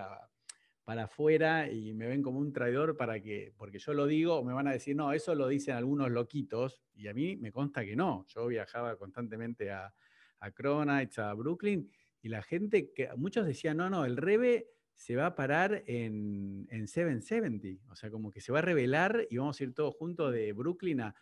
para 0.86 1.06
afuera 1.06 1.70
y 1.70 1.96
me 1.96 2.08
ven 2.08 2.22
como 2.22 2.40
un 2.40 2.54
traidor 2.54 2.96
para 2.96 3.20
que, 3.20 3.54
porque 3.58 3.80
yo 3.80 3.94
lo 3.94 4.06
digo, 4.06 4.44
me 4.44 4.54
van 4.54 4.68
a 4.68 4.72
decir, 4.72 4.96
no, 4.96 5.12
eso 5.14 5.34
lo 5.34 5.48
dicen 5.48 5.76
algunos 5.76 6.12
loquitos, 6.12 6.84
y 6.94 7.08
a 7.08 7.14
mí 7.14 7.36
me 7.38 7.52
consta 7.52 7.84
que 7.84 7.96
no. 7.96 8.24
Yo 8.28 8.46
viajaba 8.46 8.96
constantemente 8.96 9.72
a, 9.72 9.92
a 10.40 10.48
a 10.50 11.34
Brooklyn, 11.34 11.92
y 12.22 12.30
la 12.30 12.44
gente, 12.44 12.92
que 12.94 13.10
muchos 13.18 13.48
decían, 13.48 13.78
no, 13.78 13.90
no, 13.90 14.06
el 14.06 14.16
Rebe 14.16 14.75
se 14.96 15.16
va 15.16 15.28
a 15.28 15.36
parar 15.36 15.84
en, 15.88 16.68
en 16.72 16.88
770, 16.88 17.92
o 17.92 17.96
sea, 17.96 18.10
como 18.10 18.32
que 18.32 18.42
se 18.42 18.52
va 18.52 18.60
a 18.60 18.64
revelar 18.64 19.28
y 19.30 19.38
vamos 19.38 19.60
a 19.60 19.64
ir 19.64 19.74
todos 19.74 19.94
juntos 19.96 20.34
de 20.34 20.54
Brooklyn 20.54 21.02
a, 21.02 21.16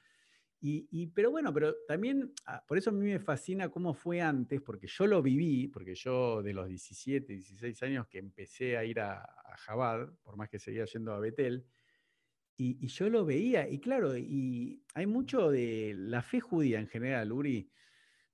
y, 0.66 1.08
pero 1.08 1.30
bueno, 1.30 1.54
pero 1.54 1.76
también, 1.86 2.32
ah, 2.46 2.64
por 2.66 2.78
eso 2.78 2.90
a 2.90 2.94
mí 2.94 3.06
me 3.06 3.20
fascina 3.20 3.68
cómo 3.68 3.94
fue 3.94 4.22
antes, 4.22 4.62
porque 4.62 4.88
yo 4.88 5.08
lo 5.08 5.22
viví, 5.22 5.68
porque 5.68 5.94
yo 5.94 6.42
de 6.42 6.54
los 6.54 6.70
17, 6.70 7.34
16 7.34 7.84
años 7.84 8.08
que 8.08 8.20
empecé 8.20 8.78
a 8.78 8.86
ir 8.86 9.02
a, 9.02 9.16
a 9.16 9.58
Jabad, 9.58 10.08
por 10.24 10.38
más 10.38 10.48
que 10.48 10.60
seguía 10.60 10.86
yendo 10.86 11.12
a 11.12 11.20
Betel, 11.20 11.66
y, 12.56 12.88
yo 12.88 13.10
lo 13.10 13.26
veía, 13.26 13.68
y 13.68 13.80
claro, 13.80 14.18
y 14.18 14.82
hay 14.94 15.06
mucho 15.06 15.52
de 15.52 15.96
la 15.98 16.22
fe 16.22 16.40
judía 16.40 16.80
en 16.80 16.88
general, 16.88 17.32
Uri. 17.32 17.70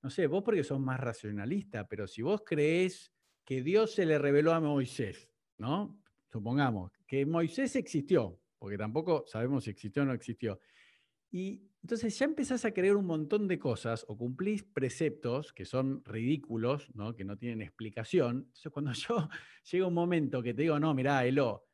No 0.02 0.10
sé, 0.10 0.26
vos 0.26 0.42
porque 0.44 0.62
sos 0.62 0.78
más 0.78 1.00
racionalista, 1.00 1.88
pero 1.88 2.06
si 2.06 2.22
vos 2.22 2.42
crees 2.44 3.12
que 3.44 3.62
Dios 3.62 3.94
se 3.94 4.06
le 4.06 4.18
reveló 4.18 4.52
a 4.52 4.60
Moisés, 4.60 5.29
¿no? 5.60 6.00
Supongamos 6.32 6.92
que 7.06 7.26
Moisés 7.26 7.76
existió, 7.76 8.40
porque 8.58 8.78
tampoco 8.78 9.24
sabemos 9.26 9.64
si 9.64 9.70
existió 9.70 10.02
o 10.02 10.06
no 10.06 10.14
existió. 10.14 10.58
Y 11.30 11.62
entonces 11.82 12.18
ya 12.18 12.24
empezás 12.24 12.64
a 12.64 12.72
creer 12.72 12.96
un 12.96 13.06
montón 13.06 13.46
de 13.46 13.58
cosas 13.58 14.04
o 14.08 14.16
cumplís 14.16 14.62
preceptos 14.64 15.52
que 15.52 15.64
son 15.64 16.02
ridículos, 16.04 16.90
¿no? 16.94 17.14
que 17.14 17.24
no 17.24 17.36
tienen 17.36 17.62
explicación. 17.62 18.46
Entonces 18.46 18.72
cuando 18.72 18.92
yo 19.08 19.28
llega 19.70 19.86
un 19.86 19.94
momento 19.94 20.42
que 20.42 20.54
te 20.54 20.62
digo, 20.62 20.80
no, 20.80 20.94
mirá, 20.94 21.24
Elo, 21.24 21.66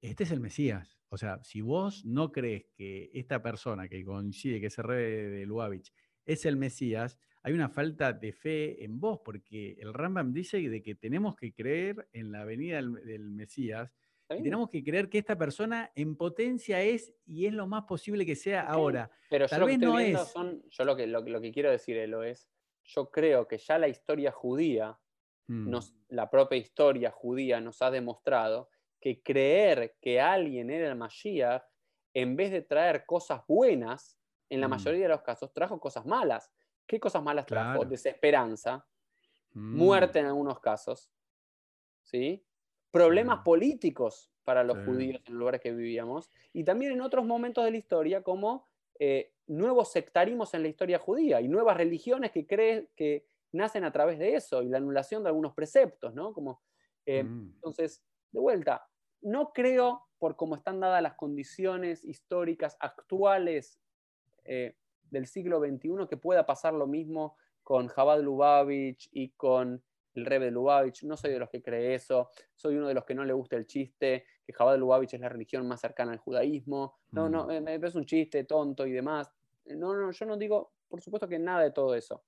este 0.00 0.24
es 0.24 0.30
el 0.30 0.40
Mesías. 0.40 0.98
O 1.08 1.16
sea, 1.16 1.42
si 1.44 1.60
vos 1.60 2.04
no 2.04 2.32
crees 2.32 2.66
que 2.74 3.10
esta 3.14 3.42
persona 3.42 3.88
que 3.88 4.04
coincide, 4.04 4.60
que 4.60 4.66
es 4.66 4.78
el 4.78 4.84
rey 4.84 5.30
de 5.30 5.46
Lubavitch, 5.46 5.92
es 6.26 6.44
el 6.44 6.56
Mesías, 6.56 7.18
hay 7.44 7.52
una 7.52 7.68
falta 7.68 8.12
de 8.12 8.32
fe 8.32 8.84
en 8.84 8.98
vos, 8.98 9.20
porque 9.24 9.76
el 9.78 9.94
Rambam 9.94 10.32
dice 10.32 10.58
de 10.68 10.82
que 10.82 10.96
tenemos 10.96 11.36
que 11.36 11.52
creer 11.52 12.08
en 12.12 12.32
la 12.32 12.44
venida 12.44 12.76
del 12.82 13.30
Mesías 13.30 13.92
tenemos 14.28 14.70
que 14.70 14.82
creer 14.82 15.08
que 15.08 15.18
esta 15.18 15.36
persona 15.36 15.92
en 15.94 16.16
potencia 16.16 16.80
es 16.82 17.12
y 17.26 17.46
es 17.46 17.52
lo 17.52 17.66
más 17.66 17.84
posible 17.84 18.24
que 18.24 18.36
sea 18.36 18.62
ahora. 18.62 19.10
Pero 19.28 19.46
Tal 19.46 19.60
yo 19.60 19.66
vez 19.66 19.78
no 19.78 19.98
es. 19.98 20.34
yo 20.70 20.84
lo 20.84 20.96
que, 20.96 21.06
lo, 21.06 21.40
que 21.40 21.52
quiero 21.52 21.70
decir, 21.70 21.96
Elo, 21.98 22.22
es, 22.22 22.48
yo 22.84 23.10
creo 23.10 23.46
que 23.46 23.58
ya 23.58 23.78
la 23.78 23.88
historia 23.88 24.32
judía, 24.32 24.98
mm. 25.48 25.76
la 26.08 26.30
propia 26.30 26.58
historia 26.58 27.10
judía 27.10 27.60
nos 27.60 27.82
ha 27.82 27.90
demostrado 27.90 28.70
que 29.00 29.22
creer 29.22 29.96
que 30.00 30.20
alguien 30.20 30.70
era 30.70 30.88
el 30.88 30.96
Mashiach, 30.96 31.62
en 32.14 32.36
vez 32.36 32.50
de 32.50 32.62
traer 32.62 33.04
cosas 33.04 33.42
buenas, 33.46 34.18
en 34.48 34.60
la 34.60 34.68
mm. 34.68 34.70
mayoría 34.70 35.02
de 35.02 35.08
los 35.08 35.22
casos 35.22 35.52
trajo 35.52 35.78
cosas 35.78 36.06
malas. 36.06 36.50
¿Qué 36.86 37.00
cosas 37.00 37.22
malas 37.22 37.46
trajo? 37.46 37.84
Desesperanza, 37.84 38.86
mm. 39.52 39.76
muerte 39.76 40.18
en 40.18 40.26
algunos 40.26 40.60
casos, 40.60 41.10
¿sí? 42.02 42.44
problemas 42.94 43.40
políticos 43.40 44.30
para 44.44 44.62
los 44.62 44.78
judíos 44.84 45.20
en 45.26 45.32
los 45.32 45.40
lugares 45.40 45.60
que 45.60 45.72
vivíamos, 45.72 46.30
y 46.52 46.62
también 46.62 46.92
en 46.92 47.00
otros 47.00 47.24
momentos 47.24 47.64
de 47.64 47.72
la 47.72 47.76
historia 47.76 48.22
como 48.22 48.68
eh, 49.00 49.32
nuevos 49.48 49.90
sectarismos 49.90 50.54
en 50.54 50.62
la 50.62 50.68
historia 50.68 51.00
judía 51.00 51.40
y 51.40 51.48
nuevas 51.48 51.76
religiones 51.76 52.30
que, 52.30 52.46
creen, 52.46 52.88
que 52.94 53.26
nacen 53.50 53.82
a 53.84 53.90
través 53.90 54.20
de 54.20 54.36
eso 54.36 54.62
y 54.62 54.68
la 54.68 54.78
anulación 54.78 55.24
de 55.24 55.30
algunos 55.30 55.54
preceptos, 55.54 56.14
¿no? 56.14 56.32
Como, 56.32 56.62
eh, 57.04 57.24
mm. 57.24 57.54
Entonces, 57.56 58.04
de 58.30 58.38
vuelta, 58.38 58.86
no 59.22 59.52
creo, 59.52 60.06
por 60.18 60.36
cómo 60.36 60.54
están 60.54 60.78
dadas 60.78 61.02
las 61.02 61.14
condiciones 61.14 62.04
históricas 62.04 62.76
actuales 62.78 63.80
eh, 64.44 64.76
del 65.14 65.26
siglo 65.26 65.60
XXI, 65.60 66.06
que 66.08 66.16
pueda 66.16 66.44
pasar 66.44 66.74
lo 66.74 66.86
mismo 66.86 67.36
con 67.62 67.88
Jabad 67.88 68.20
Lubavitch 68.20 69.08
y 69.12 69.30
con 69.30 69.82
el 70.14 70.26
Rebbe 70.26 70.46
de 70.46 70.50
Lubavitch, 70.50 71.04
no 71.04 71.16
soy 71.16 71.32
de 71.32 71.38
los 71.38 71.48
que 71.48 71.62
cree 71.62 71.94
eso, 71.94 72.30
soy 72.54 72.76
uno 72.76 72.86
de 72.88 72.94
los 72.94 73.04
que 73.04 73.14
no 73.14 73.24
le 73.24 73.32
gusta 73.32 73.56
el 73.56 73.66
chiste, 73.66 74.26
que 74.46 74.52
Jabal 74.52 74.78
Lubavitch 74.78 75.14
es 75.14 75.20
la 75.20 75.28
religión 75.28 75.66
más 75.66 75.80
cercana 75.80 76.12
al 76.12 76.18
judaísmo, 76.18 76.94
no, 77.10 77.28
no, 77.28 77.46
mm. 77.46 77.62
me 77.62 77.74
es 77.74 77.94
un 77.94 78.04
chiste 78.04 78.44
tonto 78.44 78.86
y 78.86 78.92
demás. 78.92 79.30
No, 79.66 79.94
no, 79.94 80.10
yo 80.10 80.26
no 80.26 80.36
digo, 80.36 80.72
por 80.88 81.00
supuesto 81.00 81.26
que 81.26 81.38
nada 81.38 81.62
de 81.62 81.70
todo 81.70 81.94
eso. 81.94 82.22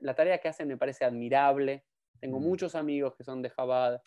La 0.00 0.14
tarea 0.14 0.38
que 0.38 0.48
hacen 0.48 0.68
me 0.68 0.76
parece 0.76 1.04
admirable. 1.04 1.84
Tengo 2.20 2.38
mm. 2.38 2.42
muchos 2.42 2.74
amigos 2.74 3.14
que 3.16 3.24
son 3.24 3.42
de 3.42 3.50
Jabal. 3.50 4.02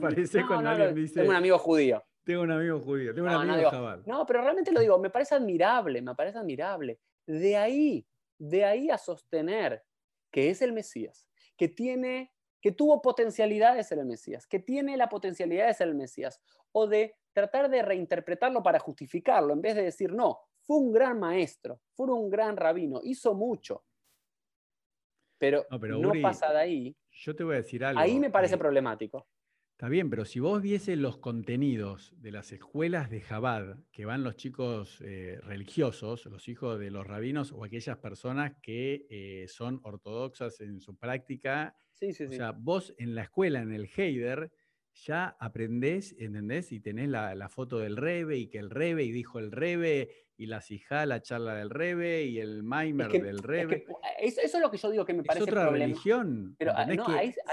parece 0.00 0.42
cuando 0.46 0.70
alguien 0.70 0.94
dice... 0.94 1.20
Tengo 1.20 1.30
un 1.30 1.36
amigo 1.36 1.58
judío. 1.58 2.04
Tengo 2.26 2.42
un 2.42 2.50
amigo 2.50 2.80
judío, 2.80 3.14
tengo 3.14 3.28
un 3.28 3.50
amigo 3.50 3.70
Jabal. 3.70 4.02
No, 4.04 4.26
pero 4.26 4.42
realmente 4.42 4.72
lo 4.72 4.80
digo, 4.80 4.98
me 4.98 5.10
parece 5.10 5.36
admirable, 5.36 6.02
me 6.02 6.12
parece 6.16 6.38
admirable. 6.38 6.98
De 7.24 7.56
ahí, 7.56 8.04
de 8.36 8.64
ahí 8.64 8.90
a 8.90 8.98
sostener 8.98 9.84
que 10.32 10.50
es 10.50 10.60
el 10.60 10.72
Mesías, 10.72 11.28
que 11.56 11.68
tiene 11.68 12.32
que 12.60 12.72
tuvo 12.72 13.00
potencialidad 13.00 13.76
de 13.76 13.84
ser 13.84 14.00
el 14.00 14.06
Mesías, 14.06 14.44
que 14.44 14.58
tiene 14.58 14.96
la 14.96 15.08
potencialidad 15.08 15.68
de 15.68 15.74
ser 15.74 15.86
el 15.86 15.94
Mesías, 15.94 16.40
o 16.72 16.88
de 16.88 17.14
tratar 17.32 17.70
de 17.70 17.80
reinterpretarlo 17.82 18.60
para 18.60 18.80
justificarlo, 18.80 19.52
en 19.52 19.60
vez 19.60 19.76
de 19.76 19.84
decir, 19.84 20.12
no, 20.12 20.40
fue 20.62 20.78
un 20.78 20.90
gran 20.90 21.20
maestro, 21.20 21.80
fue 21.94 22.06
un 22.06 22.28
gran 22.28 22.56
rabino, 22.56 23.00
hizo 23.04 23.34
mucho, 23.34 23.84
pero 25.38 25.64
no, 25.70 26.10
pasa 26.20 26.52
de 26.52 26.58
ahí. 26.58 26.96
Yo 27.12 27.36
te 27.36 27.44
voy 27.44 27.54
a 27.54 27.58
decir 27.58 27.84
algo. 27.84 28.00
Ahí 28.00 28.18
me 28.18 28.30
parece 28.30 28.58
problemático. 28.58 29.28
Está 29.76 29.90
bien, 29.90 30.08
pero 30.08 30.24
si 30.24 30.40
vos 30.40 30.62
vieses 30.62 30.96
los 30.96 31.18
contenidos 31.18 32.14
de 32.16 32.30
las 32.30 32.50
escuelas 32.50 33.10
de 33.10 33.20
Jabad, 33.20 33.76
que 33.92 34.06
van 34.06 34.24
los 34.24 34.36
chicos 34.36 35.02
eh, 35.02 35.38
religiosos, 35.42 36.24
los 36.24 36.48
hijos 36.48 36.78
de 36.80 36.90
los 36.90 37.06
rabinos 37.06 37.52
o 37.52 37.62
aquellas 37.62 37.98
personas 37.98 38.54
que 38.62 39.06
eh, 39.10 39.44
son 39.48 39.80
ortodoxas 39.82 40.62
en 40.62 40.80
su 40.80 40.96
práctica, 40.96 41.76
o 42.00 42.32
sea, 42.32 42.52
vos 42.52 42.94
en 42.96 43.14
la 43.14 43.24
escuela, 43.24 43.60
en 43.60 43.70
el 43.70 43.86
Heider, 43.94 44.50
ya 45.04 45.36
aprendés, 45.38 46.14
¿entendés? 46.18 46.72
Y 46.72 46.80
tenés 46.80 47.08
la, 47.08 47.48
foto 47.48 47.78
del 47.78 47.96
Rebe 47.96 48.38
y 48.38 48.48
que 48.48 48.58
el 48.58 48.70
Rebe 48.70 49.04
y 49.04 49.12
dijo 49.12 49.38
el 49.38 49.52
Rebe 49.52 50.10
y 50.36 50.46
la 50.46 50.60
Sijá, 50.60 51.06
la 51.06 51.22
charla 51.22 51.54
del 51.54 51.70
Rebe 51.70 52.24
y 52.24 52.38
el 52.38 52.62
Maimer 52.62 53.10
del 53.10 53.42
Rebe. 53.42 53.86
eso, 54.20 54.40
es 54.40 54.58
lo 54.60 54.70
que 54.70 54.78
yo 54.78 54.90
digo 54.90 55.04
que 55.04 55.14
me 55.14 55.22
parece 55.22 55.44
Es 55.44 55.50
otra 55.50 55.68
religión. 55.70 56.56
Pero 56.58 56.72
ah, 56.74 56.86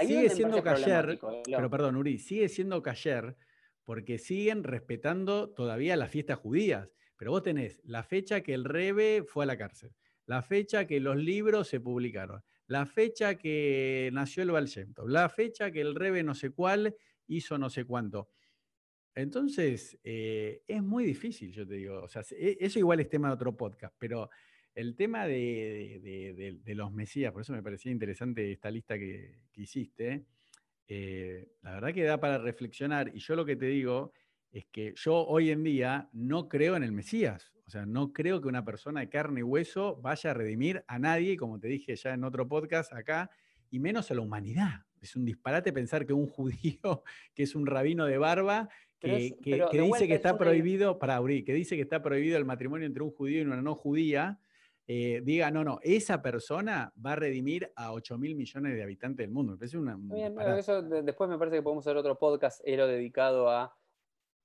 sigue 0.01 0.29
siendo 0.29 0.63
cayer, 0.63 1.19
pero 1.45 1.69
perdón, 1.69 1.97
Uri, 1.97 2.17
sigue 2.17 2.49
siendo 2.49 2.81
cayer 2.81 3.35
porque 3.83 4.17
siguen 4.17 4.63
respetando 4.63 5.49
todavía 5.49 5.97
las 5.97 6.09
fiestas 6.09 6.39
judías. 6.39 6.89
Pero 7.17 7.31
vos 7.31 7.43
tenés 7.43 7.79
la 7.83 8.03
fecha 8.03 8.41
que 8.41 8.53
el 8.53 8.63
Rebe 8.63 9.23
fue 9.25 9.43
a 9.43 9.47
la 9.47 9.57
cárcel, 9.57 9.91
la 10.25 10.41
fecha 10.41 10.87
que 10.87 10.99
los 10.99 11.17
libros 11.17 11.67
se 11.67 11.79
publicaron, 11.79 12.43
la 12.67 12.85
fecha 12.85 13.35
que 13.35 14.09
nació 14.13 14.43
el 14.43 14.51
Baal 14.51 14.69
la 15.05 15.29
fecha 15.29 15.71
que 15.71 15.81
el 15.81 15.95
Rebe 15.95 16.23
no 16.23 16.33
sé 16.33 16.49
cuál 16.49 16.95
hizo 17.27 17.57
no 17.57 17.69
sé 17.69 17.85
cuánto. 17.85 18.29
Entonces, 19.15 19.99
eh, 20.03 20.63
es 20.67 20.81
muy 20.81 21.05
difícil, 21.05 21.51
yo 21.51 21.67
te 21.67 21.75
digo. 21.75 22.01
O 22.01 22.07
sea, 22.07 22.23
e, 22.31 22.57
eso 22.59 22.79
igual 22.79 22.99
es 22.99 23.09
tema 23.09 23.27
de 23.27 23.35
otro 23.35 23.55
podcast, 23.55 23.95
pero 23.99 24.29
el 24.75 24.95
tema 24.95 25.27
de, 25.27 26.61
los 26.65 26.91
Mesías, 26.91 27.31
por 27.31 27.41
eso 27.41 27.53
me 27.53 27.61
parecía 27.61 27.91
interesante 27.91 28.51
esta 28.51 28.71
lista 28.71 28.97
que, 28.97 29.43
hiciste, 29.55 30.25
eh, 30.87 31.47
la 31.61 31.73
verdad 31.73 31.93
que 31.93 32.03
da 32.03 32.19
para 32.19 32.39
reflexionar. 32.39 33.11
Y 33.13 33.19
yo 33.19 33.35
lo 33.35 33.45
que 33.45 33.55
te 33.55 33.67
digo 33.67 34.13
es 34.51 34.65
que 34.71 34.93
yo 34.95 35.25
hoy 35.25 35.51
en 35.51 35.63
día 35.63 36.09
no 36.11 36.47
creo 36.47 36.75
en 36.75 36.83
el 36.83 36.91
Mesías. 36.91 37.53
O 37.65 37.69
sea, 37.69 37.85
no 37.85 38.13
creo 38.13 38.41
que 38.41 38.47
una 38.47 38.65
persona 38.65 38.99
de 38.99 39.09
carne 39.09 39.39
y 39.39 39.43
hueso 39.43 39.97
vaya 40.01 40.31
a 40.31 40.33
redimir 40.33 40.83
a 40.87 40.99
nadie, 40.99 41.37
como 41.37 41.59
te 41.59 41.67
dije 41.67 41.95
ya 41.95 42.13
en 42.13 42.23
otro 42.23 42.47
podcast 42.47 42.93
acá, 42.93 43.29
y 43.69 43.79
menos 43.79 44.11
a 44.11 44.15
la 44.15 44.21
humanidad. 44.21 44.85
Es 45.03 45.15
un 45.15 45.25
disparate 45.25 45.73
pensar 45.73 46.05
que 46.05 46.13
un 46.13 46.27
judío, 46.27 47.03
que 47.34 47.43
es 47.43 47.55
un 47.55 47.65
rabino 47.65 48.05
de 48.05 48.17
barba, 48.17 48.69
que, 48.99 49.35
dice 49.41 50.07
que 50.07 50.13
está 50.13 50.38
prohibido, 50.38 50.97
para 50.97 51.21
que 51.21 51.53
dice 51.53 51.75
que 51.75 51.81
está 51.81 52.01
prohibido 52.01 52.38
el 52.38 52.45
matrimonio 52.45 52.88
entre 52.88 53.03
un 53.03 53.11
judío 53.11 53.39
y 53.39 53.45
una 53.45 53.61
no 53.61 53.75
judía, 53.75 54.39
eh, 54.88 55.21
diga, 55.23 55.51
no, 55.51 55.63
no, 55.63 55.80
esa 55.81 56.21
persona 56.21 56.93
va 57.05 57.13
a 57.13 57.15
redimir 57.15 57.71
a 57.75 57.91
8 57.93 58.17
mil 58.17 58.35
millones 58.35 58.75
de 58.75 58.84
habitantes 58.84 59.25
del 59.25 59.34
mundo. 59.34 59.57
Me 59.57 59.77
una, 59.77 59.97
después 61.03 61.30
me 61.30 61.38
parece 61.38 61.57
que 61.57 61.61
podemos 61.61 61.85
hacer 61.85 61.97
otro 61.97 62.17
podcast, 62.17 62.61
era 62.65 62.88
dedicado 62.88 63.49
a 63.49 63.75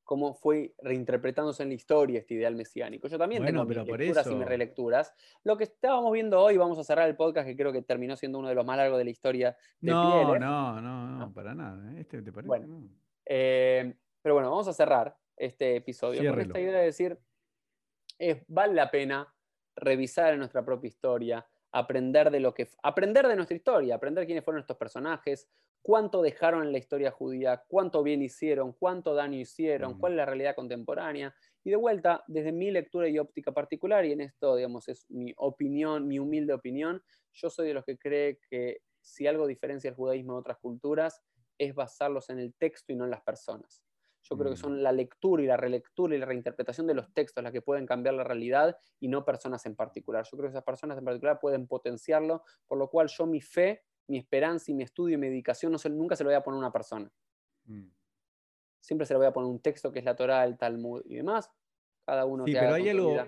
cómo 0.08 0.32
fue 0.32 0.74
reinterpretándose 0.78 1.62
en 1.62 1.68
la 1.68 1.74
historia 1.74 2.20
este 2.20 2.32
ideal 2.32 2.54
mesiánico. 2.56 3.08
Yo 3.08 3.18
también 3.18 3.44
tengo 3.44 3.66
mis 3.66 3.76
lecturas 3.76 4.26
y 4.26 4.34
mis 4.34 4.48
relecturas. 4.48 5.12
Lo 5.44 5.58
que 5.58 5.64
estábamos 5.64 6.10
viendo 6.14 6.40
hoy, 6.40 6.56
vamos 6.56 6.78
a 6.78 6.82
cerrar 6.82 7.10
el 7.10 7.14
podcast, 7.14 7.46
que 7.46 7.54
creo 7.54 7.74
que 7.74 7.82
terminó 7.82 8.16
siendo 8.16 8.38
uno 8.38 8.48
de 8.48 8.54
los 8.54 8.64
más 8.64 8.78
largos 8.78 8.96
de 8.96 9.04
la 9.04 9.10
historia 9.10 9.54
de 9.82 9.92
no, 9.92 10.38
No, 10.38 10.80
no, 10.80 11.10
no, 11.10 11.34
para 11.34 11.54
nada. 11.54 11.92
¿eh? 11.92 12.00
Este, 12.00 12.22
¿Te 12.22 12.32
parece? 12.32 12.48
Bueno, 12.48 12.88
eh, 13.26 13.94
pero 14.22 14.34
bueno, 14.34 14.48
vamos 14.48 14.66
a 14.68 14.72
cerrar 14.72 15.14
este 15.36 15.76
episodio 15.76 16.30
con 16.30 16.40
esta 16.40 16.58
idea 16.58 16.78
de 16.78 16.84
decir, 16.86 17.18
es, 18.18 18.42
vale 18.48 18.72
la 18.72 18.90
pena 18.90 19.30
revisar 19.76 20.32
en 20.32 20.38
nuestra 20.38 20.64
propia 20.64 20.88
historia, 20.88 21.46
aprender 21.72 22.30
de 22.30 22.40
lo 22.40 22.54
que 22.54 22.68
aprender 22.82 23.28
de 23.28 23.36
nuestra 23.36 23.56
historia, 23.56 23.94
aprender 23.94 24.26
quiénes 24.26 24.44
fueron 24.44 24.60
estos 24.60 24.76
personajes, 24.76 25.48
cuánto 25.82 26.22
dejaron 26.22 26.64
en 26.64 26.72
la 26.72 26.78
historia 26.78 27.10
judía, 27.10 27.62
cuánto 27.68 28.02
bien 28.02 28.22
hicieron, 28.22 28.72
cuánto 28.72 29.14
daño 29.14 29.38
hicieron, 29.38 29.98
cuál 29.98 30.12
es 30.12 30.16
la 30.16 30.26
realidad 30.26 30.54
contemporánea. 30.54 31.34
Y 31.64 31.70
de 31.70 31.76
vuelta, 31.76 32.24
desde 32.26 32.52
mi 32.52 32.70
lectura 32.70 33.08
y 33.08 33.18
óptica 33.18 33.52
particular, 33.52 34.04
y 34.04 34.12
en 34.12 34.22
esto, 34.22 34.56
digamos, 34.56 34.88
es 34.88 35.06
mi 35.10 35.32
opinión, 35.36 36.06
mi 36.06 36.18
humilde 36.18 36.52
opinión, 36.52 37.02
yo 37.32 37.50
soy 37.50 37.68
de 37.68 37.74
los 37.74 37.84
que 37.84 37.98
cree 37.98 38.38
que 38.50 38.78
si 39.00 39.26
algo 39.26 39.46
diferencia 39.46 39.88
el 39.88 39.96
judaísmo 39.96 40.34
de 40.34 40.40
otras 40.40 40.58
culturas, 40.58 41.22
es 41.58 41.74
basarlos 41.74 42.30
en 42.30 42.38
el 42.38 42.54
texto 42.54 42.92
y 42.92 42.96
no 42.96 43.04
en 43.04 43.10
las 43.10 43.22
personas. 43.22 43.82
Yo 44.28 44.36
creo 44.36 44.50
que 44.50 44.58
mm. 44.58 44.60
son 44.60 44.82
la 44.82 44.92
lectura 44.92 45.42
y 45.42 45.46
la 45.46 45.56
relectura 45.56 46.14
y 46.14 46.18
la 46.18 46.26
reinterpretación 46.26 46.86
de 46.86 46.94
los 46.94 47.12
textos 47.12 47.42
las 47.42 47.52
que 47.52 47.62
pueden 47.62 47.86
cambiar 47.86 48.14
la 48.14 48.24
realidad 48.24 48.76
y 49.00 49.08
no 49.08 49.24
personas 49.24 49.64
en 49.66 49.74
particular. 49.74 50.24
Yo 50.30 50.36
creo 50.36 50.48
que 50.48 50.54
esas 50.54 50.64
personas 50.64 50.98
en 50.98 51.04
particular 51.04 51.38
pueden 51.40 51.66
potenciarlo, 51.66 52.42
por 52.66 52.78
lo 52.78 52.88
cual 52.88 53.08
yo 53.08 53.26
mi 53.26 53.40
fe, 53.40 53.84
mi 54.08 54.18
esperanza 54.18 54.70
y 54.70 54.74
mi 54.74 54.84
estudio 54.84 55.14
y 55.14 55.18
mi 55.18 55.28
dedicación 55.28 55.72
no 55.72 55.78
se, 55.78 55.88
nunca 55.90 56.16
se 56.16 56.24
lo 56.24 56.30
voy 56.30 56.36
a 56.36 56.42
poner 56.42 56.56
a 56.56 56.60
una 56.60 56.72
persona. 56.72 57.10
Mm. 57.64 57.88
Siempre 58.80 59.06
se 59.06 59.14
lo 59.14 59.20
voy 59.20 59.28
a 59.28 59.32
poner 59.32 59.50
un 59.50 59.60
texto 59.60 59.92
que 59.92 59.98
es 59.98 60.04
la 60.04 60.16
Torah, 60.16 60.44
el 60.44 60.56
Talmud 60.56 61.02
y 61.04 61.16
demás, 61.16 61.50
cada 62.08 62.24
uno 62.24 62.46
sí, 62.46 62.54
pero 62.54 62.72
hay 62.72 62.88
algo 62.88 63.18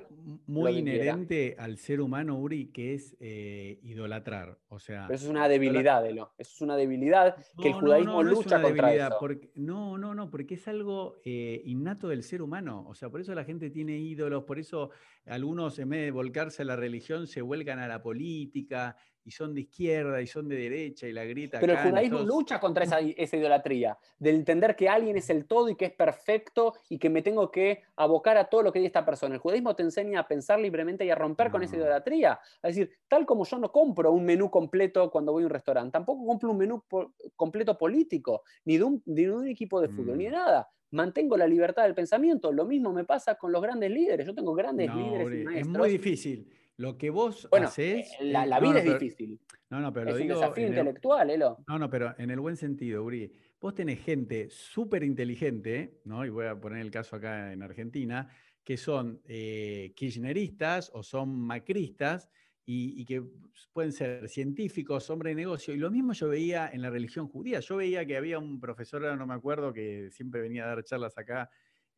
muy 0.47 0.79
inherente 0.79 1.55
al 1.59 1.77
ser 1.77 2.01
humano, 2.01 2.39
Uri, 2.39 2.69
que 2.73 2.95
es 2.95 3.15
eh, 3.21 3.79
idolatrar. 3.83 4.59
O 4.69 4.79
sea, 4.79 5.05
pero 5.07 5.17
eso 5.17 5.27
es 5.27 5.31
una 5.31 5.49
debilidad, 5.49 6.07
Elo. 6.07 6.33
Eso 6.39 6.53
es 6.55 6.61
una 6.63 6.77
debilidad 6.77 7.37
que 7.61 7.69
el 7.69 7.75
judaísmo 7.75 8.23
lucha 8.23 8.63
contra 8.63 8.95
eso. 8.95 9.19
no, 9.57 9.99
no, 9.99 10.15
no, 10.15 10.31
porque 10.31 10.55
es 10.55 10.67
algo 10.67 11.17
eh, 11.27 11.61
innato 11.67 12.09
del 12.09 12.23
ser 12.23 12.41
humano. 12.41 12.87
O 12.89 12.95
sea, 12.95 13.11
por 13.11 13.21
eso 13.21 13.35
la 13.35 13.45
gente 13.45 13.69
tiene 13.69 13.99
ídolos, 13.99 14.45
por 14.45 14.59
eso 14.59 14.89
algunos 15.27 15.79
en 15.79 15.91
vez 15.91 16.01
de 16.07 16.11
volcarse 16.11 16.63
a 16.63 16.65
la 16.65 16.77
religión 16.77 17.27
se 17.27 17.43
vuelcan 17.43 17.81
a 17.81 17.87
la 17.87 18.01
política 18.01 18.97
y 19.25 19.31
son 19.31 19.55
de 19.55 19.63
izquierda 19.63 20.21
y 20.21 20.27
son 20.27 20.49
de 20.49 20.57
derecha 20.57 21.07
y 21.07 21.13
la 21.13 21.25
grita. 21.25 21.61
Pero 21.61 21.75
el 21.75 21.79
judaísmo 21.79 22.21
lucha 22.21 22.59
contra 22.59 22.85
esa, 22.85 23.01
esa, 23.17 23.37
idolatría, 23.37 23.99
de 24.19 24.31
entender 24.31 24.77
que 24.77 24.89
alguien 24.89 25.17
es 25.17 25.31
el 25.31 25.47
todo 25.47 25.69
y 25.69 25.77
que 25.77 25.87
es 25.87 25.93
perfecto 25.93 26.75
y 26.89 26.99
que 26.99 27.11
me 27.11 27.23
tengo 27.23 27.51
que 27.51 27.83
abocar 27.97 28.37
a 28.37 28.45
todo 28.45 28.63
lo 28.63 28.73
que 28.73 28.79
dice 28.79 28.89
esta 28.89 29.05
persona. 29.05 29.35
El 29.35 29.41
judaísmo 29.41 29.75
te 29.75 29.83
enseña 29.83 30.21
a 30.21 30.29
pensar 30.29 30.61
libremente 30.61 31.05
y 31.05 31.11
a 31.11 31.15
romper 31.15 31.51
con 31.51 31.63
esa 31.63 31.77
idolatría. 31.77 32.39
Es 32.63 32.77
decir, 32.77 32.91
tal 33.09 33.27
como 33.27 33.45
yo 33.45 33.59
no 33.59 33.71
compro 33.71 34.13
un 34.13 34.25
menú 34.25 34.51
completo 34.51 35.11
cuando 35.11 35.33
voy 35.33 35.43
a 35.43 35.47
un 35.47 35.53
restaurante, 35.53 35.93
tampoco 35.93 36.27
compro 36.27 36.51
un 36.51 36.59
menú 36.59 36.85
completo 37.37 37.77
político, 37.77 38.43
ni 38.65 38.79
de 38.79 38.85
un, 38.85 39.03
de 39.05 39.31
un 39.31 39.47
equipo 39.49 39.81
de 39.81 39.89
fútbol, 39.89 40.19
ni 40.19 40.25
de 40.25 40.31
nada 40.31 40.69
mantengo 40.93 41.37
la 41.37 41.47
libertad 41.47 41.85
del 41.85 41.95
pensamiento. 41.95 42.53
Lo 42.53 42.65
mismo 42.65 42.93
me 42.93 43.05
pasa 43.05 43.37
con 43.37 43.53
los 43.53 43.63
grandes 43.63 43.91
líderes. 43.91 44.27
Yo 44.27 44.35
tengo 44.35 44.55
grandes 44.55 44.93
líderes 44.93 45.41
y 45.41 45.45
maestros. 45.45 45.57
Es 45.57 45.67
muy 45.69 45.91
difícil. 45.91 46.49
Lo 46.81 46.97
que 46.97 47.11
vos 47.11 47.47
bueno, 47.51 47.67
haces. 47.67 48.11
Eh, 48.19 48.25
la, 48.25 48.59
vida 48.59 48.79
es 48.79 48.87
difícil. 48.87 49.39
No, 49.69 49.81
no, 49.81 49.93
pero 49.93 50.13
es 50.13 50.17
lo 50.17 50.23
un 50.23 50.29
desafío 50.29 50.67
intelectual, 50.67 51.29
Elo. 51.29 51.59
No, 51.69 51.79
no, 51.79 51.91
pero 51.91 52.15
en 52.17 52.31
el 52.31 52.41
buen 52.41 52.57
sentido, 52.57 53.05
Uri. 53.05 53.31
Vos 53.61 53.75
tenés 53.75 54.01
gente 54.01 54.49
súper 54.49 55.03
inteligente, 55.03 56.01
¿no? 56.07 56.25
Y 56.25 56.31
voy 56.31 56.47
a 56.47 56.59
poner 56.59 56.81
el 56.81 56.91
caso 56.91 57.17
acá 57.17 57.53
en 57.53 57.63
Argentina, 57.63 58.31
que 58.65 58.79
son 58.79 59.21
eh, 59.27 59.93
kirchneristas 59.95 60.91
o 60.95 61.03
son 61.03 61.39
macristas 61.39 62.31
y, 62.65 63.05
que 63.05 63.25
pueden 63.75 63.93
ser 63.93 64.27
científicos, 64.31 65.11
hombres 65.11 65.33
de 65.33 65.43
negocio. 65.43 65.75
Y 65.75 65.77
lo 65.77 65.91
mismo 65.91 66.15
yo 66.15 66.31
veía 66.31 66.71
en 66.73 66.81
la 66.81 66.89
religión 66.89 67.29
judía. 67.29 67.61
Yo 67.61 67.77
veía 67.77 68.07
que 68.07 68.17
había 68.17 68.39
un 68.39 68.59
profesor, 68.59 69.03
no 69.19 69.27
me 69.27 69.35
acuerdo, 69.35 69.75
que 69.75 70.09
siempre 70.13 70.41
venía 70.41 70.65
a 70.65 70.69
dar 70.69 70.85
charlas 70.85 71.19
acá 71.19 71.51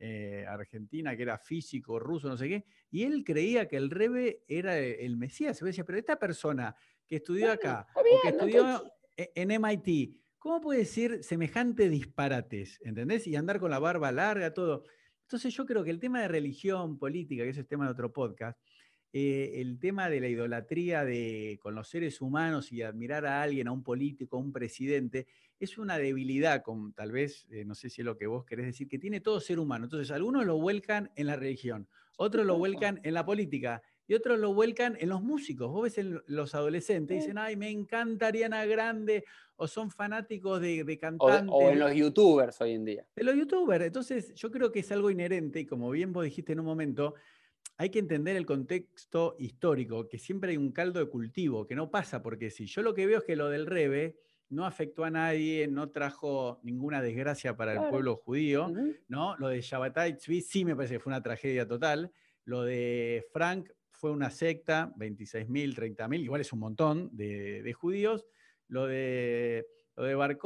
eh, 0.05 0.45
Argentina, 0.49 1.17
que 1.17 1.23
era 1.23 1.39
físico, 1.39 2.01
ruso, 2.01 2.29
no 2.29 2.37
sé 2.37 2.49
qué, 2.49 2.65
y 2.91 3.05
él 3.05 3.23
creía 3.23 3.69
que 3.69 3.77
el 3.77 3.89
Rebe 3.89 4.43
era 4.49 4.77
el 4.77 5.17
Mesías. 5.17 5.57
Se 5.57 5.65
decía, 5.65 5.85
pero 5.85 5.97
esta 5.97 6.19
persona 6.19 6.75
que 7.07 7.17
estudió 7.17 7.53
acá, 7.53 7.87
o 7.95 8.03
que 8.21 8.31
estudió 8.31 8.85
e, 9.17 9.31
en 9.37 9.53
MIT, 9.53 10.17
¿cómo 10.41 10.61
puede 10.61 10.81
decir 10.81 11.23
semejante 11.23 11.89
disparates? 11.89 12.81
¿Entendés? 12.83 13.29
Y 13.29 13.37
andar 13.37 13.61
con 13.61 13.71
la 13.71 13.79
barba 13.79 14.11
larga, 14.11 14.53
todo. 14.53 14.83
Entonces 15.21 15.55
yo 15.55 15.65
creo 15.67 15.85
que 15.85 15.91
el 15.91 16.01
tema 16.01 16.21
de 16.21 16.27
religión, 16.27 16.99
política, 16.99 17.45
que 17.45 17.51
es 17.51 17.59
el 17.59 17.69
tema 17.69 17.85
de 17.85 17.93
otro 17.93 18.13
podcast, 18.13 18.59
eh, 19.13 19.61
el 19.61 19.79
tema 19.79 20.11
de 20.11 20.21
la 20.21 20.27
idolatría 20.27 21.05
de, 21.05 21.61
con 21.63 21.77
los 21.77 21.89
seres 21.89 22.21
humanos 22.21 22.73
y 22.73 22.83
admirar 22.83 23.25
a 23.25 23.41
alguien, 23.41 23.69
a 23.69 23.73
un 23.73 23.85
político, 23.85 24.37
a 24.37 24.41
un 24.41 24.53
presidente, 24.53 25.29
es 25.65 25.79
una 25.79 25.99
debilidad, 25.99 26.63
con, 26.63 26.93
tal 26.93 27.13
vez, 27.13 27.47
eh, 27.51 27.65
no 27.65 27.75
sé 27.75 27.91
si 27.91 28.01
es 28.01 28.05
lo 28.05 28.17
que 28.17 28.27
vos 28.27 28.45
querés 28.45 28.67
decir, 28.67 28.89
que 28.89 28.99
tiene 28.99 29.21
todo 29.21 29.41
ser 29.41 29.59
humano. 29.59 29.85
Entonces, 29.85 30.11
algunos 30.11 30.45
lo 30.45 30.59
vuelcan 30.59 31.11
en 31.17 31.27
la 31.27 31.37
religión, 31.37 31.89
otros 32.17 32.47
lo 32.47 32.59
vuelcan 32.59 33.01
en 33.03 33.15
la 33.15 33.25
política 33.25 33.83
y 34.07 34.15
otros 34.15 34.39
lo 34.39 34.53
vuelcan 34.53 34.97
en 35.01 35.09
los 35.09 35.23
músicos. 35.23 35.71
Vos 35.71 35.85
ves 35.85 35.99
en 35.99 36.21
los 36.27 36.55
adolescentes, 36.55 37.21
dicen, 37.21 37.39
ay, 37.39 37.57
me 37.57 37.71
encanta 37.71 38.27
Ariana 38.29 38.65
Grande, 38.67 39.25
o 39.57 39.69
son 39.69 39.91
fanáticos 39.91 40.61
de, 40.61 40.99
cantantes. 40.99 41.51
O, 41.53 41.71
en 41.71 41.79
los 41.79 41.95
youtubers 41.95 42.61
hoy 42.61 42.73
en 42.73 42.85
día. 42.85 43.07
De 43.15 43.25
los 43.25 43.35
youtubers. 43.37 43.85
Entonces, 43.85 44.35
yo 44.35 44.51
creo 44.51 44.73
que 44.73 44.81
es 44.81 44.93
algo 44.93 45.11
inherente, 45.11 45.61
y 45.61 45.67
como 45.67 45.91
bien 45.91 46.13
vos 46.13 46.25
dijiste 46.25 46.53
en 46.53 46.61
un 46.61 46.67
momento, 46.67 47.15
hay 47.77 47.91
que 47.91 47.99
entender 47.99 48.37
el 48.37 48.47
contexto 48.47 49.37
histórico, 49.39 50.09
que 50.09 50.19
siempre 50.19 50.51
hay 50.51 50.57
un 50.57 50.73
caldo 50.73 51.01
de 51.01 51.07
cultivo, 51.07 51.67
que 51.67 51.75
no 51.75 51.91
pasa, 51.91 52.23
porque 52.23 52.51
si 52.51 52.67
yo 52.67 52.83
lo 52.83 52.95
que 52.95 53.07
veo 53.07 53.19
es 53.19 53.25
que 53.25 53.37
lo 53.37 53.49
del 53.49 53.67
Rebe 53.67 54.19
no 54.53 54.67
afectó 54.67 55.05
a 55.05 55.11
nadie, 55.11 55.67
no 55.67 55.91
trajo 55.91 56.61
ninguna 56.63 57.01
desgracia 57.01 57.57
para 57.57 57.73
el 57.73 57.89
pueblo 57.89 58.17
judío, 58.17 58.71
¿no? 59.09 59.35
Lo 59.39 59.49
de 59.49 59.63
Shabbatai 59.63 60.19
Tzvi 60.19 60.43
sí 60.43 60.65
me 60.67 60.77
parece 60.77 60.95
que 60.95 61.01
fue 61.01 61.11
una 61.11 61.23
tragedia 61.23 61.67
total. 61.67 62.13
Lo 62.45 62.63
de 62.63 63.25
Frank 63.33 63.71
fue 63.91 64.11
una 64.11 64.29
secta, 64.29 64.93
26.000, 64.97 65.97
30.000, 65.97 66.21
igual 66.21 66.43
es 66.43 66.53
un 66.53 66.59
montón 66.59 67.09
de, 67.17 67.73
judíos. 67.73 68.27
Lo 68.69 68.87
de, 68.87 69.67
lo 69.97 70.05
de 70.05 70.15
Bar 70.15 70.39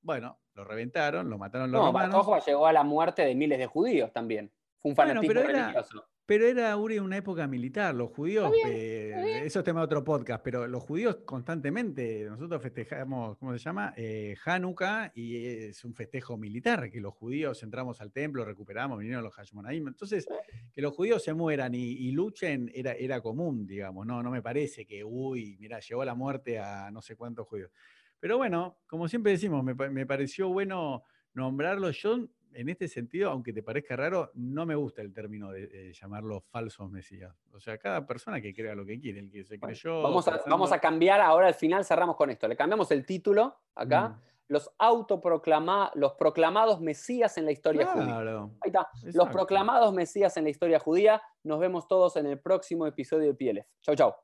bueno, 0.00 0.38
lo 0.54 0.64
reventaron, 0.64 1.28
lo 1.28 1.36
mataron 1.36 1.72
los 1.72 1.80
no, 1.80 1.86
romanos. 1.88 2.26
Bar 2.26 2.42
llegó 2.44 2.68
a 2.68 2.72
la 2.72 2.84
muerte 2.84 3.22
de 3.22 3.34
miles 3.34 3.58
de 3.58 3.66
judíos 3.66 4.12
también. 4.12 4.52
Fue 4.78 4.90
un 4.90 4.96
fanatismo 4.96 5.42
religioso. 5.42 6.06
Pero 6.26 6.46
era 6.46 6.74
Uri 6.78 6.98
una 6.98 7.18
época 7.18 7.46
militar, 7.46 7.94
los 7.94 8.10
judíos, 8.10 8.50
eh, 8.66 9.42
eso 9.44 9.58
es 9.58 9.64
tema 9.64 9.80
de 9.80 9.84
otro 9.84 10.02
podcast, 10.02 10.42
pero 10.42 10.66
los 10.66 10.82
judíos 10.82 11.16
constantemente, 11.26 12.24
nosotros 12.24 12.62
festejamos, 12.62 13.36
¿cómo 13.36 13.52
se 13.52 13.58
llama? 13.58 13.92
Eh, 13.94 14.34
Hanukkah 14.42 15.12
y 15.14 15.44
es 15.44 15.84
un 15.84 15.94
festejo 15.94 16.38
militar, 16.38 16.90
que 16.90 16.98
los 16.98 17.12
judíos 17.12 17.62
entramos 17.62 18.00
al 18.00 18.10
templo, 18.10 18.42
recuperamos, 18.42 18.98
vinieron 18.98 19.22
los 19.22 19.34
Hashmonaim. 19.34 19.86
Entonces, 19.86 20.26
que 20.72 20.80
los 20.80 20.94
judíos 20.94 21.22
se 21.22 21.34
mueran 21.34 21.74
y, 21.74 22.10
luchen 22.12 22.70
era, 22.74 22.92
era 22.92 23.20
común, 23.20 23.66
digamos, 23.66 24.06
no, 24.06 24.22
no 24.22 24.30
me 24.30 24.40
parece 24.40 24.86
que, 24.86 25.04
uy, 25.04 25.58
mira, 25.60 25.80
llegó 25.80 26.06
la 26.06 26.14
muerte 26.14 26.58
a 26.58 26.90
no 26.90 27.02
sé 27.02 27.16
cuántos 27.16 27.46
judíos. 27.46 27.70
Pero 28.18 28.38
bueno, 28.38 28.78
como 28.86 29.08
siempre 29.08 29.32
decimos, 29.32 29.62
me, 29.62 29.74
me 29.74 30.06
pareció 30.06 30.48
bueno 30.48 31.02
nombrarlo. 31.34 31.90
Yo 31.90 32.28
en 32.54 32.68
este 32.68 32.88
sentido, 32.88 33.30
aunque 33.30 33.52
te 33.52 33.62
parezca 33.62 33.96
raro, 33.96 34.30
no 34.34 34.64
me 34.66 34.74
gusta 34.74 35.02
el 35.02 35.12
término 35.12 35.50
de, 35.50 35.92
llamarlo 35.92 36.40
falsos 36.40 36.90
mesías. 36.90 37.34
O 37.52 37.60
sea, 37.60 37.78
cada 37.78 38.06
persona 38.06 38.40
que 38.40 38.54
crea 38.54 38.74
lo 38.74 38.84
que 38.84 39.00
quiere, 39.00 39.20
el 39.20 39.30
que 39.30 39.44
se 39.44 39.58
creyó. 39.58 40.02
Vamos 40.02 40.26
a, 40.28 40.40
vamos 40.46 40.72
a 40.72 40.78
cambiar, 40.78 41.20
ahora 41.20 41.48
al 41.48 41.54
final 41.54 41.84
cerramos 41.84 42.16
con 42.16 42.30
esto. 42.30 42.48
Le 42.48 42.56
cambiamos 42.56 42.90
el 42.90 43.04
título 43.04 43.56
acá. 43.74 44.08
Mm. 44.08 44.20
Los 44.46 44.70
autoproclamados, 44.78 45.92
los 45.94 46.12
proclamados 46.12 46.78
mesías 46.80 47.38
en 47.38 47.46
la 47.46 47.52
historia 47.52 47.86
judía. 47.86 48.18
Ahí 48.60 48.66
está. 48.66 48.88
Los 49.14 49.28
proclamados 49.30 49.92
mesías 49.94 50.36
en 50.36 50.44
la 50.44 50.50
historia 50.50 50.78
judía. 50.78 51.22
Nos 51.44 51.58
vemos 51.58 51.88
todos 51.88 52.16
en 52.16 52.26
el 52.26 52.38
próximo 52.38 52.86
episodio 52.86 53.32
de 53.32 53.34
PLF. 53.34 53.66
Chau, 53.80 53.94
chau. 53.94 54.14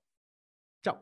Chau. 0.83 0.99